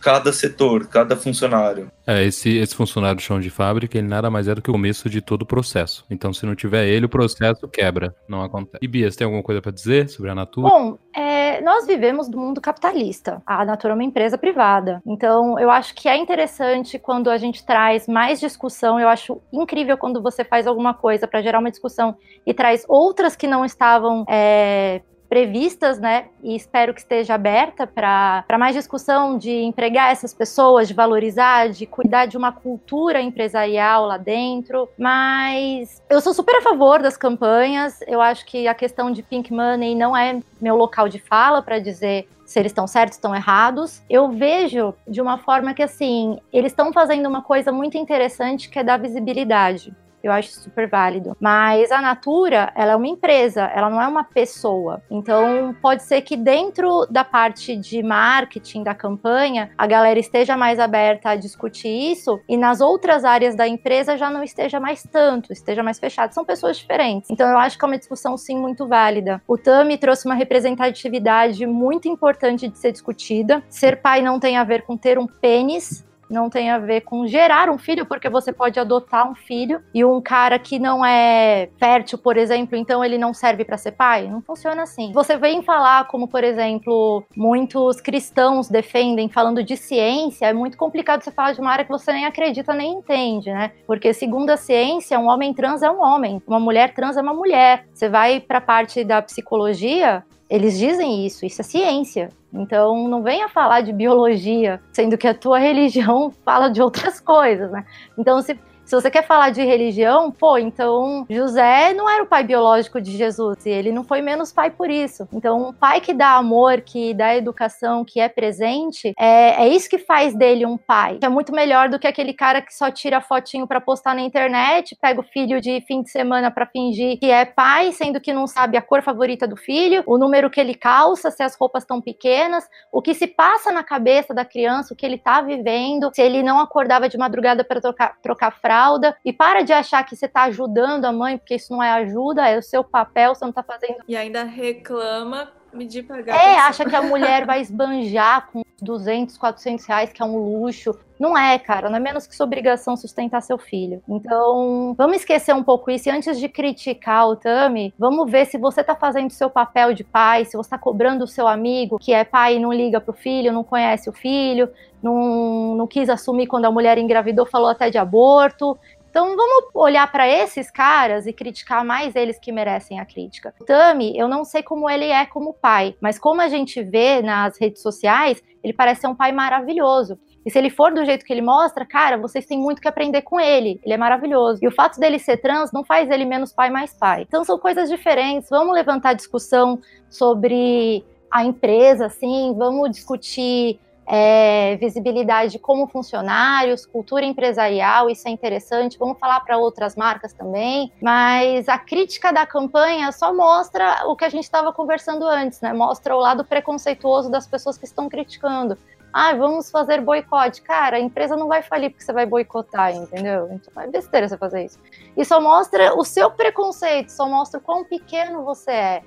cada 0.00 0.32
setor, 0.32 0.86
cada 0.86 1.16
funcionário. 1.16 1.90
É, 2.06 2.24
esse, 2.24 2.56
esse 2.56 2.74
funcionário 2.74 3.16
de 3.16 3.22
chão 3.22 3.40
de 3.40 3.50
fábrica, 3.50 3.98
ele 3.98 4.06
nada 4.06 4.30
mais 4.30 4.48
é 4.48 4.54
do 4.54 4.62
que 4.62 4.70
o 4.70 4.72
começo 4.72 5.08
de 5.08 5.20
todo 5.20 5.42
o 5.42 5.46
processo. 5.46 6.04
Então, 6.10 6.32
se 6.32 6.44
não 6.46 6.54
tiver 6.54 6.86
ele, 6.86 7.06
o 7.06 7.08
processo 7.08 7.66
quebra, 7.68 8.14
não 8.28 8.42
acontece. 8.42 8.78
E 8.82 8.88
Bia, 8.88 9.10
você 9.10 9.18
tem 9.18 9.24
alguma 9.24 9.42
coisa 9.42 9.62
para 9.62 9.72
dizer 9.72 10.08
sobre 10.08 10.30
a 10.30 10.34
Natura? 10.34 10.68
Bom, 10.68 10.98
é, 11.14 11.45
nós 11.60 11.86
vivemos 11.86 12.28
no 12.28 12.38
mundo 12.38 12.60
capitalista. 12.60 13.42
A 13.46 13.64
Natura 13.64 13.92
é 13.92 13.96
uma 13.96 14.04
empresa 14.04 14.38
privada. 14.38 15.02
Então, 15.06 15.58
eu 15.58 15.70
acho 15.70 15.94
que 15.94 16.08
é 16.08 16.16
interessante 16.16 16.98
quando 16.98 17.30
a 17.30 17.38
gente 17.38 17.64
traz 17.64 18.06
mais 18.06 18.40
discussão. 18.40 18.98
Eu 18.98 19.08
acho 19.08 19.40
incrível 19.52 19.96
quando 19.96 20.22
você 20.22 20.44
faz 20.44 20.66
alguma 20.66 20.94
coisa 20.94 21.26
para 21.26 21.42
gerar 21.42 21.58
uma 21.58 21.70
discussão 21.70 22.16
e 22.46 22.54
traz 22.54 22.84
outras 22.88 23.36
que 23.36 23.46
não 23.46 23.64
estavam 23.64 24.24
é, 24.28 25.02
previstas, 25.28 25.98
né? 25.98 26.26
E 26.42 26.54
espero 26.54 26.94
que 26.94 27.00
esteja 27.00 27.34
aberta 27.34 27.86
para 27.86 28.44
mais 28.58 28.74
discussão 28.74 29.38
de 29.38 29.50
empregar 29.50 30.10
essas 30.10 30.32
pessoas, 30.32 30.88
de 30.88 30.94
valorizar, 30.94 31.68
de 31.68 31.86
cuidar 31.86 32.26
de 32.26 32.36
uma 32.36 32.52
cultura 32.52 33.20
empresarial 33.20 34.06
lá 34.06 34.16
dentro. 34.16 34.88
Mas 34.98 36.02
eu 36.08 36.20
sou 36.20 36.32
super 36.32 36.56
a 36.56 36.62
favor 36.62 37.02
das 37.02 37.16
campanhas. 37.16 38.00
Eu 38.06 38.20
acho 38.20 38.44
que 38.46 38.66
a 38.66 38.74
questão 38.74 39.10
de 39.10 39.22
pink 39.22 39.52
money 39.52 39.94
não 39.94 40.16
é 40.16 40.40
meu 40.60 40.76
local 40.76 41.08
de 41.08 41.18
fala 41.18 41.62
para 41.62 41.78
dizer 41.78 42.28
se 42.44 42.60
eles 42.60 42.70
estão 42.70 42.86
certos, 42.86 43.16
estão 43.16 43.34
errados. 43.34 44.02
Eu 44.08 44.30
vejo 44.30 44.94
de 45.06 45.20
uma 45.20 45.38
forma 45.38 45.74
que 45.74 45.82
assim, 45.82 46.38
eles 46.52 46.72
estão 46.72 46.92
fazendo 46.92 47.28
uma 47.28 47.42
coisa 47.42 47.72
muito 47.72 47.98
interessante 47.98 48.70
que 48.70 48.78
é 48.78 48.84
dar 48.84 48.98
visibilidade 48.98 49.92
eu 50.22 50.32
acho 50.32 50.50
super 50.50 50.88
válido. 50.88 51.36
Mas 51.40 51.90
a 51.90 52.00
Natura, 52.00 52.72
ela 52.74 52.92
é 52.92 52.96
uma 52.96 53.06
empresa, 53.06 53.62
ela 53.74 53.90
não 53.90 54.00
é 54.00 54.06
uma 54.06 54.24
pessoa. 54.24 55.02
Então, 55.10 55.74
pode 55.80 56.02
ser 56.02 56.22
que 56.22 56.36
dentro 56.36 57.06
da 57.10 57.24
parte 57.24 57.76
de 57.76 58.02
marketing 58.02 58.82
da 58.82 58.94
campanha, 58.94 59.70
a 59.76 59.86
galera 59.86 60.18
esteja 60.18 60.56
mais 60.56 60.78
aberta 60.78 61.30
a 61.30 61.36
discutir 61.36 61.88
isso 61.88 62.40
e 62.48 62.56
nas 62.56 62.80
outras 62.80 63.24
áreas 63.24 63.54
da 63.54 63.66
empresa 63.66 64.16
já 64.16 64.30
não 64.30 64.42
esteja 64.42 64.80
mais 64.80 65.02
tanto, 65.02 65.52
esteja 65.52 65.82
mais 65.82 65.98
fechado. 65.98 66.32
São 66.32 66.44
pessoas 66.44 66.76
diferentes. 66.76 67.30
Então, 67.30 67.48
eu 67.48 67.58
acho 67.58 67.78
que 67.78 67.84
é 67.84 67.88
uma 67.88 67.98
discussão 67.98 68.36
sim 68.36 68.58
muito 68.58 68.86
válida. 68.86 69.42
O 69.46 69.56
Tami 69.56 69.98
trouxe 69.98 70.26
uma 70.26 70.34
representatividade 70.34 71.66
muito 71.66 72.08
importante 72.08 72.68
de 72.68 72.78
ser 72.78 72.92
discutida. 72.92 73.62
Ser 73.68 74.00
pai 74.00 74.22
não 74.22 74.38
tem 74.40 74.56
a 74.56 74.64
ver 74.64 74.82
com 74.82 74.96
ter 74.96 75.18
um 75.18 75.26
pênis, 75.26 76.05
não 76.28 76.50
tem 76.50 76.70
a 76.70 76.78
ver 76.78 77.02
com 77.02 77.26
gerar 77.26 77.70
um 77.70 77.78
filho, 77.78 78.06
porque 78.06 78.28
você 78.28 78.52
pode 78.52 78.78
adotar 78.78 79.30
um 79.30 79.34
filho 79.34 79.80
e 79.94 80.04
um 80.04 80.20
cara 80.20 80.58
que 80.58 80.78
não 80.78 81.04
é 81.04 81.68
fértil, 81.78 82.18
por 82.18 82.36
exemplo, 82.36 82.76
então 82.76 83.04
ele 83.04 83.18
não 83.18 83.32
serve 83.32 83.64
para 83.64 83.76
ser 83.76 83.92
pai? 83.92 84.28
Não 84.28 84.42
funciona 84.42 84.82
assim. 84.82 85.12
Você 85.12 85.36
vem 85.36 85.62
falar 85.62 86.06
como, 86.06 86.28
por 86.28 86.44
exemplo, 86.44 87.24
muitos 87.36 88.00
cristãos 88.00 88.68
defendem 88.68 89.28
falando 89.28 89.62
de 89.62 89.76
ciência, 89.76 90.46
é 90.46 90.52
muito 90.52 90.76
complicado 90.76 91.22
você 91.22 91.30
falar 91.30 91.52
de 91.52 91.60
uma 91.60 91.70
área 91.70 91.84
que 91.84 91.90
você 91.90 92.12
nem 92.12 92.26
acredita 92.26 92.72
nem 92.72 92.94
entende, 92.94 93.50
né? 93.50 93.72
Porque 93.86 94.12
segundo 94.12 94.50
a 94.50 94.56
ciência, 94.56 95.18
um 95.18 95.28
homem 95.28 95.52
trans 95.54 95.82
é 95.82 95.90
um 95.90 96.02
homem, 96.02 96.42
uma 96.46 96.60
mulher 96.60 96.94
trans 96.94 97.16
é 97.16 97.22
uma 97.22 97.34
mulher. 97.34 97.86
Você 97.92 98.08
vai 98.08 98.40
para 98.40 98.58
a 98.58 98.60
parte 98.60 99.04
da 99.04 99.22
psicologia, 99.22 100.24
eles 100.48 100.78
dizem 100.78 101.26
isso, 101.26 101.44
isso 101.44 101.60
é 101.60 101.64
ciência. 101.64 102.30
Então 102.52 103.08
não 103.08 103.22
venha 103.22 103.48
falar 103.48 103.80
de 103.80 103.92
biologia, 103.92 104.80
sendo 104.92 105.18
que 105.18 105.26
a 105.26 105.34
tua 105.34 105.58
religião 105.60 106.32
fala 106.44 106.68
de 106.68 106.80
outras 106.80 107.20
coisas, 107.20 107.70
né? 107.70 107.84
Então 108.16 108.40
se 108.40 108.58
se 108.86 108.94
você 108.94 109.10
quer 109.10 109.26
falar 109.26 109.50
de 109.50 109.64
religião, 109.64 110.30
pô, 110.30 110.56
então 110.56 111.26
José 111.28 111.92
não 111.92 112.08
era 112.08 112.22
o 112.22 112.26
pai 112.26 112.44
biológico 112.44 113.00
de 113.00 113.16
Jesus 113.16 113.66
e 113.66 113.68
ele 113.68 113.90
não 113.90 114.04
foi 114.04 114.22
menos 114.22 114.52
pai 114.52 114.70
por 114.70 114.88
isso. 114.88 115.28
Então, 115.32 115.70
um 115.70 115.72
pai 115.72 116.00
que 116.00 116.14
dá 116.14 116.36
amor, 116.36 116.80
que 116.82 117.12
dá 117.12 117.34
educação, 117.34 118.04
que 118.04 118.20
é 118.20 118.28
presente, 118.28 119.12
é, 119.18 119.64
é 119.64 119.68
isso 119.68 119.90
que 119.90 119.98
faz 119.98 120.36
dele 120.36 120.64
um 120.64 120.78
pai. 120.78 121.18
É 121.20 121.28
muito 121.28 121.52
melhor 121.52 121.88
do 121.88 121.98
que 121.98 122.06
aquele 122.06 122.32
cara 122.32 122.62
que 122.62 122.72
só 122.72 122.88
tira 122.88 123.20
fotinho 123.20 123.66
para 123.66 123.80
postar 123.80 124.14
na 124.14 124.22
internet, 124.22 124.96
pega 125.00 125.20
o 125.20 125.24
filho 125.24 125.60
de 125.60 125.80
fim 125.80 126.02
de 126.02 126.10
semana 126.10 126.48
para 126.48 126.64
fingir 126.64 127.18
que 127.18 127.28
é 127.28 127.44
pai, 127.44 127.90
sendo 127.90 128.20
que 128.20 128.32
não 128.32 128.46
sabe 128.46 128.76
a 128.76 128.82
cor 128.82 129.02
favorita 129.02 129.48
do 129.48 129.56
filho, 129.56 130.04
o 130.06 130.16
número 130.16 130.48
que 130.48 130.60
ele 130.60 130.76
calça, 130.76 131.32
se 131.32 131.42
as 131.42 131.56
roupas 131.56 131.82
estão 131.82 132.00
pequenas, 132.00 132.64
o 132.92 133.02
que 133.02 133.14
se 133.14 133.26
passa 133.26 133.72
na 133.72 133.82
cabeça 133.82 134.32
da 134.32 134.44
criança, 134.44 134.94
o 134.94 134.96
que 134.96 135.04
ele 135.04 135.18
tá 135.18 135.40
vivendo, 135.40 136.10
se 136.14 136.22
ele 136.22 136.40
não 136.40 136.60
acordava 136.60 137.08
de 137.08 137.18
madrugada 137.18 137.64
para 137.64 137.80
trocar, 137.80 138.16
trocar 138.22 138.52
fralda 138.76 139.16
e 139.24 139.32
para 139.32 139.62
de 139.62 139.72
achar 139.72 140.04
que 140.04 140.14
você 140.14 140.26
está 140.26 140.44
ajudando 140.44 141.06
a 141.06 141.12
mãe, 141.12 141.38
porque 141.38 141.54
isso 141.54 141.72
não 141.72 141.82
é 141.82 141.90
ajuda, 141.92 142.46
é 142.46 142.58
o 142.58 142.62
seu 142.62 142.84
papel, 142.84 143.34
você 143.34 143.44
não 143.44 143.50
está 143.50 143.62
fazendo. 143.62 143.96
E 144.06 144.16
ainda 144.16 144.44
reclama 144.44 145.50
medir 145.76 146.04
pagar. 146.04 146.34
É, 146.34 146.56
acha 146.58 146.84
que 146.84 146.96
a 146.96 147.02
mulher 147.02 147.46
vai 147.46 147.60
esbanjar 147.60 148.48
com 148.50 148.62
200, 148.80 149.38
400 149.38 149.84
reais, 149.86 150.12
que 150.12 150.22
é 150.22 150.24
um 150.24 150.36
luxo. 150.36 150.98
Não 151.18 151.36
é, 151.36 151.58
cara, 151.58 151.88
não 151.88 151.96
é 151.96 152.00
menos 152.00 152.26
que 152.26 152.36
sua 152.36 152.44
obrigação 152.44 152.94
sustentar 152.94 153.40
seu 153.40 153.56
filho. 153.56 154.02
Então, 154.06 154.94
vamos 154.98 155.16
esquecer 155.16 155.54
um 155.54 155.62
pouco 155.62 155.90
isso. 155.90 156.08
E 156.08 156.12
antes 156.12 156.38
de 156.38 156.48
criticar 156.48 157.26
o 157.26 157.36
Tami, 157.36 157.94
vamos 157.98 158.30
ver 158.30 158.44
se 158.46 158.58
você 158.58 158.84
tá 158.84 158.94
fazendo 158.94 159.30
seu 159.30 159.48
papel 159.48 159.94
de 159.94 160.04
pai, 160.04 160.44
se 160.44 160.56
você 160.56 160.70
tá 160.70 160.78
cobrando 160.78 161.24
o 161.24 161.28
seu 161.28 161.48
amigo, 161.48 161.98
que 161.98 162.12
é 162.12 162.22
pai 162.22 162.56
e 162.56 162.58
não 162.58 162.72
liga 162.72 163.00
pro 163.00 163.14
filho, 163.14 163.52
não 163.52 163.64
conhece 163.64 164.10
o 164.10 164.12
filho, 164.12 164.68
não, 165.02 165.74
não 165.74 165.86
quis 165.86 166.10
assumir 166.10 166.46
quando 166.46 166.66
a 166.66 166.70
mulher 166.70 166.98
engravidou, 166.98 167.46
falou 167.46 167.68
até 167.68 167.88
de 167.88 167.96
aborto. 167.96 168.76
Então 169.16 169.34
vamos 169.34 169.70
olhar 169.72 170.12
para 170.12 170.28
esses 170.28 170.70
caras 170.70 171.26
e 171.26 171.32
criticar 171.32 171.82
mais 171.82 172.14
eles 172.14 172.38
que 172.38 172.52
merecem 172.52 173.00
a 173.00 173.06
crítica. 173.06 173.54
O 173.58 173.64
Tami, 173.64 174.14
eu 174.14 174.28
não 174.28 174.44
sei 174.44 174.62
como 174.62 174.90
ele 174.90 175.06
é 175.06 175.24
como 175.24 175.54
pai, 175.54 175.96
mas 176.02 176.18
como 176.18 176.42
a 176.42 176.48
gente 176.48 176.82
vê 176.82 177.22
nas 177.22 177.58
redes 177.58 177.80
sociais, 177.80 178.42
ele 178.62 178.74
parece 178.74 179.00
ser 179.00 179.06
um 179.06 179.14
pai 179.14 179.32
maravilhoso. 179.32 180.18
E 180.44 180.50
se 180.50 180.58
ele 180.58 180.68
for 180.68 180.92
do 180.92 181.02
jeito 181.02 181.24
que 181.24 181.32
ele 181.32 181.40
mostra, 181.40 181.86
cara, 181.86 182.18
vocês 182.18 182.44
têm 182.44 182.58
muito 182.58 182.78
que 182.78 182.88
aprender 182.88 183.22
com 183.22 183.40
ele. 183.40 183.80
Ele 183.82 183.94
é 183.94 183.96
maravilhoso. 183.96 184.58
E 184.62 184.68
o 184.68 184.70
fato 184.70 185.00
dele 185.00 185.18
ser 185.18 185.38
trans 185.38 185.72
não 185.72 185.82
faz 185.82 186.10
ele 186.10 186.26
menos 186.26 186.52
pai 186.52 186.68
mais 186.68 186.92
pai. 186.92 187.22
Então 187.26 187.42
são 187.42 187.58
coisas 187.58 187.88
diferentes. 187.88 188.50
Vamos 188.50 188.74
levantar 188.74 189.14
discussão 189.14 189.80
sobre 190.10 191.02
a 191.30 191.42
empresa, 191.42 192.04
assim, 192.04 192.54
vamos 192.54 192.90
discutir 192.90 193.80
é, 194.06 194.76
visibilidade 194.76 195.58
como 195.58 195.86
funcionários, 195.88 196.86
cultura 196.86 197.24
empresarial, 197.24 198.08
isso 198.08 198.28
é 198.28 198.30
interessante. 198.30 198.98
Vamos 198.98 199.18
falar 199.18 199.40
para 199.40 199.58
outras 199.58 199.96
marcas 199.96 200.32
também. 200.32 200.92
Mas 201.02 201.68
a 201.68 201.78
crítica 201.78 202.32
da 202.32 202.46
campanha 202.46 203.10
só 203.10 203.34
mostra 203.34 204.06
o 204.06 204.14
que 204.14 204.24
a 204.24 204.28
gente 204.28 204.44
estava 204.44 204.72
conversando 204.72 205.26
antes, 205.26 205.60
né? 205.60 205.72
Mostra 205.72 206.14
o 206.14 206.20
lado 206.20 206.44
preconceituoso 206.44 207.30
das 207.30 207.46
pessoas 207.46 207.76
que 207.76 207.84
estão 207.84 208.08
criticando. 208.08 208.78
ah, 209.12 209.34
vamos 209.34 209.70
fazer 209.70 210.02
boicote. 210.02 210.60
Cara, 210.60 210.98
a 210.98 211.00
empresa 211.00 211.36
não 211.36 211.48
vai 211.48 211.62
falir 211.62 211.90
porque 211.90 212.04
você 212.04 212.12
vai 212.12 212.26
boicotar, 212.26 212.94
entendeu? 212.94 213.48
Então 213.50 213.82
é 213.82 213.86
besteira 213.86 214.28
você 214.28 214.36
fazer 214.36 214.66
isso. 214.66 214.78
E 215.16 215.24
só 215.24 215.40
mostra 215.40 215.96
o 215.96 216.04
seu 216.04 216.30
preconceito, 216.30 217.10
só 217.10 217.26
mostra 217.26 217.58
o 217.58 217.62
quão 217.62 217.82
pequeno 217.82 218.44
você 218.44 218.70
é. 218.70 219.02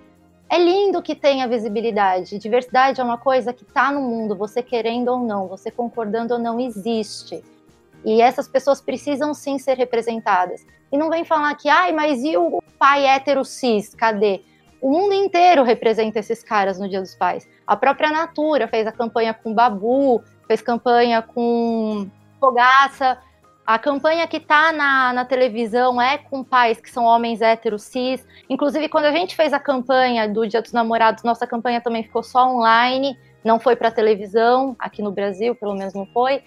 É 0.50 0.58
lindo 0.58 1.02
que 1.02 1.14
tenha 1.14 1.48
visibilidade. 1.48 2.40
Diversidade 2.40 3.00
é 3.00 3.04
uma 3.04 3.20
coisa 3.20 3.54
que 3.54 3.64
está 3.64 3.92
no 3.92 4.02
mundo, 4.02 4.36
você 4.36 4.64
querendo 4.64 5.10
ou 5.10 5.20
não, 5.20 5.48
você 5.48 5.70
concordando 5.70 6.34
ou 6.34 6.40
não, 6.40 6.60
existe. 6.60 7.44
E 8.04 8.20
essas 8.20 8.48
pessoas 8.48 8.82
precisam 8.82 9.34
sim 9.34 9.60
ser 9.60 9.78
representadas. 9.78 10.66
E 10.92 10.98
não 10.98 11.10
vem 11.10 11.24
falar 11.24 11.54
que, 11.56 11.70
ai, 11.70 11.92
mas 11.92 12.24
e 12.24 12.36
o 12.36 12.64
pai 12.80 13.06
hétero 13.06 13.46
cis? 13.46 13.94
Cadê? 13.94 14.42
O 14.82 14.90
mundo 14.90 15.14
inteiro 15.14 15.64
representa 15.64 16.20
esses 16.20 16.42
caras 16.42 16.80
no 16.80 16.90
Dia 16.90 17.02
dos 17.02 17.14
Pais. 17.14 17.48
A 17.68 17.76
própria 17.76 18.10
Natura 18.10 18.68
fez 18.68 18.88
a 18.88 18.92
campanha 18.92 19.34
com 19.34 19.54
Babu, 19.54 20.24
fez 20.48 20.62
campanha 20.62 21.22
com 21.22 22.10
Fogaça. 22.40 23.20
A 23.70 23.78
campanha 23.78 24.28
que 24.28 24.40
tá 24.40 24.72
na, 24.72 25.14
na 25.14 25.24
televisão 25.24 26.02
é 26.02 26.18
com 26.18 26.44
pais 26.44 26.82
que 26.82 26.90
são 26.90 27.04
homens 27.04 27.40
héteros 27.40 27.84
cis. 27.84 28.26
Inclusive, 28.50 28.90
quando 28.90 29.06
a 29.06 29.12
gente 29.12 29.36
fez 29.36 29.54
a 29.54 29.60
campanha 29.60 30.28
do 30.28 30.48
Dia 30.48 30.60
dos 30.60 30.72
Namorados, 30.72 31.24
nossa 31.24 31.46
campanha 31.46 31.80
também 31.80 32.02
ficou 32.02 32.24
só 32.24 32.50
online, 32.50 33.16
não 33.44 33.60
foi 33.60 33.76
para 33.76 33.92
televisão, 33.92 34.76
aqui 34.80 35.04
no 35.04 35.12
Brasil, 35.12 35.54
pelo 35.54 35.76
menos 35.76 35.94
não 35.94 36.08
foi. 36.08 36.42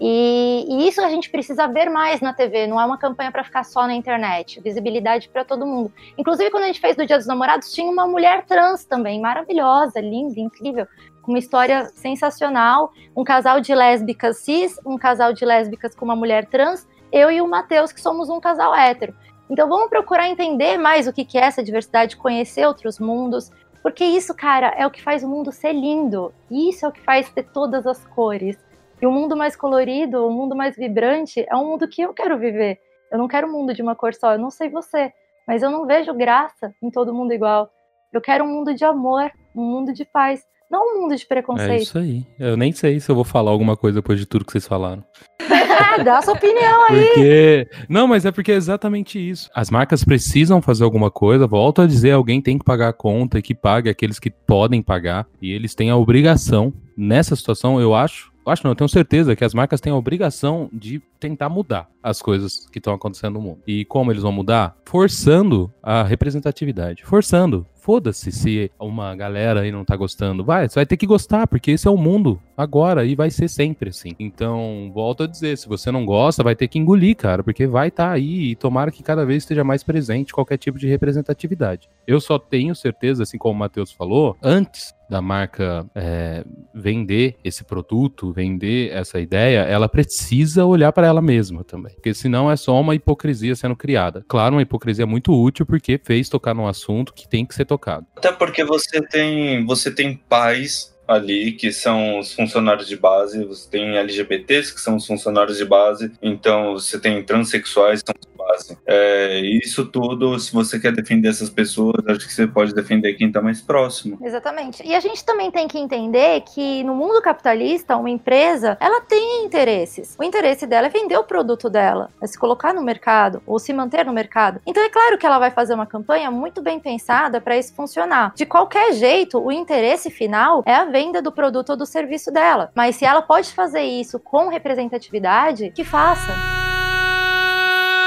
E, 0.00 0.66
e, 0.68 0.88
isso 0.88 1.00
a 1.00 1.08
gente 1.08 1.30
precisa 1.30 1.68
ver 1.68 1.88
mais 1.88 2.20
na 2.20 2.32
TV, 2.32 2.66
não 2.66 2.80
é 2.80 2.84
uma 2.84 2.98
campanha 2.98 3.30
para 3.30 3.44
ficar 3.44 3.62
só 3.62 3.86
na 3.86 3.94
internet, 3.94 4.60
visibilidade 4.60 5.28
para 5.28 5.44
todo 5.44 5.64
mundo. 5.64 5.92
Inclusive, 6.18 6.50
quando 6.50 6.64
a 6.64 6.66
gente 6.66 6.80
fez 6.80 6.96
do 6.96 7.06
Dia 7.06 7.18
dos 7.18 7.28
Namorados, 7.28 7.72
tinha 7.72 7.88
uma 7.88 8.08
mulher 8.08 8.44
trans 8.46 8.84
também, 8.84 9.20
maravilhosa, 9.20 10.00
linda, 10.00 10.40
incrível, 10.40 10.88
uma 11.30 11.38
história 11.38 11.86
sensacional. 11.94 12.92
Um 13.16 13.24
casal 13.24 13.60
de 13.60 13.74
lésbicas 13.74 14.38
cis, 14.38 14.78
um 14.84 14.98
casal 14.98 15.32
de 15.32 15.44
lésbicas 15.44 15.94
com 15.94 16.04
uma 16.04 16.16
mulher 16.16 16.46
trans, 16.46 16.86
eu 17.12 17.30
e 17.30 17.40
o 17.40 17.48
Matheus, 17.48 17.92
que 17.92 18.00
somos 18.00 18.28
um 18.28 18.40
casal 18.40 18.74
hétero. 18.74 19.14
Então 19.48 19.68
vamos 19.68 19.88
procurar 19.88 20.28
entender 20.28 20.78
mais 20.78 21.06
o 21.06 21.12
que 21.12 21.38
é 21.38 21.42
essa 21.42 21.62
diversidade, 21.62 22.16
conhecer 22.16 22.66
outros 22.66 22.98
mundos, 22.98 23.50
porque 23.84 24.02
isso, 24.02 24.34
cara, 24.34 24.68
é 24.78 24.86
o 24.86 24.90
que 24.90 25.02
faz 25.02 25.22
o 25.22 25.28
mundo 25.28 25.52
ser 25.52 25.74
lindo. 25.74 26.32
Isso 26.50 26.86
é 26.86 26.88
o 26.88 26.92
que 26.92 27.02
faz 27.02 27.28
ter 27.28 27.42
todas 27.42 27.86
as 27.86 28.02
cores. 28.06 28.56
E 29.00 29.06
o 29.06 29.10
um 29.10 29.12
mundo 29.12 29.36
mais 29.36 29.54
colorido, 29.54 30.22
o 30.24 30.28
um 30.28 30.32
mundo 30.32 30.56
mais 30.56 30.74
vibrante, 30.74 31.44
é 31.46 31.54
um 31.54 31.66
mundo 31.66 31.86
que 31.86 32.00
eu 32.00 32.14
quero 32.14 32.38
viver. 32.38 32.80
Eu 33.12 33.18
não 33.18 33.28
quero 33.28 33.46
um 33.46 33.52
mundo 33.52 33.74
de 33.74 33.82
uma 33.82 33.94
cor 33.94 34.14
só, 34.14 34.32
eu 34.32 34.38
não 34.38 34.50
sei 34.50 34.70
você, 34.70 35.12
mas 35.46 35.62
eu 35.62 35.70
não 35.70 35.84
vejo 35.84 36.14
graça 36.14 36.74
em 36.82 36.90
todo 36.90 37.12
mundo 37.12 37.34
igual. 37.34 37.70
Eu 38.10 38.22
quero 38.22 38.44
um 38.44 38.48
mundo 38.48 38.74
de 38.74 38.86
amor, 38.86 39.30
um 39.54 39.62
mundo 39.62 39.92
de 39.92 40.06
paz, 40.06 40.42
não 40.70 40.96
um 40.96 41.02
mundo 41.02 41.16
de 41.16 41.26
preconceito. 41.26 41.70
É 41.70 41.76
isso 41.78 41.98
aí. 41.98 42.26
Eu 42.38 42.56
nem 42.56 42.72
sei 42.72 42.98
se 43.00 43.10
eu 43.10 43.14
vou 43.14 43.24
falar 43.24 43.50
alguma 43.50 43.76
coisa 43.76 44.00
depois 44.00 44.18
de 44.18 44.26
tudo 44.26 44.44
que 44.44 44.52
vocês 44.52 44.66
falaram. 44.66 45.04
Dá 46.04 46.20
sua 46.22 46.34
opinião 46.34 46.84
aí. 46.88 47.06
Porque... 47.06 47.68
Não, 47.88 48.06
mas 48.08 48.24
é 48.24 48.32
porque 48.32 48.52
é 48.52 48.56
exatamente 48.56 49.18
isso. 49.18 49.48
As 49.54 49.70
marcas 49.70 50.04
precisam 50.04 50.60
fazer 50.60 50.84
alguma 50.84 51.10
coisa. 51.10 51.46
Volto 51.46 51.82
a 51.82 51.86
dizer, 51.86 52.12
alguém 52.12 52.40
tem 52.40 52.58
que 52.58 52.64
pagar 52.64 52.88
a 52.88 52.92
conta 52.92 53.38
e 53.38 53.42
que 53.42 53.54
pague 53.54 53.88
aqueles 53.88 54.18
que 54.18 54.30
podem 54.30 54.82
pagar. 54.82 55.26
E 55.40 55.52
eles 55.52 55.74
têm 55.74 55.90
a 55.90 55.96
obrigação. 55.96 56.72
Nessa 56.96 57.36
situação, 57.36 57.80
eu 57.80 57.94
acho, 57.94 58.32
eu 58.46 58.52
acho 58.52 58.62
não, 58.64 58.72
eu 58.72 58.76
tenho 58.76 58.88
certeza 58.88 59.34
que 59.34 59.44
as 59.44 59.54
marcas 59.54 59.80
têm 59.80 59.92
a 59.92 59.96
obrigação 59.96 60.68
de 60.72 61.00
tentar 61.18 61.48
mudar 61.48 61.88
as 62.02 62.20
coisas 62.20 62.68
que 62.70 62.78
estão 62.78 62.94
acontecendo 62.94 63.34
no 63.34 63.40
mundo. 63.40 63.60
E 63.66 63.84
como 63.84 64.12
eles 64.12 64.22
vão 64.22 64.32
mudar? 64.32 64.76
Forçando 64.84 65.72
a 65.82 66.02
representatividade. 66.02 67.04
Forçando. 67.04 67.66
Foda-se 67.84 68.32
se 68.32 68.70
uma 68.80 69.14
galera 69.14 69.60
aí 69.60 69.70
não 69.70 69.84
tá 69.84 69.94
gostando. 69.94 70.42
Vai, 70.42 70.66
você 70.66 70.76
vai 70.76 70.86
ter 70.86 70.96
que 70.96 71.06
gostar, 71.06 71.46
porque 71.46 71.72
esse 71.72 71.86
é 71.86 71.90
o 71.90 71.98
mundo 71.98 72.40
agora 72.56 73.04
e 73.04 73.14
vai 73.14 73.30
ser 73.30 73.46
sempre 73.46 73.90
assim. 73.90 74.12
Então, 74.18 74.90
volto 74.94 75.24
a 75.24 75.26
dizer, 75.26 75.58
se 75.58 75.68
você 75.68 75.90
não 75.90 76.06
gosta, 76.06 76.42
vai 76.42 76.56
ter 76.56 76.66
que 76.66 76.78
engolir, 76.78 77.14
cara, 77.14 77.44
porque 77.44 77.66
vai 77.66 77.88
estar 77.88 78.06
tá 78.06 78.12
aí 78.12 78.52
e 78.52 78.56
tomara 78.56 78.90
que 78.90 79.02
cada 79.02 79.26
vez 79.26 79.42
esteja 79.42 79.62
mais 79.62 79.82
presente 79.82 80.32
qualquer 80.32 80.56
tipo 80.56 80.78
de 80.78 80.88
representatividade. 80.88 81.90
Eu 82.06 82.22
só 82.22 82.38
tenho 82.38 82.74
certeza, 82.74 83.22
assim 83.22 83.36
como 83.36 83.54
o 83.54 83.58
Matheus 83.58 83.92
falou, 83.92 84.34
antes 84.42 84.94
da 85.08 85.20
marca 85.20 85.86
é, 85.94 86.44
vender 86.74 87.36
esse 87.44 87.62
produto, 87.64 88.32
vender 88.32 88.90
essa 88.92 89.20
ideia, 89.20 89.60
ela 89.60 89.88
precisa 89.88 90.64
olhar 90.64 90.92
para 90.92 91.06
ela 91.06 91.20
mesma 91.20 91.62
também. 91.62 91.94
Porque 91.94 92.14
senão 92.14 92.50
é 92.50 92.56
só 92.56 92.80
uma 92.80 92.94
hipocrisia 92.94 93.54
sendo 93.54 93.76
criada. 93.76 94.24
Claro, 94.26 94.56
uma 94.56 94.62
hipocrisia 94.62 95.06
muito 95.06 95.32
útil 95.32 95.66
porque 95.66 96.00
fez 96.02 96.28
tocar 96.28 96.54
num 96.54 96.66
assunto 96.66 97.12
que 97.12 97.28
tem 97.28 97.44
que 97.44 97.54
ser 97.54 97.64
tocado. 97.64 97.73
Até 98.16 98.32
porque 98.32 98.64
você 98.64 99.00
tem, 99.02 99.64
você 99.64 99.90
tem 99.90 100.16
pais 100.16 100.93
ali, 101.06 101.52
que 101.52 101.72
são 101.72 102.18
os 102.18 102.32
funcionários 102.32 102.88
de 102.88 102.96
base, 102.96 103.44
você 103.44 103.68
tem 103.68 103.96
LGBTs, 103.96 104.74
que 104.74 104.80
são 104.80 104.96
os 104.96 105.06
funcionários 105.06 105.58
de 105.58 105.64
base, 105.64 106.12
então 106.22 106.74
você 106.74 106.98
tem 106.98 107.22
transexuais, 107.22 108.02
que 108.02 108.12
são 108.12 108.14
de 108.20 108.36
base. 108.36 108.78
É, 108.86 109.40
isso 109.40 109.84
tudo, 109.86 110.38
se 110.38 110.52
você 110.52 110.78
quer 110.78 110.92
defender 110.92 111.28
essas 111.28 111.50
pessoas, 111.50 111.96
acho 112.06 112.26
que 112.26 112.32
você 112.32 112.46
pode 112.46 112.74
defender 112.74 113.14
quem 113.14 113.28
está 113.28 113.40
mais 113.40 113.60
próximo. 113.60 114.18
Exatamente. 114.22 114.82
E 114.86 114.94
a 114.94 115.00
gente 115.00 115.24
também 115.24 115.50
tem 115.50 115.66
que 115.68 115.78
entender 115.78 116.42
que 116.42 116.82
no 116.84 116.94
mundo 116.94 117.20
capitalista, 117.22 117.96
uma 117.96 118.10
empresa, 118.10 118.76
ela 118.80 119.00
tem 119.00 119.44
interesses. 119.44 120.14
O 120.18 120.24
interesse 120.24 120.66
dela 120.66 120.86
é 120.86 120.90
vender 120.90 121.16
o 121.16 121.24
produto 121.24 121.68
dela, 121.68 122.10
é 122.20 122.26
se 122.26 122.38
colocar 122.38 122.72
no 122.72 122.82
mercado, 122.82 123.42
ou 123.46 123.58
se 123.58 123.72
manter 123.72 124.04
no 124.04 124.12
mercado. 124.12 124.60
Então 124.66 124.82
é 124.82 124.88
claro 124.88 125.18
que 125.18 125.26
ela 125.26 125.38
vai 125.38 125.50
fazer 125.50 125.74
uma 125.74 125.86
campanha 125.86 126.30
muito 126.30 126.62
bem 126.62 126.78
pensada 126.78 127.40
para 127.40 127.56
isso 127.56 127.74
funcionar. 127.74 128.32
De 128.34 128.46
qualquer 128.46 128.92
jeito, 128.94 129.38
o 129.38 129.50
interesse 129.50 130.10
final 130.10 130.62
é 130.66 130.74
a 130.74 130.84
venda 130.94 131.20
do 131.20 131.32
produto 131.32 131.70
ou 131.70 131.76
do 131.76 131.84
serviço 131.84 132.30
dela. 132.30 132.70
Mas 132.72 132.94
se 132.94 133.04
ela 133.04 133.20
pode 133.20 133.52
fazer 133.52 133.82
isso 133.82 134.20
com 134.20 134.46
representatividade, 134.46 135.72
que 135.74 135.82
faça. 135.82 136.32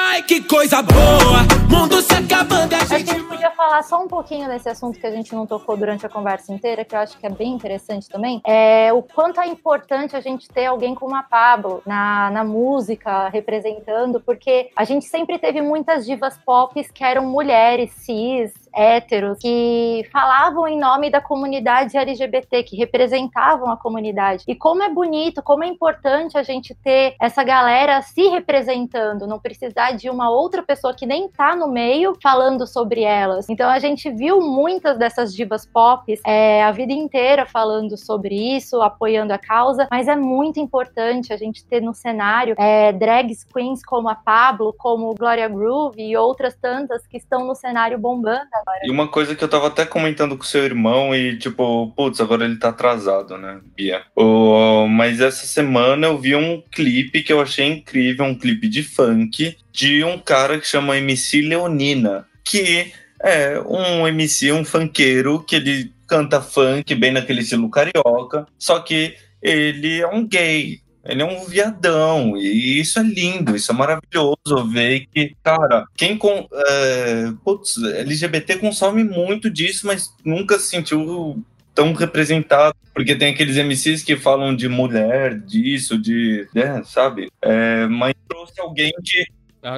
Ai, 0.09 0.23
que 0.23 0.41
coisa 0.41 0.81
boa! 0.81 1.57
Mundo 1.69 2.01
se 2.01 2.13
acabando, 2.13 2.73
a 2.73 2.79
gente. 2.79 2.93
Acho 2.93 3.03
que 3.03 3.11
a 3.11 3.13
gente 3.13 3.27
podia 3.27 3.51
falar 3.51 3.83
só 3.83 4.01
um 4.01 4.07
pouquinho 4.07 4.47
desse 4.47 4.69
assunto 4.69 4.97
que 4.97 5.05
a 5.05 5.11
gente 5.11 5.35
não 5.35 5.45
tocou 5.45 5.75
durante 5.75 6.05
a 6.05 6.09
conversa 6.09 6.53
inteira, 6.53 6.85
que 6.85 6.95
eu 6.95 6.99
acho 6.99 7.17
que 7.17 7.27
é 7.27 7.29
bem 7.29 7.53
interessante 7.53 8.07
também. 8.07 8.41
É 8.45 8.91
o 8.93 9.03
quanto 9.03 9.41
é 9.41 9.47
importante 9.47 10.15
a 10.15 10.21
gente 10.21 10.47
ter 10.47 10.67
alguém 10.67 10.95
como 10.95 11.13
a 11.13 11.23
Pablo 11.23 11.81
na, 11.85 12.31
na 12.31 12.43
música, 12.45 13.27
representando, 13.27 14.21
porque 14.21 14.69
a 14.77 14.85
gente 14.85 15.05
sempre 15.05 15.37
teve 15.37 15.61
muitas 15.61 16.05
divas 16.05 16.37
pop 16.37 16.81
que 16.93 17.03
eram 17.03 17.25
mulheres 17.25 17.91
cis, 17.91 18.53
héteros, 18.73 19.37
que 19.39 20.07
falavam 20.11 20.67
em 20.67 20.79
nome 20.79 21.09
da 21.09 21.21
comunidade 21.21 21.97
LGBT, 21.97 22.63
que 22.63 22.75
representavam 22.75 23.69
a 23.69 23.77
comunidade. 23.77 24.43
E 24.47 24.55
como 24.55 24.83
é 24.83 24.89
bonito, 24.89 25.41
como 25.41 25.63
é 25.63 25.67
importante 25.67 26.37
a 26.37 26.43
gente 26.43 26.73
ter 26.75 27.15
essa 27.21 27.43
galera 27.43 28.01
se 28.01 28.27
representando, 28.27 29.27
não 29.27 29.39
precisar 29.39 29.91
de 29.91 30.09
uma 30.09 30.29
outra 30.29 30.63
pessoa 30.63 30.93
que 30.93 31.05
nem 31.05 31.29
tá 31.29 31.55
no 31.55 31.67
meio 31.67 32.15
falando 32.21 32.65
sobre 32.67 33.01
elas. 33.01 33.49
Então 33.49 33.69
a 33.69 33.79
gente 33.79 34.09
viu 34.09 34.41
muitas 34.41 34.97
dessas 34.97 35.33
divas 35.33 35.65
pop 35.65 36.19
é, 36.25 36.63
a 36.63 36.71
vida 36.71 36.93
inteira 36.93 37.45
falando 37.45 37.97
sobre 37.97 38.35
isso, 38.35 38.81
apoiando 38.81 39.33
a 39.33 39.37
causa, 39.37 39.87
mas 39.91 40.07
é 40.07 40.15
muito 40.15 40.59
importante 40.59 41.33
a 41.33 41.37
gente 41.37 41.65
ter 41.65 41.81
no 41.81 41.93
cenário 41.93 42.55
é, 42.57 42.91
drag 42.91 43.33
queens 43.53 43.83
como 43.83 44.09
a 44.09 44.15
Pablo, 44.15 44.73
como 44.77 45.13
Gloria 45.15 45.47
Groove 45.47 46.01
e 46.01 46.17
outras 46.17 46.55
tantas 46.55 47.05
que 47.07 47.17
estão 47.17 47.45
no 47.45 47.55
cenário 47.55 47.97
bombando. 47.97 48.47
E 48.83 48.91
uma 48.91 49.07
coisa 49.07 49.35
que 49.35 49.43
eu 49.43 49.47
tava 49.47 49.67
até 49.67 49.85
comentando 49.85 50.37
com 50.37 50.43
seu 50.43 50.63
irmão 50.63 51.15
e 51.15 51.37
tipo, 51.37 51.91
putz, 51.95 52.19
agora 52.21 52.45
ele 52.45 52.57
tá 52.57 52.69
atrasado, 52.69 53.37
né, 53.37 53.59
Bia? 53.75 54.03
Oh, 54.15 54.87
mas 54.87 55.19
essa 55.19 55.45
semana 55.45 56.07
eu 56.07 56.17
vi 56.17 56.35
um 56.35 56.61
clipe 56.71 57.21
que 57.21 57.33
eu 57.33 57.41
achei 57.41 57.65
incrível, 57.65 58.25
um 58.25 58.37
clipe 58.37 58.67
de 58.67 58.83
funk 58.83 59.57
de 59.71 60.03
um 60.03 60.17
cara 60.17 60.59
que 60.59 60.67
chama 60.67 60.97
MC 60.97 61.41
Leonina, 61.41 62.27
que 62.43 62.91
é 63.23 63.59
um 63.59 64.07
MC, 64.07 64.51
um 64.51 64.63
funkeiro, 64.63 65.43
que 65.43 65.55
ele 65.55 65.91
canta 66.07 66.41
funk 66.41 66.95
bem 66.95 67.11
naquele 67.11 67.41
estilo 67.41 67.69
carioca, 67.69 68.45
só 68.57 68.79
que 68.79 69.15
ele 69.41 70.01
é 70.01 70.07
um 70.07 70.25
gay. 70.25 70.79
Ele 71.07 71.21
é 71.21 71.25
um 71.25 71.45
viadão, 71.45 72.35
e 72.37 72.79
isso 72.79 72.99
é 72.99 73.03
lindo, 73.03 73.55
isso 73.55 73.71
é 73.71 73.75
maravilhoso 73.75 74.69
ver 74.71 75.07
que, 75.13 75.35
cara, 75.43 75.85
quem 75.95 76.17
com. 76.17 76.47
É, 76.53 77.31
putz, 77.43 77.77
LGBT 77.81 78.57
consome 78.57 79.03
muito 79.03 79.49
disso, 79.49 79.87
mas 79.87 80.13
nunca 80.23 80.59
se 80.59 80.67
sentiu 80.67 81.43
tão 81.73 81.93
representado, 81.93 82.75
porque 82.93 83.15
tem 83.15 83.31
aqueles 83.31 83.55
MCs 83.55 84.03
que 84.03 84.17
falam 84.17 84.55
de 84.55 84.67
mulher, 84.67 85.39
disso, 85.39 85.97
de. 85.97 86.47
Né, 86.53 86.81
sabe? 86.83 87.29
É, 87.41 87.85
mas 87.87 88.13
trouxe 88.27 88.59
alguém 88.59 88.91
que 89.03 89.25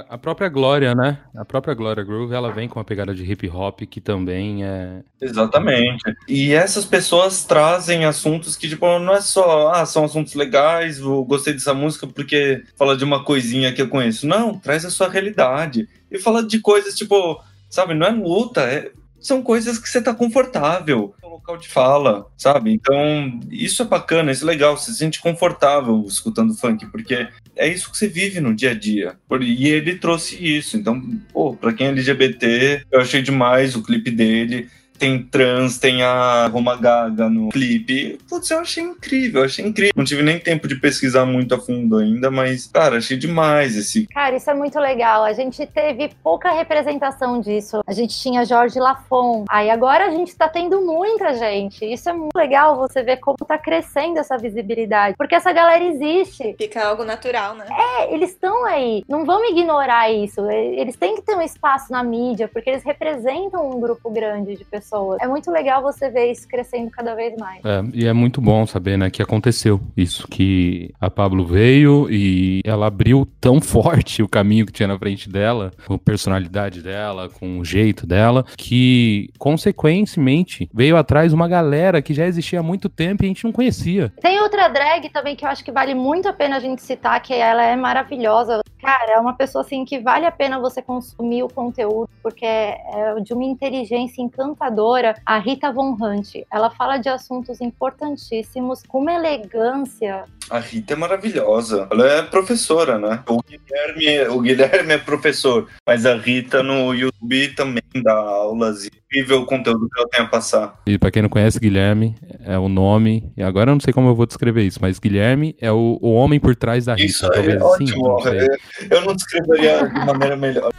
a, 0.10 0.18
própria 0.18 0.50
Glória, 0.50 0.94
né? 0.94 1.20
A 1.36 1.44
própria 1.44 1.74
Glória 1.74 2.04
Groove, 2.04 2.34
ela 2.34 2.52
vem 2.52 2.68
com 2.68 2.80
uma 2.80 2.86
pegada 2.86 3.14
de 3.14 3.24
hip 3.24 3.50
hop 3.50 3.82
que 3.82 4.00
também 4.00 4.64
é. 4.64 5.02
Exatamente. 5.22 6.04
E 6.28 6.54
essas 6.54 6.86
pessoas 6.86 7.44
trazem 7.44 8.06
assuntos 8.06 8.56
que, 8.56 8.70
tipo, 8.70 9.00
não 9.00 9.14
é 9.14 9.22
só, 9.22 9.72
ah, 9.72 9.86
são 9.86 10.06
assuntos 10.06 10.34
legais, 10.36 11.00
eu 11.00 11.24
gostei 11.24 11.54
dessa 11.54 11.74
música 11.74 12.06
porque 12.08 12.64
fala 12.78 12.96
de 12.96 13.04
uma 13.04 13.24
coisinha 13.24 13.74
que 13.74 13.82
eu 13.82 13.90
conheço. 13.90 14.28
Não, 14.28 14.58
traz 14.58 14.86
a 14.86 14.90
sua 14.90 15.10
realidade. 15.10 15.88
E 16.12 16.20
fala 16.20 16.44
de 16.44 16.60
coisas, 16.60 16.96
tipo, 16.96 17.42
sabe, 17.70 17.94
não 17.94 18.08
é 18.08 18.12
luta, 18.12 18.62
é 18.62 18.92
são 19.20 19.42
coisas 19.42 19.78
que 19.78 19.90
você 19.90 20.02
tá 20.02 20.14
confortável 20.14 21.14
no 21.22 21.30
local 21.30 21.58
de 21.58 21.68
fala, 21.68 22.28
sabe? 22.38 22.72
Então, 22.72 23.40
isso 23.52 23.82
é 23.82 23.86
bacana, 23.86 24.32
isso 24.32 24.44
é 24.44 24.48
legal, 24.48 24.78
você 24.78 24.92
se 24.92 24.98
sente 24.98 25.20
confortável 25.20 26.04
escutando 26.08 26.54
funk, 26.54 26.86
porque 26.88 27.28
é 27.56 27.68
isso 27.68 27.92
que 27.92 27.98
você 27.98 28.08
vive 28.08 28.40
no 28.40 28.54
dia 28.54 28.72
a 28.72 28.74
dia. 28.74 29.18
E 29.42 29.68
ele 29.68 29.96
trouxe 29.96 30.36
isso. 30.36 30.78
Então, 30.78 31.02
pô, 31.34 31.54
pra 31.56 31.74
quem 31.74 31.88
é 31.88 31.90
LGBT, 31.90 32.86
eu 32.92 33.02
achei 33.02 33.22
demais 33.22 33.76
o 33.76 33.84
clipe 33.84 34.12
dele 34.12 34.70
tem 35.00 35.24
trans, 35.24 35.80
tem 35.80 36.04
a 36.04 36.48
Roma 36.48 36.76
Gaga 36.76 37.30
no 37.30 37.50
clipe. 37.50 38.20
Putz, 38.30 38.52
eu 38.52 38.60
achei 38.60 38.84
incrível, 38.84 39.42
eu 39.42 39.46
achei 39.46 39.66
incrível. 39.66 39.94
Não 39.96 40.04
tive 40.04 40.22
nem 40.22 40.38
tempo 40.38 40.68
de 40.68 40.76
pesquisar 40.76 41.26
muito 41.26 41.56
a 41.56 41.60
fundo 41.60 41.98
ainda, 41.98 42.30
mas, 42.30 42.68
cara, 42.68 42.98
achei 42.98 43.16
demais 43.16 43.78
esse. 43.78 44.06
Cara, 44.08 44.36
isso 44.36 44.50
é 44.50 44.54
muito 44.54 44.78
legal. 44.78 45.24
A 45.24 45.32
gente 45.32 45.66
teve 45.66 46.12
pouca 46.22 46.52
representação 46.52 47.40
disso. 47.40 47.80
A 47.88 47.94
gente 47.94 48.20
tinha 48.20 48.44
Jorge 48.44 48.78
Lafon. 48.78 49.46
Aí 49.50 49.70
agora 49.70 50.08
a 50.08 50.12
gente 50.12 50.36
tá 50.36 50.50
tendo 50.50 50.82
muita 50.82 51.34
gente. 51.34 51.86
Isso 51.86 52.10
é 52.10 52.14
muito 52.14 52.36
legal 52.36 52.76
você 52.76 53.02
ver 53.02 53.18
como 53.18 53.38
tá 53.48 53.58
crescendo 53.58 54.20
essa 54.20 54.38
visibilidade. 54.38 55.16
Porque 55.18 55.36
essa 55.36 55.54
galera 55.54 55.84
existe. 55.84 56.56
Fica 56.58 56.86
algo 56.86 57.06
natural, 57.06 57.56
né? 57.56 57.66
É, 57.72 58.14
eles 58.14 58.32
estão 58.32 58.66
aí. 58.66 59.04
Não 59.08 59.26
vamos 59.26 59.50
ignorar 59.52 60.12
isso. 60.12 60.46
Eles 60.50 60.98
têm 60.98 61.16
que 61.16 61.22
ter 61.22 61.36
um 61.36 61.42
espaço 61.42 61.90
na 61.90 62.04
mídia, 62.04 62.50
porque 62.50 62.70
eles 62.70 62.84
representam 62.84 63.70
um 63.70 63.80
grupo 63.80 64.10
grande 64.10 64.58
de 64.58 64.66
pessoas 64.66 64.89
pessoas. 64.90 65.22
É 65.22 65.28
muito 65.28 65.52
legal 65.52 65.82
você 65.82 66.10
ver 66.10 66.32
isso 66.32 66.48
crescendo 66.48 66.90
cada 66.90 67.14
vez 67.14 67.36
mais. 67.38 67.64
É, 67.64 67.84
e 67.94 68.08
é 68.08 68.14
muito 68.14 68.42
bom 68.42 68.66
saber, 68.66 68.98
né, 68.98 69.10
que 69.10 69.22
aconteceu 69.22 69.80
isso, 69.96 70.28
que 70.28 70.92
a 71.00 71.10
Pablo 71.10 71.46
veio 71.46 72.08
e 72.10 72.62
ela 72.66 72.88
abriu 72.88 73.28
tão 73.40 73.62
forte 73.62 74.24
o 74.24 74.28
caminho 74.28 74.66
que 74.66 74.72
tinha 74.72 74.88
na 74.88 74.98
frente 74.98 75.30
dela, 75.30 75.72
com 75.86 75.94
a 75.94 76.00
personalidade 76.00 76.82
dela, 76.82 77.30
com 77.30 77.60
o 77.60 77.66
jeito 77.66 78.08
dela, 78.08 78.44
que 78.58 79.30
consequentemente 79.38 80.70
veio 80.74 80.98
atrás 80.98 81.32
uma 81.34 81.48
galera 81.48 82.02
que 82.02 82.14
já 82.14 82.26
existia 82.26 82.60
há 82.60 82.64
muito 82.64 82.90
tempo 82.90 83.24
e 83.24 83.26
a 83.26 83.28
gente 83.28 83.44
não 83.44 83.52
conhecia. 83.52 84.12
Tem 84.22 84.40
outra 84.42 84.68
drag 84.68 85.10
também 85.10 85.36
que 85.36 85.46
eu 85.46 85.50
acho 85.50 85.64
que 85.64 85.72
vale 85.72 85.94
muito 85.94 86.28
a 86.28 86.34
pena 86.34 86.58
a 86.58 86.60
gente 86.60 86.82
citar, 86.82 87.22
que 87.22 87.34
ela 87.34 87.64
é 87.64 87.76
maravilhosa. 87.76 88.62
Cara, 88.82 89.12
é 89.12 89.20
uma 89.20 89.34
pessoa 89.34 89.62
assim 89.62 89.84
que 89.84 90.00
vale 90.00 90.26
a 90.26 90.32
pena 90.32 90.58
você 90.58 90.82
consumir 90.82 91.44
o 91.44 91.50
conteúdo, 91.50 92.10
porque 92.24 92.46
é 92.46 93.20
de 93.22 93.34
uma 93.34 93.44
inteligência 93.44 94.22
encantadora 94.22 95.16
a 95.26 95.38
Rita 95.38 95.72
Von 95.72 95.98
Hunt. 96.00 96.36
Ela 96.50 96.70
fala 96.70 96.98
de 96.98 97.10
assuntos 97.10 97.60
importantíssimos 97.60 98.82
com 98.84 99.00
uma 99.00 99.12
elegância. 99.12 100.24
A 100.50 100.60
Rita 100.60 100.94
é 100.94 100.96
maravilhosa. 100.96 101.88
Ela 101.92 102.08
é 102.08 102.22
professora, 102.24 102.98
né? 102.98 103.24
O 103.28 103.40
Guilherme, 103.44 104.28
o 104.30 104.42
Guilherme 104.42 104.94
é 104.94 104.98
professor, 104.98 105.68
mas 105.86 106.06
a 106.06 106.16
Rita 106.16 106.64
no 106.64 106.94
YouTube 106.94 107.50
também 107.50 107.84
dá 108.04 108.14
aulas 108.14 108.86
e 108.86 108.90
incrível 109.10 109.42
o 109.42 109.46
conteúdo 109.46 109.88
que 109.90 110.00
ela 110.00 110.10
tem 110.10 110.22
a 110.22 110.28
passar. 110.28 110.80
E 110.88 110.98
para 110.98 111.12
quem 111.12 111.22
não 111.22 111.30
conhece, 111.30 111.60
Guilherme 111.60 112.16
é 112.44 112.58
o 112.58 112.68
nome, 112.68 113.32
e 113.38 113.44
agora 113.44 113.70
eu 113.70 113.76
não 113.76 113.80
sei 113.80 113.94
como 113.94 114.10
eu 114.10 114.16
vou 114.16 114.26
descrever 114.26 114.64
isso, 114.64 114.80
mas 114.82 114.98
Guilherme 115.00 115.56
é 115.60 115.72
o, 115.72 116.00
o 116.02 116.14
homem 116.14 116.40
por 116.40 116.56
trás 116.56 116.86
da 116.86 116.96
Rita. 116.96 117.06
Isso 117.06 117.26
é 117.26 117.30
talvez 117.30 117.62
assim, 117.62 117.84
ótimo. 117.84 118.18
Assim, 118.18 118.30
não 118.30 118.48
eu 118.98 119.06
não 119.06 119.16
descreveria 119.16 119.88
de 119.88 120.06
maneira 120.06 120.36
melhor. 120.36 120.72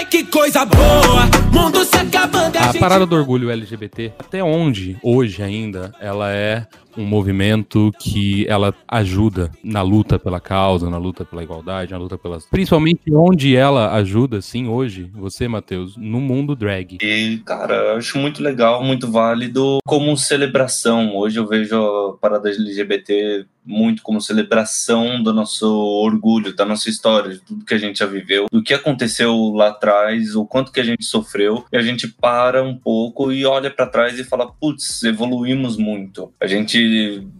Ai, 0.00 0.06
que 0.06 0.24
coisa 0.24 0.64
boa! 0.64 1.28
Mundo 1.52 1.84
se 1.84 1.96
acabando. 1.96 2.56
A, 2.56 2.60
a 2.60 2.72
gente... 2.72 2.78
parada 2.78 3.04
do 3.04 3.14
orgulho 3.14 3.50
LGBT, 3.50 4.12
até 4.18 4.42
onde 4.42 4.96
hoje 5.02 5.42
ainda 5.42 5.92
ela 6.00 6.32
é 6.32 6.66
um 6.96 7.04
movimento 7.04 7.92
que 7.98 8.46
ela 8.48 8.74
ajuda 8.88 9.50
na 9.62 9.82
luta 9.82 10.18
pela 10.18 10.40
causa, 10.40 10.90
na 10.90 10.98
luta 10.98 11.24
pela 11.24 11.42
igualdade, 11.42 11.92
na 11.92 11.98
luta 11.98 12.18
pelas. 12.18 12.46
Principalmente 12.46 13.00
onde 13.12 13.56
ela 13.56 13.94
ajuda, 13.94 14.40
sim, 14.40 14.68
hoje, 14.68 15.10
você, 15.14 15.48
Matheus, 15.48 15.96
no 15.96 16.20
mundo 16.20 16.54
drag. 16.56 16.98
E, 17.00 17.38
cara, 17.44 17.96
acho 17.96 18.18
muito 18.18 18.42
legal, 18.42 18.82
muito 18.82 19.10
válido 19.10 19.78
como 19.86 20.16
celebração. 20.16 21.16
Hoje 21.16 21.38
eu 21.38 21.46
vejo 21.46 21.76
a 21.76 22.16
parada 22.18 22.48
LGBT 22.48 23.46
muito 23.64 24.02
como 24.02 24.20
celebração 24.20 25.22
do 25.22 25.32
nosso 25.32 25.66
orgulho, 25.66 26.54
da 26.54 26.64
nossa 26.64 26.88
história, 26.88 27.32
de 27.32 27.40
tudo 27.40 27.64
que 27.64 27.74
a 27.74 27.78
gente 27.78 27.98
já 27.98 28.06
viveu, 28.06 28.46
do 28.50 28.62
que 28.62 28.74
aconteceu 28.74 29.52
lá 29.54 29.68
atrás, 29.68 30.34
o 30.34 30.44
quanto 30.44 30.72
que 30.72 30.80
a 30.80 30.84
gente 30.84 31.04
sofreu, 31.04 31.64
e 31.72 31.76
a 31.76 31.82
gente 31.82 32.08
para 32.08 32.62
um 32.62 32.76
pouco 32.76 33.30
e 33.32 33.44
olha 33.44 33.70
para 33.70 33.86
trás 33.86 34.18
e 34.18 34.24
fala, 34.24 34.50
putz, 34.50 35.02
evoluímos 35.04 35.76
muito. 35.76 36.32
A 36.40 36.46
gente 36.46 36.79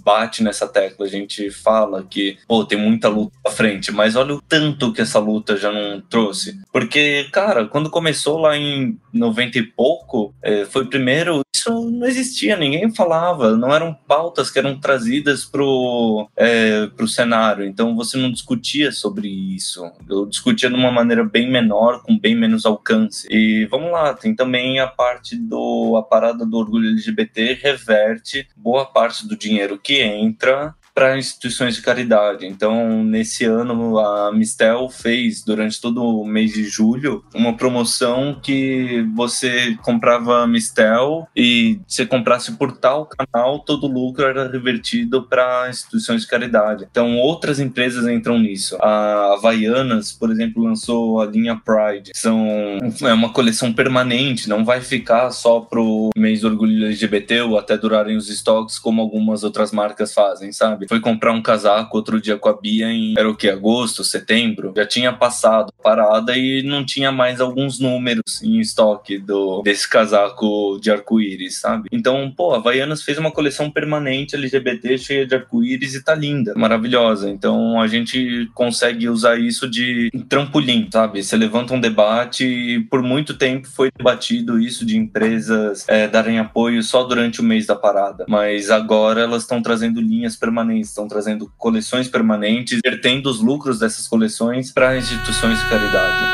bate 0.04 0.42
nessa 0.42 0.66
tecla, 0.66 1.06
a 1.06 1.08
gente 1.08 1.50
fala 1.50 2.04
que, 2.08 2.38
pô, 2.46 2.64
tem 2.64 2.78
muita 2.78 3.08
luta 3.08 3.36
à 3.46 3.50
frente, 3.50 3.92
mas 3.92 4.16
olha 4.16 4.34
o 4.34 4.42
tanto 4.42 4.92
que 4.92 5.00
essa 5.00 5.18
luta 5.18 5.56
já 5.56 5.70
não 5.70 6.00
trouxe. 6.00 6.60
Porque, 6.72 7.28
cara, 7.32 7.66
quando 7.66 7.90
começou 7.90 8.38
lá 8.38 8.56
em 8.56 8.98
90 9.12 9.58
e 9.58 9.62
pouco, 9.62 10.34
é, 10.42 10.64
foi 10.64 10.86
primeiro, 10.86 11.42
isso 11.60 11.90
não 11.90 12.06
existia, 12.06 12.56
ninguém 12.56 12.90
falava, 12.94 13.56
não 13.56 13.74
eram 13.74 13.94
pautas 13.94 14.50
que 14.50 14.58
eram 14.58 14.78
trazidas 14.78 15.44
pro, 15.44 16.28
é, 16.36 16.86
pro 16.88 17.06
cenário, 17.06 17.64
então 17.66 17.94
você 17.94 18.16
não 18.16 18.30
discutia 18.30 18.90
sobre 18.90 19.28
isso. 19.28 19.90
Eu 20.08 20.26
discutia 20.26 20.68
de 20.68 20.74
uma 20.74 20.90
maneira 20.90 21.24
bem 21.24 21.50
menor, 21.50 22.02
com 22.02 22.18
bem 22.18 22.34
menos 22.34 22.64
alcance. 22.64 23.28
E 23.30 23.66
vamos 23.66 23.92
lá, 23.92 24.14
tem 24.14 24.34
também 24.34 24.80
a 24.80 24.86
parte 24.86 25.36
do, 25.36 25.96
a 25.96 26.02
parada 26.02 26.46
do 26.46 26.56
orgulho 26.56 26.90
LGBT 26.90 27.58
reverte 27.62 28.48
boa 28.56 28.86
parte 28.86 29.26
do 29.26 29.36
dinheiro 29.36 29.78
que 29.78 30.00
entra 30.00 30.74
para 30.94 31.18
instituições 31.18 31.76
de 31.76 31.82
caridade. 31.82 32.46
Então, 32.46 33.02
nesse 33.04 33.44
ano, 33.44 33.98
a 33.98 34.32
Mistel 34.32 34.88
fez, 34.88 35.42
durante 35.42 35.80
todo 35.80 36.02
o 36.02 36.24
mês 36.24 36.52
de 36.52 36.64
julho, 36.64 37.24
uma 37.34 37.56
promoção 37.56 38.38
que 38.42 39.06
você 39.14 39.76
comprava 39.82 40.46
Mistel 40.46 41.26
e 41.36 41.80
se 41.86 42.06
comprasse 42.06 42.52
por 42.52 42.76
tal 42.76 43.06
canal, 43.06 43.60
todo 43.60 43.84
o 43.84 43.92
lucro 43.92 44.24
era 44.24 44.48
revertido 44.48 45.22
para 45.22 45.68
instituições 45.68 46.22
de 46.22 46.28
caridade. 46.28 46.86
Então, 46.90 47.16
outras 47.18 47.60
empresas 47.60 48.06
entram 48.06 48.38
nisso. 48.38 48.76
A 48.80 49.34
Havaianas, 49.34 50.12
por 50.12 50.30
exemplo, 50.30 50.62
lançou 50.62 51.20
a 51.20 51.26
linha 51.26 51.56
Pride. 51.56 52.12
São, 52.14 52.78
é 53.02 53.12
uma 53.12 53.32
coleção 53.32 53.72
permanente, 53.72 54.48
não 54.48 54.64
vai 54.64 54.80
ficar 54.80 55.30
só 55.30 55.60
pro 55.60 56.10
mês 56.16 56.40
do 56.40 56.48
orgulho 56.48 56.86
LGBT 56.86 57.42
ou 57.42 57.58
até 57.58 57.76
durarem 57.76 58.16
os 58.16 58.28
estoques, 58.28 58.78
como 58.78 59.00
algumas 59.00 59.44
outras 59.44 59.72
marcas 59.72 60.12
fazem, 60.12 60.52
sabe? 60.52 60.79
Foi 60.88 61.00
comprar 61.00 61.32
um 61.32 61.42
casaco 61.42 61.96
outro 61.96 62.20
dia 62.20 62.36
com 62.36 62.48
a 62.48 62.60
Bia 62.60 62.90
em 62.90 63.14
era 63.16 63.28
o 63.28 63.36
que 63.36 63.48
agosto, 63.48 64.04
setembro. 64.04 64.72
Já 64.76 64.86
tinha 64.86 65.12
passado 65.12 65.72
parada 65.82 66.36
e 66.36 66.62
não 66.62 66.84
tinha 66.84 67.12
mais 67.12 67.40
alguns 67.40 67.78
números 67.78 68.42
em 68.42 68.58
estoque 68.60 69.18
do 69.18 69.62
desse 69.62 69.88
casaco 69.88 70.78
de 70.80 70.90
arco-íris, 70.90 71.60
sabe? 71.60 71.88
Então, 71.92 72.32
pô, 72.34 72.54
a 72.54 72.56
Havaianas 72.56 73.02
fez 73.02 73.18
uma 73.18 73.30
coleção 73.30 73.70
permanente 73.70 74.36
LGBT 74.36 74.98
cheia 74.98 75.26
de 75.26 75.34
arco-íris 75.34 75.94
e 75.94 76.04
tá 76.04 76.14
linda, 76.14 76.54
maravilhosa. 76.56 77.30
Então 77.30 77.80
a 77.80 77.86
gente 77.86 78.48
consegue 78.54 79.08
usar 79.08 79.38
isso 79.38 79.68
de 79.68 80.10
trampolim, 80.28 80.88
sabe? 80.92 81.22
Você 81.22 81.36
levanta 81.36 81.74
um 81.74 81.80
debate 81.80 82.44
e 82.44 82.80
por 82.80 83.02
muito 83.02 83.34
tempo 83.34 83.68
foi 83.68 83.90
debatido 83.96 84.58
isso 84.58 84.84
de 84.84 84.96
empresas 84.96 85.84
é, 85.88 86.06
darem 86.06 86.38
apoio 86.38 86.82
só 86.82 87.02
durante 87.04 87.40
o 87.40 87.44
mês 87.44 87.66
da 87.66 87.74
parada, 87.74 88.24
mas 88.28 88.70
agora 88.70 89.20
elas 89.22 89.42
estão 89.42 89.62
trazendo 89.62 90.00
linhas 90.00 90.36
permanentes 90.36 90.69
estão 90.78 91.08
trazendo 91.08 91.50
coleções 91.58 92.06
permanentes, 92.06 92.78
vertendo 92.84 93.28
os 93.28 93.40
lucros 93.40 93.78
dessas 93.78 94.06
coleções 94.06 94.70
para 94.70 94.96
instituições 94.96 95.58
de 95.58 95.68
caridade. 95.68 96.24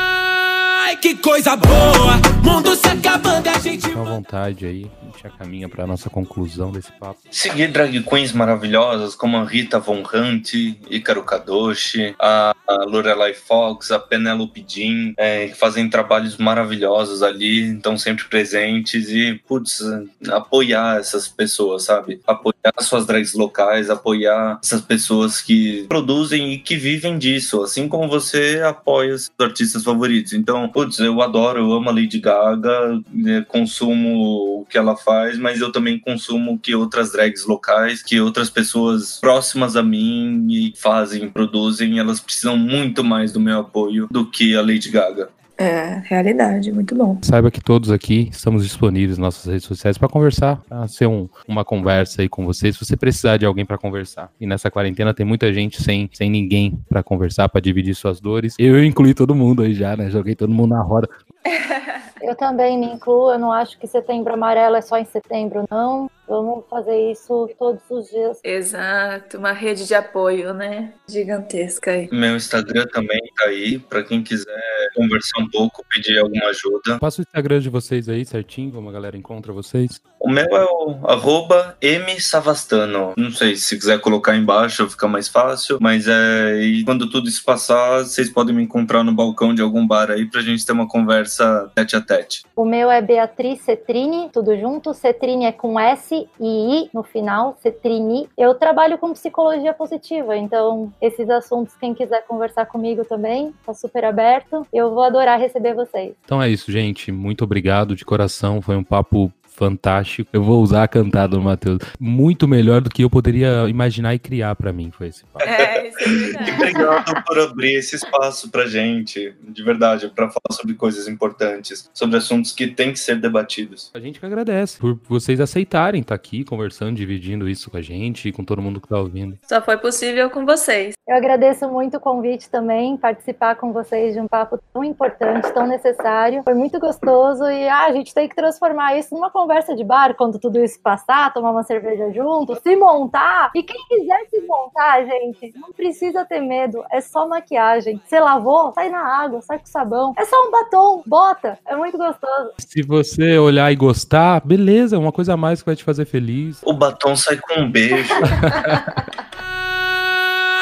Ai, 0.85 0.97
que 0.97 1.15
coisa 1.15 1.55
boa! 1.55 2.17
Mundo 2.43 2.75
se 2.75 2.87
acabando, 2.87 3.47
a 3.47 3.57
gente. 3.57 3.87
Fica 3.87 3.99
à 3.99 4.03
vontade 4.03 4.65
aí, 4.65 4.91
gente 5.17 5.23
já 5.23 5.29
caminha 5.29 5.67
para 5.67 5.87
nossa 5.87 6.09
conclusão 6.09 6.71
desse 6.71 6.91
papo. 6.91 7.19
Seguir 7.31 7.71
drag 7.71 8.03
queens 8.03 8.31
maravilhosas 8.31 9.15
como 9.15 9.37
a 9.37 9.43
Rita 9.43 9.79
Von 9.79 10.03
Hunt, 10.13 10.53
Icaro 10.89 11.23
Kadoshi, 11.23 12.15
a 12.19 12.53
Lorelai 12.85 13.33
Fox, 13.33 13.91
a 13.91 13.99
Penelope 13.99 14.63
Jean, 14.67 15.13
é, 15.17 15.47
que 15.47 15.55
fazem 15.55 15.89
trabalhos 15.89 16.37
maravilhosos 16.37 17.23
ali, 17.23 17.75
estão 17.75 17.97
sempre 17.97 18.25
presentes 18.25 19.09
e, 19.09 19.41
putz, 19.47 19.81
apoiar 20.29 20.99
essas 20.99 21.27
pessoas, 21.27 21.83
sabe? 21.83 22.21
Apoiar 22.27 22.73
suas 22.79 23.05
drags 23.05 23.33
locais, 23.33 23.89
apoiar 23.89 24.59
essas 24.63 24.81
pessoas 24.81 25.41
que 25.41 25.85
produzem 25.87 26.53
e 26.53 26.59
que 26.59 26.75
vivem 26.75 27.17
disso, 27.17 27.63
assim 27.63 27.87
como 27.87 28.07
você 28.07 28.61
apoia 28.63 29.17
seus 29.17 29.31
artistas 29.39 29.83
favoritos. 29.83 30.33
Então, 30.33 30.67
putz, 30.69 30.99
eu 30.99 31.21
adoro, 31.21 31.59
eu 31.59 31.73
amo 31.73 31.89
a 31.89 31.93
Lady 31.93 32.19
Gaga, 32.19 33.01
né, 33.11 33.45
consumo 33.47 34.61
o 34.61 34.65
que 34.65 34.77
ela 34.77 34.95
faz, 35.07 35.39
mas 35.39 35.61
eu 35.61 35.71
também 35.71 35.97
consumo 35.97 36.59
que 36.59 36.75
outras 36.75 37.13
drags 37.13 37.45
locais, 37.45 38.03
que 38.03 38.19
outras 38.19 38.49
pessoas 38.49 39.19
próximas 39.21 39.77
a 39.77 39.81
mim 39.81 40.45
e 40.49 40.73
fazem, 40.75 41.29
produzem, 41.29 41.97
elas 41.97 42.19
precisam 42.19 42.57
muito 42.57 43.05
mais 43.05 43.31
do 43.31 43.39
meu 43.39 43.59
apoio 43.59 44.09
do 44.11 44.29
que 44.29 44.53
a 44.53 44.61
Lady 44.61 44.89
Gaga. 44.91 45.29
É, 45.57 46.03
realidade, 46.05 46.71
muito 46.71 46.93
bom. 46.93 47.17
Saiba 47.23 47.49
que 47.49 47.59
todos 47.59 47.89
aqui 47.89 48.29
estamos 48.31 48.63
disponíveis 48.63 49.17
nas 49.17 49.35
nossas 49.35 49.51
redes 49.51 49.65
sociais 49.65 49.97
para 49.97 50.07
conversar, 50.07 50.61
para 50.69 50.87
ser 50.87 51.07
um, 51.07 51.27
uma 51.47 51.65
conversa 51.65 52.21
aí 52.21 52.29
com 52.29 52.45
vocês, 52.45 52.75
se 52.75 52.85
você 52.85 52.95
precisar 52.95 53.37
de 53.37 53.45
alguém 53.45 53.65
para 53.65 53.77
conversar. 53.77 54.29
E 54.39 54.45
nessa 54.45 54.69
quarentena 54.69 55.15
tem 55.15 55.25
muita 55.25 55.51
gente 55.51 55.81
sem, 55.81 56.09
sem 56.13 56.29
ninguém 56.29 56.79
para 56.87 57.01
conversar, 57.01 57.49
para 57.49 57.59
dividir 57.59 57.95
suas 57.95 58.19
dores. 58.19 58.53
Eu 58.59 58.83
incluí 58.83 59.15
todo 59.15 59.33
mundo 59.33 59.63
aí 59.63 59.73
já, 59.73 59.97
né? 59.97 60.11
Joguei 60.11 60.35
todo 60.35 60.53
mundo 60.53 60.75
na 60.75 60.81
roda. 60.81 61.09
Eu 62.27 62.35
também 62.35 62.77
me 62.77 62.87
incluo, 62.87 63.31
eu 63.31 63.39
não 63.39 63.53
acho 63.53 63.79
que 63.79 63.87
setembro 63.87 64.33
amarelo 64.33 64.75
é 64.75 64.81
só 64.81 64.97
em 64.97 65.05
setembro, 65.05 65.63
não. 65.71 66.11
Vamos 66.27 66.65
fazer 66.69 67.11
isso 67.11 67.49
todos 67.57 67.81
os 67.89 68.09
dias. 68.09 68.39
Exato, 68.43 69.37
uma 69.37 69.51
rede 69.51 69.87
de 69.87 69.93
apoio, 69.93 70.53
né? 70.53 70.93
Gigantesca 71.07 71.91
aí. 71.91 72.09
Meu 72.11 72.35
Instagram 72.35 72.85
também 72.91 73.21
tá 73.35 73.45
aí, 73.45 73.79
pra 73.79 74.03
quem 74.03 74.23
quiser 74.23 74.55
conversar 74.95 75.39
um 75.39 75.49
pouco, 75.49 75.85
pedir 75.89 76.17
alguma 76.17 76.47
ajuda. 76.47 76.99
Passa 76.99 77.21
o 77.21 77.23
Instagram 77.23 77.59
de 77.59 77.69
vocês 77.69 78.09
aí 78.09 78.25
certinho, 78.25 78.71
como 78.71 78.89
a 78.89 78.91
galera 78.91 79.15
encontra 79.15 79.53
vocês. 79.53 80.01
O 80.19 80.29
meu 80.29 80.45
é 80.45 80.65
o 80.65 81.07
arroba 81.07 81.77
msavastano. 81.81 83.13
Não 83.15 83.31
sei 83.31 83.55
se 83.55 83.77
quiser 83.77 83.99
colocar 84.01 84.35
embaixo 84.35 84.87
fica 84.89 85.07
mais 85.07 85.27
fácil, 85.27 85.77
mas 85.79 86.07
é. 86.07 86.61
E 86.61 86.83
quando 86.83 87.09
tudo 87.09 87.27
isso 87.27 87.43
passar, 87.43 88.03
vocês 88.03 88.29
podem 88.29 88.55
me 88.55 88.63
encontrar 88.63 89.03
no 89.03 89.13
balcão 89.13 89.53
de 89.53 89.61
algum 89.61 89.85
bar 89.85 90.11
aí 90.11 90.25
pra 90.25 90.41
gente 90.41 90.65
ter 90.65 90.71
uma 90.71 90.87
conversa 90.87 91.71
tete 91.75 91.95
a 91.95 92.01
tete. 92.01 92.43
O 92.55 92.65
meu 92.65 92.89
é 92.89 93.01
Beatriz 93.01 93.61
Cetrini, 93.61 94.29
tudo 94.33 94.57
junto. 94.57 94.93
Cetrini 94.93 95.45
é 95.45 95.51
com 95.51 95.79
S 95.79 96.16
e 96.39 96.83
I 96.83 96.89
no 96.93 97.03
final, 97.03 97.57
Cetrini. 97.61 98.29
Eu 98.37 98.55
trabalho 98.55 98.97
com 98.97 99.13
psicologia 99.13 99.73
positiva, 99.73 100.37
então 100.37 100.91
esses 101.01 101.29
assuntos, 101.29 101.75
quem 101.75 101.93
quiser 101.93 102.25
conversar 102.25 102.65
comigo 102.65 103.03
também, 103.05 103.53
tá 103.65 103.73
super 103.73 104.05
aberto. 104.05 104.65
Eu 104.73 104.93
vou 104.93 105.03
adorar 105.03 105.39
receber 105.39 105.73
vocês. 105.73 106.15
Então 106.23 106.41
é 106.41 106.49
isso, 106.49 106.71
gente. 106.71 107.11
Muito 107.11 107.43
obrigado 107.43 107.95
de 107.95 108.05
coração. 108.05 108.61
Foi 108.61 108.75
um 108.75 108.83
papo 108.83 109.31
fantástico. 109.57 110.29
Eu 110.31 110.43
vou 110.43 110.61
usar 110.61 110.83
a 110.83 110.87
cantada 110.87 111.35
do 111.35 111.41
Matheus. 111.41 111.79
Muito 111.99 112.47
melhor 112.47 112.79
do 112.79 112.89
que 112.89 113.03
eu 113.03 113.09
poderia 113.09 113.67
imaginar 113.67 114.13
e 114.13 114.19
criar 114.19 114.55
para 114.55 114.71
mim, 114.71 114.91
foi 114.91 115.07
esse 115.07 115.25
papo. 115.25 115.43
É, 115.43 115.87
isso 115.87 115.97
é 115.99 116.07
verdade. 116.07 116.49
E 116.49 116.53
obrigado 116.53 117.23
por 117.25 117.39
abrir 117.39 117.73
esse 117.73 117.95
espaço 117.95 118.49
pra 118.49 118.67
gente, 118.67 119.33
de 119.41 119.63
verdade, 119.63 120.09
pra 120.15 120.27
falar 120.27 120.53
sobre 120.53 120.75
coisas 120.75 121.07
importantes, 121.07 121.89
sobre 121.93 122.17
assuntos 122.17 122.51
que 122.51 122.67
têm 122.67 122.93
que 122.93 122.99
ser 122.99 123.19
debatidos. 123.19 123.91
A 123.93 123.99
gente 123.99 124.19
que 124.19 124.25
agradece 124.25 124.77
por 124.77 124.99
vocês 125.09 125.41
aceitarem 125.41 126.01
estar 126.01 126.15
aqui 126.15 126.43
conversando, 126.43 126.95
dividindo 126.95 127.49
isso 127.49 127.71
com 127.71 127.77
a 127.77 127.81
gente 127.81 128.29
e 128.29 128.31
com 128.31 128.43
todo 128.43 128.61
mundo 128.61 128.79
que 128.79 128.87
tá 128.87 128.99
ouvindo. 128.99 129.37
Só 129.47 129.59
foi 129.61 129.77
possível 129.77 130.29
com 130.29 130.45
vocês. 130.45 130.93
Eu 131.07 131.15
agradeço 131.15 131.67
muito 131.67 131.97
o 131.97 131.99
convite 131.99 132.49
também, 132.49 132.95
participar 132.95 133.55
com 133.55 133.73
vocês 133.73 134.13
de 134.13 134.19
um 134.19 134.27
papo 134.27 134.59
tão 134.71 134.83
importante, 134.83 135.51
tão 135.51 135.65
necessário. 135.65 136.43
Foi 136.43 136.53
muito 136.53 136.79
gostoso 136.79 137.45
e 137.45 137.67
ah, 137.67 137.85
a 137.85 137.91
gente 137.91 138.13
tem 138.13 138.29
que 138.29 138.35
transformar 138.35 138.97
isso 138.97 139.15
numa 139.15 139.31
conversa 139.31 139.46
de 139.75 139.83
bar 139.83 140.13
quando 140.15 140.39
tudo 140.39 140.63
isso 140.63 140.79
passar, 140.79 141.33
tomar 141.33 141.51
uma 141.51 141.63
cerveja 141.63 142.11
junto, 142.11 142.59
se 142.61 142.75
montar. 142.75 143.51
E 143.55 143.63
quem 143.63 143.77
quiser 143.87 144.25
se 144.29 144.41
montar, 144.41 145.03
gente, 145.05 145.53
não 145.55 145.71
precisa 145.71 146.25
ter 146.25 146.39
medo, 146.39 146.83
é 146.91 147.01
só 147.01 147.27
maquiagem. 147.27 148.01
Você 148.05 148.19
lavou, 148.19 148.73
sai 148.73 148.89
na 148.89 148.99
água, 148.99 149.41
sai 149.41 149.59
com 149.59 149.65
sabão. 149.65 150.13
É 150.17 150.25
só 150.25 150.35
um 150.47 150.51
batom, 150.51 151.03
bota, 151.05 151.57
é 151.65 151.75
muito 151.75 151.97
gostoso. 151.97 152.51
Se 152.59 152.81
você 152.81 153.37
olhar 153.37 153.71
e 153.71 153.75
gostar, 153.75 154.41
beleza, 154.45 154.95
é 154.95 154.99
uma 154.99 155.11
coisa 155.11 155.33
a 155.33 155.37
mais 155.37 155.61
que 155.61 155.65
vai 155.65 155.75
te 155.75 155.83
fazer 155.83 156.05
feliz. 156.05 156.61
O 156.63 156.73
batom 156.73 157.15
sai 157.15 157.37
com 157.37 157.61
um 157.61 157.71
beijo. 157.71 158.13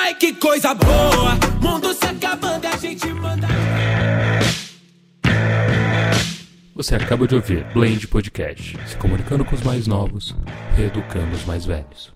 Ai, 0.05 0.13
que 0.13 0.33
coisa 0.33 0.73
boa! 0.75 1.31
Mundo 1.61 1.93
se 1.93 2.05
acabando, 2.05 2.65
a 2.67 2.77
gente 2.77 3.07
manda. 3.07 3.47
Você 6.75 6.93
acaba 6.93 7.25
de 7.25 7.33
ouvir 7.33 7.63
Blend 7.73 8.05
Podcast, 8.09 8.77
se 8.85 8.97
comunicando 8.97 9.45
com 9.45 9.55
os 9.55 9.61
mais 9.63 9.87
novos, 9.87 10.35
reeducando 10.75 11.33
os 11.33 11.45
mais 11.45 11.65
velhos. 11.65 12.13